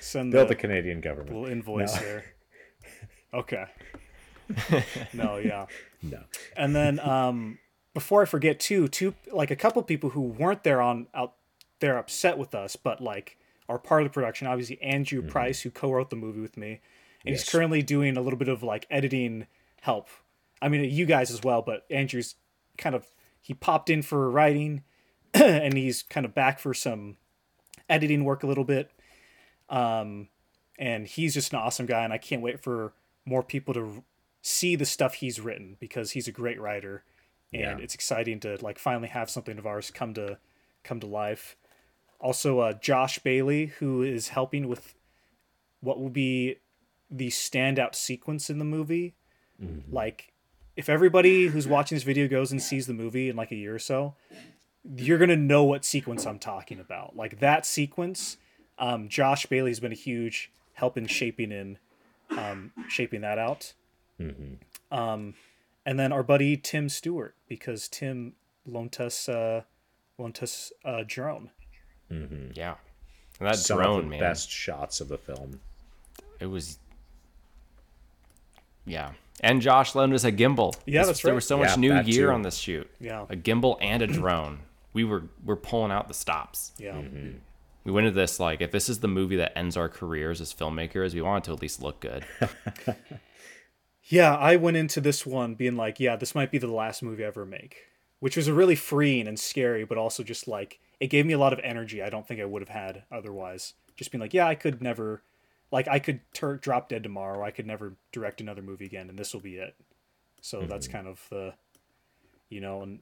send 0.00 0.32
the 0.32 0.36
Bill 0.38 0.44
the 0.46 0.54
the 0.54 0.54
Canadian 0.56 1.00
government. 1.00 1.30
little 1.30 1.46
invoice 1.46 1.94
No. 1.96 2.00
there? 2.02 2.24
Okay. 3.32 3.66
no, 5.12 5.36
yeah. 5.36 5.66
No. 6.02 6.18
And 6.56 6.74
then 6.74 6.98
um 6.98 7.58
before 7.94 8.22
I 8.22 8.24
forget 8.24 8.58
too, 8.58 8.88
two 8.88 9.14
like 9.32 9.52
a 9.52 9.56
couple 9.56 9.80
people 9.84 10.10
who 10.10 10.22
weren't 10.22 10.64
there 10.64 10.80
on 10.80 11.06
out 11.14 11.34
they're 11.78 11.96
upset 11.96 12.38
with 12.38 12.54
us, 12.54 12.74
but 12.76 13.00
like 13.00 13.36
are 13.68 13.78
part 13.78 14.02
of 14.02 14.08
the 14.08 14.12
production. 14.12 14.48
Obviously, 14.48 14.82
Andrew 14.82 15.22
Price, 15.22 15.60
who 15.60 15.70
co-wrote 15.70 16.10
the 16.10 16.16
movie 16.16 16.40
with 16.40 16.56
me, 16.56 16.80
and 17.24 17.34
he's 17.36 17.48
currently 17.48 17.82
doing 17.82 18.16
a 18.16 18.20
little 18.20 18.38
bit 18.38 18.48
of 18.48 18.64
like 18.64 18.86
editing 18.90 19.46
help. 19.82 20.08
I 20.62 20.68
mean, 20.68 20.84
you 20.90 21.06
guys 21.06 21.30
as 21.30 21.42
well, 21.42 21.62
but 21.62 21.86
Andrew's 21.90 22.34
kind 22.78 22.94
of 22.94 23.06
he 23.40 23.54
popped 23.54 23.88
in 23.90 24.02
for 24.02 24.30
writing, 24.30 24.82
and 25.34 25.74
he's 25.74 26.02
kind 26.02 26.26
of 26.26 26.34
back 26.34 26.58
for 26.58 26.74
some 26.74 27.16
editing 27.88 28.24
work 28.24 28.42
a 28.42 28.46
little 28.46 28.64
bit. 28.64 28.90
Um, 29.68 30.28
and 30.78 31.06
he's 31.06 31.34
just 31.34 31.52
an 31.52 31.58
awesome 31.58 31.86
guy, 31.86 32.04
and 32.04 32.12
I 32.12 32.18
can't 32.18 32.42
wait 32.42 32.60
for 32.60 32.92
more 33.24 33.42
people 33.42 33.72
to 33.74 34.02
see 34.42 34.74
the 34.76 34.86
stuff 34.86 35.14
he's 35.14 35.40
written 35.40 35.76
because 35.80 36.12
he's 36.12 36.26
a 36.28 36.32
great 36.32 36.60
writer, 36.60 37.04
and 37.52 37.62
Yeah. 37.62 37.78
it's 37.78 37.94
exciting 37.94 38.40
to 38.40 38.58
like 38.62 38.78
finally 38.78 39.08
have 39.08 39.30
something 39.30 39.58
of 39.58 39.66
ours 39.66 39.90
come 39.90 40.14
to 40.14 40.38
come 40.82 41.00
to 41.00 41.06
life. 41.06 41.56
Also, 42.18 42.58
uh, 42.60 42.72
Josh 42.74 43.18
Bailey, 43.20 43.66
who 43.66 44.02
is 44.02 44.28
helping 44.28 44.68
with 44.68 44.94
what 45.80 45.98
will 45.98 46.10
be 46.10 46.56
the 47.10 47.28
standout 47.28 47.94
sequence 47.94 48.50
in 48.50 48.58
the 48.58 48.64
movie. 48.64 49.14
Like, 49.90 50.29
if 50.80 50.88
everybody 50.88 51.48
who's 51.48 51.68
watching 51.68 51.94
this 51.94 52.04
video 52.04 52.26
goes 52.26 52.50
and 52.50 52.62
sees 52.62 52.86
the 52.86 52.94
movie 52.94 53.28
in 53.28 53.36
like 53.36 53.52
a 53.52 53.54
year 53.54 53.74
or 53.74 53.78
so, 53.78 54.14
you're 54.96 55.18
gonna 55.18 55.36
know 55.36 55.62
what 55.62 55.84
sequence 55.84 56.24
I'm 56.24 56.38
talking 56.38 56.80
about. 56.80 57.14
Like 57.14 57.38
that 57.40 57.66
sequence, 57.66 58.38
um, 58.78 59.06
Josh 59.10 59.44
Bailey's 59.44 59.78
been 59.78 59.92
a 59.92 59.94
huge 59.94 60.50
help 60.72 60.96
in 60.96 61.06
shaping 61.06 61.52
in, 61.52 61.76
um, 62.30 62.72
shaping 62.88 63.20
that 63.20 63.38
out. 63.38 63.74
Um, 64.90 65.34
and 65.84 66.00
then 66.00 66.12
our 66.12 66.22
buddy 66.22 66.56
Tim 66.56 66.88
Stewart 66.88 67.34
because 67.46 67.86
Tim 67.86 68.32
loaned 68.66 68.96
us, 68.98 69.28
uh, 69.28 69.64
loaned 70.16 70.38
us 70.42 70.72
a 70.82 71.04
drone. 71.04 71.50
Mm-hmm. 72.10 72.52
Yeah. 72.54 72.76
And 73.38 73.48
that 73.48 73.56
Some 73.56 73.76
drone, 73.76 73.98
of 73.98 74.04
the 74.04 74.10
man. 74.12 74.20
best 74.20 74.50
shots 74.50 75.02
of 75.02 75.08
the 75.08 75.18
film. 75.18 75.60
It 76.40 76.46
was. 76.46 76.78
Yeah. 78.86 79.12
And 79.42 79.62
Josh 79.62 79.94
loaned 79.94 80.12
us 80.14 80.24
a 80.24 80.32
gimbal. 80.32 80.74
Yeah, 80.86 81.00
This- 81.00 81.06
that's 81.08 81.22
There 81.22 81.32
right. 81.32 81.36
was 81.36 81.46
so 81.46 81.56
Yeah, 81.56 81.64
much 81.68 81.78
new 81.78 82.02
gear 82.02 82.26
too. 82.28 82.32
on 82.32 82.42
this 82.42 82.56
shoot. 82.58 82.90
Yeah. 83.00 83.22
A 83.30 83.36
gimbal 83.36 83.78
and 83.80 84.02
a 84.02 84.06
drone. 84.06 84.60
We 84.92 85.04
were 85.04 85.24
we're 85.44 85.56
pulling 85.56 85.92
out 85.92 86.08
the 86.08 86.14
stops. 86.14 86.72
Yeah, 86.78 86.92
mm-hmm. 86.94 87.38
We 87.84 87.92
went 87.92 88.06
into 88.06 88.20
this 88.20 88.38
like 88.38 88.60
if 88.60 88.70
this 88.70 88.88
is 88.88 89.00
the 89.00 89.08
movie 89.08 89.36
that 89.36 89.56
ends 89.56 89.76
our 89.76 89.88
careers 89.88 90.40
as 90.40 90.52
filmmakers, 90.52 91.14
we 91.14 91.22
want 91.22 91.44
it 91.44 91.46
to 91.46 91.54
at 91.54 91.62
least 91.62 91.80
look 91.82 92.00
good. 92.00 92.24
yeah. 94.04 94.34
I 94.36 94.56
went 94.56 94.76
into 94.76 95.00
this 95.00 95.24
one 95.24 95.54
being 95.54 95.76
like, 95.76 96.00
yeah, 96.00 96.16
this 96.16 96.34
might 96.34 96.50
be 96.50 96.58
the 96.58 96.66
last 96.66 97.02
movie 97.02 97.24
I 97.24 97.28
ever 97.28 97.46
make, 97.46 97.76
which 98.18 98.36
was 98.36 98.48
a 98.48 98.52
really 98.54 98.74
freeing 98.76 99.26
and 99.28 99.38
scary, 99.38 99.84
but 99.84 99.98
also 99.98 100.22
just 100.22 100.48
like 100.48 100.80
it 100.98 101.06
gave 101.08 101.24
me 101.26 101.32
a 101.32 101.38
lot 101.38 101.52
of 101.52 101.60
energy. 101.62 102.02
I 102.02 102.10
don't 102.10 102.26
think 102.26 102.40
I 102.40 102.44
would 102.44 102.62
have 102.62 102.68
had 102.68 103.04
otherwise. 103.10 103.74
Just 103.96 104.10
being 104.12 104.20
like, 104.20 104.34
yeah, 104.34 104.46
I 104.46 104.54
could 104.54 104.82
never, 104.82 105.22
like, 105.70 105.88
I 105.88 105.98
could 105.98 106.20
tur- 106.32 106.56
drop 106.56 106.88
dead 106.88 107.02
tomorrow. 107.02 107.44
I 107.44 107.50
could 107.50 107.66
never 107.66 107.94
direct 108.12 108.40
another 108.40 108.62
movie 108.62 108.86
again, 108.86 109.08
and 109.08 109.18
this 109.18 109.32
will 109.32 109.40
be 109.40 109.56
it. 109.56 109.74
So 110.40 110.62
that's 110.62 110.88
kind 110.88 111.06
of 111.06 111.24
the, 111.30 111.54
you 112.48 112.60
know, 112.60 112.82
and 112.82 113.00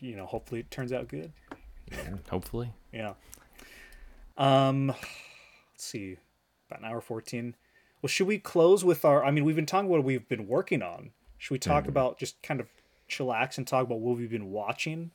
you 0.00 0.16
know, 0.16 0.26
hopefully 0.26 0.60
it 0.60 0.70
turns 0.70 0.92
out 0.92 1.08
good. 1.08 1.32
Yeah, 1.90 2.16
Hopefully. 2.30 2.72
Yeah. 2.92 3.14
Um, 4.36 4.88
let's 4.88 4.98
see, 5.76 6.16
about 6.68 6.80
an 6.80 6.86
hour 6.86 7.00
fourteen. 7.00 7.54
Well, 8.00 8.08
should 8.08 8.26
we 8.26 8.38
close 8.38 8.84
with 8.84 9.04
our? 9.04 9.24
I 9.24 9.30
mean, 9.30 9.44
we've 9.44 9.56
been 9.56 9.66
talking 9.66 9.86
about 9.86 9.98
what 9.98 10.04
we've 10.04 10.28
been 10.28 10.48
working 10.48 10.82
on. 10.82 11.10
Should 11.38 11.52
we 11.52 11.58
talk 11.58 11.86
about 11.88 12.18
just 12.18 12.42
kind 12.42 12.60
of 12.60 12.68
chillax 13.08 13.58
and 13.58 13.66
talk 13.66 13.84
about 13.84 14.00
what 14.00 14.16
we've 14.16 14.30
been 14.30 14.50
watching? 14.50 15.10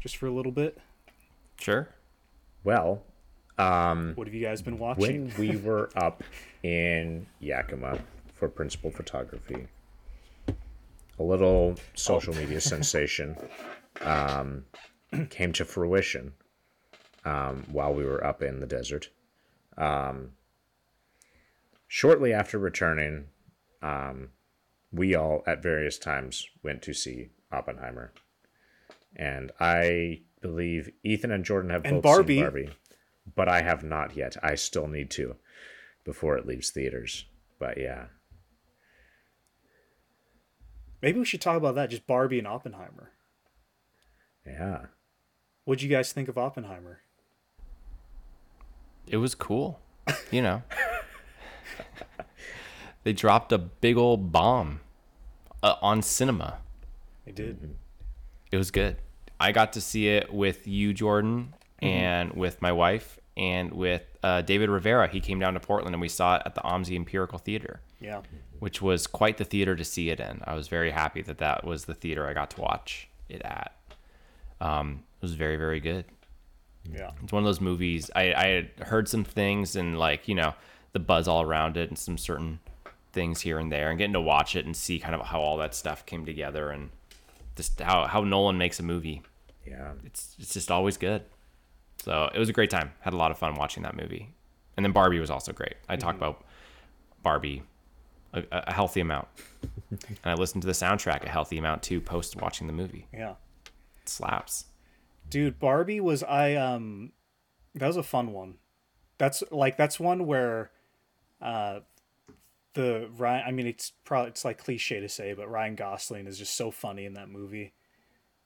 Just 0.00 0.16
for 0.16 0.26
a 0.26 0.32
little 0.32 0.52
bit. 0.52 0.78
Sure. 1.58 1.88
Well, 2.62 3.02
What 3.56 4.26
have 4.26 4.34
you 4.34 4.44
guys 4.44 4.62
been 4.62 4.78
watching? 4.78 5.26
when 5.28 5.32
we 5.38 5.56
were 5.64 5.90
up 5.96 6.22
in 6.62 7.26
Yakima 7.40 7.98
for 8.34 8.48
principal 8.48 8.90
photography, 8.90 9.66
a 11.18 11.22
little 11.22 11.76
social 11.94 12.34
media 12.34 12.60
sensation 12.74 13.36
um, 14.02 14.64
came 15.30 15.52
to 15.52 15.64
fruition 15.64 16.32
um, 17.24 17.64
while 17.70 17.94
we 17.94 18.04
were 18.04 18.24
up 18.24 18.42
in 18.42 18.60
the 18.60 18.66
desert. 18.66 19.10
Um, 19.76 20.30
shortly 21.86 22.32
after 22.32 22.58
returning, 22.58 23.26
um, 23.82 24.30
we 24.92 25.14
all 25.14 25.42
at 25.46 25.62
various 25.62 25.98
times 25.98 26.46
went 26.62 26.82
to 26.82 26.92
see 26.92 27.28
Oppenheimer. 27.52 28.12
And 29.16 29.52
I 29.60 30.22
believe 30.40 30.90
Ethan 31.04 31.30
and 31.30 31.44
Jordan 31.44 31.70
have 31.70 31.84
And 31.84 31.94
both 31.96 32.02
Barbie. 32.02 32.34
seen 32.34 32.42
Barbie, 32.42 32.70
but 33.34 33.48
I 33.48 33.62
have 33.62 33.82
not 33.82 34.16
yet. 34.16 34.36
I 34.42 34.54
still 34.54 34.88
need 34.88 35.10
to 35.12 35.36
before 36.04 36.36
it 36.36 36.46
leaves 36.46 36.70
theaters. 36.70 37.24
But 37.58 37.78
yeah, 37.78 38.06
Maybe 41.04 41.18
we 41.18 41.26
should 41.26 41.42
talk 41.42 41.58
about 41.58 41.74
that. 41.74 41.90
Just 41.90 42.06
Barbie 42.06 42.38
and 42.38 42.48
Oppenheimer. 42.48 43.10
yeah. 44.46 44.86
What'd 45.66 45.82
you 45.82 45.90
guys 45.90 46.12
think 46.12 46.30
of 46.30 46.38
Oppenheimer? 46.38 47.00
It 49.06 49.18
was 49.18 49.34
cool. 49.34 49.80
You 50.30 50.40
know. 50.40 50.62
they 53.04 53.12
dropped 53.12 53.52
a 53.52 53.58
big 53.58 53.98
old 53.98 54.32
bomb 54.32 54.80
uh, 55.62 55.74
on 55.82 56.00
cinema. 56.00 56.60
They 57.26 57.32
did. 57.32 57.76
It 58.50 58.56
was 58.56 58.70
good. 58.70 58.96
I 59.38 59.52
got 59.52 59.74
to 59.74 59.82
see 59.82 60.08
it 60.08 60.32
with 60.32 60.66
you, 60.66 60.94
Jordan, 60.94 61.54
and 61.84 62.32
with 62.32 62.60
my 62.62 62.72
wife, 62.72 63.18
and 63.36 63.72
with 63.72 64.02
uh, 64.22 64.40
David 64.42 64.70
Rivera. 64.70 65.08
He 65.08 65.20
came 65.20 65.38
down 65.38 65.54
to 65.54 65.60
Portland, 65.60 65.94
and 65.94 66.00
we 66.00 66.08
saw 66.08 66.36
it 66.36 66.42
at 66.46 66.54
the 66.54 66.60
OMSI 66.62 66.96
Empirical 66.96 67.38
Theater, 67.38 67.80
Yeah. 68.00 68.22
which 68.60 68.80
was 68.80 69.06
quite 69.06 69.36
the 69.38 69.44
theater 69.44 69.74
to 69.76 69.84
see 69.84 70.10
it 70.10 70.20
in. 70.20 70.40
I 70.46 70.54
was 70.54 70.68
very 70.68 70.90
happy 70.92 71.20
that 71.22 71.38
that 71.38 71.64
was 71.64 71.84
the 71.84 71.94
theater 71.94 72.26
I 72.26 72.32
got 72.32 72.50
to 72.52 72.60
watch 72.60 73.08
it 73.28 73.42
at. 73.42 73.72
Um, 74.60 75.02
it 75.20 75.22
was 75.22 75.34
very, 75.34 75.56
very 75.56 75.80
good. 75.80 76.04
Yeah. 76.92 77.10
It's 77.22 77.32
one 77.32 77.42
of 77.42 77.46
those 77.46 77.60
movies. 77.60 78.10
I, 78.14 78.32
I 78.34 78.46
had 78.48 78.70
heard 78.86 79.08
some 79.08 79.24
things 79.24 79.74
and 79.74 79.98
like 79.98 80.28
you 80.28 80.34
know 80.34 80.54
the 80.92 80.98
buzz 81.00 81.26
all 81.26 81.40
around 81.42 81.76
it 81.76 81.88
and 81.88 81.98
some 81.98 82.18
certain 82.18 82.60
things 83.12 83.40
here 83.40 83.58
and 83.58 83.72
there, 83.72 83.88
and 83.90 83.98
getting 83.98 84.12
to 84.12 84.20
watch 84.20 84.54
it 84.54 84.66
and 84.66 84.76
see 84.76 84.98
kind 84.98 85.14
of 85.14 85.22
how 85.22 85.40
all 85.40 85.56
that 85.58 85.74
stuff 85.74 86.04
came 86.04 86.24
together 86.26 86.70
and 86.70 86.90
just 87.56 87.80
how 87.80 88.04
how 88.06 88.22
Nolan 88.22 88.58
makes 88.58 88.78
a 88.80 88.82
movie. 88.82 89.22
Yeah. 89.66 89.92
It's 90.04 90.36
it's 90.38 90.52
just 90.54 90.70
always 90.70 90.96
good. 90.98 91.22
So 92.04 92.30
it 92.34 92.38
was 92.38 92.50
a 92.50 92.52
great 92.52 92.68
time. 92.68 92.92
Had 93.00 93.14
a 93.14 93.16
lot 93.16 93.30
of 93.30 93.38
fun 93.38 93.54
watching 93.54 93.82
that 93.84 93.96
movie, 93.96 94.34
and 94.76 94.84
then 94.84 94.92
Barbie 94.92 95.20
was 95.20 95.30
also 95.30 95.54
great. 95.54 95.72
I 95.88 95.96
talk 95.96 96.14
about 96.14 96.44
Barbie 97.22 97.62
a, 98.34 98.42
a 98.50 98.72
healthy 98.74 99.00
amount, 99.00 99.26
and 99.90 100.18
I 100.22 100.34
listened 100.34 100.60
to 100.60 100.66
the 100.66 100.74
soundtrack 100.74 101.24
a 101.24 101.30
healthy 101.30 101.56
amount 101.56 101.82
too 101.82 102.02
post 102.02 102.36
watching 102.36 102.66
the 102.66 102.74
movie. 102.74 103.06
Yeah. 103.10 103.36
It 104.02 104.10
slaps. 104.10 104.66
Dude, 105.30 105.58
Barbie 105.58 105.98
was 105.98 106.22
I 106.22 106.56
um 106.56 107.12
that 107.74 107.86
was 107.86 107.96
a 107.96 108.02
fun 108.02 108.34
one. 108.34 108.56
That's 109.16 109.42
like 109.50 109.78
that's 109.78 109.98
one 109.98 110.26
where 110.26 110.72
uh 111.40 111.80
the 112.74 113.08
Ryan 113.16 113.44
I 113.46 113.50
mean 113.50 113.66
it's 113.66 113.92
probably 114.04 114.28
it's 114.28 114.44
like 114.44 114.58
cliche 114.58 115.00
to 115.00 115.08
say, 115.08 115.32
but 115.32 115.48
Ryan 115.48 115.74
Gosling 115.74 116.26
is 116.26 116.36
just 116.36 116.54
so 116.54 116.70
funny 116.70 117.06
in 117.06 117.14
that 117.14 117.30
movie. 117.30 117.72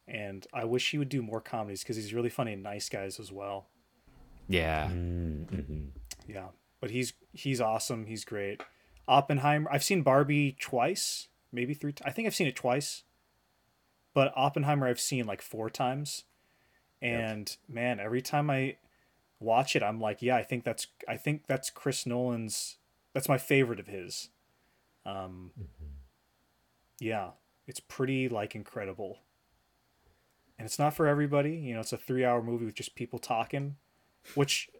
And 0.08 0.46
I 0.54 0.64
wish 0.64 0.90
he 0.90 0.98
would 0.98 1.10
do 1.10 1.22
more 1.22 1.40
comedies 1.40 1.82
because 1.82 1.96
he's 1.96 2.14
really 2.14 2.30
funny 2.30 2.54
in 2.54 2.62
Nice 2.62 2.88
Guys 2.88 3.20
as 3.20 3.30
well. 3.30 3.68
Yeah. 4.48 4.90
Yeah. 6.26 6.48
But 6.80 6.90
he's 6.90 7.12
he's 7.32 7.60
awesome. 7.60 8.06
He's 8.06 8.24
great. 8.24 8.62
Oppenheimer. 9.06 9.70
I've 9.70 9.84
seen 9.84 10.02
Barbie 10.02 10.56
twice, 10.58 11.28
maybe 11.52 11.74
three. 11.74 11.92
T- 11.92 12.04
I 12.04 12.08
I 12.08 12.12
think 12.12 12.26
I've 12.26 12.34
seen 12.34 12.46
it 12.46 12.56
twice. 12.56 13.02
But 14.14 14.32
Oppenheimer, 14.34 14.86
I've 14.86 15.00
seen 15.00 15.26
like 15.26 15.42
four 15.42 15.70
times, 15.70 16.24
and 17.02 17.54
man, 17.68 18.00
every 18.00 18.22
time 18.22 18.50
I 18.50 18.76
watch 19.38 19.76
it, 19.76 19.82
I'm 19.82 20.00
like, 20.00 20.22
yeah, 20.22 20.36
I 20.36 20.42
think 20.42 20.64
that's 20.64 20.86
I 21.06 21.16
think 21.16 21.46
that's 21.46 21.70
Chris 21.70 22.06
Nolan's. 22.06 22.78
That's 23.12 23.28
my 23.28 23.38
favorite 23.38 23.80
of 23.80 23.86
his. 23.86 24.30
Um. 25.04 25.52
Yeah, 27.00 27.30
it's 27.66 27.80
pretty 27.80 28.28
like 28.28 28.54
incredible. 28.54 29.20
And 30.58 30.66
it's 30.66 30.78
not 30.78 30.94
for 30.94 31.06
everybody. 31.06 31.52
You 31.56 31.74
know, 31.74 31.80
it's 31.80 31.92
a 31.92 31.96
three-hour 31.98 32.42
movie 32.42 32.64
with 32.64 32.74
just 32.74 32.94
people 32.94 33.18
talking, 33.18 33.76
which 34.34 34.70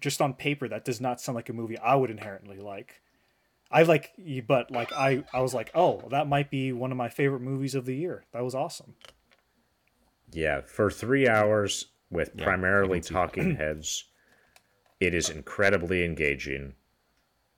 just 0.00 0.20
on 0.20 0.34
paper 0.34 0.68
that 0.68 0.84
does 0.84 1.00
not 1.00 1.20
sound 1.20 1.36
like 1.36 1.48
a 1.48 1.52
movie 1.52 1.78
I 1.78 1.94
would 1.94 2.10
inherently 2.10 2.58
like. 2.58 3.02
I 3.70 3.82
like 3.84 4.12
but 4.46 4.70
like 4.70 4.92
I 4.92 5.24
I 5.32 5.40
was 5.40 5.54
like, 5.54 5.70
"Oh, 5.74 6.02
that 6.10 6.26
might 6.26 6.50
be 6.50 6.72
one 6.72 6.90
of 6.90 6.98
my 6.98 7.08
favorite 7.08 7.40
movies 7.40 7.74
of 7.74 7.86
the 7.86 7.94
year." 7.94 8.24
That 8.32 8.42
was 8.44 8.54
awesome. 8.54 8.94
Yeah, 10.32 10.60
for 10.62 10.90
three 10.90 11.28
hours 11.28 11.86
with 12.10 12.32
Yeah, 12.34 12.44
primarily 12.44 12.98
can 12.98 13.02
see 13.04 13.14
talking 13.14 13.54
heads, 13.56 14.04
it 14.98 15.14
is 15.14 15.30
incredibly 15.30 16.04
engaging. 16.04 16.74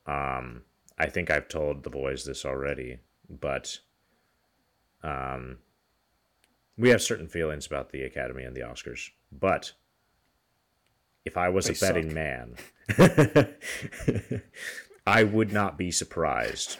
Um, 0.06 0.62
I 0.98 1.06
think 1.06 1.30
I've 1.30 1.48
told 1.48 1.82
the 1.82 1.90
boys 1.90 2.24
this 2.24 2.44
already, 2.44 2.98
but 3.28 3.80
Um, 5.02 5.58
we 6.76 6.90
have 6.90 7.02
certain 7.02 7.28
feelings 7.28 7.66
about 7.66 7.90
the 7.90 8.02
Academy 8.02 8.44
and 8.44 8.56
the 8.56 8.62
Oscars, 8.62 9.10
but 9.30 9.72
if 11.24 11.36
I 11.36 11.48
was 11.48 11.66
They 11.66 11.74
a 11.74 11.76
betting 11.76 12.10
suck. 12.10 12.14
man, 12.14 12.56
I 15.06 15.24
would 15.24 15.52
not 15.52 15.78
be 15.78 15.90
surprised 15.90 16.78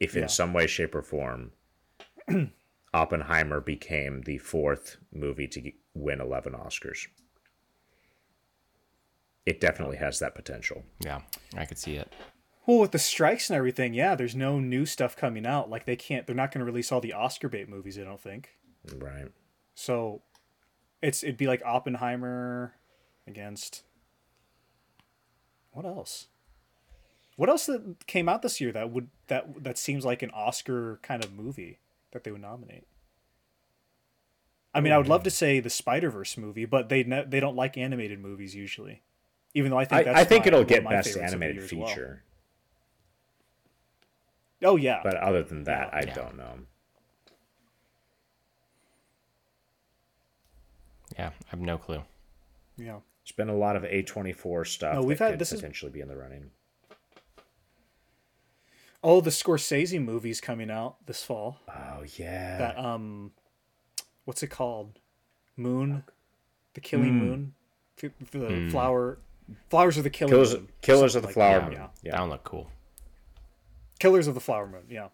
if, 0.00 0.16
in 0.16 0.28
some 0.28 0.52
way, 0.52 0.66
shape, 0.66 0.94
or 0.94 1.02
form, 1.02 1.52
Oppenheimer 2.94 3.60
became 3.60 4.22
the 4.22 4.38
fourth 4.38 4.98
movie 5.12 5.48
to 5.48 5.72
win 5.94 6.20
11 6.20 6.52
Oscars. 6.52 7.06
It 9.46 9.60
definitely 9.60 9.96
oh. 9.98 10.04
has 10.04 10.18
that 10.20 10.34
potential. 10.34 10.84
Yeah, 11.00 11.20
I 11.56 11.66
could 11.66 11.78
see 11.78 11.96
it. 11.96 12.12
Well, 12.66 12.78
with 12.78 12.92
the 12.92 12.98
strikes 12.98 13.50
and 13.50 13.56
everything, 13.56 13.92
yeah, 13.92 14.14
there's 14.14 14.34
no 14.34 14.58
new 14.58 14.86
stuff 14.86 15.16
coming 15.16 15.44
out. 15.44 15.68
Like 15.68 15.84
they 15.84 15.96
can't, 15.96 16.26
they're 16.26 16.36
not 16.36 16.50
going 16.50 16.60
to 16.60 16.64
release 16.64 16.90
all 16.90 17.00
the 17.00 17.12
Oscar 17.12 17.48
bait 17.48 17.68
movies. 17.68 17.98
I 17.98 18.04
don't 18.04 18.20
think. 18.20 18.56
Right. 18.96 19.28
So, 19.74 20.22
it's 21.02 21.22
it'd 21.22 21.36
be 21.36 21.46
like 21.46 21.62
Oppenheimer 21.64 22.74
against 23.26 23.82
what 25.72 25.84
else? 25.84 26.28
What 27.36 27.48
else 27.48 27.66
that 27.66 28.06
came 28.06 28.28
out 28.28 28.42
this 28.42 28.60
year 28.60 28.72
that 28.72 28.90
would 28.90 29.08
that 29.26 29.64
that 29.64 29.76
seems 29.76 30.04
like 30.04 30.22
an 30.22 30.30
Oscar 30.30 31.00
kind 31.02 31.22
of 31.24 31.32
movie 31.32 31.80
that 32.12 32.24
they 32.24 32.30
would 32.30 32.40
nominate? 32.40 32.86
I 34.72 34.80
mean, 34.80 34.92
I 34.92 34.98
would 34.98 35.08
love 35.08 35.22
to 35.24 35.30
say 35.30 35.60
the 35.60 35.70
Spider 35.70 36.10
Verse 36.10 36.36
movie, 36.36 36.64
but 36.64 36.88
they 36.88 37.04
ne- 37.04 37.24
they 37.26 37.40
don't 37.40 37.56
like 37.56 37.76
animated 37.76 38.20
movies 38.20 38.54
usually. 38.54 39.02
Even 39.52 39.70
though 39.70 39.78
I 39.78 39.84
think 39.84 40.00
I, 40.00 40.04
that's 40.04 40.18
I 40.18 40.24
think 40.24 40.46
it'll 40.46 40.64
get 40.64 40.88
best 40.88 41.16
animated 41.16 41.64
as 41.64 41.72
well. 41.72 41.94
Feature. 44.64 44.72
Oh 44.72 44.76
yeah, 44.76 45.00
But 45.02 45.16
other 45.16 45.42
than 45.42 45.64
that, 45.64 45.92
I 45.94 46.02
Yeah. 46.02 46.14
don't 46.14 46.36
know. 46.36 46.58
Yeah, 51.18 51.28
I 51.28 51.50
have 51.50 51.60
no 51.60 51.78
clue. 51.78 52.02
yeah. 52.76 53.00
It's 53.22 53.32
been 53.32 53.48
a 53.48 53.56
lot 53.56 53.74
of 53.76 53.84
A24 53.84 54.66
stuff 54.66 54.94
No, 54.96 55.02
we've 55.02 55.18
that 55.18 55.24
had- 55.24 55.30
could 55.32 55.38
this 55.38 55.52
is- 55.52 55.60
potentially 55.60 55.90
be 55.90 56.00
in 56.00 56.08
the 56.08 56.16
running. 56.16 56.50
Oh, 59.02 59.20
the 59.22 59.30
Scorsese 59.30 60.02
movie's 60.02 60.40
coming 60.42 60.70
out 60.70 60.96
this 61.06 61.22
fall. 61.22 61.58
Oh, 61.68 62.04
yeah. 62.16 62.58
That 62.58 62.78
um, 62.78 63.32
what's 64.24 64.42
it 64.42 64.48
called? 64.48 64.98
Moon, 65.56 66.04
the 66.74 66.80
Killing 66.80 67.10
Hmm. 67.12 67.18
Moon, 67.18 67.54
F- 68.02 68.30
the 68.32 68.68
flower, 68.70 69.18
flowers 69.70 69.96
of 69.96 70.04
the 70.04 70.10
Killing 70.10 70.32
Killers, 70.32 70.54
Moon. 70.54 70.68
Killers 70.82 71.14
of 71.14 71.22
the 71.22 71.28
Something 71.28 71.34
Flower 71.34 71.58
like 71.60 71.68
Moon. 71.70 71.78
that. 71.80 71.90
Yeah. 72.02 72.12
That 72.12 72.20
one 72.20 72.30
looked 72.30 72.44
cool. 72.44 72.70
Killers 73.98 74.26
of 74.26 74.34
the 74.34 74.40
Flower 74.40 74.66
Moon. 74.66 74.84
Yeah. 74.88 75.08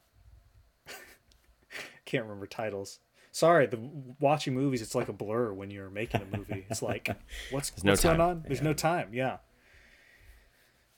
Can't 2.04 2.24
remember 2.24 2.46
titles. 2.46 2.98
Sorry, 3.32 3.66
the 3.66 3.78
watching 4.18 4.54
movies 4.54 4.82
it's 4.82 4.94
like 4.94 5.08
a 5.08 5.12
blur 5.12 5.52
when 5.52 5.70
you're 5.70 5.90
making 5.90 6.22
a 6.22 6.36
movie. 6.36 6.66
It's 6.68 6.82
like 6.82 7.08
what's 7.50 7.72
no 7.84 7.92
what's 7.92 8.02
going 8.02 8.20
on? 8.20 8.44
There's 8.46 8.62
no 8.62 8.72
time. 8.72 9.10
Yeah. 9.12 9.38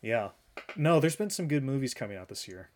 Yeah. 0.00 0.30
No, 0.76 1.00
there's 1.00 1.16
been 1.16 1.30
some 1.30 1.48
good 1.48 1.62
movies 1.62 1.94
coming 1.94 2.16
out 2.16 2.28
this 2.28 2.48
year. 2.48 2.70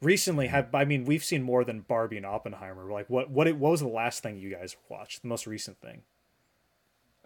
Recently, 0.00 0.46
mm-hmm. 0.46 0.54
have 0.54 0.74
I 0.74 0.84
mean 0.84 1.04
we've 1.04 1.24
seen 1.24 1.42
more 1.42 1.64
than 1.64 1.80
Barbie 1.80 2.16
and 2.16 2.26
Oppenheimer. 2.26 2.90
Like 2.90 3.10
what 3.10 3.30
what 3.30 3.48
it, 3.48 3.56
what 3.56 3.72
was 3.72 3.80
the 3.80 3.88
last 3.88 4.22
thing 4.22 4.38
you 4.38 4.50
guys 4.50 4.76
watched? 4.88 5.22
The 5.22 5.28
most 5.28 5.46
recent 5.46 5.80
thing? 5.80 6.02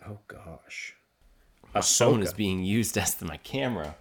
Oh, 0.06 0.18
gosh. 0.28 0.94
My 1.74 1.80
phone 1.80 2.22
is 2.22 2.32
being 2.32 2.64
used 2.64 2.96
as 2.96 3.14
the, 3.14 3.26
my 3.26 3.36
camera. 3.38 3.96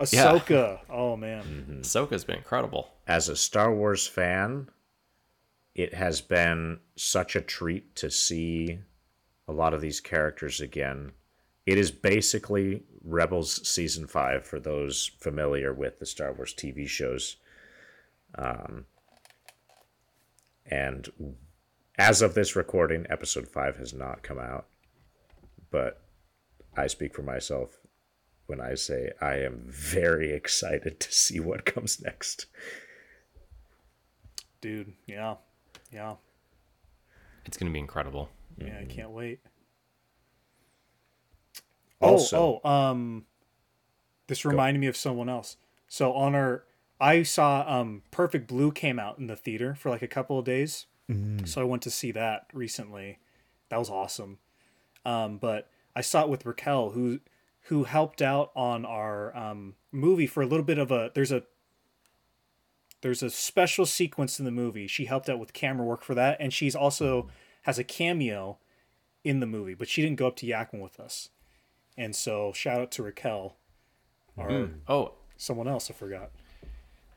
Ahsoka. 0.00 0.80
Oh 0.90 1.16
man. 1.16 1.80
Ahsoka's 1.82 2.24
been 2.24 2.36
incredible. 2.36 2.90
As 3.06 3.28
a 3.28 3.36
Star 3.36 3.74
Wars 3.74 4.06
fan, 4.06 4.68
it 5.74 5.94
has 5.94 6.20
been 6.20 6.78
such 6.96 7.36
a 7.36 7.40
treat 7.40 7.94
to 7.96 8.10
see 8.10 8.78
a 9.48 9.52
lot 9.52 9.74
of 9.74 9.80
these 9.80 10.00
characters 10.00 10.60
again. 10.60 11.12
It 11.66 11.78
is 11.78 11.90
basically 11.90 12.82
Rebels 13.02 13.66
season 13.68 14.06
five 14.06 14.46
for 14.46 14.60
those 14.60 15.10
familiar 15.20 15.72
with 15.72 15.98
the 15.98 16.06
Star 16.06 16.32
Wars 16.32 16.54
TV 16.54 16.86
shows. 16.88 17.36
Um, 18.36 18.86
and 20.66 21.34
as 21.98 22.22
of 22.22 22.34
this 22.34 22.56
recording, 22.56 23.06
episode 23.10 23.48
five 23.48 23.76
has 23.76 23.92
not 23.92 24.22
come 24.22 24.38
out. 24.38 24.66
But 25.70 26.02
I 26.76 26.86
speak 26.86 27.14
for 27.14 27.22
myself 27.22 27.78
when 28.46 28.60
I 28.60 28.74
say 28.74 29.10
I 29.20 29.36
am 29.36 29.62
very 29.66 30.32
excited 30.32 31.00
to 31.00 31.12
see 31.12 31.40
what 31.40 31.64
comes 31.64 32.00
next. 32.02 32.46
Dude, 34.60 34.92
yeah. 35.06 35.36
Yeah. 35.92 36.16
It's 37.44 37.56
gonna 37.56 37.70
be 37.72 37.78
incredible. 37.78 38.30
Yeah, 38.58 38.78
I 38.80 38.84
can't 38.84 39.10
wait. 39.10 39.40
Also- 42.00 42.36
oh, 42.36 42.60
oh, 42.64 42.68
um, 42.70 43.24
this 44.26 44.44
reminded 44.44 44.80
me 44.80 44.86
of 44.86 44.96
someone 44.96 45.28
else. 45.28 45.56
So 45.88 46.12
on 46.14 46.34
our, 46.34 46.64
I 47.00 47.22
saw 47.22 47.64
um, 47.66 48.02
Perfect 48.10 48.46
Blue 48.46 48.72
came 48.72 48.98
out 48.98 49.18
in 49.18 49.26
the 49.26 49.36
theater 49.36 49.74
for 49.74 49.90
like 49.90 50.02
a 50.02 50.08
couple 50.08 50.38
of 50.38 50.44
days. 50.44 50.86
So 51.44 51.60
I 51.60 51.64
went 51.64 51.82
to 51.82 51.90
see 51.90 52.12
that 52.12 52.46
recently. 52.54 53.18
That 53.68 53.78
was 53.78 53.90
awesome. 53.90 54.38
Um, 55.04 55.36
but 55.36 55.68
I 55.94 56.00
saw 56.00 56.22
it 56.22 56.30
with 56.30 56.46
Raquel, 56.46 56.90
who 56.92 57.20
who 57.68 57.84
helped 57.84 58.20
out 58.22 58.50
on 58.54 58.84
our 58.84 59.36
um, 59.36 59.74
movie 59.92 60.26
for 60.26 60.42
a 60.42 60.46
little 60.46 60.64
bit 60.64 60.78
of 60.78 60.90
a. 60.90 61.10
There's 61.14 61.32
a 61.32 61.42
there's 63.02 63.22
a 63.22 63.30
special 63.30 63.84
sequence 63.86 64.38
in 64.38 64.44
the 64.44 64.50
movie. 64.50 64.86
She 64.86 65.04
helped 65.06 65.28
out 65.28 65.38
with 65.38 65.52
camera 65.52 65.84
work 65.86 66.02
for 66.02 66.14
that, 66.14 66.38
and 66.40 66.52
she's 66.52 66.74
also 66.74 67.28
has 67.62 67.78
a 67.78 67.84
cameo 67.84 68.58
in 69.22 69.40
the 69.40 69.46
movie, 69.46 69.74
but 69.74 69.88
she 69.88 70.02
didn't 70.02 70.16
go 70.16 70.26
up 70.26 70.36
to 70.36 70.46
Yakima 70.46 70.82
with 70.82 70.98
us. 71.00 71.28
And 71.96 72.14
so 72.16 72.52
shout 72.52 72.80
out 72.80 72.90
to 72.92 73.02
Raquel 73.02 73.56
or 74.36 74.70
Oh, 74.88 75.12
someone 75.36 75.68
else 75.68 75.90
I 75.90 75.94
forgot. 75.94 76.30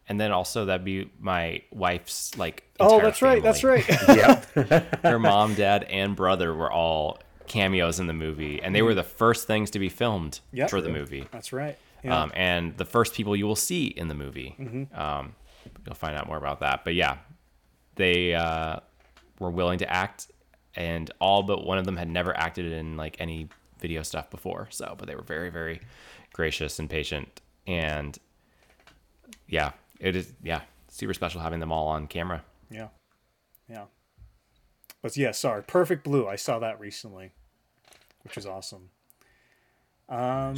and 0.08 0.20
then 0.20 0.32
also 0.32 0.66
that'd 0.66 0.86
be 0.86 1.10
my 1.20 1.62
wife's 1.72 2.38
like. 2.38 2.64
Oh, 2.80 2.96
entire 2.96 3.02
that's 3.10 3.22
right. 3.22 3.44
That's 3.44 3.64
right. 3.64 3.86
Yep. 4.08 4.46
Her 5.04 5.20
mom, 5.20 5.56
dad, 5.56 5.84
and 5.86 6.16
brother 6.16 6.54
were 6.54 6.72
all 6.72 7.20
cameos 7.48 8.00
in 8.00 8.08
the 8.08 8.14
movie, 8.14 8.62
and 8.62 8.76
they 8.76 8.82
were 8.82 8.94
the 8.94 9.04
first 9.04 9.48
things 9.48 9.72
to 9.72 9.80
be 9.80 9.90
filmed 9.90 10.40
Yep. 10.54 10.70
for 10.70 10.82
the 10.82 10.90
movie. 10.90 11.28
that's 11.32 11.52
right. 11.54 11.78
Yeah. 12.04 12.22
Um, 12.22 12.32
and 12.36 12.78
the 12.78 12.86
first 12.86 13.14
people 13.16 13.36
you 13.36 13.48
will 13.48 13.56
see 13.56 13.88
in 13.88 14.08
the 14.08 14.14
movie. 14.14 14.56
Um, 14.94 15.34
you'll 15.86 15.96
find 15.96 16.16
out 16.16 16.28
more 16.28 16.38
about 16.38 16.60
that. 16.60 16.84
But 16.84 16.94
yeah, 16.94 17.18
they 17.96 18.36
uh, 18.36 18.78
were 19.40 19.50
willing 19.50 19.80
to 19.80 19.92
act, 19.92 20.28
and 20.76 21.10
all 21.20 21.42
but 21.44 21.66
one 21.66 21.78
of 21.80 21.86
them 21.86 21.98
had 21.98 22.08
never 22.08 22.38
acted 22.38 22.72
in 22.72 22.98
like 22.98 23.16
any 23.20 23.50
video 23.80 24.04
stuff 24.04 24.30
before. 24.30 24.68
So, 24.72 24.94
but 24.98 25.08
they 25.08 25.16
were 25.16 25.24
very, 25.24 25.50
very 25.50 25.82
gracious 26.34 26.78
and 26.80 26.88
patient, 26.90 27.42
and 27.66 28.18
yeah, 29.48 29.72
it 30.00 30.16
is 30.16 30.34
yeah 30.44 30.62
super 30.90 31.14
special 31.14 31.42
having 31.42 31.60
them 31.60 31.72
all 31.72 31.88
on 31.88 32.08
camera. 32.08 32.44
Yeah. 32.70 32.88
But 35.02 35.16
yeah, 35.16 35.32
sorry. 35.32 35.64
Perfect 35.64 36.04
Blue. 36.04 36.28
I 36.28 36.36
saw 36.36 36.60
that 36.60 36.80
recently, 36.80 37.32
which 38.24 38.38
is 38.38 38.46
awesome. 38.46 38.90
Um 40.10 40.56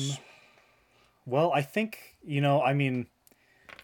well, 1.25 1.51
I 1.53 1.61
think, 1.61 2.15
you 2.23 2.41
know, 2.41 2.61
I 2.61 2.73
mean, 2.73 3.07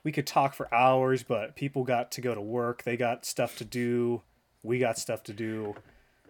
we 0.04 0.12
could 0.12 0.26
talk 0.26 0.54
for 0.54 0.74
hours, 0.74 1.24
but 1.24 1.56
people 1.56 1.84
got 1.84 2.12
to 2.14 2.22
go 2.22 2.34
to 2.34 2.42
work. 2.42 2.84
They 2.84 2.98
got 2.98 3.26
stuff 3.26 3.56
to 3.58 3.66
do. 3.66 4.22
We 4.64 4.80
got 4.80 4.98
stuff 4.98 5.24
to 5.24 5.34
do. 5.34 5.76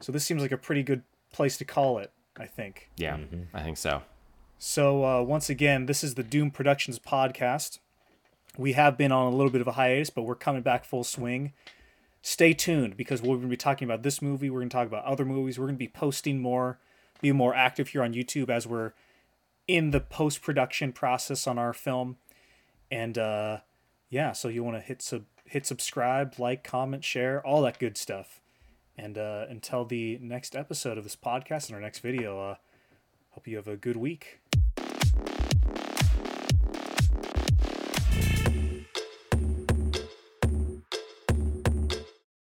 So 0.01 0.11
this 0.11 0.25
seems 0.25 0.41
like 0.41 0.51
a 0.51 0.57
pretty 0.57 0.83
good 0.83 1.03
place 1.31 1.57
to 1.57 1.65
call 1.65 1.99
it, 1.99 2.11
I 2.37 2.45
think. 2.45 2.89
Yeah, 2.97 3.17
I 3.53 3.63
think 3.63 3.77
so. 3.77 4.01
So 4.57 5.05
uh, 5.05 5.21
once 5.21 5.49
again, 5.49 5.85
this 5.85 6.03
is 6.03 6.15
the 6.15 6.23
Doomed 6.23 6.53
Productions 6.53 6.99
podcast. 6.99 7.79
We 8.57 8.73
have 8.73 8.97
been 8.97 9.11
on 9.11 9.31
a 9.31 9.35
little 9.35 9.51
bit 9.51 9.61
of 9.61 9.67
a 9.67 9.73
hiatus, 9.73 10.09
but 10.09 10.23
we're 10.23 10.35
coming 10.35 10.61
back 10.61 10.85
full 10.85 11.03
swing. 11.03 11.53
Stay 12.27 12.55
tuned 12.55 12.97
because 12.97 13.21
we're 13.21 13.35
going 13.35 13.41
to 13.43 13.47
be 13.49 13.55
talking 13.55 13.87
about 13.87 14.01
this 14.01 14.19
movie. 14.19 14.49
We're 14.49 14.61
going 14.61 14.69
to 14.69 14.75
talk 14.75 14.87
about 14.87 15.05
other 15.05 15.25
movies. 15.25 15.59
We're 15.59 15.67
going 15.67 15.75
to 15.75 15.77
be 15.77 15.87
posting 15.87 16.41
more, 16.41 16.79
be 17.21 17.31
more 17.31 17.53
active 17.53 17.89
here 17.89 18.01
on 18.01 18.15
YouTube 18.15 18.49
as 18.49 18.65
we're 18.65 18.93
in 19.67 19.91
the 19.91 19.99
post 19.99 20.41
production 20.41 20.91
process 20.91 21.45
on 21.45 21.59
our 21.59 21.71
film. 21.71 22.17
And 22.89 23.15
uh, 23.19 23.59
yeah, 24.09 24.31
so 24.31 24.47
you 24.47 24.63
want 24.63 24.75
to 24.75 24.81
hit 24.81 25.03
sub, 25.03 25.25
hit 25.45 25.67
subscribe, 25.67 26.39
like, 26.39 26.63
comment, 26.63 27.03
share, 27.03 27.45
all 27.45 27.61
that 27.61 27.77
good 27.77 27.95
stuff. 27.95 28.41
And 28.97 29.19
uh, 29.19 29.45
until 29.47 29.85
the 29.85 30.17
next 30.19 30.55
episode 30.55 30.97
of 30.97 31.03
this 31.03 31.15
podcast 31.15 31.67
and 31.67 31.75
our 31.75 31.81
next 31.81 31.99
video, 31.99 32.39
uh, 32.39 32.55
hope 33.33 33.47
you 33.47 33.55
have 33.57 33.67
a 33.67 33.77
good 33.77 33.97
week. 33.97 34.39